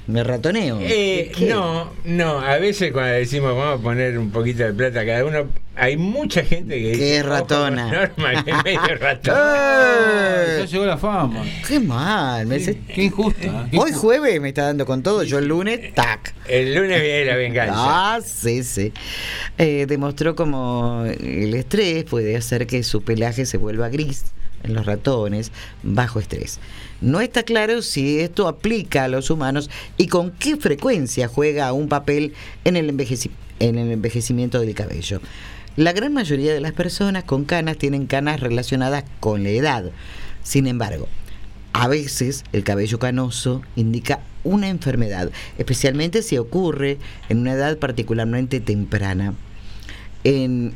¿Me 0.08 0.24
ratoneo? 0.24 0.80
Eh, 0.82 1.32
no, 1.48 1.92
no, 2.06 2.40
a 2.40 2.58
veces 2.58 2.92
cuando 2.92 3.14
decimos 3.14 3.56
vamos 3.56 3.80
a 3.80 3.84
poner 3.84 4.18
un 4.18 4.32
poquito 4.32 4.64
de 4.64 4.74
plata 4.74 5.02
a 5.02 5.06
cada 5.06 5.24
uno, 5.26 5.48
hay 5.76 5.96
mucha 5.96 6.44
gente 6.44 6.76
que 6.82 6.88
dice 6.90 7.00
Que 7.00 7.18
es 7.18 7.22
"Ojo 7.24 7.30
con 7.30 7.40
ratona". 7.40 7.92
Norma, 8.18 8.44
que 8.44 8.52
es 8.52 8.64
medio 8.64 8.96
ratón. 9.00 9.36
¡Eh! 9.38 10.58
Ya 10.60 10.66
llegó 10.66 10.86
la 10.86 10.98
fama. 10.98 11.44
Qué 11.68 11.80
mal. 11.80 12.46
me 12.48 12.58
Qué, 12.58 12.62
hace- 12.64 12.78
qué 12.94 13.04
injusta. 13.04 13.68
qué 13.70 13.78
Hoy 13.78 13.92
jueves 13.94 14.42
me 14.42 14.50
está 14.50 14.64
dando 14.66 14.86
con 14.86 15.04
todo, 15.04 15.24
yo 15.24 15.38
el 15.38 15.48
lunes, 15.48 15.94
tac. 15.94 16.34
El 16.48 16.74
lunes 16.76 17.00
viene 17.02 17.26
la 17.26 17.36
venganza. 17.36 17.74
Ah, 17.78 18.20
sí, 18.26 18.64
sí. 18.64 18.92
Eh, 19.58 19.86
demostró 19.88 20.36
como 20.36 21.04
el 21.06 21.54
estrés 21.54 22.04
puede 22.06 22.36
hacer 22.36 22.66
que 22.68 22.84
su 22.84 23.04
pelaje 23.04 23.46
se 23.46 23.58
vuelva 23.58 23.90
gris 23.90 24.26
en 24.64 24.74
los 24.74 24.86
ratones 24.86 25.52
bajo 25.84 26.20
estrés. 26.20 26.60
No 27.02 27.22
está 27.22 27.44
claro 27.44 27.82
si 27.82 28.20
esto 28.20 28.48
aplica 28.48 29.04
a 29.04 29.08
los 29.08 29.30
humanos 29.30 29.70
y 29.98 30.08
con 30.08 30.32
qué 30.32 30.58
frecuencia 30.58 31.28
juega 31.28 31.74
un 31.74 31.90
papel 31.90 32.34
en 32.64 32.76
el, 32.76 32.96
envejeci- 32.96 33.32
en 33.60 33.78
el 33.78 33.92
envejecimiento 33.92 34.60
del 34.60 34.76
cabello. 34.76 35.22
La 35.78 35.94
gran 35.94 36.14
mayoría 36.14 36.54
de 36.54 36.60
las 36.60 36.74
personas 36.74 37.24
con 37.24 37.46
canas 37.46 37.78
tienen 37.78 38.06
canas 38.06 38.40
relacionadas 38.40 39.06
con 39.20 39.44
la 39.44 39.50
edad. 39.50 39.86
Sin 40.44 40.68
embargo, 40.68 41.08
a 41.74 41.88
veces 41.88 42.44
el 42.52 42.64
cabello 42.64 43.00
canoso 43.00 43.62
indica 43.78 44.20
una 44.44 44.68
enfermedad, 44.68 45.32
especialmente 45.58 46.24
si 46.24 46.38
ocurre 46.38 46.98
en 47.30 47.40
una 47.40 47.54
edad 47.54 47.78
particularmente 47.78 48.60
temprana. 48.60 49.34
En 50.24 50.74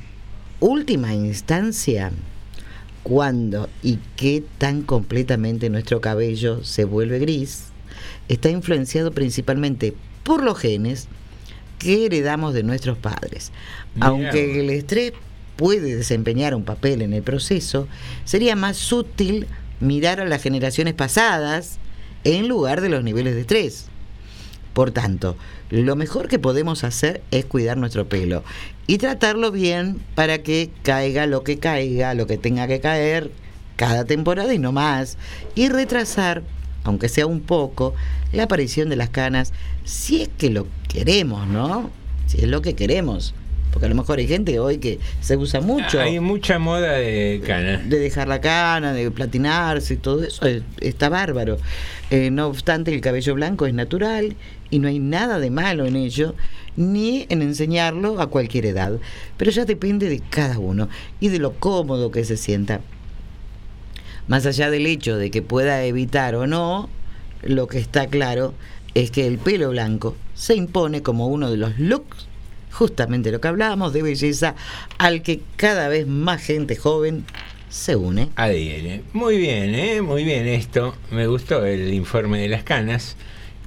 última 0.62 1.14
instancia, 1.14 2.12
cuándo 3.06 3.69
y 3.84 3.99
qué 4.15 4.44
tan 4.57 4.82
completamente 4.82 5.69
nuestro 5.69 6.02
cabello 6.02 6.64
se 6.64 6.86
vuelve 6.86 7.19
gris 7.19 7.65
está 8.30 8.49
influenciado 8.49 9.11
principalmente 9.11 9.94
por 10.23 10.44
los 10.44 10.57
genes 10.57 11.07
que 11.77 12.07
heredamos 12.07 12.56
de 12.56 12.64
nuestros 12.64 12.98
padres. 12.98 13.52
Aunque 13.99 14.60
el 14.60 14.72
estrés 14.72 15.14
puede 15.56 15.95
desempeñar 15.95 16.56
un 16.56 16.64
papel 16.64 17.03
en 17.03 17.14
el 17.14 17.22
proceso, 17.22 17.88
sería 18.23 18.56
más 18.56 18.91
útil 18.91 19.45
mirar 19.80 20.19
a 20.19 20.26
las 20.26 20.41
generaciones 20.41 20.95
pasadas 20.95 21.77
en 22.23 22.48
lugar 22.48 22.82
de 22.82 22.90
los 22.90 23.03
niveles 23.03 23.36
de 23.36 23.41
estrés. 23.41 23.86
Por 24.76 24.92
tanto, 24.92 25.38
lo 25.70 25.96
mejor 25.96 26.28
que 26.28 26.38
podemos 26.38 26.84
hacer 26.84 27.22
es 27.32 27.46
cuidar 27.46 27.78
nuestro 27.78 28.10
pelo 28.10 28.44
y 28.88 28.98
tratarlo 28.98 29.50
bien 29.52 30.00
para 30.16 30.44
que 30.44 30.70
caiga 30.84 31.26
lo 31.28 31.44
que 31.46 31.60
caiga, 31.60 32.14
lo 32.14 32.28
que 32.28 32.38
tenga 32.38 32.68
que 32.68 32.82
caer 32.82 33.32
cada 33.78 34.04
temporada 34.04 34.54
y 34.54 34.60
no 34.60 34.74
más. 34.74 35.18
Y 35.56 35.70
retrasar, 35.70 36.44
aunque 36.84 37.08
sea 37.08 37.26
un 37.26 37.40
poco, 37.40 37.96
la 38.34 38.44
aparición 38.44 38.90
de 38.90 38.98
las 38.98 39.10
canas 39.10 39.54
si 39.86 40.24
es 40.24 40.30
que 40.38 40.50
lo 40.50 40.68
queremos, 40.90 41.48
¿no? 41.48 41.90
Si 42.28 42.40
es 42.42 42.48
lo 42.50 42.62
que 42.62 42.76
queremos. 42.76 43.34
Porque 43.72 43.88
a 43.88 43.90
lo 43.90 43.96
mejor 43.96 44.20
hay 44.20 44.28
gente 44.28 44.58
hoy 44.58 44.78
que 44.78 45.00
se 45.20 45.36
usa 45.36 45.60
mucho 45.60 46.00
Hay 46.00 46.22
mucha 46.22 46.60
moda 46.60 46.94
de 46.94 47.42
cana. 47.46 47.78
de 47.78 48.00
dejar 48.00 48.26
la 48.30 48.40
cana, 48.40 48.94
de 48.94 49.12
platinarse 49.12 49.96
y 49.96 49.98
todo 49.98 50.24
eso, 50.24 50.46
es- 50.46 50.64
está 50.80 51.10
bárbaro. 51.10 51.58
Eh, 52.10 52.30
no 52.32 52.48
obstante, 52.48 52.94
el 52.94 53.02
cabello 53.02 53.34
blanco 53.36 53.66
es 53.66 53.74
natural 53.74 54.36
y 54.76 54.80
no 54.80 54.90
hay 54.90 55.00
nada 55.00 55.40
de 55.40 55.50
malo 55.52 55.86
en 55.86 55.96
ello, 55.96 56.36
ni 56.76 57.26
en 57.30 57.42
enseñarlo 57.42 58.20
a 58.20 58.28
cualquier 58.28 58.66
edad. 58.66 59.00
Pero 59.38 59.50
ya 59.50 59.64
depende 59.64 60.10
de 60.10 60.20
cada 60.20 60.60
uno 60.60 60.90
y 61.22 61.30
de 61.30 61.40
lo 61.40 61.54
cómodo 61.54 62.12
que 62.12 62.26
se 62.26 62.36
sienta. 62.36 62.82
Más 64.28 64.46
allá 64.46 64.70
del 64.70 64.86
hecho 64.86 65.16
de 65.16 65.32
que 65.32 65.42
pueda 65.42 65.86
evitar 65.86 66.36
o 66.36 66.46
no, 66.46 66.90
lo 67.42 67.68
que 67.68 67.78
está 67.78 68.08
claro 68.08 68.54
es 68.96 69.12
que 69.12 69.26
el 69.28 69.38
pelo 69.38 69.70
blanco 69.70 70.18
se 70.34 70.56
impone 70.56 71.02
como 71.02 71.28
uno 71.28 71.50
de 71.50 71.56
los 71.56 71.80
looks, 71.80 72.28
justamente 72.70 73.32
lo 73.32 73.40
que 73.40 73.48
hablábamos, 73.48 73.94
de 73.94 74.02
belleza, 74.02 74.56
al 74.98 75.22
que 75.22 75.40
cada 75.56 75.88
vez 75.88 76.06
más 76.06 76.42
gente 76.42 76.76
joven 76.76 77.24
se 77.70 77.96
une. 77.96 78.28
Adhiere. 78.36 79.04
Muy 79.14 79.38
bien, 79.38 79.74
¿eh? 79.74 80.02
muy 80.02 80.26
bien 80.26 80.46
esto. 80.48 80.98
Me 81.12 81.28
gustó 81.28 81.66
el 81.66 81.94
informe 81.94 82.42
de 82.42 82.50
las 82.50 82.64
canas. 82.64 83.16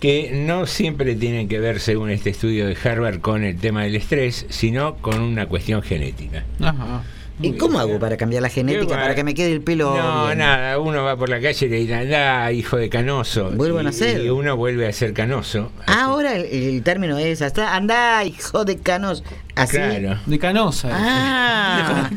Que 0.01 0.31
no 0.33 0.66
siempre 0.66 1.15
tienen 1.15 1.49
que 1.49 1.59
ver, 1.59 1.81
según 1.81 2.11
este 2.11 2.31
estudio 2.31 2.66
de 2.66 2.77
Harvard, 2.83 3.20
con 3.20 3.45
el 3.45 3.57
tema 3.59 3.83
del 3.83 3.97
estrés, 3.97 4.47
sino 4.49 4.97
con 4.97 5.20
una 5.20 5.47
cuestión 5.47 5.83
genética. 5.83 6.45
Ajá. 6.61 7.03
¿Y 7.41 7.53
cómo 7.53 7.79
hago 7.79 8.01
para 8.01 8.16
cambiar 8.16 8.43
la 8.43 8.49
genética, 8.49 8.97
para 8.97 9.15
que 9.15 9.23
me 9.23 9.33
quede 9.33 9.53
el 9.53 9.61
pelo 9.61 9.97
No, 9.97 10.27
bien? 10.27 10.39
nada, 10.39 10.77
uno 10.81 11.05
va 11.05 11.16
por 11.16 11.29
la 11.29 11.41
calle 11.41 11.66
y 11.66 11.69
le 11.69 11.77
dice, 11.77 11.95
anda, 11.95 12.51
hijo 12.51 12.77
de 12.77 12.89
canoso. 12.89 13.53
Vuelvo 13.53 13.79
a 13.79 13.83
Y- 13.83 13.85
nacer. 13.85 14.25
Y 14.25 14.29
uno 14.29 14.57
vuelve 14.57 14.89
a 14.89 14.93
ser 14.93 15.12
canoso. 15.12 15.70
Ah, 15.87 16.07
ahora 16.07 16.35
el, 16.35 16.47
el 16.47 16.83
término 16.83 17.16
es 17.16 17.41
hasta 17.41 17.77
anda, 17.77 18.25
hijo 18.25 18.65
de 18.65 18.79
canos. 18.79 19.23
Así. 19.63 19.77
Claro. 19.77 20.19
De 20.27 20.39
canosa. 20.39 20.89
Ah, 20.93 22.11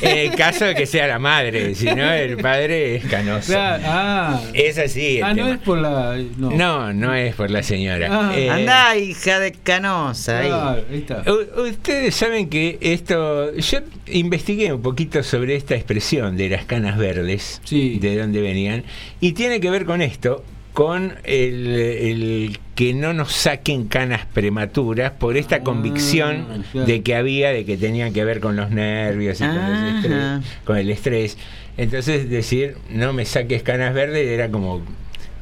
En 0.00 0.18
el 0.18 0.34
caso 0.36 0.64
de 0.66 0.74
que 0.74 0.86
sea 0.86 1.06
la 1.06 1.18
madre, 1.18 1.74
si 1.74 1.86
no, 1.86 2.10
el 2.10 2.36
padre 2.38 2.96
es 2.96 3.04
canoso. 3.06 3.52
Claro, 3.52 3.82
ah. 3.86 4.40
Es 4.54 4.78
así. 4.78 5.18
el 5.18 5.24
Ah, 5.24 5.34
no 5.34 5.48
es 5.48 5.58
por 5.58 5.78
la. 5.78 6.16
No. 6.36 6.50
No, 6.50 6.92
no 6.92 7.14
es 7.14 7.34
por 7.34 7.50
la 7.50 7.62
señora. 7.62 8.08
Ah. 8.10 8.32
Eh, 8.36 8.50
anda, 8.50 8.96
hija 8.96 9.38
de 9.38 9.52
canosa. 9.52 10.38
ahí. 10.40 10.48
Claro, 10.48 10.84
ahí 10.90 10.98
está. 10.98 11.22
u- 11.30 11.62
Ustedes 11.68 12.14
saben 12.14 12.48
que 12.48 12.78
esto, 12.80 13.54
yo 13.56 13.78
investigué 14.06 14.72
un 14.72 14.82
poquito 14.82 15.22
sobre 15.22 15.56
esta 15.56 15.74
expresión 15.74 16.36
de 16.36 16.48
las 16.48 16.64
canas 16.64 16.98
verdes, 16.98 17.60
de 17.70 18.16
dónde 18.18 18.40
venían, 18.40 18.84
y 19.20 19.32
tiene 19.32 19.60
que 19.60 19.70
ver 19.70 19.84
con 19.84 20.00
esto, 20.02 20.44
con 20.78 21.14
el, 21.24 21.66
el 21.74 22.58
que 22.76 22.94
no 22.94 23.12
nos 23.12 23.32
saquen 23.32 23.88
canas 23.88 24.26
prematuras 24.32 25.10
por 25.10 25.36
esta 25.36 25.64
convicción 25.64 26.46
Ah, 26.48 26.58
claro. 26.70 26.86
de 26.86 27.02
que 27.02 27.16
había, 27.16 27.50
de 27.50 27.64
que 27.64 27.76
tenían 27.76 28.12
que 28.12 28.24
ver 28.24 28.38
con 28.38 28.54
los 28.54 28.70
nervios 28.70 29.40
y 29.40 29.42
con, 29.42 29.58
Ajá. 29.58 29.96
estrés, 29.98 30.52
con 30.64 30.76
el 30.78 30.88
estrés. 30.90 31.36
Entonces 31.78 32.30
decir, 32.30 32.76
no 32.90 33.12
me 33.12 33.24
saques 33.24 33.64
canas 33.64 33.92
verdes 33.92 34.28
era 34.28 34.52
como 34.52 34.80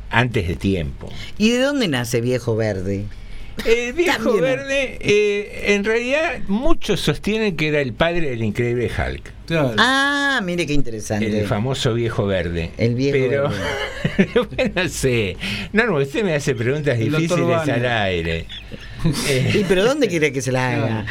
antes 0.09 0.49
de 0.49 0.57
tiempo. 0.57 1.13
¿Y 1.37 1.51
de 1.51 1.59
dónde 1.59 1.89
nace 1.89 2.23
viejo 2.23 2.57
verde? 2.57 3.05
El 3.65 3.93
viejo 3.95 4.23
También. 4.25 4.43
verde, 4.43 4.99
eh, 5.01 5.75
en 5.75 5.85
realidad 5.85 6.41
muchos 6.49 7.01
sostienen 7.01 7.57
que 7.57 7.69
era 7.69 7.81
el 7.81 7.93
padre 7.95 8.31
del 8.31 8.43
increíble 8.45 8.91
Hulk. 8.91 9.33
Ah, 9.79 10.41
mire 10.45 10.67
qué 10.67 10.73
interesante. 10.73 11.27
El 11.41 11.47
famoso 11.47 11.95
viejo 11.95 12.27
verde. 12.27 12.71
El 12.79 12.95
viejo 12.97 13.17
Pero, 13.19 13.49
verde. 13.49 14.47
bueno, 14.57 14.73
no 14.83 14.89
sé. 14.89 15.37
Norma, 15.73 15.99
usted 16.01 16.25
me 16.25 16.35
hace 16.35 16.55
preguntas 16.55 16.99
El 16.99 17.11
difíciles 17.13 17.69
al 17.69 17.87
aire. 17.87 18.47
¿Y 19.55 19.65
pero 19.65 19.85
dónde 19.85 20.09
quiere 20.09 20.33
que 20.33 20.43
se 20.43 20.51
la 20.53 20.73
haga? 20.75 21.07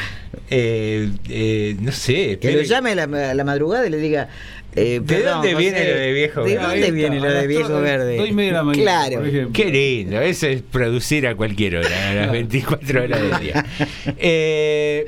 Eh, 0.50 1.10
eh, 1.30 1.76
no 1.80 1.92
sé. 1.94 2.38
Que 2.40 2.52
lo 2.52 2.60
espere- 2.60 2.68
llame 2.68 2.92
a 2.92 2.96
la, 3.08 3.32
a 3.32 3.34
la 3.34 3.44
madrugada 3.44 3.88
y 3.88 3.90
le 3.90 3.98
diga. 3.98 4.28
Eh, 4.76 5.00
¿De 5.00 5.02
perdón, 5.02 5.34
dónde 5.42 5.56
viene 5.56 5.78
José, 5.80 5.92
lo 5.92 6.00
de 6.00 6.14
viejo 6.14 6.44
¿De 6.44 6.54
verde? 6.56 6.68
dónde 6.68 6.92
viene 6.92 7.20
lo 7.20 7.32
de 7.32 7.48
viejo 7.48 7.82
verde? 7.82 8.34
Claro. 8.74 9.22
Qué 9.54 9.66
lindo, 9.66 10.22
eso 10.22 10.48
es 10.48 10.62
producir 10.62 11.28
a 11.28 11.36
cualquier 11.36 11.78
hora, 11.78 12.10
a 12.10 12.14
las 12.14 12.32
24 12.32 13.04
horas 13.04 13.22
del 13.22 13.40
día. 13.40 13.66
Eh, 14.18 15.06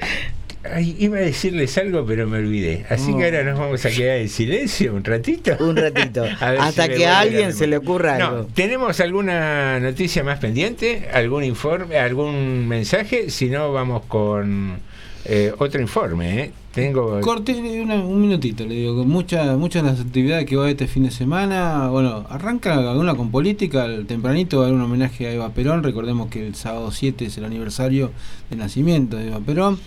ay, 0.63 0.95
iba 0.99 1.17
a 1.17 1.21
decirles 1.21 1.77
algo, 1.77 2.05
pero 2.05 2.27
me 2.27 2.37
olvidé. 2.39 2.85
Así 2.89 3.15
que 3.15 3.25
ahora 3.25 3.43
nos 3.43 3.57
vamos 3.59 3.85
a 3.85 3.89
quedar 3.89 4.17
en 4.17 4.29
silencio 4.29 4.93
un 4.93 5.03
ratito. 5.03 5.55
Un 5.59 5.75
ratito. 5.75 6.23
Hasta 6.39 6.85
si 6.87 6.93
que 6.93 7.05
a 7.05 7.19
alguien 7.19 7.53
se 7.53 7.67
le 7.67 7.77
ocurra 7.77 8.17
No, 8.17 8.25
algo. 8.27 8.47
¿Tenemos 8.53 8.99
alguna 8.99 9.79
noticia 9.79 10.23
más 10.23 10.39
pendiente? 10.39 11.07
¿Algún 11.13 11.43
informe? 11.43 11.97
¿Algún 11.97 12.67
mensaje? 12.67 13.29
Si 13.29 13.49
no, 13.49 13.71
vamos 13.73 14.03
con 14.07 14.79
eh, 15.25 15.51
otro 15.57 15.81
informe. 15.81 16.39
¿eh? 16.43 16.51
Tengo. 16.77 17.19
Corté 17.21 17.81
una- 17.81 17.95
un 17.95 18.21
minutito, 18.21 18.63
le 18.65 18.75
digo, 18.75 18.95
con 18.97 19.09
muchas 19.09 19.57
muchas 19.57 19.81
de 19.83 19.89
las 19.89 19.99
actividades 19.99 20.45
que 20.45 20.55
va 20.55 20.67
a 20.67 20.69
este 20.69 20.85
fin 20.87 21.03
de 21.03 21.11
semana. 21.11 21.89
Bueno, 21.89 22.23
arranca 22.29 22.75
alguna 22.91 23.15
con 23.15 23.31
política, 23.31 23.87
tempranito 24.07 24.57
va 24.59 24.63
a 24.63 24.67
haber 24.67 24.77
un 24.79 24.83
homenaje 24.85 25.25
a 25.27 25.31
Eva 25.33 25.49
Perón. 25.49 25.81
Recordemos 25.81 26.27
que 26.29 26.45
el 26.45 26.53
sábado 26.53 26.91
7 26.91 27.25
es 27.25 27.37
el 27.39 27.45
aniversario 27.45 28.11
de 28.51 28.57
nacimiento 28.57 29.17
de 29.17 29.29
Eva 29.29 29.39
Perón. 29.39 29.79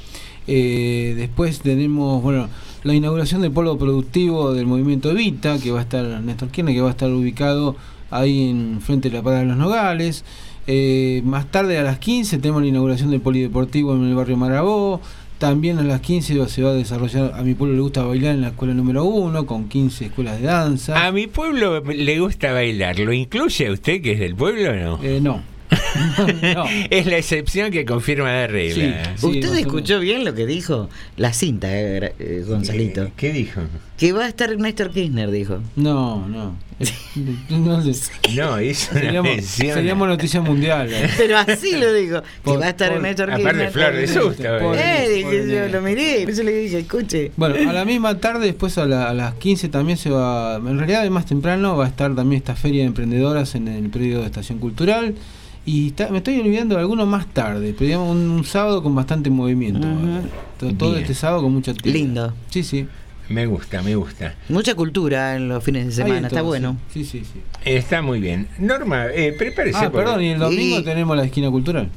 Eh, 0.49 1.15
después 1.17 1.61
tenemos, 1.61 2.23
bueno, 2.25 2.49
la 2.83 2.93
inauguración 2.95 3.41
del 3.43 3.53
polo 3.53 3.79
productivo 3.79 4.53
del 4.53 4.67
movimiento 4.67 5.11
Evita, 5.13 5.59
que 5.59 5.71
va 5.71 5.79
a 5.79 5.83
estar 5.83 6.05
Néstor 6.23 6.49
Kirchner, 6.49 6.75
que 6.75 6.81
va 6.81 6.89
a 6.89 6.93
estar 6.93 7.11
ubicado 7.13 7.77
ahí 8.11 8.51
en 8.51 8.81
frente 8.81 9.11
de 9.11 9.17
la 9.17 9.23
Parada 9.23 9.43
de 9.43 9.49
los 9.49 9.57
Nogales. 9.59 10.25
Eh, 10.67 11.23
más 11.25 11.47
tarde 11.51 11.79
a 11.79 11.83
las 11.83 11.99
15 11.99 12.39
tenemos 12.39 12.63
la 12.63 12.69
inauguración 12.69 13.11
del 13.11 13.21
polideportivo 13.21 13.95
en 13.95 14.05
el 14.05 14.15
barrio 14.15 14.37
Marabó. 14.37 15.01
También 15.41 15.79
a 15.79 15.83
las 15.83 16.03
15 16.03 16.49
se 16.49 16.63
va 16.63 16.69
a 16.69 16.75
desarrollar, 16.75 17.33
a 17.35 17.43
mi 17.43 17.55
pueblo 17.55 17.75
le 17.75 17.81
gusta 17.81 18.03
bailar 18.03 18.35
en 18.35 18.43
la 18.43 18.49
escuela 18.49 18.75
número 18.75 19.05
1 19.05 19.47
con 19.47 19.71
15 19.71 20.05
escuelas 20.05 20.39
de 20.39 20.47
danza. 20.47 21.07
A 21.07 21.11
mi 21.13 21.29
pueblo 21.29 21.81
le 21.81 22.21
gusta 22.21 22.53
bailar. 22.53 22.99
¿Lo 22.99 23.11
incluye 23.11 23.69
a 23.69 23.73
usted 23.73 24.03
que 24.03 24.13
es 24.13 24.21
del 24.21 24.37
pueblo 24.37 24.71
o 24.71 24.75
no? 24.75 25.03
Eh, 25.03 25.19
no. 25.19 25.43
Es 26.91 27.07
la 27.07 27.17
excepción 27.19 27.71
que 27.71 27.85
confirma 27.85 28.33
la 28.33 28.47
regla. 28.47 29.15
¿Usted 29.23 29.55
escuchó 29.59 30.01
bien 30.01 30.25
lo 30.25 30.35
que 30.35 30.47
dijo? 30.47 30.89
La 31.17 31.33
cinta, 31.33 31.69
eh, 31.71 32.15
eh, 32.19 32.45
Gonzalito. 32.47 33.11
¿Qué 33.17 33.33
dijo? 33.33 33.63
Que 33.99 34.13
va 34.13 34.25
a 34.25 34.29
estar 34.29 34.57
Néstor 34.57 34.91
Kirchner, 34.93 35.31
dijo. 35.31 35.61
No, 35.77 36.27
no. 36.27 36.57
no, 37.51 37.83
No, 37.83 38.61
hizo 38.63 38.91
una 38.93 39.43
seríamos, 39.43 40.09
noticia 40.09 40.41
mundial. 40.41 40.89
¿eh? 40.91 41.11
Pero 41.19 41.37
así 41.37 41.77
lo 41.77 41.93
digo. 41.93 42.23
Que 42.45 42.57
va 42.57 42.67
a 42.67 42.69
estar 42.71 42.93
por- 42.93 43.03
Néstor 43.03 43.31
aparte 43.31 43.49
Kirchner. 43.51 43.71
flor 43.73 43.93
de 43.95 44.07
susto, 44.09 44.43
Por- 44.59 44.77
Eh, 44.79 45.09
dije, 45.09 45.23
por- 45.25 45.49
yo 45.49 45.69
lo 45.69 45.81
miré, 45.83 46.21
por 46.23 46.31
eso 46.31 46.43
le 46.43 46.53
dije, 46.53 46.79
escuche. 46.79 47.33
Bueno, 47.37 47.69
a 47.69 47.73
la 47.75 47.85
misma 47.85 48.17
tarde, 48.19 48.47
después 48.47 48.79
a, 48.79 48.87
la- 48.87 49.11
a 49.11 49.15
las 49.15 49.35
15 49.35 49.69
también 49.69 49.99
se 49.99 50.09
va, 50.09 50.57
en 50.57 50.79
realidad 50.79 51.07
más 51.11 51.27
temprano 51.27 51.77
va 51.77 51.85
a 51.85 51.89
estar 51.89 52.15
también 52.15 52.39
esta 52.39 52.55
feria 52.57 52.81
de 52.81 52.87
emprendedoras 52.87 53.55
en 53.55 53.69
el 53.69 53.91
predio 53.91 54.21
de 54.21 54.27
Estación 54.27 54.59
Cultural. 54.59 55.15
Y 55.73 55.87
está- 55.89 56.09
me 56.11 56.19
estoy 56.19 56.41
olvidando 56.41 56.75
de 56.75 56.81
alguno 56.81 57.07
más 57.07 57.27
tarde, 57.33 57.73
pero 57.75 57.87
digamos 57.87 58.11
un, 58.17 58.29
un 58.31 58.45
sábado 58.45 58.83
con 58.83 58.93
bastante 58.95 59.31
movimiento. 59.31 59.87
todo, 60.59 60.73
todo 60.75 60.91
Bien. 60.91 61.03
este 61.03 61.15
sábado 61.15 61.43
con 61.43 61.53
mucha 61.53 61.71
actividad. 61.71 61.95
Lindo. 61.99 62.35
Sí, 62.51 62.63
sí. 62.65 62.87
Me 63.29 63.47
gusta, 63.47 63.81
me 63.83 63.95
gusta. 63.95 64.35
Mucha 64.49 64.75
cultura 64.75 65.37
en 65.37 65.49
los 65.49 65.63
fines 65.63 65.87
de 65.87 65.93
semana, 65.93 66.27
está 66.27 66.43
bueno. 66.43 66.77
Sí, 66.93 67.05
sí, 67.05 67.21
sí. 67.25 67.41
Está 67.65 68.03
muy 68.03 68.19
bien. 68.19 68.49
Norma, 68.59 69.07
eh, 69.15 69.33
prepárese. 69.39 69.79
Ah, 69.79 69.83
porque- 69.93 69.99
perdón, 69.99 70.23
y 70.25 70.31
el 70.31 70.41
domingo 70.41 70.81
Y- 70.81 70.85
tenemos 70.85 71.17
la 71.17 71.25
esquina 71.25 71.49
cultural. 71.51 71.89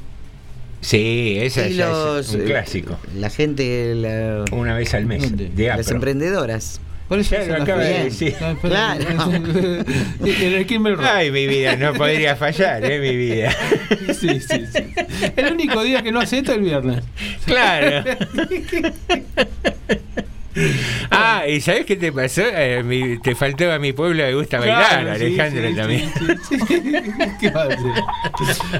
Sí, 0.80 1.36
esa 1.40 1.66
los, 1.70 2.28
es 2.28 2.34
un 2.34 2.42
eh, 2.42 2.44
clásico. 2.44 2.96
La 3.16 3.30
gente, 3.30 3.94
la- 3.96 4.44
Una 4.52 4.74
vez 4.76 4.92
al 4.94 5.06
mes. 5.06 5.22
¿Dónde? 5.22 5.48
De 5.48 5.66
las 5.68 5.90
emprendedoras. 5.90 6.80
Por 7.08 7.18
eso 7.18 7.36
Ya 7.36 7.44
lo 7.44 7.62
acaba 7.62 7.82
de 7.82 8.04
decir. 8.04 8.34
Claro. 8.62 9.32
en 9.32 10.52
el 10.52 10.66
Kimber 10.66 10.96
Rock. 10.96 11.06
Ay, 11.06 11.30
mi 11.30 11.46
vida, 11.46 11.76
no 11.76 11.92
podría 11.92 12.34
fallar, 12.36 12.84
¿eh? 12.84 12.98
Mi 12.98 13.16
vida. 13.16 13.54
Sí, 14.14 14.40
sí, 14.40 14.64
sí. 14.72 14.84
El 15.36 15.52
único 15.52 15.82
día 15.82 16.02
que 16.02 16.12
no 16.12 16.20
hace 16.20 16.38
esto 16.38 16.52
es 16.52 16.58
el 16.58 16.64
viernes. 16.64 17.04
Claro. 17.44 18.04
Ah, 21.10 21.44
¿y 21.48 21.60
sabes 21.60 21.84
qué 21.84 21.96
te 21.96 22.12
pasó? 22.12 22.42
Eh, 22.44 22.82
mi- 22.84 23.18
te 23.20 23.34
faltó 23.34 23.70
a 23.72 23.78
mi 23.78 23.92
pueblo 23.92 24.22
le 24.24 24.34
gusta 24.34 24.58
bailar, 24.60 25.02
Claro, 25.02 25.18
sí, 25.18 25.24
Alejandro 25.24 25.68
sí, 25.68 25.74
también. 25.74 26.12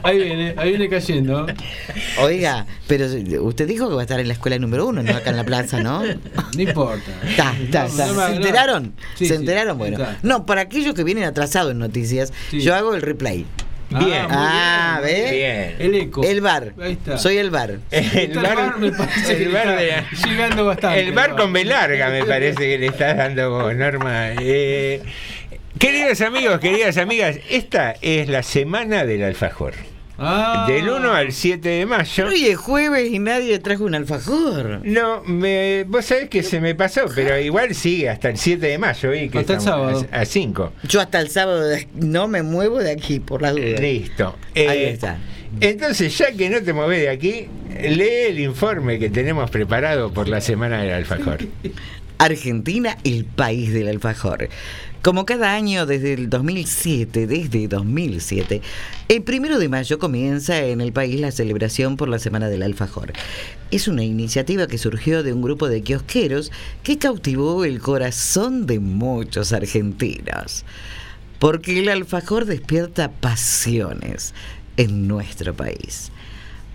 Ahí 0.02 0.18
viene, 0.22 0.54
ahí 0.56 0.70
viene 0.70 0.88
cayendo. 0.88 1.46
Oiga, 2.20 2.66
pero 2.86 3.06
usted 3.42 3.66
dijo 3.66 3.88
que 3.88 3.94
va 3.94 4.00
a 4.02 4.04
estar 4.04 4.20
en 4.20 4.28
la 4.28 4.34
escuela 4.34 4.58
número 4.58 4.86
uno, 4.86 5.02
no 5.02 5.12
acá 5.16 5.30
en 5.30 5.36
la 5.36 5.44
plaza, 5.44 5.82
¿no? 5.82 6.02
No 6.04 6.60
importa. 6.62 7.10
No, 7.72 7.88
no 8.06 8.14
me- 8.14 8.26
¿Se 8.28 8.36
enteraron? 8.36 8.92
Sí, 9.14 9.26
¿Se 9.26 9.34
sí, 9.34 9.40
enteraron? 9.40 9.78
Bueno. 9.78 9.96
está. 9.98 10.18
No, 10.22 10.46
para 10.46 10.62
aquellos 10.62 10.94
que 10.94 11.04
vienen 11.04 11.24
atrasados 11.24 11.72
en 11.72 11.78
noticias, 11.78 12.32
Sí. 12.50 12.60
yo 12.60 12.74
hago 12.74 12.94
el 12.94 13.02
replay. 13.02 13.46
Bien. 13.98 14.26
Ah, 14.30 14.98
muy 15.02 15.10
¿ve? 15.12 15.30
Bien. 15.30 15.76
El 15.78 15.94
eco. 16.02 16.22
El 16.24 16.40
bar. 16.40 16.72
Ahí 16.80 16.92
está. 16.92 17.18
Soy 17.18 17.36
el 17.38 17.50
bar. 17.50 17.78
El 17.90 18.38
bar, 18.38 18.78
me 18.78 18.90
parece 18.92 19.32
el 19.32 19.38
que 19.38 19.48
bar 19.54 19.68
está 19.68 19.76
de- 19.76 20.28
llegando 20.28 20.64
bastante. 20.64 21.00
el 21.00 21.12
bar 21.12 21.36
con 21.36 21.52
B 21.52 21.64
larga 21.64 22.08
me 22.10 22.24
parece 22.24 22.58
que 22.58 22.78
le 22.78 22.86
estás 22.86 23.16
dando 23.16 23.50
vos, 23.50 23.74
Norma. 23.74 24.30
Eh, 24.40 25.02
queridos 25.78 26.20
amigos, 26.20 26.58
queridas 26.60 26.96
amigas, 26.96 27.38
esta 27.50 27.94
es 28.02 28.28
la 28.28 28.42
semana 28.42 29.04
del 29.04 29.22
alfajor. 29.24 29.74
Ah. 30.16 30.64
Del 30.68 30.88
1 30.88 31.12
al 31.12 31.32
7 31.32 31.68
de 31.68 31.86
mayo. 31.86 32.28
Hoy 32.28 32.46
es 32.46 32.56
jueves 32.56 33.10
y 33.10 33.18
nadie 33.18 33.58
trajo 33.58 33.84
un 33.84 33.94
alfajor. 33.96 34.80
No, 34.84 35.22
me, 35.24 35.84
vos 35.88 36.04
sabés 36.04 36.28
que 36.28 36.42
se 36.44 36.60
me 36.60 36.74
pasó, 36.76 37.06
pero 37.14 37.38
igual 37.38 37.74
sigue 37.74 38.08
hasta 38.08 38.28
el 38.30 38.38
7 38.38 38.64
de 38.66 38.78
mayo. 38.78 39.10
Que 39.10 39.30
Hasta 39.38 39.54
el 39.54 39.60
sábado. 39.60 40.06
A 40.12 40.24
5. 40.24 40.72
Yo 40.88 41.00
hasta 41.00 41.20
el 41.20 41.30
sábado 41.30 41.66
de- 41.66 41.88
no 41.94 42.28
me 42.28 42.42
muevo 42.42 42.78
de 42.78 42.92
aquí, 42.92 43.18
por 43.18 43.42
las 43.42 43.54
dudas. 43.56 43.80
Listo. 43.80 44.36
Ahí 44.54 44.62
Eh, 44.66 44.90
está. 44.90 45.18
Entonces, 45.60 46.16
ya 46.16 46.32
que 46.32 46.48
no 46.50 46.62
te 46.62 46.72
mueves 46.72 47.00
de 47.02 47.08
aquí, 47.10 47.46
lee 47.80 48.26
el 48.28 48.40
informe 48.40 48.98
que 48.98 49.10
tenemos 49.10 49.50
preparado 49.50 50.12
por 50.12 50.28
la 50.28 50.40
semana 50.40 50.80
del 50.82 50.92
alfajor. 50.94 51.38
Argentina, 52.18 52.96
el 53.04 53.24
país 53.24 53.72
del 53.72 53.88
alfajor. 53.88 54.48
Como 55.04 55.26
cada 55.26 55.52
año 55.52 55.84
desde 55.84 56.14
el 56.14 56.30
2007, 56.30 57.26
desde 57.26 57.68
2007, 57.68 58.62
el 59.08 59.22
primero 59.22 59.58
de 59.58 59.68
mayo 59.68 59.98
comienza 59.98 60.64
en 60.64 60.80
el 60.80 60.94
país 60.94 61.20
la 61.20 61.30
celebración 61.30 61.98
por 61.98 62.08
la 62.08 62.18
Semana 62.18 62.48
del 62.48 62.62
Alfajor. 62.62 63.12
Es 63.70 63.86
una 63.86 64.02
iniciativa 64.02 64.66
que 64.66 64.78
surgió 64.78 65.22
de 65.22 65.34
un 65.34 65.42
grupo 65.42 65.68
de 65.68 65.82
kiosqueros 65.82 66.50
que 66.82 66.96
cautivó 66.96 67.66
el 67.66 67.80
corazón 67.80 68.64
de 68.64 68.80
muchos 68.80 69.52
argentinos. 69.52 70.64
Porque 71.38 71.80
el 71.80 71.90
alfajor 71.90 72.46
despierta 72.46 73.10
pasiones. 73.10 74.32
en 74.78 75.06
nuestro 75.06 75.54
país. 75.54 76.12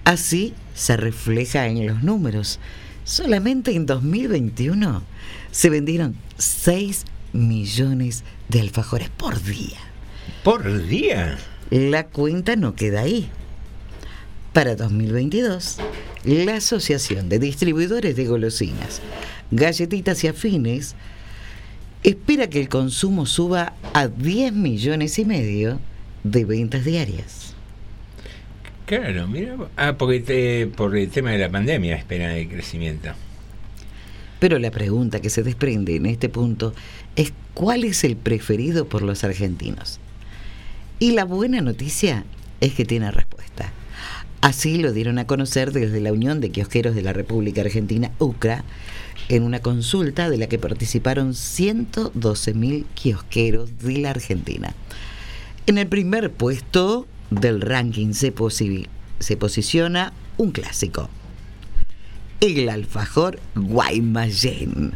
Así 0.03 0.53
se 0.75 0.97
refleja 0.97 1.65
en 1.65 1.87
los 1.87 2.03
números. 2.03 2.59
Solamente 3.05 3.71
en 3.75 3.87
2021 3.87 5.01
se 5.49 5.69
vendieron 5.71 6.15
6 6.37 7.05
millones 7.33 8.23
de 8.49 8.61
alfajores 8.61 9.09
por 9.09 9.41
día. 9.43 9.77
¿Por 10.43 10.87
día? 10.87 11.37
La 11.69 12.07
cuenta 12.07 12.55
no 12.55 12.75
queda 12.75 13.01
ahí. 13.01 13.29
Para 14.53 14.75
2022, 14.75 15.77
la 16.23 16.55
Asociación 16.55 17.29
de 17.29 17.39
Distribuidores 17.39 18.15
de 18.15 18.25
Golosinas, 18.25 19.01
Galletitas 19.51 20.23
y 20.23 20.27
Afines 20.27 20.95
espera 22.03 22.49
que 22.49 22.59
el 22.61 22.69
consumo 22.69 23.25
suba 23.25 23.73
a 23.93 24.07
10 24.07 24.53
millones 24.53 25.19
y 25.19 25.25
medio 25.25 25.79
de 26.23 26.45
ventas 26.45 26.83
diarias. 26.85 27.53
Claro, 28.85 29.27
mira. 29.27 29.55
Ah, 29.77 29.95
porque 29.97 30.19
te- 30.19 30.67
por 30.67 30.97
el 30.97 31.09
tema 31.09 31.31
de 31.31 31.37
la 31.37 31.49
pandemia 31.51 31.95
esperan 31.95 32.31
el 32.31 32.49
crecimiento. 32.49 33.09
Pero 34.39 34.57
la 34.57 34.71
pregunta 34.71 35.19
que 35.19 35.29
se 35.29 35.43
desprende 35.43 35.95
en 35.97 36.05
este 36.07 36.29
punto 36.29 36.73
es 37.19 37.33
cuál 37.53 37.83
es 37.83 38.05
el 38.05 38.15
preferido 38.15 38.87
por 38.87 39.01
los 39.01 39.25
argentinos. 39.25 39.99
Y 40.99 41.11
la 41.11 41.25
buena 41.25 41.59
noticia 41.59 42.23
es 42.61 42.73
que 42.73 42.85
tiene 42.85 43.11
respuesta. 43.11 43.73
Así 44.39 44.77
lo 44.77 44.93
dieron 44.93 45.19
a 45.19 45.27
conocer 45.27 45.73
desde 45.73 45.99
la 45.99 46.13
Unión 46.13 46.39
de 46.39 46.49
Kiosqueros 46.49 46.95
de 46.95 47.01
la 47.01 47.11
República 47.11 47.59
Argentina, 47.59 48.11
UCRA, 48.19 48.63
en 49.27 49.43
una 49.43 49.59
consulta 49.59 50.29
de 50.29 50.37
la 50.37 50.47
que 50.47 50.59
participaron 50.59 51.33
112.000 51.33 52.85
kiosqueros 52.95 53.79
de 53.79 53.97
la 53.97 54.11
Argentina. 54.11 54.73
En 55.67 55.77
el 55.77 55.87
primer 55.87 56.31
puesto 56.31 57.05
del 57.31 57.59
ranking 57.59 58.13
se, 58.13 58.33
se 59.19 59.37
posiciona 59.37 60.13
un 60.37 60.51
clásico, 60.51 61.09
el 62.39 62.69
alfajor 62.69 63.39
Guaymallén. 63.55 64.95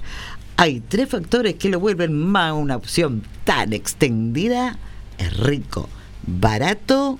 Hay 0.57 0.81
tres 0.81 1.09
factores 1.09 1.55
que 1.55 1.69
lo 1.69 1.79
vuelven 1.79 2.13
más 2.13 2.53
una 2.53 2.75
opción 2.75 3.23
tan 3.43 3.73
extendida. 3.73 4.77
Es 5.17 5.35
rico, 5.37 5.89
barato 6.25 7.19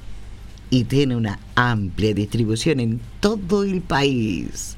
y 0.69 0.85
tiene 0.85 1.15
una 1.15 1.39
amplia 1.55 2.13
distribución 2.13 2.79
en 2.79 2.99
todo 3.19 3.63
el 3.63 3.81
país. 3.81 4.75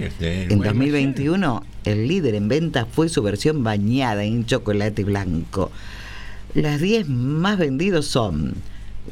Este, 0.00 0.42
En 0.42 0.58
bueno, 0.58 0.64
2021, 0.64 1.62
el 1.84 2.08
líder 2.08 2.34
en 2.34 2.48
ventas 2.48 2.86
fue 2.90 3.08
su 3.08 3.22
versión 3.22 3.62
bañada 3.62 4.24
en 4.24 4.44
chocolate 4.44 5.04
blanco. 5.04 5.70
Las 6.54 6.80
10 6.80 7.08
más 7.08 7.58
vendidos 7.58 8.06
son 8.06 8.54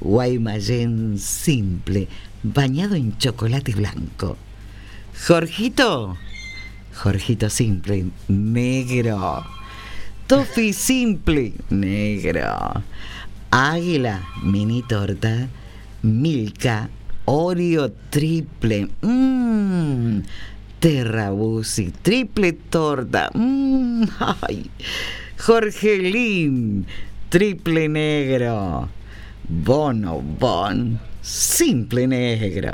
Guaymallén 0.01 1.19
simple, 1.19 2.09
bañado 2.43 2.97
en 2.97 3.17
chocolate 3.19 3.73
blanco. 3.73 4.37
Jorgito, 5.27 6.17
Jorgito 6.97 7.51
simple, 7.51 8.07
negro. 8.29 9.45
Toffee 10.27 10.73
simple, 10.73 11.53
negro. 11.69 12.83
Águila, 13.51 14.23
mini 14.43 14.83
torta. 14.83 15.47
Milka, 16.03 16.89
Oreo 17.27 17.93
triple. 18.09 18.89
Mmm. 19.03 20.23
Terrabusi, 20.81 21.93
triple 22.03 22.53
torta. 22.71 23.31
Mmm. 23.35 24.09
Ay. 24.49 24.71
Jorgelín, 25.37 26.87
triple 27.29 27.89
negro. 27.89 28.89
Bono 29.47 30.21
Bon, 30.23 30.99
simple 31.21 32.07
negro. 32.07 32.73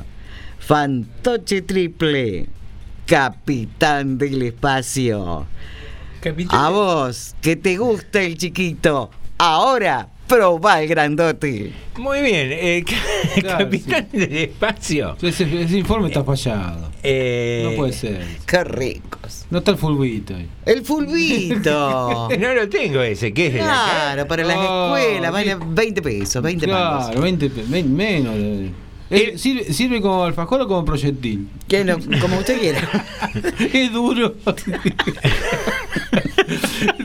Fantoche 0.58 1.64
triple. 1.66 2.61
Capitán 3.06 4.18
del 4.18 4.42
espacio. 4.42 5.46
A 6.50 6.70
vos, 6.70 7.34
que 7.40 7.56
te 7.56 7.76
gusta 7.76 8.22
el 8.22 8.38
chiquito. 8.38 9.10
Ahora, 9.38 10.08
probá 10.28 10.80
el 10.82 10.88
grandote. 10.88 11.72
Muy 11.98 12.20
bien, 12.20 12.84
ca- 13.42 13.58
capitán 13.58 14.08
del 14.12 14.32
espacio. 14.36 15.16
Ese, 15.20 15.62
ese 15.62 15.78
informe 15.78 16.08
está 16.08 16.22
fallado. 16.22 16.90
Eh, 17.02 17.66
no 17.68 17.76
puede 17.76 17.92
ser. 17.92 18.24
Qué 18.46 18.62
ricos. 18.62 19.46
No 19.50 19.58
está 19.58 19.72
el 19.72 19.78
fulbito 19.78 20.36
ahí. 20.36 20.48
El 20.64 20.84
fulbito. 20.84 22.28
no 22.38 22.54
lo 22.54 22.68
tengo 22.68 23.02
ese, 23.02 23.34
¿qué 23.34 23.48
es 23.48 23.52
de 23.54 23.58
la 23.58 23.66
ca- 23.66 23.90
Claro, 23.90 24.28
para 24.28 24.44
las 24.44 24.56
No, 24.56 24.96
escuelas 24.96 25.32
vale 25.32 25.56
20 25.60 26.02
pesos, 26.02 26.40
20 26.42 26.66
mangos. 26.68 27.06
Claro, 27.06 27.20
20, 27.20 27.50
pe- 27.50 27.82
menos. 27.82 28.34
eh. 28.36 28.70
Eh, 29.12 29.34
¿Sirve, 29.36 29.64
¿Sirve 29.72 30.00
como 30.00 30.24
alfajor 30.24 30.62
o 30.62 30.66
como 30.68 30.84
proyectil? 30.84 31.46
Que 31.68 31.84
no, 31.84 31.98
como 32.20 32.38
usted 32.38 32.58
quiera. 32.58 33.06
es 33.72 33.92
duro. 33.92 34.34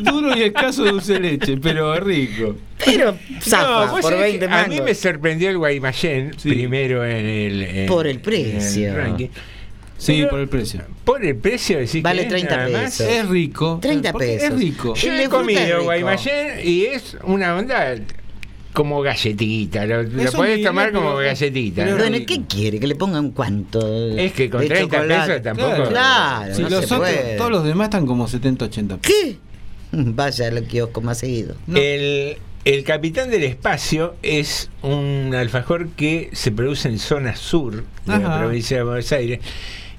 duro 0.02 0.38
y 0.38 0.44
escaso 0.44 0.84
de 0.84 0.92
dulce 0.92 1.14
de 1.14 1.20
leche, 1.20 1.58
pero 1.58 2.00
rico. 2.00 2.56
Pero 2.84 3.18
zafa 3.42 3.86
vos 3.92 4.02
por 4.02 4.12
sabés 4.14 4.40
20 4.40 4.48
que 4.48 4.54
A 4.54 4.68
mí 4.68 4.82
me 4.82 4.96
sorprendió 4.96 5.50
el 5.50 5.58
Guaymallén 5.58 6.32
primero 6.42 7.06
en 7.06 7.26
el. 7.26 7.62
en- 7.62 7.88
Por 7.88 8.08
el 8.08 8.20
precio. 8.20 8.94
Sí, 9.98 10.14
Pero 10.18 10.30
por 10.30 10.40
el 10.42 10.48
precio. 10.48 10.82
Por 11.04 11.26
el 11.26 11.36
precio, 11.38 11.80
decís 11.80 12.04
Vale 12.04 12.20
que 12.20 12.28
es 12.28 12.30
30 12.30 12.56
nada 12.56 12.70
más. 12.70 12.82
pesos. 12.98 13.08
Es 13.14 13.28
rico. 13.28 13.80
30 13.82 14.12
Porque 14.12 14.28
pesos. 14.28 14.50
Es 14.52 14.60
rico. 14.60 14.94
Yo 14.94 15.14
he 15.14 15.28
comido. 15.28 15.84
Guaymallén 15.84 16.60
y 16.64 16.86
es 16.86 17.18
una 17.24 17.56
onda 17.56 17.96
como 18.74 19.02
galletita. 19.02 19.86
Lo, 19.86 20.04
lo 20.04 20.32
podés 20.32 20.64
tomar 20.64 20.92
como 20.92 21.16
galletita. 21.16 21.84
pero 21.84 21.98
¿no? 21.98 22.04
Bueno, 22.04 22.26
¿qué 22.28 22.42
quiere? 22.48 22.80
¿Que 22.80 22.88
le 22.88 22.96
pongan 22.96 23.32
cuánto? 23.32 23.80
Es 24.18 24.34
que 24.34 24.50
con 24.50 24.62
de 24.62 24.68
30 24.68 24.98
chocolate? 24.98 25.28
pesos 25.28 25.44
tampoco- 25.44 25.70
Claro, 25.76 25.90
Claro, 25.90 26.56
Si 26.56 26.62
no 26.62 26.70
los 26.70 26.80
se 26.80 26.86
otros- 26.96 27.00
puede. 27.00 27.38
todos 27.38 27.52
los 27.52 27.64
demás 27.64 27.86
están 27.86 28.06
como 28.06 28.28
70, 28.28 28.66
80 28.66 28.98
pesos. 28.98 29.18
¿Qué? 29.22 29.38
Vaya 29.92 30.48
al 30.48 30.64
kiosco 30.64 31.02
más 31.02 31.18
seguido. 31.20 31.56
El, 31.74 32.38
el 32.66 32.84
capitán 32.84 33.30
del 33.30 33.44
espacio 33.44 34.16
es 34.22 34.70
un 34.84 35.34
alfajor 35.36 35.90
que 35.90 36.30
se 36.34 36.52
produce 36.52 36.90
en 36.90 37.00
zona 37.00 37.36
sur 37.36 37.84
de 38.06 38.18
la 38.20 38.38
provincia 38.40 38.78
de 38.78 38.84
Buenos 38.84 39.12
Aires. 39.12 39.40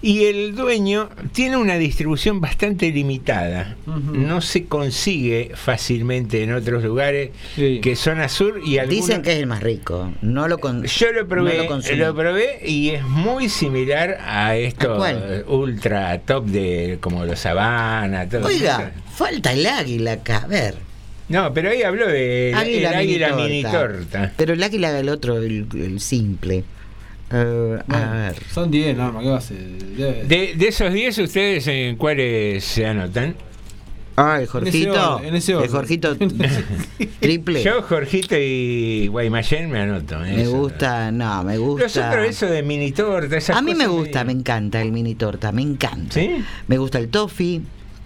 Y 0.01 0.27
el 0.27 0.55
dueño 0.55 1.09
tiene 1.33 1.57
una 1.57 1.77
distribución 1.77 2.41
bastante 2.41 2.91
limitada. 2.93 3.77
No 3.87 4.41
se 4.41 4.67
consigue 4.67 5.51
fácilmente 5.55 6.45
en 6.45 6.53
otros 6.53 6.85
lugares 6.85 7.31
Sí. 7.57 7.81
que 7.83 7.97
zona 7.97 8.29
sur 8.29 8.61
y 8.65 8.79
algunos... 8.79 9.07
Dicen 9.07 9.23
que 9.23 9.33
es 9.33 9.39
el 9.39 9.47
más 9.49 9.61
rico. 9.61 10.13
No 10.23 10.47
lo 10.47 10.59
con... 10.59 10.85
Yo 10.85 11.13
lo 11.13 11.27
probé, 11.27 11.51
no 11.51 11.57
lo 11.57 11.63
lo, 11.65 11.69
consumí. 11.69 11.99
probé 12.15 12.61
y 12.65 12.91
es 12.91 13.03
muy 13.03 13.49
similar 13.49 14.19
a 14.25 14.55
esto 14.57 15.03
ultra 15.49 16.21
top 16.21 16.47
de 16.47 16.99
como 17.01 17.25
los 17.25 17.45
Habana, 17.45 18.29
todo 18.29 18.47
Oiga, 18.47 18.93
eso. 18.95 19.15
falta 19.17 19.53
el 19.53 19.67
águila 19.67 20.13
acá. 20.13 20.39
A 20.45 20.47
ver. 20.47 20.75
No, 21.29 21.53
pero 21.53 21.71
ahí 21.71 21.83
habló 21.83 22.07
de 22.07 22.53
Águila, 22.57 22.91
el 22.91 22.95
águila 22.97 23.37
mini 23.37 23.63
torta. 23.63 24.33
Pero 24.37 24.55
el 24.55 24.63
águila 24.63 24.99
el 24.99 25.09
otro, 25.09 25.39
el, 25.39 25.67
el 25.75 26.01
simple. 26.01 26.65
Eh, 27.31 27.79
Bueno, 27.87 28.05
a 28.05 28.13
ver. 28.15 28.37
Son 28.53 28.71
10, 28.71 28.97
nada 28.97 29.13
más. 29.13 29.23
¿Qué 29.23 29.29
va 29.31 29.37
a 29.39 29.41
ser? 29.41 29.59
De, 29.59 30.55
de 30.57 30.69
esos 30.69 30.93
10, 30.93 31.19
¿ustedes 31.19 31.67
en 31.67 31.97
cuáles 31.97 32.65
se 32.65 32.87
anotan? 32.87 33.35
Ah, 34.21 34.41
el 34.41 34.49
Jorgito. 34.49 35.15
orden, 35.17 35.29
en 35.29 35.35
ese 35.37 35.53
el 35.53 35.59
orden. 35.59 35.71
Jorgito 35.71 36.17
triple. 37.21 37.63
Yo, 37.63 37.83
Jorgito 37.83 38.35
y 38.37 39.07
Guaymallén 39.07 39.71
me 39.71 39.79
anoto. 39.81 40.19
me 40.19 40.43
eso. 40.43 40.51
gusta, 40.59 41.13
no, 41.13 41.45
me 41.45 41.57
gusta. 41.57 42.09
otros, 42.11 42.27
eso 42.29 42.47
de 42.47 42.63
mini 42.65 42.91
torta, 42.91 43.37
esas 43.37 43.57
A 43.57 43.63
mí 43.63 43.77
me 43.77 43.87
gusta, 43.87 44.25
me 44.25 44.33
encanta 44.33 44.83
el 44.83 44.91
mini 44.91 45.15
torta, 45.15 45.53
me 45.53 45.63
encanta. 45.63 46.15
¿Sí? 46.15 46.45
Me 46.67 46.79
gusta 46.79 46.99
el 46.99 47.11
toffee, 47.11 47.61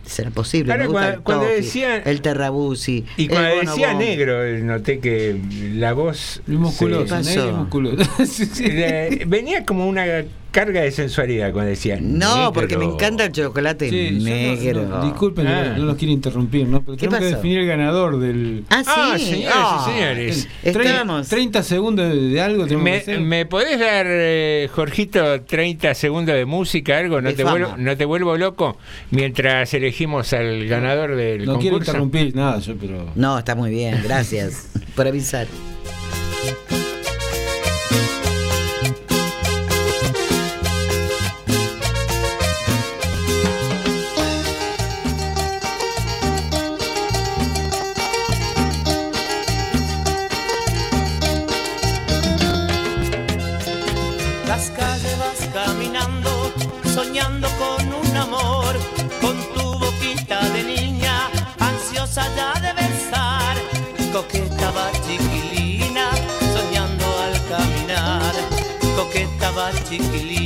será 0.04 0.30
posible. 0.30 0.72
Ahora, 0.72 0.84
me 0.84 0.88
gusta 0.88 1.00
cuando- 1.00 1.16
el 1.18 1.22
cuando 1.22 1.44
toffee, 1.44 1.62
decía- 1.62 1.96
el 1.98 2.20
terrabusi. 2.22 3.04
Y 3.16 3.22
el 3.24 3.28
cuando 3.30 3.48
decía 3.72 3.94
negro, 3.94 4.44
eh, 4.44 4.60
noté 4.62 4.98
que 5.00 5.36
la 5.74 5.92
voz. 5.92 6.42
Musculoso, 6.46 7.20
negro 7.20 7.48
y 7.48 7.52
musculoso. 7.52 8.10
Sí, 8.26 8.46
sí. 8.46 8.46
se- 8.66 9.22
venía 9.26 9.64
como 9.64 9.86
una 9.88 10.04
carga 10.52 10.82
de 10.82 10.92
sensualidad 10.92 11.50
cuando 11.52 11.70
decía. 11.70 11.98
No, 12.00 12.36
negro. 12.36 12.52
porque 12.52 12.78
me 12.78 12.84
encanta 12.84 13.24
el 13.24 13.32
chocolate 13.32 13.90
Sí, 13.90 14.10
no- 14.12 14.22
negro. 14.24 14.86
no, 14.86 15.04
disculpen, 15.04 15.46
Ah. 15.48 15.64
no, 15.72 15.78
no 15.78 15.84
los 15.86 15.96
quiero 15.96 16.12
interrumpir, 16.12 16.68
¿no? 16.68 16.80
Pero 16.82 16.92
¿Qué 16.96 17.00
tenemos 17.08 17.18
que 17.18 17.24
pasó? 17.26 17.36
definir 17.36 17.58
el 17.58 17.66
ganador 17.66 18.20
del. 18.20 18.64
Ah, 18.70 18.82
sí. 18.84 18.90
Ah, 18.94 19.18
señoras 19.18 19.54
Ah, 19.56 19.86
y 19.88 19.92
señores. 19.92 20.48
Estábamos. 20.62 21.28
30 21.28 21.62
segundos 21.64 22.08
de, 22.12 22.20
de 22.20 22.40
algo 22.40 22.64
tenemos 22.66 22.84
que 22.84 22.90
¿Me, 22.92 22.96
hacer. 22.98 23.20
me 23.20 23.46
podés 23.46 23.80
dar, 23.80 24.06
eh, 24.08 24.68
Jorgito, 24.72 25.40
30 25.42 25.94
segundos 25.94 26.34
de 26.36 26.44
música, 26.44 26.98
algo? 26.98 27.20
¿No 27.20 27.30
De 27.30 27.34
te, 27.34 27.42
fama. 27.42 27.52
vuelvo, 27.58 27.76
¿No 27.78 27.96
te 27.96 28.04
vuelvo 28.04 28.36
loco 28.36 28.76
mientras 29.10 29.72
elegimos 29.74 30.32
al 30.34 30.66
ganador 30.68 31.16
del 31.16 31.44
no 31.46 31.58
quiero 31.58 31.76
concurso? 31.78 31.90
interrumpir 31.92 32.36
nada, 32.36 32.58
yo, 32.60 32.74
pero. 32.76 33.06
No, 33.14 33.38
está 33.38 33.54
muy 33.54 33.70
bien, 33.70 34.00
gracias 34.04 34.68
por 34.94 35.06
avisar. 35.08 35.46
Coqueta 69.92 70.41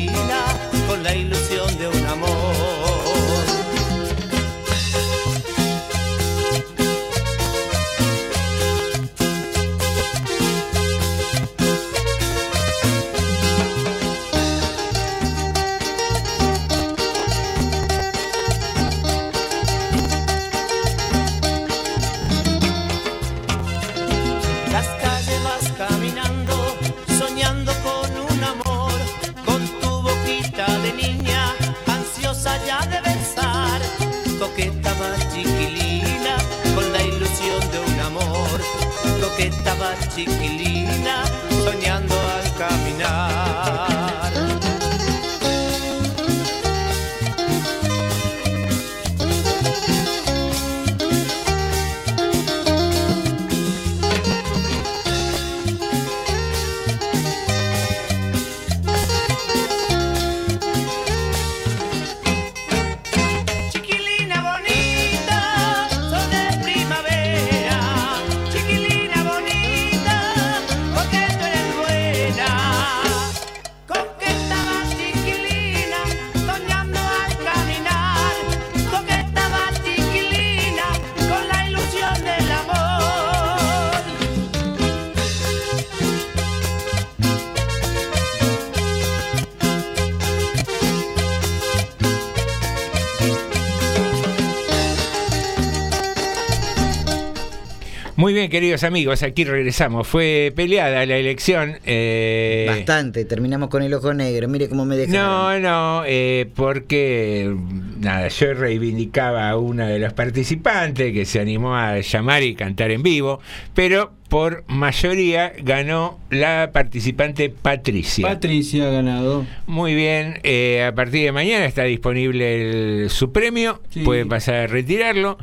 Muy 98.27 98.33
bien, 98.35 98.51
queridos 98.51 98.83
amigos, 98.83 99.23
aquí 99.23 99.45
regresamos. 99.45 100.09
Fue 100.09 100.53
peleada 100.57 101.07
la 101.07 101.17
elección. 101.17 101.79
eh, 101.87 102.67
Bastante, 102.67 103.25
terminamos 103.25 103.69
con 103.69 103.85
el 103.85 103.95
ojo 103.95 104.13
negro. 104.15 104.49
Mire 104.49 104.69
cómo 104.69 104.85
me 104.85 104.97
dejaron. 104.97 105.63
No, 105.63 106.01
no, 106.01 106.03
eh, 106.05 106.51
porque 106.57 107.55
nada, 108.01 108.27
yo 108.27 108.53
reivindicaba 108.53 109.49
a 109.49 109.57
una 109.57 109.87
de 109.87 110.01
los 110.01 110.13
participantes 110.13 111.13
que 111.13 111.25
se 111.25 111.39
animó 111.39 111.77
a 111.77 112.01
llamar 112.01 112.43
y 112.43 112.57
cantar 112.57 112.91
en 112.91 113.05
vivo, 113.05 113.39
pero 113.75 114.16
por 114.29 114.65
mayoría 114.67 115.53
ganó 115.63 116.19
la 116.31 116.71
participante 116.73 117.49
Patricia. 117.51 118.27
Patricia 118.27 118.89
ha 118.89 118.91
ganado. 118.91 119.47
Muy 119.67 119.95
bien, 119.95 120.41
eh, 120.43 120.85
a 120.85 120.95
partir 120.95 121.25
de 121.25 121.33
mañana 121.33 121.65
está 121.65 121.85
disponible 121.85 123.03
el- 123.05 123.11
su 123.11 123.31
premio, 123.33 123.81
Sí. 123.91 124.01
puede 124.03 124.27
pasar 124.27 124.55
a 124.57 124.67
retirarlo 124.67 125.39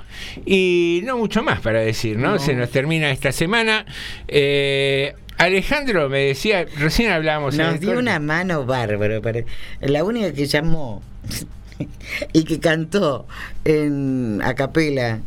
y 0.46 1.02
no 1.06 1.18
mucho 1.18 1.44
más 1.44 1.62
para 1.62 1.80
decir, 1.80 2.18
¿no? 2.18 2.32
No. 2.32 2.40
Se 2.40 2.54
nos 2.54 2.70
termina 2.72 3.10
esta 3.12 3.32
semana. 3.32 3.86
Eh, 4.28 5.14
Alejandro 5.38 6.10
me 6.10 6.20
decía, 6.20 6.66
recién 6.78 7.12
hablábamos 7.12 7.56
Nos 7.58 7.80
dio 7.80 7.90
corte. 7.90 8.02
una 8.02 8.20
mano 8.20 8.66
bárbaro. 8.66 9.22
para- 9.22 9.42
La 9.82 10.04
única 10.04 10.32
que 10.34 10.46
llamó 10.46 11.02
y 12.34 12.44
que 12.44 12.60
cantó 12.60 13.28
en 13.66 14.42
a 14.44 14.54
capela 14.56 15.22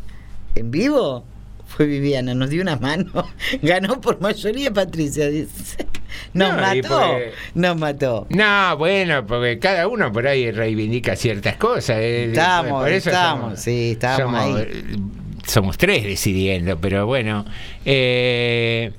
en 0.55 0.71
vivo 0.71 1.25
fue 1.77 1.85
Viviana. 1.85 2.33
Nos 2.33 2.49
dio 2.49 2.61
una 2.61 2.75
mano. 2.75 3.11
Ganó 3.61 4.01
por 4.01 4.19
mayoría 4.19 4.73
Patricia, 4.73 5.29
dice. 5.29 5.85
Nos 6.33 6.49
No, 6.55 6.57
mató. 6.61 6.87
porque- 6.89 7.31
Nos 7.53 7.77
mató. 7.77 8.27
No, 8.29 8.77
bueno, 8.77 9.25
porque 9.25 9.59
cada 9.59 9.87
uno 9.87 10.11
por 10.11 10.27
ahí 10.27 10.51
reivindica 10.51 11.15
ciertas 11.15 11.55
cosas. 11.57 11.97
eh, 11.99 12.25
Estamos, 12.25 12.81
por 12.81 12.91
eso 12.91 13.09
estamos, 13.11 13.43
somos- 13.53 13.59
sí, 13.59 13.91
estamos 13.91 14.19
somos, 14.21 14.41
ahí. 14.59 14.67
eh, 14.67 14.97
Somos 15.45 15.77
tres 15.77 16.03
decidiendo, 16.03 16.77
pero 16.79 17.05
bueno. 17.05 17.45
eh, 17.85 18.91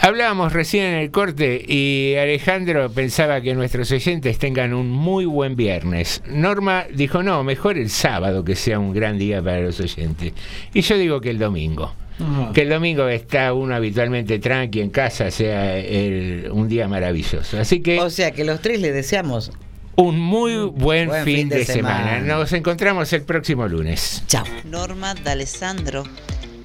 hablábamos 0.00 0.52
recién 0.52 0.84
en 0.84 0.94
el 0.94 1.10
corte 1.10 1.62
y 1.66 2.14
Alejandro 2.16 2.90
pensaba 2.90 3.40
que 3.40 3.54
nuestros 3.54 3.90
oyentes 3.92 4.38
tengan 4.38 4.72
un 4.74 4.90
muy 4.90 5.24
buen 5.24 5.56
viernes. 5.56 6.22
Norma 6.26 6.84
dijo, 6.92 7.22
no, 7.22 7.42
mejor 7.44 7.78
el 7.78 7.90
sábado 7.90 8.44
que 8.44 8.56
sea 8.56 8.78
un 8.78 8.92
gran 8.92 9.18
día 9.18 9.42
para 9.42 9.60
los 9.60 9.78
oyentes. 9.80 10.32
Y 10.74 10.80
yo 10.82 10.96
digo 10.98 11.20
que 11.20 11.30
el 11.30 11.38
domingo. 11.38 11.92
Ajá. 12.18 12.52
Que 12.52 12.62
el 12.62 12.68
domingo 12.68 13.08
está 13.08 13.54
uno 13.54 13.74
habitualmente 13.74 14.38
tranqui 14.38 14.80
en 14.80 14.90
casa, 14.90 15.30
sea 15.30 15.78
el- 15.78 16.48
un 16.52 16.68
día 16.68 16.86
maravilloso. 16.86 17.58
Así 17.58 17.80
que 17.80 17.98
O 17.98 18.10
sea 18.10 18.30
que 18.32 18.44
los 18.44 18.60
tres 18.60 18.80
le 18.80 18.92
deseamos 18.92 19.50
un 19.96 20.18
muy 20.20 20.54
buen, 20.56 21.08
Buen 21.08 21.24
fin, 21.24 21.36
fin 21.36 21.48
de 21.48 21.58
de, 21.58 21.64
semana. 21.64 22.10
semana. 22.16 22.20
Nos 22.36 22.52
encontramos 22.52 23.12
el 23.14 23.22
próximo 23.22 23.66
lunes. 23.68 24.22
Chao. 24.26 24.44
Norma 24.64 25.14
D'Alessandro, 25.14 26.04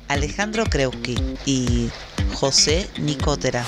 Alejandro 0.10 0.66
Kreuski 0.66 1.16
y 1.45 1.90
José 2.36 2.90
Nicotera. 2.99 3.64